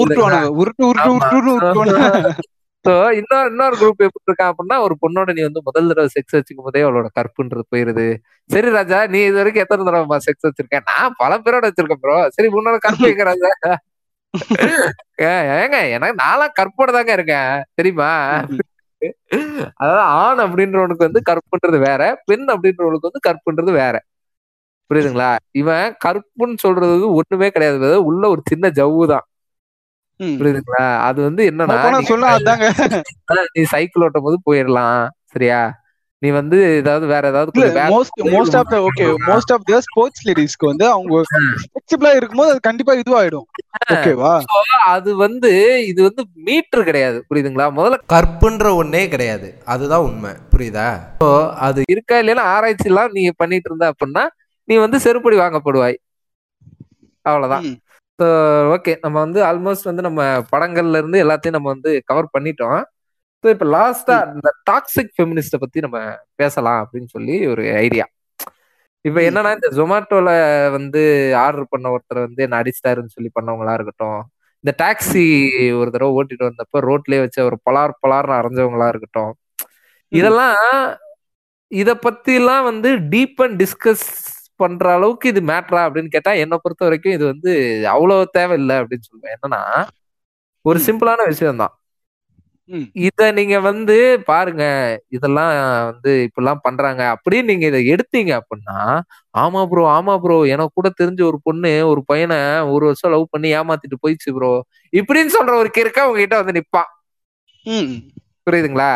இன்னொரு 3.19 3.51
இன்னொரு 3.51 3.77
குரூப் 3.77 4.07
எப்படி 4.07 4.25
இருக்கான் 4.29 4.51
அப்படின்னா 4.51 4.85
ஒரு 4.85 4.97
பொண்ணோட 5.03 5.37
நீ 5.37 5.43
வந்து 5.43 5.61
முதல் 5.65 5.89
தடவை 5.89 6.09
செக்ஸ் 6.15 6.37
வச்சுக்கும் 6.37 6.59
போதே 6.59 6.85
அவளோட 6.85 7.07
கற்புன்றது 7.17 7.63
போயிருது. 7.73 8.17
சரி 8.51 8.71
ராஜா 8.71 9.07
நீ 9.07 9.25
இது 9.25 9.37
வரைக்கும் 9.37 9.65
எத்தனை 9.65 9.89
தடவை 9.89 10.19
செக்ஸ் 10.27 10.49
வச்சிருக்க? 10.49 10.81
நான் 10.91 11.15
பல 11.19 11.41
பேரோட 11.45 11.69
வச்சிருக்கேன் 11.69 12.05
ப்ரோ 12.05 12.29
சரி 12.37 12.49
உன்னோட 12.57 12.79
கற்பு 12.87 13.13
எங்க 13.13 13.25
ராஜா? 13.31 13.51
ஏங்க 15.27 15.77
எனக்கு 15.97 16.23
நான்லாம் 16.23 16.57
கற்போட 16.59 16.93
தாங்க 16.93 17.13
இருக்கேன். 17.19 17.63
தெரியுமா? 17.75 18.11
அதாவது 19.81 20.03
ஆண் 20.21 20.39
அப்படின்றவனுக்கு 20.39 21.07
வந்து 21.09 21.21
கற்புன்றது 21.31 21.79
வேற 21.79 22.03
பெண் 22.25 22.47
அப்படின்றவனுக்கு 22.47 23.11
வந்து 23.11 23.27
கற்புன்றது 23.29 23.73
வேற. 23.73 23.97
புரியுதுங்களா? 24.91 25.31
இவன் 25.53 25.97
கற்புன்னு 26.05 26.59
சொல்றது 26.59 26.93
வந்து 26.93 27.11
ஒண்ணுமே 27.13 27.49
கிடையாது. 27.51 28.05
உள்ள 28.05 28.23
ஒரு 28.29 28.43
சின்ன 28.49 28.69
ஜவ்வு 28.69 29.07
தான். 29.07 29.27
புரியுதுங்களா? 30.21 30.85
அது 31.01 31.23
வந்து 31.23 31.43
என்னன்னா 31.51 31.77
நீ 33.57 33.63
சைக்கிள் 33.65 34.05
ஓட்டும் 34.07 34.27
போது 34.29 34.39
போயிடலாம் 34.51 35.03
சரியா? 35.27 35.61
நீ 36.23 36.31
வந்து 36.31 36.75
ஏதாவது 36.75 37.07
வேற 37.07 37.29
ஏதாவது 37.29 37.61
most 37.61 38.21
most 38.23 38.57
of 38.57 38.69
the 38.69 38.79
okay 38.87 39.05
most 39.27 39.53
of 39.53 39.65
the 39.65 39.81
sports 39.81 40.25
லேடிஸ்க்கு 40.29 40.67
வந்து 40.67 40.87
அவங்க 40.91 41.23
ஃபிளெக்சிபிளா 41.61 42.11
இருக்கும்போது 42.15 42.51
அது 42.51 42.61
கண்டிப்பா 42.61 42.95
இதுவாயிடும். 42.95 43.47
ஓகேவா 43.93 44.33
அது 44.85 45.17
வந்து 45.17 45.51
இது 45.87 46.03
வந்து 46.03 46.23
மீட்டர் 46.35 46.85
கிடையாது. 46.85 47.25
புரியுதுங்களா? 47.31 47.67
முதல்ல 47.77 47.99
கற்புன்ற 48.07 48.75
ஒன்றே 48.75 49.09
கிடையாது. 49.09 49.55
அதுதான் 49.65 50.01
உண்மை. 50.01 50.31
புரியுதா? 50.53 50.89
So, 51.19 51.49
அது 51.51 51.83
இருக்கா 51.89 52.19
இல்லைன்னா 52.19 52.47
ஆராய்ச்சி 52.55 52.89
எல்லாம் 52.89 53.11
நீ 53.11 53.31
பண்ணிட்டு 53.37 53.71
இருந்த 53.71 53.93
அப்படின்னா 53.93 54.27
நீ 54.65 54.77
வந்து 54.77 54.99
செருப்படி 54.99 55.37
வாங்கப்படுவாய். 55.37 55.99
அவ்வளவுதான். 57.23 57.65
ம். 57.65 57.79
ஓகே 58.75 58.97
நம்ம 59.01 59.19
வந்து 59.19 59.45
ஆல்மோஸ்ட் 59.45 59.89
வந்து 59.91 60.03
நம்ம 60.03 60.43
படங்கள்ல 60.57 60.97
இருந்து 60.97 61.25
எல்லாத்தையும் 61.25 61.51
நம்ம 61.51 61.69
வந்து 61.69 62.03
கவர் 62.05 62.29
பண்ணிட்டோம். 62.39 62.83
ஸோ 63.45 63.51
இப்போ 63.55 63.67
லாஸ்டா 63.75 64.15
இந்த 64.33 64.49
டாக்ஸிக் 64.69 65.13
ஃபெமினிஸ்ட 65.17 65.59
பத்தி 65.63 65.79
நம்ம 65.85 65.99
பேசலாம் 66.41 66.81
அப்படின்னு 66.83 67.11
சொல்லி 67.13 67.37
ஒரு 67.53 67.65
ஐடியா 67.83 68.07
இப்போ. 69.05 69.21
என்னன்னா 69.29 69.51
இந்த 69.57 69.69
ஜொமேட்டோல 69.77 70.31
வந்து 70.77 71.01
ஆர்டர் 71.43 71.69
பண்ண 71.73 71.87
ஒருத்தர் 71.95 72.25
வந்து 72.25 72.43
என்ன 72.47 72.59
அடிச்சிட்டாருன்னு 72.61 73.15
சொல்லி 73.17 73.31
பண்ணவங்களா 73.37 73.75
இருக்கட்டும் 73.79 74.19
இந்த 74.65 74.73
டாக்ஸி 74.81 75.25
ஒரு 75.81 75.89
தடவை 75.95 76.11
ஓட்டிட்டு 76.19 76.49
வந்தப்ப 76.49 76.81
ரோட்லயே 76.89 77.21
வச்சு 77.25 77.41
ஒரு 77.49 77.59
பலார் 77.67 77.95
பலார்னு 78.03 78.35
அரைஞ்சவங்களா 78.39 78.89
இருக்கட்டும் 78.93 79.33
இதெல்லாம் 80.13 80.59
இத 81.73 81.91
பத்தி 82.05 82.35
எல்லாம் 82.41 82.67
வந்து 82.69 82.91
டீப் 83.13 83.41
அண்ட் 83.45 83.57
டிஸ்கஸ் 83.63 84.05
பண்ற 84.61 84.87
அளவுக்கு 84.97 85.27
இது 85.33 85.41
மேட்ரா 85.51 85.81
அப்படின்னு 85.87 86.15
கேட்டா 86.15 86.33
என்னை 86.43 86.57
பொறுத்த 86.63 86.83
வரைக்கும் 86.87 87.17
இது 87.17 87.25
வந்து 87.33 87.51
அவ்வளவு 87.95 88.33
தேவையில்லை 88.37 88.77
அப்படின்னு 88.81 89.09
சொல்லுவேன் 89.11 89.35
என்னன்னா 89.37 89.63
ஒரு. 90.65 90.79
சிம்பிளான 90.87 91.21
விஷயம் 91.31 91.61
தான். 91.63 91.75
இத 93.07 93.21
நீங்க 93.37 93.57
வந்து 93.67 93.97
பாருங்க 94.29 94.65
இதெல்லாம் 95.17 95.53
வந்து 95.91 96.13
இப்படிலாம் 96.27 96.63
பண்றாங்க. 96.65 97.03
அப்படின்னு 97.15 97.51
நீங்க 97.51 97.67
இதை 97.67 97.81
எடுத்தீங்க 97.93 98.33
அப்படின்னா 98.41 98.77
ஆமா 99.35 99.61
ப்ரோ 99.71 99.83
ஆமா 99.95 100.15
ப்ரோ 100.19 100.37
எனக்கு 100.55 100.73
கூட 100.73 100.89
தெரிஞ்ச 101.01 101.21
ஒரு 101.31 101.39
பொண்ணு 101.43 101.73
ஒரு 101.93 102.03
பையனை 102.07 102.39
ஒரு 102.75 102.85
வருஷம் 102.89 103.13
லவ் 103.15 103.27
பண்ணி 103.31 103.51
ஏமாத்திட்டு 103.59 104.03
போயிடுச்சு 104.03 104.33
ப்ரோ 104.37 104.53
இப்படின்னு 104.93 105.35
சொல்ற 105.37 105.55
ஒரு 105.63 105.71
கிறுக்க 105.77 106.09
உங்ககிட்ட 106.09 106.37
வந்து 106.41 106.57
நிப்பான். 106.59 106.91
புரியுதுங்களா? 108.47 108.93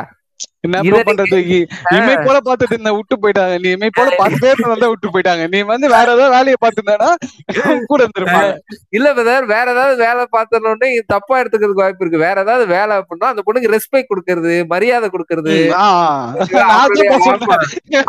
என்ன 0.67 0.99
பண்றது? 1.07 1.39
இமை 1.97 2.15
போல 2.27 2.37
பாத்துட்டு 2.47 2.75
இருந்த 2.75 2.91
விட்டு 2.97 3.15
போயிட்டாங்க. 3.23 3.55
நீ 3.63 3.69
இமை 3.77 3.89
போல 3.97 4.09
பாத்துட்டே 4.21 4.51
இருந்தா 4.53 4.89
விட்டு 4.93 5.13
போயிட்டாங்க. 5.15 5.45
நீ 5.53 5.59
வந்து 5.71 5.87
வேற 5.95 6.07
ஏதாவது 6.17 6.35
வேலையை 6.37 6.59
பாத்துருந்தா 6.65 7.09
கூட 7.91 7.99
இருந்திருப்பாங்க. 8.05 8.53
இல்ல 8.97 9.09
பிரதர் 9.17 9.47
வேற 9.55 9.67
ஏதாவது 9.75 9.97
வேலை 10.05 10.25
பார்த்தோன்னே 10.37 10.91
தப்பா 11.15 11.35
எடுத்துக்கிறதுக்கு 11.41 11.85
வாய்ப்பு 11.85 12.05
இருக்கு. 12.05 12.25
வேற 12.27 12.37
ஏதாவது 12.47 12.67
வேலை 12.77 12.93
அப்படின்னா 13.01 13.31
அந்த 13.33 13.45
பொண்ணுக்கு 13.47 13.73
ரெஸ்பெக்ட் 13.77 14.11
கொடுக்கறது 14.13 14.55
மரியாதை 14.75 15.09
கொடுக்கறது. 15.15 15.57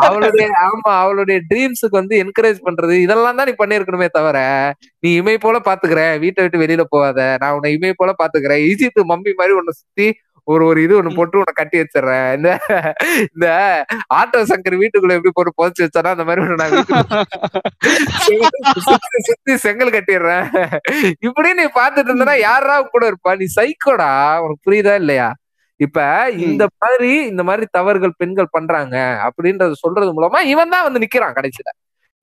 அவளுடைய 0.08 0.46
ஆமா. 0.68 0.92
அவளுடைய 1.04 1.38
ட்ரீம்ஸுக்கு 1.50 2.00
வந்து 2.00 2.16
என்கரேஜ் 2.24 2.60
பண்றது. 2.68 2.96
இதெல்லாம் 3.06 3.40
தான் 3.40 3.50
நீ 3.50 3.56
பண்ணிருக்கணுமே 3.62 4.08
தவிர 4.18 4.38
நீ 5.04 5.10
இமை 5.20 5.36
போல 5.46 5.56
பாத்துக்கிறேன் 5.68 6.14
வீட்டை 6.26 6.42
விட்டு 6.44 6.62
வெளியில 6.64 6.84
போகாத. 6.94 7.20
நான் 7.42 7.56
உன்னை 7.56 7.72
இமை 7.78 7.92
போல 8.02 8.12
பாத்துக்கிறேன் 8.22 8.62
ஈஜிப்ட் 8.70 9.02
மம்மி 9.12 9.34
மாதிரி 9.40 9.58
உன்னை 9.60 9.74
சுத்தி 9.80 10.08
ஒரு 10.52 10.62
ஒரு 10.70 10.78
இது 10.84 10.94
ஒண்ணு 10.98 11.10
போட்டு 11.18 11.38
உன்னை 11.40 11.52
கட்டி 11.58 11.76
வச்சிடுறேன். 11.80 12.26
இந்த 12.36 12.50
இந்த 13.34 13.46
ஆட்டோ 14.18 14.40
சங்கர் 14.50 14.76
வீட்டுக்குள்ள 14.82 15.16
எப்படி 15.18 15.32
போட்டு 15.36 15.52
புதைச்சு 15.58 15.84
வச்சானா 15.84 16.14
அந்த 16.14 16.24
மாதிரி 16.28 16.58
நான் 16.62 16.74
சுத்தி 19.28 19.54
செங்கல் 19.64 19.94
கட்டிடுறேன். 19.96 20.44
இப்படி 21.28 21.52
நீ 21.60 21.64
பாத்துட்டு 21.78 22.10
இருந்தனா 22.10 22.34
யாரா 22.48 22.76
கூட 22.94 23.04
இருப்பா? 23.12 23.32
நீ 23.40 23.48
சைக்கோடா 23.58 24.10
உனக்கு 24.44 24.66
புரியுதா 24.68 24.94
இல்லையா? 25.02 25.28
இப்ப 25.80 26.00
இந்த 26.48 26.64
மாதிரி 26.82 27.12
இந்த 27.30 27.42
மாதிரி 27.48 27.64
தவறுகள் 27.76 28.18
பெண்கள் 28.20 28.54
பண்றாங்க 28.56 28.96
அப்படின்றத 29.26 29.78
சொல்றது 29.84 30.12
மூலமா 30.18 30.40
இவன் 30.52 30.72
தான் 30.74 30.86
வந்து 30.86 31.02
நிக்கிறான் 31.04 31.36
கடைசியில. 31.38 31.70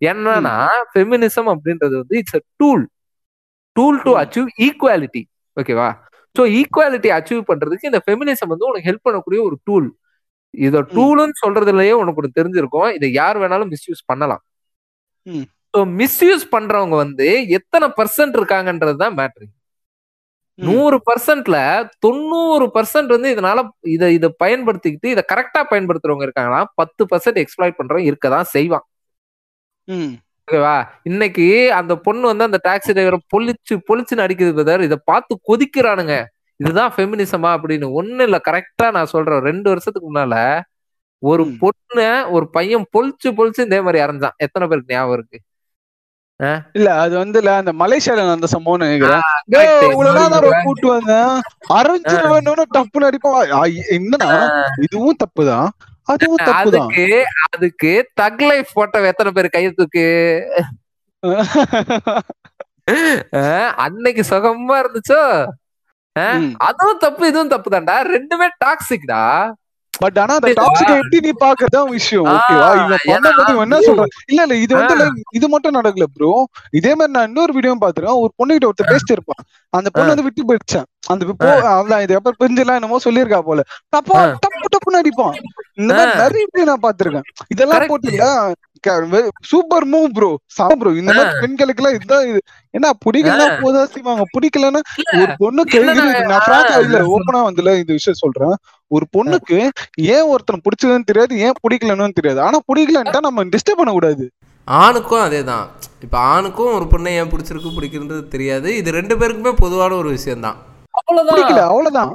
என்னன்னா 0.01 0.55
ஃபெமினிசம் 0.91 1.49
அப்படின்றது 1.53 1.95
வந்து 2.01 2.15
it's 2.21 2.37
a 2.39 2.43
tool 2.61 2.85
tool 3.75 3.99
to. 4.05 4.13
Achieve 4.21 4.47
equality 4.67 5.21
ஓகேவா 5.57 5.89
ஸோ 6.35 6.43
ஈக்குவாலிட்டி 6.57 7.09
அச்சீவ் 7.15 7.41
பண்றதுக்கு 7.49 7.89
இந்த 7.89 8.01
ஃபெமினிசம் 8.05 8.51
வந்து 8.53 8.67
உனக்கு 8.67 8.87
ஹெல்ப் 8.89 9.05
பண்ணக்கூடிய 9.07 9.39
ஒரு 9.47 9.57
டூல் 9.67 9.87
இத 10.53 10.81
டூல்னு 10.93 11.35
சொல்றதுலயே 11.41 11.93
உனக்கு 11.99 12.19
ஒண்ணு 12.21 12.37
தெரிஞ்சிருக்கும் 12.37 12.89
இதை 12.97 13.07
யார் 13.13 13.37
வேணாலும் 13.41 13.71
மிஸ்யூஸ் 13.73 14.01
பண்ணலாம். 14.09 14.41
ஸோ 15.73 15.81
மிஸ்யூஸ் 15.99 16.45
பண்றவங்க 16.53 16.95
வந்து 17.03 17.27
எத்தனை 17.57 17.87
பர்சன்ட் 17.97 18.37
இருக்காங்கன்றது 18.39 18.97
தான் 18.97 19.17
மேட்ரு. 19.19 19.45
நூறு 20.59 20.97
பர்சன்ட்ல 21.07 21.57
தொண்ணூறு 22.05 22.65
பர்சன்ட் 22.73 23.13
வந்து 23.15 23.29
இதனால 23.33 23.59
இதை 23.93 24.07
இதை 24.17 24.29
பயன்படுத்திக்கிட்டு 24.43 25.07
இதை 25.13 25.23
கரெக்டா 25.31 25.61
பயன்படுத்துறவங்க 25.71 26.25
இருக்காங்கன்னா 26.27 26.61
பத்து 26.75 27.03
பர்சன்ட் 27.11 27.39
எக்ஸ்ப்ளாய்ட் 27.43 27.79
பண்றவங்க 27.79 28.09
இருக்கதான் 28.09 28.49
செய்வான் 28.55 28.85
ம். 29.87 30.11
ஓகேவா? 30.51 30.87
இன்னைக்கு 31.03 31.73
அந்த 31.73 31.95
பொண்ணு 31.95 32.27
வந்து 32.27 32.43
அந்த 32.43 32.59
டாக்ஸி 32.63 32.89
டிரைவரை 32.89 33.17
பொழிச்சு 33.37 33.73
பொழிச்சுன்னு 33.73 34.25
அடிக்குது 34.25 34.53
பிரதர் 34.57 34.81
இதை 34.81 34.97
பார்த்து 35.03 35.39
கொதிக்கிறானுங்க. 35.47 36.25
இதுதான் 36.55 36.93
ஃபெமினிசமா 36.95 37.49
அப்படின்னு. 37.55 37.87
ஒண்ணு 38.01 38.21
இல்ல. 38.21 38.41
கரெக்டா 38.49 38.91
நான் 38.91 39.05
சொல்றேன். 39.05 39.39
ரெண்டு 39.39 39.69
வருஷத்துக்கு 39.69 40.13
முன்னால 40.13 40.61
ஒரு. 41.19 41.43
பொண்ணு 41.59 42.31
ஒரு 42.31 42.49
பையன் 42.49 42.85
பொழிச்சு 42.97 43.29
பொழிச்சு 43.29 43.61
இதே 43.61 43.81
மாதிரி 43.81 44.03
இறந்தான். 44.03 44.29
எத்தனை 44.37 44.67
பேருக்கு 44.67 44.93
ஞாபகம் 44.93 45.13
இருக்கு? 45.13 45.39
இல்ல 46.73 46.93
அது 46.99 47.17
வந்து 47.17 47.37
இல்ல. 47.39 47.55
அந்த 47.55 47.71
மலேசியால 47.71 48.15
நடந்த 48.15 48.47
சம்பவம் 48.47 48.79
நினைக்கிறேன். 48.79 49.19
கூட்டு 50.63 50.87
வந்தேன் 50.87 51.41
அரைஞ்சிருவேன்னு 51.69 52.61
டப்புன்னு 52.73 53.09
அடிப்பான் 53.09 53.51
ஆ, 53.51 53.63
என்னன்னா 53.63 54.61
இதுவும் 54.81 55.17
தப்புதான். 55.17 55.67
அதுக்கு 56.07 57.07
அதுக்கு 57.47 57.91
தக் 58.19 58.43
லைஃப் 58.47 58.71
போட்ட 58.73 59.03
எத்தனை 59.09 59.31
பேர் 59.33 59.53
கையை 59.53 59.71
தூக்கு? 59.73 60.05
அஹ், 63.39 63.71
அன்னைக்கு 63.83 64.23
சுகமா 64.29 64.75
இருந்துச்சோ. 64.81 65.21
அதுவும் 66.67 67.01
தப்பு 67.03 67.23
இதுவும் 67.27 67.51
தப்பு 67.51 67.69
தான்டா. 67.73 67.95
ரெண்டுமே 68.13 68.47
டாக்ஸிக்டா 68.63 69.23
பட் 69.93 70.17
ஆனா 70.21 70.33
அந்த 70.37 70.49
டாக்ஸிக் 70.59 70.91
எப்படி 70.93 71.17
நீ 71.23 71.31
பாக்குறதுதான் 71.41 71.89
விஷயம். 71.91 72.27
ஓகேவா 72.31 72.67
இவன் 72.77 73.01
இவன் 73.47 73.65
என்ன 73.65 73.79
சொல்றான்? 73.87 74.13
இல்ல 74.29 74.41
இல்ல 74.45 74.55
இது 74.63 74.73
வந்து 74.77 74.95
இது 75.37 75.47
மட்டும் 75.53 75.75
நடக்கல 75.77 76.05
ப்ரோ 76.13 76.31
இதே 76.79 76.91
மாதிரி 76.93 77.13
நான் 77.15 77.27
இன்னொரு 77.29 77.53
வீடியோ 77.57 77.73
பாத்துருக்கேன் 77.81 78.21
ஒரு 78.23 78.31
பொண்ணுகிட்ட 78.39 78.69
ஒருத்தர் 78.69 78.91
பேசிட்டு 78.91 79.15
இருப்பான் 79.15 79.43
அந்த 79.73 79.89
பொண்ணு 79.91 80.13
வந்து 80.13 80.25
விட்டு 80.27 80.47
போயிடுச்சான். 80.49 80.87
அந்த 81.11 81.25
போ 81.35 81.49
அவதான் 81.71 82.03
இது 82.05 82.17
எப்ப 82.17 82.33
பிரிஞ்செல்லாம் 82.39 82.79
என்னமோ 82.79 82.99
சொல்லியிருக்கா 83.05 83.41
போல. 83.43 83.61
தப்பா 83.93 84.21
டப்புன்னு 84.91 85.01
அடிப்பான் 85.03 85.35
இந்த 85.81 85.91
மாதிரி. 85.97 86.17
நிறைய 86.23 86.43
வீடியோ 86.49 86.65
நான் 86.71 86.85
பாத்திருக்கேன் 86.87 87.27
இதெல்லாம். 87.53 87.87
போட்டு 87.91 88.11
super 89.49 89.85
move 89.91 90.07
bro 90.17 90.29
Sam 90.57 90.77
bro 90.81 90.91
இந்த 90.99 91.11
மாதிரி 91.17 91.41
பெண்களுக்கு 91.41 91.81
எல்லாம் 91.81 91.95
இதுதான் 91.97 92.23
இது. 92.29 92.39
என்ன 92.73 92.91
பிடிக்கலன்னா 93.05 93.47
போதா 93.63 93.81
செய்வாங்க 93.93 94.23
பிடிக்கலன்னா 94.35 94.81
ஒரு 95.19 95.31
பொண்ணுக்கு 95.41 95.75
இல்ல, 95.79 95.91
இது 96.11 96.23
நான் 96.31 96.45
பிராங்கா 96.47 96.77
இல்ல 96.85 97.01
ஓப்பனா 97.15 97.41
வந்துல 97.47 97.75
இந்த 97.81 97.91
விஷயம் 97.97 98.21
சொல்றேன். 98.23 98.55
ஒரு 98.91 99.05
பொண்ணுக்கு 99.15 99.59
ஏன் 100.15 100.29
ஒருத்தனை 100.31 100.59
பிடிச்சதுன்னு 100.65 101.09
தெரியாது 101.11 101.35
ஏன் 101.45 101.59
பிடிக்கலன்னு 101.63 102.17
தெரியாது. 102.19 102.41
ஆனா 102.47 102.59
பிடிக்கலன்ட்டா 102.69 103.21
நம்ம 103.27 103.45
டிஸ்டர்ப் 103.55 103.81
பண்ண 103.81 103.93
கூடாது 103.97 104.25
ஆணுக்கும் 104.67 105.23
அதே 105.27 105.43
தான் 105.51 105.65
இப்போ 106.05 106.17
ஆணுக்கும் 106.33 106.73
ஒரு 106.77 106.85
பொண்ணை 106.91 107.13
ஏன் 107.21 107.31
பிடிச்சிருக்கு 107.31 107.77
பிடிக்கிறது 107.77 108.17
தெரியாது. 108.35 108.69
இது 108.81 108.89
ரெண்டு 108.99 109.15
பேருக்குமே 109.21 109.53
பொதுவான 109.63 109.95
ஒரு 110.01 110.09
விஷயம்தான். 110.17 110.57
அவ்வளவுதான். 110.99 111.33
பிடிக்கல 111.35 111.63
அவ்வளவுதான். 111.71 112.11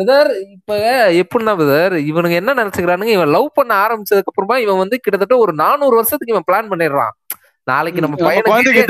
பிரதர் 0.00 0.28
இப்ப 0.50 0.74
எப்படின்னா 1.22 1.52
பிரதர் 1.56 1.94
இவனுங்க 2.10 2.30
என்ன 2.30 2.54
நினைச்சுக்கிறானுங்க 2.54 3.12
இவன் 3.16 3.28
லவ் 3.28 3.48
பண்ண 3.54 3.72
ஆரம்பிச்சதுக்கு 3.84 4.30
அப்புறமா 4.32 4.56
இவன் 4.56 4.78
வந்து 4.78 4.96
கிட்டத்தட்ட 5.00 5.36
ஒரு 5.36 5.52
நானூறு 5.52 5.94
வருஷத்துக்கு 5.94 6.34
இவன் 6.34 6.46
பிளான் 6.50 6.70
பண்ணிடுறான். 6.70 7.12
நாளைக்கு 7.66 8.00
நம்ம 8.00 8.16
பையனுக்கு 8.26 8.82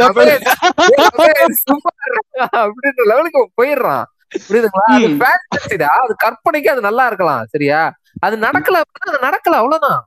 அப்படின்ற 2.62 3.02
லெவலுக்கு 3.12 3.40
போயிடுறான். 3.61 4.04
புரியுதுங்களா? 4.48 5.32
அது 6.02 6.14
கற்பனைக்கு 6.24 6.70
அது 6.74 6.80
நல்லா 6.80 7.06
இருக்கலாம் 7.06 7.42
சரியா? 7.48 7.80
அது 8.20 8.36
நடக்கல 8.36 8.80
அது 9.06 9.18
நடக்கல 9.26 9.58
அவ்வளவுதான். 9.62 10.00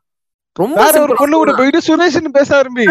ரொம்ப 0.55 0.79
ஒரு 1.03 1.13
கூட 1.35 1.51
போயிட்டு 1.59 1.79
சுரேஷ்னு 1.85 2.31
பேச 2.35 2.49
ஆரம்பி 2.57 2.85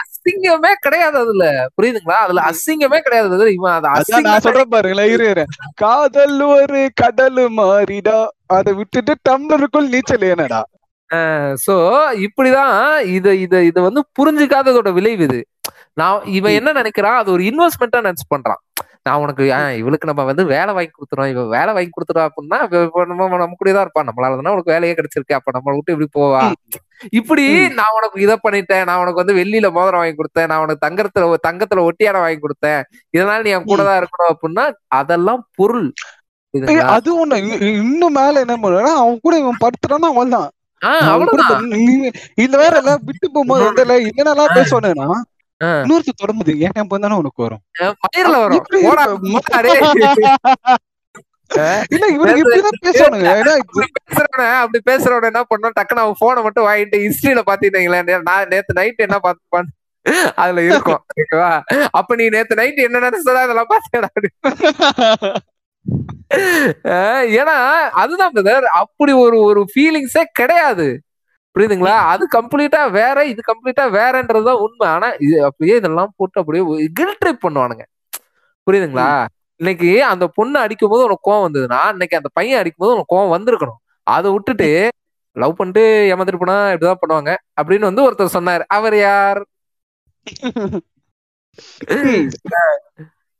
அசிங்கமே 0.00 0.70
கிடையாது 0.84 1.16
அதுல. 1.22 1.44
புரியுதுங்களா? 1.76 2.18
அதுல 2.24 2.42
அசிங்கமே 2.50 2.98
கிடையாது. 3.00 3.26
இவன் 3.56 3.74
அது 3.90 4.16
நான் 4.26 4.44
சொல்றேன் 4.46 4.72
பாருங்களேன் 4.74 5.12
இரு. 5.14 5.28
காதல் 5.82 6.38
ஒரு 6.50 6.80
கடல் 7.02 7.42
மாறிடா. 7.58 8.18
அதை 8.56 8.72
விட்டுட்டு 8.80 9.14
டம்ளருக்குள் 9.28 9.92
நீச்சல் 9.94 10.26
ஏனடா 10.30 10.62
சோ 11.64 11.74
இப்படிதான் 12.26 12.76
இத 13.16 13.34
இத 13.42 13.54
இத 13.62 13.78
வந்து 13.80 14.00
புரிஞ்சுக்காததோட 14.18 14.90
விளைவு 14.98 15.24
இது. 15.28 15.40
நான் 16.00 16.24
இவன் 16.38 16.56
என்ன 16.58 16.70
நினைக்கிறான்? 16.72 17.18
அது 17.22 17.30
ஒரு 17.32 17.42
இன்வெஸ்ட்மெண்ட்டா 17.50 18.00
நினைச்சு 18.04 18.26
பண்றான். 18.30 18.60
நான் 19.06 19.18
உனக்கு 19.18 19.44
இவளுக்கு 19.78 20.06
நம்ம 20.06 20.24
வந்து 20.24 20.44
வேலை 20.44 20.74
வாங்கி 20.74 20.90
கொடுத்துறோம். 20.90 21.30
இவன் 21.30 21.48
வேலை 21.48 21.72
வாங்கி 21.72 21.90
கொடுத்துறோம் 21.96 22.28
அப்படின்னா 22.28 22.64
இவ- 22.64 22.82
இவ 22.82 23.04
நம்ம 23.04 23.28
நம்ம 23.28 23.54
கூட 23.58 23.72
தான் 23.72 23.80
இருப்பான் 23.80 24.06
நம்மளால 24.06 24.34
தானே 24.34 24.50
உனக்கு 24.50 24.72
வேலையே 24.72 24.94
கிடைச்சிருக்கு. 24.94 25.32
அப்ப 25.32 25.60
நம்மளை 25.60 25.74
விட்டு 25.74 25.96
இப்படி 25.96 26.08
போவா? 26.14 26.52
இப்படி 27.10 27.68
நான் 27.68 27.94
உனக்கு 27.94 28.20
இதை 28.20 28.36
பண்ணிட்டேன். 28.42 28.84
நான் 28.84 28.96
உனக்கு 28.96 29.24
வந்து 29.24 29.34
வெள்ளியில 29.34 29.72
மோதிரம் 29.72 30.00
வாங்கி 30.00 30.16
கொடுத்தேன். 30.16 30.46
நான் 30.46 30.58
உனக்கு 30.58 30.86
தங்கத்துல 30.86 31.34
தங்கத்துல 31.48 31.88
ஒட்டியாட 31.88 32.18
வாங்கி 32.18 32.38
கொடுத்தேன். 32.38 32.82
இதனால 33.18 33.42
நீ 33.42 33.50
என் 33.50 33.64
கூட 33.64 33.82
தான் 33.82 34.00
இருக்கணும் 34.02 34.32
அப்படின்னா 34.34 34.72
அதெல்லாம் 34.86 35.48
பொருள்? 35.54 35.92
அது 36.86 37.26
ஒண்ணு. 37.26 37.36
இன்னும் 37.62 38.12
மேல 38.12 38.40
என்ன 38.40 38.56
பண்ணுவானா 38.56 38.92
அவன் 38.94 39.18
கூட 39.22 39.38
இவன் 39.38 39.56
படுத்துறான்னா 39.60 40.10
அவன் 40.12 40.28
தான் 40.28 40.50
இதுல 42.36 42.56
வேற 42.56 42.76
எல்லாம் 42.76 43.00
விட்டு 43.04 43.30
போகும்போது 43.32 43.64
வந்து 43.64 43.82
எல்லாம் 43.82 45.24
இன்னொருத்தர் 45.80 46.20
தொடர்ந்து 46.20 46.52
ஏன் 46.58 46.74
ஞாபகம் 46.76 47.04
தானே 47.04 47.18
உனக்கு 47.22 47.40
வரும்? 47.44 47.62
பயிர்ல 48.04 48.36
வரும். 48.44 48.64
இல்ல 51.94 52.04
இவனுக்கு 52.14 52.40
இப்படிதான் 52.42 53.16
அப்படி 53.56 53.88
பேசுறவன 54.06 54.46
அப்படி 54.60 54.80
பேசுறவன 54.88 55.28
என்ன 55.30 55.42
பண்ணோம் 55.50 55.76
டக்குனு 55.76 56.04
அவன் 56.04 56.20
போனை 56.20 56.42
மட்டும் 56.42 56.66
வாங்கிட்டு 56.68 56.98
ஹிஸ்டரியில 57.04 57.42
பாத்தீங்களா 57.48 57.98
நான் 58.24 58.52
நேத்து 58.52 58.78
நைட் 58.78 59.04
என்ன 59.06 59.18
பார்த்துப்பான் 59.24 59.70
அதுல 60.36 60.62
இருக்கும். 60.62 61.02
ஓகேவா? 61.14 61.50
அப்ப 61.98 62.16
நீ 62.16 62.24
நேத்து 62.34 62.58
நைட் 62.58 62.80
என்ன 62.86 63.02
நினைச்சதா 63.04 63.44
இதெல்லாம் 63.46 63.70
பாத்தேடா 63.70 64.08
ஏன்னா 67.34 67.56
அதுதான் 68.02 68.34
பிரதர் 68.34 68.66
அப்படி 68.80 69.12
ஒரு 69.22 69.36
ஒரு 69.48 69.60
ஃபீலிங்ஸே 69.72 70.24
கிடையாது. 70.32 70.86
புரியுதுங்களா? 71.54 71.96
அது 72.12 72.26
கம்ப்ளீட்டா 72.36 72.90
வேற 72.90 73.26
இது 73.26 73.42
கம்ப்ளீட்டா 73.46 73.84
வேறன்றதுதான் 73.96 74.60
உண்மை. 74.64 74.88
ஆனா 74.88 75.08
இது 75.18 75.44
அப்படியே 75.44 75.76
இதெல்லாம் 75.76 76.12
போட்டு 76.16 76.40
அப்படியே 76.40 76.62
கில் 76.92 77.18
ட்ரிப் 77.24 77.44
பண்ணுவானுங்க. 77.46 77.84
புரியுதுங்களா? 78.66 79.08
இன்னைக்கு 79.60 80.04
அந்த 80.04 80.26
பொண்ணு 80.28 80.58
அடிக்கும் 80.58 80.90
போது 80.90 81.04
உனக்கு 81.04 81.30
கோவம் 81.30 81.44
வந்ததுன்னா 81.46 81.90
இன்னைக்கு 81.90 82.16
அந்த 82.16 82.28
பையன் 82.32 82.58
அடிக்கும் 82.58 82.86
போது 82.86 82.94
உனக்கு 82.94 83.14
கோவம் 83.14 83.34
வந்திருக்கணும். 83.36 83.80
அதை 84.06 84.30
விட்டுட்டு 84.32 84.68
லவ் 85.36 85.56
பண்ணிட்டு 85.56 85.82
ஏமாத்திட்டு 86.10 86.36
போனா 86.36 86.56
இப்படிதான் 86.68 87.02
பண்ணுவாங்க. 87.02 87.30
அப்படின்னு 87.60 87.88
வந்து 87.90 88.10
ஒருத்தர் 88.10 88.36
சொன்னாரு. 88.38 88.64
அவர் 88.68 88.96
யார்? 88.98 89.40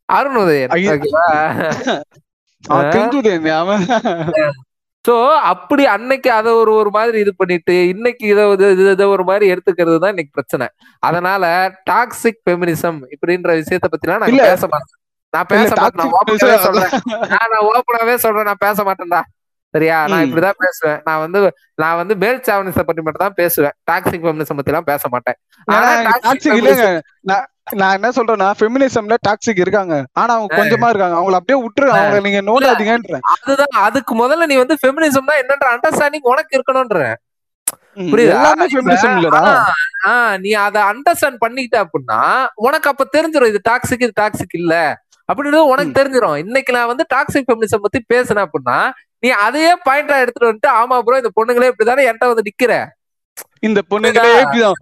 அருண் 0.08 0.36
உதயன். 0.36 0.72
சோ 5.08 5.36
அப்படி 5.36 5.86
அன்னைக்கு 5.86 6.30
அதை 6.30 6.52
ஒரு 6.52 6.72
ஒரு 6.74 6.90
மாதிரி 6.90 7.18
இது 7.18 7.34
பண்ணிட்டு 7.36 7.88
இன்னைக்கு 7.88 8.26
இதை 8.26 8.44
இது- 8.44 9.06
ஒரு 9.06 9.24
மாதிரி 9.24 9.52
எடுத்துக்கிறது 9.52 9.98
தான் 9.98 10.08
இன்னைக்கு 10.08 10.28
பிரச்சனை. 10.30 10.68
அதனால 10.98 11.72
டாக்ஸிக் 11.90 12.50
ஃபெமினிசம் 12.50 13.02
இப்படின்ற 13.16 13.62
விஷயத்த 13.62 13.78
பத்திலாம் 13.80 14.18
நான். 14.18 14.28
பேச 14.36 14.66
மாட்டேன். 14.66 15.00
நான் 15.30 15.44
பேச 15.46 15.74
மாட்டேன். 15.80 16.10
சொல்றேன். 16.58 17.00
நான் 17.28 17.48
ஓப்பனாவே 17.60 18.14
சொல்றேன். 18.14 18.42
நான் 18.42 18.54
பேச 18.58 18.82
மாட்டேன்டா. 18.82 19.20
சரியா? 19.70 20.06
நான். 20.06 20.22
இப்படிதான் 20.24 20.52
பேசுவேன். 20.58 21.00
நான் 21.04 21.18
வந்து 21.18 21.54
நான் 21.74 21.96
வந்து 21.96 22.16
மேல் 22.16 22.36
சாவனிசம் 22.36 22.82
பத்தி 22.82 23.02
மட்டும் 23.02 23.12
தான் 23.12 23.34
பேசுவேன். 23.34 23.70
டாக்ஸிக் 23.90 24.26
ஃபெமினிசம் 24.26 24.56
பத்தி 24.56 24.62
எல்லாம் 24.64 24.84
பேச 24.84 25.08
மாட்டேன். 25.10 25.34
நான் 27.66 27.96
என்ன 27.96 28.08
சொல்றேன்னா 28.16 28.48
ஃபெமினிசம்ல 28.58 29.16
டாக்ஸிக் 29.26 29.60
இருக்காங்க. 29.62 29.94
ஆனா 30.20 30.30
அவங்க 30.34 30.56
கொஞ்சமா 30.58 30.88
இருக்காங்க. 30.90 31.16
அவங்கள 31.18 31.36
அப்படியே 31.38 31.58
விட்டுரு. 31.62 31.86
அவங்கள 31.94 32.18
நீங்க 32.26 32.40
நோண்டாதீங்கன்ற 32.48 33.18
அதுதான். 33.34 33.76
அதுக்கு 33.84 34.14
முதல்ல 34.14 34.48
நீ 34.50 34.56
வந்து 34.62 34.76
ஃபெமினிசம்னா 34.82 35.36
என்னன்ற 35.42 35.68
அண்டர்ஸ்டாண்டிங் 35.74 36.28
உனக்கு 36.32 36.56
இருக்கணும்ன்ற. 36.58 37.00
ஃபெமினிசம் 38.74 39.16
நீ 40.42 40.50
அத 40.64 40.76
அண்டர்ஸ்டாண்ட் 40.90 41.38
பண்ணிட்ட 41.44 41.76
அப்படின்னா 41.84 42.20
உனக்கு 42.66 42.90
அப்ப 42.92 43.06
தெரிஞ்சிடும் 43.16 43.50
இது 43.52 43.60
டாக்ஸிக் 43.70 44.04
இது 44.06 44.14
டாக்ஸிக் 44.22 44.56
இல்ல. 44.60 44.74
அப்படின்றது 45.28 45.70
உனக்கு 45.72 45.92
தெரிஞ்சிடும் 45.98 46.38
இன்னைக்கு 46.44 46.74
நான் 46.76 46.90
வந்து 46.90 47.04
டாக்ஸிக் 47.14 47.48
ஃபெமினிசம் 47.48 47.84
பத்தி 47.84 48.00
பேசினேன் 48.12 48.44
அப்படின்னா 48.46 48.78
நீ 49.22 49.28
அதையே 49.44 49.70
பாயிண்டா 49.86 50.16
எடுத்துட்டு 50.22 50.48
வந்துட்டு 50.48 50.70
ஆமா 50.80 50.96
ப்ரோ 51.04 51.20
இந்த 51.22 51.32
பொண்ணுங்களே 51.38 51.70
இப்படிதானே 51.70 52.04
என்கிட்ட 52.08 52.32
வந்து 52.32 52.46
நிக்கிற. 52.48 52.72
இந்த 53.66 53.80
பொண்ணுங்களே 53.90 54.30
இப்படிதான். 54.42 54.78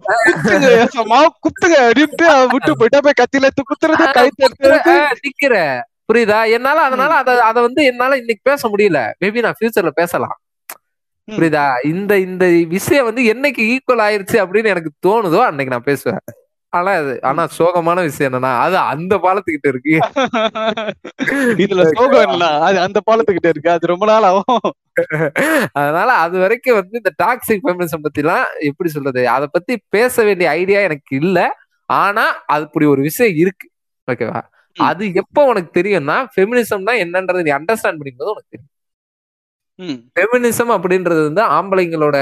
குத்துங்க 1.45 1.77
அப்படின்ட்டு 1.85 2.27
விட்டு 2.53 2.71
போயிட்டா 2.79 2.99
போய் 3.05 3.19
எடுத்து 3.39 3.63
குத்துறது 3.71 4.05
கை 4.17 4.27
நிக்கிற, 5.25 5.55
புரியுதா? 6.09 6.39
என்னால 6.55 6.77
அதனால 6.87 7.11
அத 7.21 7.31
அத 7.49 7.57
வந்து 7.67 7.81
என்னால 7.91 8.17
இன்னைக்கு 8.21 8.43
பேச 8.49 8.69
முடியல. 8.69 9.01
மேபி 9.21 9.43
நான் 9.45 9.57
ஃபியூச்சர்ல 9.59 9.93
பேசலாம். 10.01 10.35
புரியுதா? 11.27 11.65
இந்த 11.91 12.13
இந்த 12.27 12.45
விஷயம் 12.75 13.07
வந்து 13.09 13.21
என்னைக்கு 13.33 13.61
ஈக்குவல் 13.73 14.03
ஆயிருச்சு 14.05 14.37
அப்படின்னு 14.43 14.71
எனக்கு 14.73 14.91
தோணுதோ 15.07 15.41
அன்னைக்கு 15.49 15.75
நான் 15.75 15.89
பேசுவேன். 15.91 16.23
ஆனா 16.73 16.91
அது 16.99 17.13
ஆனா 17.29 17.43
சோகமான 17.57 17.99
விஷயம் 18.07 18.29
என்னன்னா 18.29 18.51
அது 18.65 18.77
அந்த 18.91 19.13
பாலத்துக்கிட்ட 19.25 19.67
இருக்கு. 19.73 19.95
இதுல 21.63 21.83
சோகம் 21.97 22.31
இல்ல 22.33 22.45
அது 22.67 22.77
அந்த 22.85 22.99
பாலத்துக்கிட்ட 23.07 23.49
இருக்கு. 23.53 23.69
அது 23.75 23.91
ரொம்ப 23.93 24.05
நாள் 24.11 24.27
ஆகும் 24.29 24.61
அதனால 25.79 26.09
அது 26.25 26.35
வரைக்கும் 26.43 26.77
வந்து 26.79 26.95
இந்த 27.01 27.11
டாக்ஸிக் 27.23 27.63
ஃபெமினிசம் 27.65 28.05
பத்தி 28.05 28.23
எல்லாம் 28.23 28.45
எப்படி 28.69 28.89
சொல்றது? 28.95 29.21
அத 29.35 29.43
பத்தி 29.55 29.75
பேச 29.95 30.23
வேண்டிய 30.29 30.49
ஐடியா 30.59 30.81
எனக்கு 30.89 31.13
இல்ல. 31.23 31.37
ஆனா 31.89 32.25
அது 32.53 32.65
இப்படி 32.67 32.85
ஒரு 32.93 33.01
விஷயம் 33.09 33.35
இருக்கு. 33.43 33.67
ஓகேவா. 34.07 34.41
அது 34.75 35.03
எப்போ 35.21 35.41
உனக்கு 35.51 35.71
தெரியும்னா 35.79 36.17
ஃபெமினிசம்னா 36.33 36.93
என்னன்றது 37.03 37.45
நீ 37.47 37.51
அண்டர்ஸ்டாண்ட் 37.59 37.99
பண்ணிக்கும்போது 37.99 38.33
உனக்கு 38.35 38.51
தெரியும். 38.53 38.69
ஃபெமினிசம் 40.15 40.71
அப்படின்றது 40.77 41.21
வந்து 41.27 41.43
ஆம்பளைங்களோட 41.57 42.17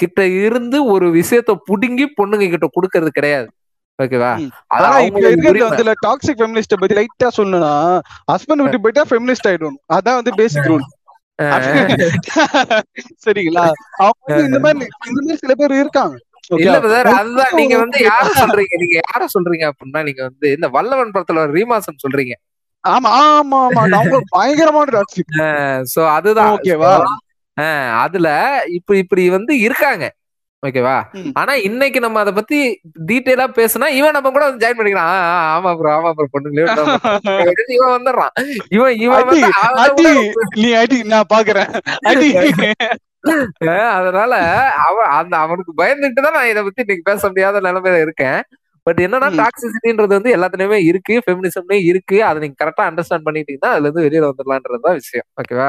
கிட்ட 0.00 0.20
இருந்து 0.46 0.78
ஒரு 0.92 1.06
விஷயத்த 1.18 1.52
புடுங்கி 1.68 2.06
பொண்ணுங்க 2.18 2.46
கிட்ட 2.54 2.66
கொடுக்கறது 2.76 3.10
கிடையாது. 3.10 3.48
ஓகேவா? 4.02 4.30
ம். 4.38 4.50
அது 4.70 4.84
ஆனா 4.84 4.96
இப்ப 5.08 5.20
இருக்கிறது. 5.26 5.64
வந்து 5.68 5.94
டாக்ஸிக் 6.04 6.40
ஃபெமினிஸ்ட 6.40 6.78
பத்தி 6.80 6.96
லைட்டா 6.98 7.28
சொல்லணும்னா 7.36 7.72
ஹஸ்பண்ட் 8.32 8.64
விட்டு 8.64 8.82
போயிட்டா 8.84 9.04
ஃபெமினிஸ்ட் 9.10 9.48
ஆயிடும் 9.50 9.78
அதான் 9.96 10.18
வந்து 10.20 10.34
பேசிக் 10.40 10.68
ரூல் 10.70 10.86
சரிங்களா? 13.24 13.64
அவங்க 14.00 14.38
இந்த 14.46 14.58
மாதிரி 14.60 14.78
இந்த 15.06 15.18
மாதிரி 15.18 15.38
சில 15.40 15.54
பேர் 15.60 15.80
இருக்காங்க. 15.80 16.14
இல்ல? 16.56 16.76
பிரதர் 16.78 17.08
அதுதான் 17.14 17.52
நீங்க 17.58 17.74
வந்து 17.82 17.98
யார 18.06 18.26
சொல்றீங்க? 18.38 18.74
நீங்க 18.82 18.96
யார 19.02 19.26
சொல்றீங்க 19.34 19.64
அப்படின்னா 19.70 20.00
நீங்க 20.08 20.22
வந்து 20.28 20.46
இந்த 20.56 20.68
வல்லவன் 20.74 21.12
படத்துல 21.14 21.44
ரீமாசன் 21.56 22.02
சொல்றீங்க. 22.04 22.34
ஆமா 22.84 23.10
ஆமா 23.32 23.58
ஆமா. 23.66 23.82
அவங்க 23.98 24.18
பயங்கரமான 24.30 24.92
டாக்ஸிக் 24.94 25.34
சோ 25.92 26.00
அதுதான். 26.14 26.50
ஓகேவா? 26.54 26.94
அதுல 28.02 28.28
இப்ப 28.78 28.96
இப்படி 28.96 29.24
வந்து 29.30 29.52
இருக்காங்க. 29.60 30.04
ஓகேவா. 30.62 30.96
ஆனா 31.40 31.52
இன்னைக்கு 31.66 31.98
நம்ம 32.00 32.18
அத 32.20 32.32
பத்தி 32.34 32.58
டீடைலா 33.08 33.46
பேசினா 33.56 33.86
இவன் 33.96 34.16
நம்ம 34.16 34.30
கூட 34.30 34.44
ஜாயின் 34.62 35.00
ஆ, 35.04 35.06
ஆமா 35.54 35.70
ப்ரோ 35.78 35.90
ஆமா 35.94 36.10
ப்ரோ 36.12 36.26
பொண்ணுங்களே 36.34 36.66
இவன் 37.76 37.94
வந்துடுறான். 37.94 38.34
இவன் 38.70 38.94
இவன் 39.00 39.30
நீ 40.58 40.68
அடி 40.82 40.98
நான் 41.12 41.32
பாக்குறேன். 41.32 41.70
அதனால 43.96 44.32
அவன் 44.86 45.10
அந்த 45.18 45.34
அவனுக்கு 45.42 45.72
பயந்துட்டு 45.76 46.24
தான் 46.24 46.36
நான் 46.36 46.50
இதை 46.52 46.62
பத்தி 46.62 46.82
இன்னைக்கு 46.84 47.08
பேச 47.10 47.22
முடியாத 47.28 47.60
நிலைமையில 47.66 48.00
இருக்கேன். 48.04 48.40
பட் 48.86 49.00
என்னன்னா. 49.04 49.28
டாக்ஸிசிட்டின்றது 49.40 50.12
வந்து 50.16 50.30
எல்லாத்துலயுமே 50.36 50.78
இருக்கு 50.88 51.14
ஃபெமினிசம்லயும் 51.24 51.86
இருக்கு. 51.90 52.16
அதை 52.24 52.38
நீங்க 52.42 52.56
கரெக்டா 52.62 52.84
அண்டர்ஸ்டாண்ட் 52.88 53.26
பண்ணிட்டீங்கன்னா 53.26 53.70
அதுல 53.72 53.86
இருந்து 53.86 54.04
வெளியில 54.06 54.30
வந்துடலான்றதுதான் 54.30 54.98
விஷயம். 55.00 55.26
ஓகேவா 55.40 55.68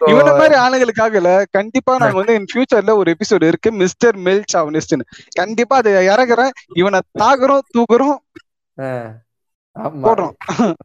இவன 0.00 0.28
மாதிரி 0.38 0.54
ஆளுங்களுக்காகல 0.60 1.28
கண்டிப்பா 1.50 1.94
நாங்க 2.02 2.18
வந்து 2.20 2.36
இன் 2.38 2.50
ஃபியூச்சர்ல 2.52 2.94
ஒரு 3.00 3.10
எபிசோடு 3.14 3.50
இருக்கு 3.50 3.72
மிஸ்டர் 3.82 4.18
மெல் 4.26 4.44
சாவனிஸ்ட்னு 4.54 5.06
கண்டிப்பா 5.36 5.76
அதை 5.76 5.92
இறக்குறேன். 6.08 6.52
இவனை 6.74 7.00
தாக்குறோம் 7.18 7.66
தூக்குறோம் 7.76 8.18
போடுறோம். 10.04 10.34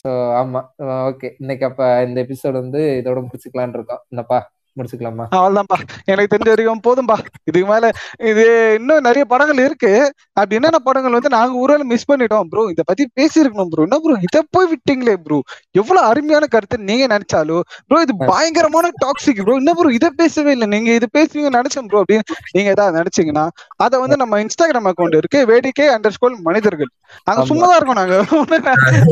சோ 0.00 0.08
ஆமா. 0.40 0.60
ஓகே 1.08 1.28
இன்னைக்கு 1.38 1.64
அப்ப 1.68 1.82
இந்த 2.06 2.18
எபிசோட் 2.24 2.60
வந்து 2.60 2.80
இதோட 3.00 3.18
முடிச்சுக்கலாம்னு 3.24 3.76
இருக்கோம். 3.78 4.02
என்னப்பா? 4.08 4.38
முடிச்சுக்கலாமா? 4.78 5.24
அவ்வளவுதான்ப்பா 5.38 5.78
எனக்கு 6.12 6.32
தெரிஞ்ச 6.32 6.50
வரைக்கும் 6.52 6.82
போதும்பா. 6.86 7.16
இதுக்கு 7.48 7.66
மேல 7.72 7.90
இது 8.30 8.44
இன்னும் 8.78 9.06
நிறைய 9.08 9.24
படங்கள் 9.32 9.60
இருக்கு. 9.66 9.92
அப்படி 10.38 10.58
என்னென்ன 10.58 10.80
படங்கள் 10.88 11.16
வந்து 11.18 11.32
நாங்க 11.36 11.60
ஊரால 11.62 11.84
மிஸ் 11.92 12.08
பண்ணிட்டோம் 12.10 12.48
ப்ரோ 12.52 12.64
இத 12.74 12.82
பத்தி 12.90 13.04
பேசியிருக்கணும் 13.18 13.70
ப்ரோ 13.72 13.84
என்ன 13.88 13.98
ப்ரோ 14.04 14.16
இத 14.28 14.42
போய் 14.56 14.68
விட்டீங்களே 14.72 15.16
ப்ரோ 15.26 15.38
எவ்வளவு 15.80 16.06
அருமையான 16.10 16.44
கருத்து 16.54 16.78
நீங்க 16.90 17.04
நினைச்சாலும் 17.14 17.64
ப்ரோ 17.88 18.00
இது 18.06 18.14
பயங்கரமான 18.32 18.92
டாக்ஸிக் 19.04 19.42
ப்ரோ 19.46 19.56
என்ன 19.62 19.74
ப்ரோ 19.78 19.90
இத 19.98 20.06
பேசவே 20.20 20.52
இல்லை. 20.56 20.68
நீங்க 20.74 20.90
இது 20.98 21.08
பேசுவீங்க 21.18 21.50
நினைச்சேன் 21.58 21.88
ப்ரோ 21.90 22.00
அப்படின்னு 22.02 22.24
நீங்க 22.56 22.68
ஏதாவது 22.76 22.98
நினைச்சீங்கன்னா 23.00 23.46
அதை 23.86 23.96
வந்து 24.04 24.16
நம்ம 24.22 24.40
இன்ஸ்டாகிராம் 24.44 24.88
அக்கௌண்ட் 24.90 25.18
இருக்கு. 25.20 25.40
வேடிக்கை 25.52 25.88
அண்டர் 25.96 26.14
ஸ்கோல் 26.16 26.36
மனிதர்கள் 26.48 26.90
ஆமா. 27.30 27.42
சும்மா 27.50 27.66
தான் 27.68 27.78
இருக்கோம் 27.78 28.00
நாங்க. 28.00 28.16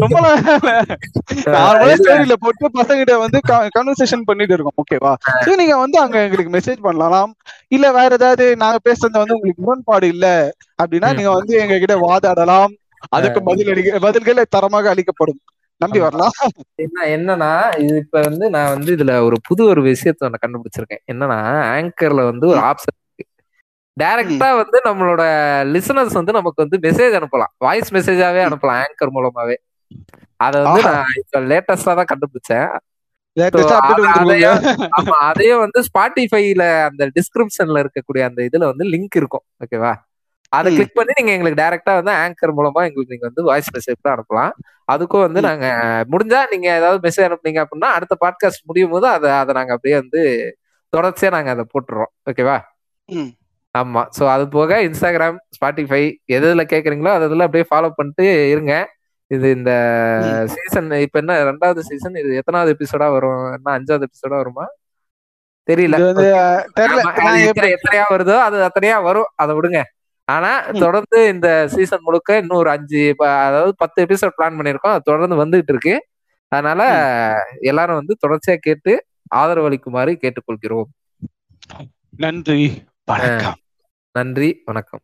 ரொம்ப 0.03 0.17
நார்மலா 1.57 1.95
ஸ்டோரியில 2.01 2.35
போட்டு 2.45 2.71
பசங்கிட்ட 2.79 3.15
வந்து 3.25 3.39
கன்வர்சேஷன் 3.77 4.25
பண்ணிட்டு 4.29 4.55
இருக்கோம். 4.57 4.77
ஓகேவா 4.83 5.13
சோ 5.55 5.61
நீங்க 5.61 5.77
வந்து 5.79 5.99
அங்க 6.01 6.17
எங்களுக்கு 6.25 6.53
மெசேஜ் 6.55 6.81
பண்ணலாம். 6.83 7.31
இல்ல 7.71 7.87
வேற 7.93 8.11
ஏதாவது 8.15 8.45
நாங்க 8.63 8.79
பேசுறது 8.87 9.17
வந்து 9.19 9.37
உங்களுக்கு 9.37 9.65
முரண்பாடு 9.65 10.07
இல்ல 10.15 10.27
அப்படின்னா. 10.79 11.09
நீங்க 11.17 11.33
வந்து 11.37 11.55
எங்க 11.63 11.77
கிட்ட 11.79 11.97
வாதாடலாம். 12.05 12.73
அதுக்கு 13.13 13.41
பதில் 13.43 13.71
அளிக்க 13.73 13.99
பதில்கள் 14.07 14.53
தரமாக 14.55 14.89
அளிக்கப்படும். 14.93 15.41
நம்பி. 15.81 15.99
வரலாம். 16.05 16.35
என்ன 16.85 16.99
என்னன்னா 17.17 17.51
இது 17.83 17.97
இப்ப 18.05 18.21
வந்து 18.27 18.45
நான் 18.55 18.73
வந்து 18.75 18.91
இதுல 18.97 19.13
ஒரு 19.27 19.37
புது 19.49 19.63
ஒரு 19.73 19.81
விஷயத்த 19.89 20.29
நான் 20.29 20.45
கண்டுபிடிச்சிருக்கேன். 20.45 21.03
என்னன்னா 21.13 21.39
ஆங்கர்ல 21.75 22.23
வந்து 22.31 22.47
ஒரு 22.53 22.61
ஆப்ஷன் 22.69 22.99
டைரக்டா 23.97 24.49
வந்து 24.61 24.79
நம்மளோட 24.87 25.23
லிசனர்ஸ் 25.75 26.17
வந்து 26.19 26.33
நமக்கு 26.33 26.63
வந்து 26.65 26.79
மெசேஜ் 26.87 27.17
அனுப்பலாம். 27.19 27.53
வாய்ஸ் 27.59 27.91
மெசேஜாவே 27.97 28.41
அனுப்பலாம் 28.47 28.81
ஆங்கர் 28.83 29.15
மூலமாவே. 29.17 29.57
அத 30.41 30.55
வந்து. 30.65 30.81
நான் 30.89 31.13
இப்ப 31.23 31.41
லேட்டஸ்டா 31.51 31.93
தான் 31.95 32.11
கண்டுபிடிச்சேன். 32.13 32.69
அத- 34.89 35.59
வந்து 35.59 35.83
ஸ்பாட்டிஃபைல 35.83 36.83
அந்த 36.85 37.07
டிஸ்கிரிப்ஷன்ல 37.07 37.87
இருக்கக்கூடிய 37.87 38.23
அந்த 38.23 38.49
இதுல 38.53 38.59
வந்து 38.59 38.85
லிங்க் 38.85 39.17
இருக்கும். 39.17 39.43
ஓகேவா 39.65 39.95
அதை. 40.49 40.73
கிளிக் 40.75 40.95
பண்ணி 40.95 41.13
நீங்க 41.23 41.33
எங்களுக்கு 41.33 41.63
டைரக்டா 41.63 42.03
வந்து 42.03 42.11
ஆங்கர் 42.13 42.51
மூலமா 42.51 42.73
எங்களுக்கு 42.73 43.07
நீங்க 43.07 43.27
வந்து 43.27 43.43
வாய்ஸ் 43.43 43.77
மெசேஜ் 43.77 43.95
தான் 44.01 44.17
அனுப்பலாம். 44.17 44.51
அதுக்கும் 44.93 45.21
வந்து. 45.21 45.41
நாங்க 45.41 45.67
முடிஞ்சா 46.11 46.51
நீங்க 46.51 46.77
ஏதாவது 46.77 47.09
மெசேஜ் 47.09 47.27
அனுப்புனீங்க 47.27 47.65
அப்படின்னா 47.65 47.85
அடுத்த 47.85 48.17
பாட்காஸ்ட் 48.21 48.65
முடியும் 48.65 48.91
போது 48.91 49.07
அதை 49.07 49.31
அதை 49.31 49.55
நாங்க 49.55 49.73
அப்படியே 49.73 50.01
வந்து 50.01 50.55
தொடர்ச்சியா 50.97 51.31
நாங்க 51.31 51.51
அதை 51.51 51.65
போட்டுறோம். 51.65 52.05
ஓகேவா. 52.31 52.61
ஆமா. 53.79 54.07
சோ 54.19 54.29
அது 54.29 54.49
போக 54.49 54.83
இன்ஸ்டாகிராம் 54.83 55.37
ஸ்பாட்டிஃபை 55.49 56.17
எது 56.25 56.55
எதுல 56.55 56.59
கேக்குறீங்களோ 56.59 57.09
அது 57.09 57.29
இதுல 57.29 57.43
அப்படியே 57.43 57.65
ஃபாலோ 57.71 57.91
பண்ணிட்டு 57.95 58.49
இருங்க. 58.49 58.95
இது 59.35 59.51
இந்த. 59.51 59.71
சீசன் 60.49 60.91
இப்ப 60.91 61.19
என்ன 61.19 61.45
ரெண்டாவது 61.45 61.79
சீசன் 61.79 62.15
இது 62.15 62.35
எத்தனாவது 62.35 62.77
எபிசோடா 62.79 63.11
வரும்? 63.11 63.59
என்ன 63.65 63.79
அஞ்சாவது 63.79 64.03
எபிசோடா 64.03 64.29
வருமா? 64.29 64.67
தெரியல. 65.71 65.97
எத்தனையா 67.69 68.03
வருதோ 68.11 68.39
அது 68.39 68.57
அத்தனையா 68.57 69.03
வரும். 69.03 69.27
அதை 69.35 69.57
விடுங்க. 69.57 69.83
ஆனா. 70.25 70.61
தொடர்ந்து 70.79 71.29
இந்த 71.29 71.69
சீசன் 71.69 71.99
முழுக்க 72.03 72.37
இன்னும் 72.37 72.57
ஒரு 72.57 72.71
அஞ்சு 72.71 73.15
ப- 73.17 73.29
அதாவது 73.29 73.75
பத்து 73.77 74.05
எபிசோட் 74.05 74.31
பிளான் 74.39 74.59
பண்ணிருக்கோம் 74.59 74.91
அது 74.91 75.01
தொடர்ந்து 75.01 75.47
வந்துகிட்டு 75.47 75.69
இருக்கு. 75.69 76.07
அதனால 76.49 76.85
எல்லாரும் 77.61 77.95
வந்து 77.95 78.17
தொடர்ச்சியா 78.29 78.57
கேட்டு 78.57 79.05
ஆதரவு 79.29 79.67
அளிக்குமாறு 79.67 80.19
கேட்டுக்கொள்கிறோம். 80.21 80.83
நன்றி. 82.17 82.85
வணக்கம். 83.05 83.55
நன்றி. 84.13 84.63
வணக்கம். 84.65 85.01